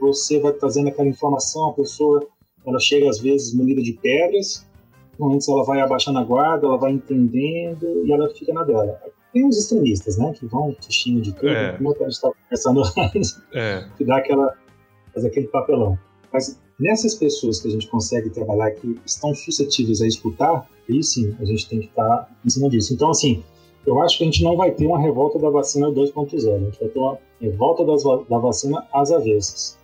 Você 0.00 0.40
vai 0.40 0.52
trazendo 0.52 0.88
aquela 0.88 1.08
informação, 1.08 1.70
a 1.70 1.72
pessoa 1.72 2.26
ela 2.66 2.80
chega 2.80 3.08
às 3.08 3.20
vezes 3.20 3.54
munida 3.54 3.80
de 3.80 3.92
pedras, 3.92 4.66
antes 5.22 5.48
ela 5.48 5.64
vai 5.64 5.80
abaixando 5.80 6.18
a 6.18 6.24
guarda, 6.24 6.66
ela 6.66 6.76
vai 6.76 6.92
entendendo 6.92 8.04
e 8.04 8.12
ela 8.12 8.28
fica 8.34 8.52
na 8.52 8.64
dela. 8.64 9.00
Tem 9.32 9.46
os 9.46 9.56
extremistas, 9.56 10.18
né, 10.18 10.32
que 10.32 10.46
vão 10.46 10.74
xingando 10.88 11.22
de 11.22 11.32
tudo, 11.32 11.48
é. 11.48 11.76
como 11.76 11.90
a 11.90 11.98
gente 11.98 12.12
estava 12.12 12.34
conversando 12.34 12.82
antes, 12.98 13.40
é. 13.54 13.88
que 13.96 14.04
dá 14.04 14.16
aquela, 14.16 14.54
faz 15.16 15.24
aquele 15.24 15.48
papelão. 15.48 15.98
Mas 16.30 16.60
nessas 16.78 17.14
pessoas 17.14 17.60
que 17.60 17.68
a 17.68 17.70
gente 17.70 17.88
consegue 17.88 18.28
trabalhar 18.28 18.70
que 18.72 19.00
estão 19.06 19.34
suscetíveis 19.34 20.02
a 20.02 20.06
escutar, 20.06 20.68
aí 20.88 21.02
sim 21.02 21.34
a 21.40 21.44
gente 21.46 21.66
tem 21.68 21.80
que 21.80 21.86
estar 21.86 22.06
tá 22.06 22.28
em 22.44 22.50
cima 22.50 22.68
disso. 22.68 22.92
Então, 22.92 23.10
assim, 23.10 23.42
eu 23.86 24.00
acho 24.02 24.18
que 24.18 24.24
a 24.24 24.26
gente 24.26 24.44
não 24.44 24.56
vai 24.56 24.70
ter 24.72 24.86
uma 24.86 25.00
revolta 25.00 25.38
da 25.38 25.48
vacina 25.48 25.88
2.0, 25.88 26.54
a 26.54 26.58
gente 26.58 26.78
vai 26.78 26.88
ter 26.88 26.98
uma 26.98 27.18
revolta 27.40 27.84
das, 27.84 28.02
da 28.28 28.38
vacina 28.38 28.86
às 28.92 29.10
avessas. 29.10 29.78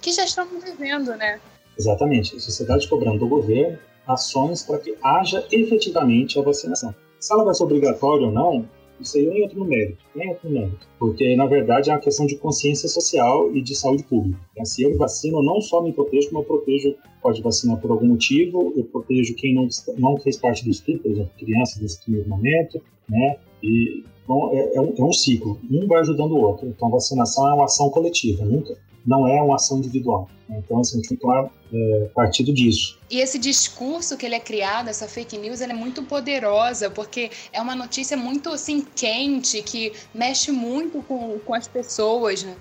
Que 0.00 0.12
já 0.12 0.24
estamos 0.24 0.64
vivendo, 0.64 1.14
né? 1.16 1.38
Exatamente. 1.78 2.36
A 2.36 2.40
sociedade 2.40 2.88
cobrando 2.88 3.18
do 3.18 3.28
governo 3.28 3.78
ações 4.06 4.62
para 4.62 4.78
que 4.78 4.96
haja 5.02 5.46
efetivamente 5.52 6.38
a 6.38 6.42
vacinação. 6.42 6.94
Se 7.18 7.32
ela 7.32 7.44
vai 7.44 7.54
ser 7.54 7.62
obrigatória 7.62 8.26
ou 8.26 8.32
não, 8.32 8.68
isso 9.00 9.16
aí 9.16 9.26
nem 9.26 9.44
entra 9.44 9.58
no 9.58 9.64
mérito, 9.64 9.98
nem 10.14 10.30
entra 10.30 10.48
mérito. 10.48 10.86
Porque, 10.98 11.34
na 11.36 11.46
verdade, 11.46 11.90
é 11.90 11.92
uma 11.92 12.00
questão 12.00 12.26
de 12.26 12.36
consciência 12.36 12.88
social 12.88 13.54
e 13.54 13.60
de 13.62 13.74
saúde 13.74 14.04
pública. 14.04 14.38
Se 14.64 14.82
eu 14.82 14.96
vacino, 14.96 15.42
não 15.42 15.60
só 15.60 15.82
me 15.82 15.92
protejo, 15.92 16.28
como 16.28 16.40
eu 16.40 16.44
protejo, 16.44 16.94
pode 17.22 17.42
vacinar 17.42 17.80
por 17.80 17.90
algum 17.90 18.06
motivo, 18.06 18.72
eu 18.76 18.84
protejo 18.84 19.34
quem 19.34 19.54
não, 19.54 19.68
não 19.98 20.16
fez 20.18 20.36
parte 20.36 20.64
do 20.64 20.70
estudo, 20.70 20.98
por 21.00 21.10
exemplo, 21.10 21.30
crianças 21.38 21.80
nesse 21.80 22.02
primeiro 22.02 22.28
momento, 22.28 22.80
né? 23.08 23.36
E 23.62 24.04
então, 24.22 24.50
é, 24.52 24.76
é, 24.76 24.80
um, 24.80 24.94
é 24.96 25.02
um 25.02 25.12
ciclo, 25.12 25.58
um 25.68 25.88
vai 25.88 26.00
ajudando 26.00 26.32
o 26.32 26.40
outro. 26.40 26.68
Então, 26.68 26.86
a 26.86 26.92
vacinação 26.92 27.48
é 27.48 27.54
uma 27.54 27.64
ação 27.64 27.90
coletiva, 27.90 28.44
nunca 28.44 28.76
não 29.06 29.26
é 29.26 29.40
uma 29.40 29.56
ação 29.56 29.78
individual. 29.78 30.28
Então, 30.48 30.80
assim, 30.80 30.94
a 30.94 30.96
gente 30.96 31.08
tem 31.08 31.16
que 31.16 31.22
tomar 31.22 31.48
é, 31.72 32.10
partido 32.14 32.52
disso. 32.52 32.98
E 33.10 33.20
esse 33.20 33.38
discurso 33.38 34.16
que 34.16 34.26
ele 34.26 34.34
é 34.34 34.40
criado, 34.40 34.88
essa 34.88 35.06
fake 35.06 35.38
news, 35.38 35.60
ela 35.60 35.72
é 35.72 35.76
muito 35.76 36.02
poderosa, 36.02 36.90
porque 36.90 37.30
é 37.52 37.60
uma 37.60 37.74
notícia 37.74 38.16
muito, 38.16 38.50
assim, 38.50 38.84
quente, 38.94 39.62
que 39.62 39.92
mexe 40.14 40.50
muito 40.50 41.02
com, 41.02 41.38
com 41.38 41.54
as 41.54 41.68
pessoas. 41.68 42.42
Né? 42.42 42.56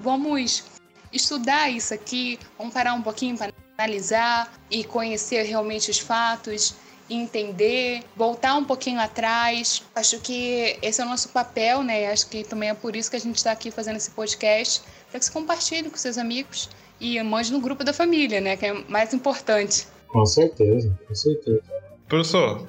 Vamos 0.00 0.64
estudar 1.12 1.70
isso 1.70 1.92
aqui, 1.92 2.38
vamos 2.56 2.72
parar 2.72 2.94
um 2.94 3.02
pouquinho 3.02 3.36
para 3.36 3.52
analisar 3.76 4.52
e 4.70 4.84
conhecer 4.84 5.42
realmente 5.42 5.90
os 5.90 5.98
fatos, 5.98 6.74
entender, 7.10 8.02
voltar 8.16 8.56
um 8.56 8.64
pouquinho 8.64 9.00
atrás. 9.00 9.82
Acho 9.94 10.18
que 10.20 10.78
esse 10.80 11.00
é 11.00 11.04
o 11.04 11.08
nosso 11.08 11.28
papel, 11.30 11.82
né? 11.82 12.10
Acho 12.10 12.28
que 12.28 12.44
também 12.44 12.70
é 12.70 12.74
por 12.74 12.96
isso 12.96 13.10
que 13.10 13.16
a 13.16 13.20
gente 13.20 13.36
está 13.36 13.52
aqui 13.52 13.70
fazendo 13.70 13.96
esse 13.96 14.10
podcast, 14.10 14.82
para 15.12 15.20
que 15.20 15.26
você 15.26 15.32
compartilhe 15.32 15.90
com 15.90 15.96
seus 15.96 16.16
amigos 16.16 16.70
e 16.98 17.22
mande 17.22 17.52
no 17.52 17.60
grupo 17.60 17.84
da 17.84 17.92
família, 17.92 18.40
né? 18.40 18.56
Que 18.56 18.66
é 18.66 18.84
mais 18.88 19.12
importante. 19.12 19.86
Com 20.08 20.24
certeza, 20.24 20.98
com 21.06 21.14
certeza. 21.14 21.62
Professor, 22.08 22.66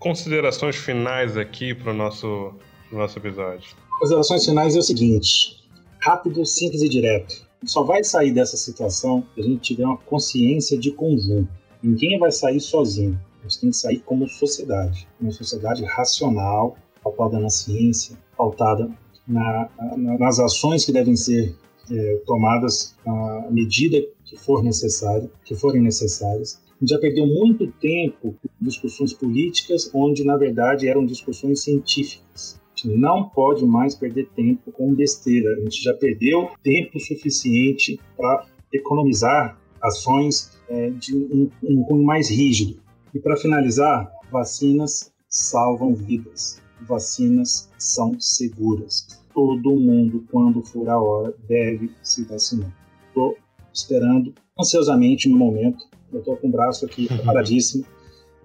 considerações 0.00 0.74
finais 0.74 1.36
aqui 1.36 1.72
para 1.72 1.92
o 1.92 1.94
nosso, 1.94 2.52
nosso 2.90 3.18
episódio. 3.18 3.76
Considerações 4.00 4.44
finais 4.44 4.74
é 4.74 4.78
o 4.80 4.82
seguinte: 4.82 5.64
rápido, 6.00 6.44
simples 6.44 6.82
e 6.82 6.88
direto. 6.88 7.46
Só 7.64 7.84
vai 7.84 8.02
sair 8.02 8.32
dessa 8.32 8.56
situação 8.56 9.24
se 9.34 9.40
a 9.40 9.44
gente 9.44 9.60
tiver 9.60 9.84
uma 9.84 9.96
consciência 9.96 10.76
de 10.76 10.90
conjunto. 10.90 11.48
Ninguém 11.80 12.18
vai 12.18 12.32
sair 12.32 12.60
sozinho. 12.60 13.18
A 13.40 13.48
gente 13.48 13.60
tem 13.60 13.70
que 13.70 13.76
sair 13.76 14.00
como 14.00 14.28
sociedade, 14.28 15.06
uma 15.20 15.30
sociedade 15.30 15.84
racional, 15.84 16.76
pautada 17.02 17.38
na 17.38 17.50
ciência, 17.50 18.16
pautada 18.36 18.90
na, 19.28 19.68
na, 19.96 20.18
nas 20.18 20.40
ações 20.40 20.84
que 20.84 20.92
devem 20.92 21.14
ser 21.14 21.54
é, 21.90 22.22
tomadas 22.26 22.96
à 23.06 23.48
medida 23.50 24.04
que 24.24 24.36
for 24.36 24.62
necessário, 24.62 25.30
que 25.44 25.54
forem 25.54 25.82
necessárias. 25.82 26.60
A 26.70 26.80
gente 26.80 26.90
já 26.90 26.98
perdeu 26.98 27.26
muito 27.26 27.70
tempo 27.72 28.34
em 28.60 28.64
discussões 28.64 29.12
políticas, 29.12 29.90
onde 29.94 30.24
na 30.24 30.36
verdade 30.36 30.88
eram 30.88 31.06
discussões 31.06 31.62
científicas. 31.62 32.60
A 32.74 32.76
gente 32.76 32.98
não 32.98 33.28
pode 33.28 33.64
mais 33.64 33.94
perder 33.94 34.28
tempo 34.34 34.72
com 34.72 34.92
besteira. 34.92 35.54
A 35.54 35.60
gente 35.60 35.82
já 35.82 35.94
perdeu 35.94 36.50
tempo 36.62 36.98
suficiente 36.98 38.00
para 38.16 38.46
economizar 38.72 39.58
ações 39.80 40.50
é, 40.68 40.90
de 40.90 41.14
um, 41.16 41.50
um 41.62 41.82
cunho 41.84 42.04
mais 42.04 42.28
rígido. 42.28 42.82
E 43.14 43.20
para 43.20 43.36
finalizar, 43.36 44.10
vacinas 44.32 45.12
salvam 45.28 45.94
vidas. 45.94 46.60
Vacinas 46.80 47.70
são 47.78 48.18
seguras. 48.18 49.23
Todo 49.34 49.76
mundo, 49.76 50.24
quando 50.30 50.62
for 50.62 50.88
a 50.88 51.00
hora, 51.00 51.34
deve 51.48 51.90
se 52.02 52.24
vacinar. 52.24 52.72
Estou 53.08 53.36
esperando 53.72 54.32
ansiosamente 54.58 55.28
no 55.28 55.36
momento. 55.36 55.84
Eu 56.12 56.20
estou 56.20 56.36
com 56.36 56.48
o 56.48 56.50
braço 56.50 56.86
aqui 56.86 57.08
paradíssimo, 57.24 57.84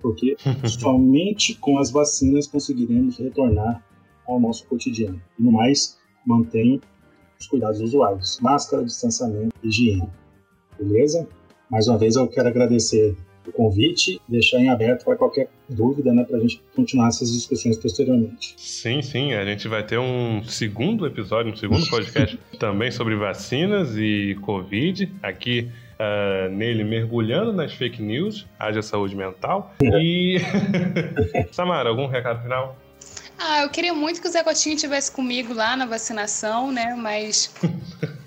porque 0.01 0.35
somente 0.67 1.55
com 1.55 1.77
as 1.77 1.91
vacinas 1.91 2.47
conseguiremos 2.47 3.17
retornar 3.17 3.83
ao 4.27 4.39
nosso 4.39 4.65
cotidiano. 4.65 5.21
E 5.37 5.43
no 5.43 5.51
mais, 5.51 5.97
mantenha 6.25 6.79
os 7.39 7.47
cuidados 7.47 7.79
usuários: 7.79 8.39
máscara, 8.41 8.83
distanciamento, 8.83 9.55
higiene. 9.63 10.09
Beleza? 10.77 11.27
Mais 11.69 11.87
uma 11.87 11.97
vez 11.97 12.15
eu 12.15 12.27
quero 12.27 12.47
agradecer 12.47 13.15
o 13.49 13.53
convite, 13.53 14.21
deixar 14.27 14.59
em 14.59 14.69
aberto 14.69 15.03
para 15.03 15.15
qualquer 15.15 15.49
dúvida, 15.67 16.13
né, 16.13 16.23
para 16.23 16.38
a 16.38 16.39
gente 16.39 16.61
continuar 16.76 17.09
essas 17.09 17.31
discussões 17.31 17.77
posteriormente. 17.77 18.53
Sim, 18.57 19.01
sim, 19.01 19.34
a 19.34 19.45
gente 19.45 19.67
vai 19.67 19.84
ter 19.84 19.99
um 19.99 20.43
segundo 20.43 21.05
episódio, 21.05 21.51
um 21.51 21.55
segundo 21.55 21.88
podcast 21.89 22.39
também 22.59 22.91
sobre 22.91 23.15
vacinas 23.15 23.95
e 23.97 24.38
Covid, 24.41 25.11
aqui 25.21 25.69
uh, 25.99 26.49
nele 26.49 26.84
mergulhando 26.84 27.51
nas 27.51 27.73
fake 27.73 28.01
news, 28.01 28.47
haja 28.57 28.81
saúde 28.81 29.15
mental. 29.15 29.73
E. 29.81 30.38
Samara, 31.51 31.89
algum 31.89 32.07
recado 32.07 32.41
final? 32.41 32.77
Ah, 33.38 33.61
eu 33.61 33.69
queria 33.69 33.93
muito 33.93 34.21
que 34.21 34.27
o 34.27 34.31
Zé 34.31 34.43
Cotinho 34.43 34.76
estivesse 34.76 35.11
comigo 35.11 35.53
lá 35.53 35.77
na 35.77 35.85
vacinação, 35.85 36.71
né? 36.71 36.93
Mas 36.95 37.53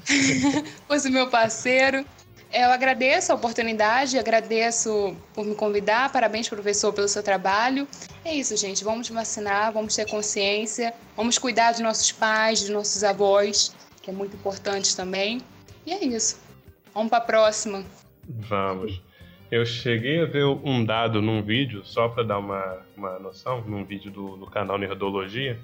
fosse 0.89 1.11
meu 1.11 1.29
parceiro. 1.29 2.05
Eu 2.53 2.71
agradeço 2.71 3.33
a 3.33 3.35
oportunidade, 3.35 4.19
agradeço 4.19 5.17
por 5.33 5.43
me 5.47 5.55
convidar. 5.55 6.13
Parabéns, 6.13 6.51
professor, 6.51 6.93
pelo 6.93 7.09
seu 7.09 7.23
trabalho. 7.23 7.89
É 8.23 8.35
isso, 8.35 8.55
gente. 8.59 8.85
Vamos 8.85 9.09
vacinar, 9.09 9.73
vamos 9.73 9.97
ter 9.97 10.07
consciência, 10.07 10.93
vamos 11.17 11.39
cuidar 11.39 11.71
dos 11.73 11.81
nossos 11.81 12.13
pais, 12.13 12.61
dos 12.61 12.69
nossos 12.69 13.03
avós, 13.03 13.75
que 14.03 14.11
é 14.11 14.13
muito 14.13 14.37
importante 14.37 14.95
também. 14.95 15.41
E 15.87 15.93
é 15.93 16.05
isso. 16.05 16.39
Vamos 16.93 17.09
para 17.09 17.19
a 17.19 17.27
próxima. 17.27 17.85
Vamos. 18.29 19.01
Eu 19.51 19.65
cheguei 19.65 20.21
a 20.21 20.27
ver 20.27 20.45
um 20.45 20.85
dado 20.85 21.23
num 21.23 21.43
vídeo, 21.43 21.83
só 21.87 22.09
para 22.09 22.23
dar 22.23 22.39
uma, 22.39 22.83
uma 22.95 23.19
noção, 23.19 23.63
num 23.63 23.83
vídeo 23.83 24.11
do, 24.11 24.37
do 24.37 24.47
canal 24.47 24.77
Nerdologia, 24.77 25.59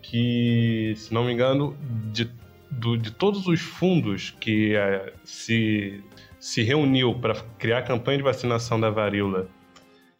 que, 0.00 0.94
se 0.96 1.12
não 1.12 1.24
me 1.24 1.32
engano, 1.32 1.76
de, 2.12 2.30
do, 2.70 2.96
de 2.96 3.10
todos 3.10 3.48
os 3.48 3.60
fundos 3.60 4.30
que 4.40 4.76
uh, 4.76 5.12
se 5.24 6.00
se 6.40 6.62
reuniu 6.62 7.14
para 7.14 7.34
criar 7.58 7.78
a 7.78 7.82
campanha 7.82 8.18
de 8.18 8.24
vacinação 8.24 8.78
da 8.78 8.90
varíola 8.90 9.48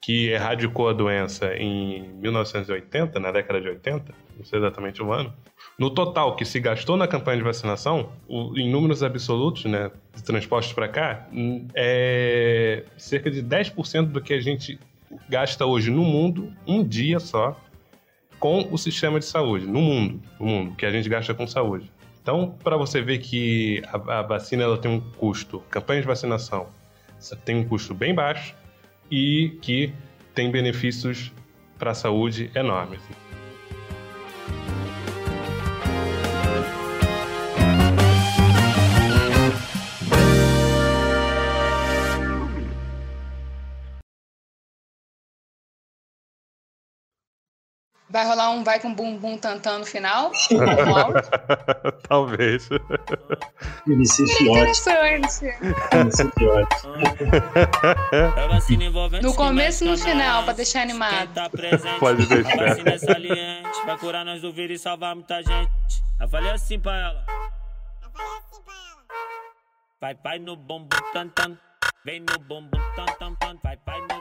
que 0.00 0.28
erradicou 0.28 0.88
a 0.88 0.92
doença 0.92 1.54
em 1.56 2.08
1980, 2.14 3.18
na 3.18 3.32
década 3.32 3.60
de 3.60 3.68
80, 3.68 4.14
não 4.36 4.44
sei 4.44 4.58
exatamente 4.58 5.02
o 5.02 5.12
ano, 5.12 5.32
no 5.78 5.90
total 5.90 6.36
que 6.36 6.44
se 6.44 6.60
gastou 6.60 6.96
na 6.96 7.08
campanha 7.08 7.38
de 7.38 7.44
vacinação, 7.44 8.10
em 8.56 8.70
números 8.70 9.02
absolutos, 9.02 9.64
né, 9.64 9.90
transpostos 10.24 10.72
para 10.72 10.88
cá, 10.88 11.28
é 11.74 12.84
cerca 12.96 13.30
de 13.30 13.42
10% 13.42 14.06
do 14.06 14.20
que 14.20 14.32
a 14.34 14.40
gente 14.40 14.78
gasta 15.28 15.66
hoje 15.66 15.90
no 15.90 16.04
mundo, 16.04 16.52
um 16.66 16.82
dia 16.84 17.18
só, 17.18 17.60
com 18.38 18.68
o 18.70 18.78
sistema 18.78 19.18
de 19.18 19.24
saúde, 19.24 19.66
no 19.66 19.80
mundo, 19.80 20.22
no 20.38 20.46
mundo, 20.46 20.76
que 20.76 20.86
a 20.86 20.90
gente 20.90 21.08
gasta 21.08 21.34
com 21.34 21.46
saúde. 21.46 21.90
Então, 22.28 22.54
para 22.62 22.76
você 22.76 23.00
ver 23.00 23.20
que 23.20 23.82
a, 23.86 24.18
a, 24.18 24.22
vacina 24.22 24.62
ela 24.62 24.76
tem 24.76 24.90
um 24.90 25.00
custo, 25.00 25.60
campanha 25.70 26.02
de 26.02 26.06
vacinação 26.06 26.66
tem 27.42 27.56
um 27.56 27.64
custo 27.66 27.94
bem 27.94 28.14
baixo 28.14 28.54
e 29.10 29.56
que 29.62 29.94
tem 30.34 30.50
benefícios 30.50 31.32
para 31.78 31.92
a 31.92 31.94
saúde 31.94 32.50
enormes. 32.54 33.00
Vai 48.10 48.26
rolar 48.26 48.50
um 48.50 48.64
vai 48.64 48.80
com 48.80 48.94
bum 48.94 49.18
bum 49.18 49.36
tantã 49.36 49.78
no 49.78 49.84
final? 49.84 50.32
Talvez. 52.08 52.68
Interessante. 53.86 55.44
No 59.22 59.34
começo 59.34 59.84
e 59.84 59.88
no 59.88 59.98
final, 59.98 60.44
pra 60.44 60.54
deixar 60.54 60.82
animado. 60.82 61.34
Tá 61.34 61.50
Pode 62.00 62.26
deixar. 62.26 62.62
A 62.62 62.66
vacina 62.68 62.98
saliente, 62.98 63.84
vai 63.84 63.98
curar 63.98 64.24
nós 64.24 64.40
do 64.40 64.52
vírus 64.52 64.80
e 64.80 64.82
salvar 64.82 65.14
muita 65.14 65.42
gente. 65.42 65.70
Eu 66.18 66.28
falei 66.28 66.50
assim 66.50 66.80
pra 66.80 66.96
ela. 66.96 67.24
Eu 68.02 68.10
falei 68.10 68.38
assim 68.38 68.62
pra 68.62 68.74
ela. 68.74 69.04
Vai, 70.00 70.14
vai 70.14 70.38
no 70.38 70.56
bumbum 70.56 70.88
tantan. 71.12 71.58
Vem 72.06 72.20
no 72.20 72.38
bumbum 72.38 72.80
tantan, 72.96 73.36
vai, 73.62 73.78
vai 73.84 74.00
no 74.00 74.08
bumbum. 74.08 74.17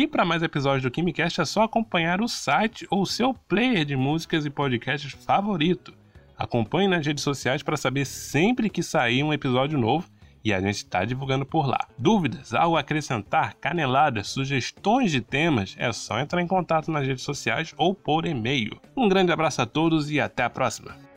E 0.00 0.06
para 0.06 0.24
mais 0.24 0.42
episódios 0.42 0.82
do 0.82 0.90
KimiCast 0.90 1.42
é 1.42 1.44
só 1.44 1.64
acompanhar 1.64 2.22
o 2.22 2.26
site 2.26 2.86
ou 2.90 3.04
seu 3.04 3.34
player 3.34 3.84
de 3.84 3.94
músicas 3.94 4.46
e 4.46 4.50
podcasts 4.50 5.12
favorito. 5.12 5.92
Acompanhe 6.38 6.88
nas 6.88 7.06
redes 7.06 7.22
sociais 7.22 7.62
para 7.62 7.76
saber 7.76 8.06
sempre 8.06 8.70
que 8.70 8.82
sair 8.82 9.22
um 9.22 9.30
episódio 9.30 9.78
novo 9.78 10.08
e 10.42 10.54
a 10.54 10.60
gente 10.62 10.76
está 10.76 11.04
divulgando 11.04 11.44
por 11.44 11.66
lá. 11.66 11.86
Dúvidas, 11.98 12.54
algo 12.54 12.78
a 12.78 12.80
acrescentar, 12.80 13.56
caneladas, 13.60 14.28
sugestões 14.28 15.12
de 15.12 15.20
temas, 15.20 15.76
é 15.78 15.92
só 15.92 16.18
entrar 16.18 16.40
em 16.40 16.46
contato 16.46 16.90
nas 16.90 17.06
redes 17.06 17.22
sociais 17.22 17.74
ou 17.76 17.94
por 17.94 18.24
e-mail. 18.24 18.80
Um 18.96 19.06
grande 19.06 19.32
abraço 19.32 19.60
a 19.60 19.66
todos 19.66 20.10
e 20.10 20.18
até 20.18 20.44
a 20.44 20.48
próxima! 20.48 21.09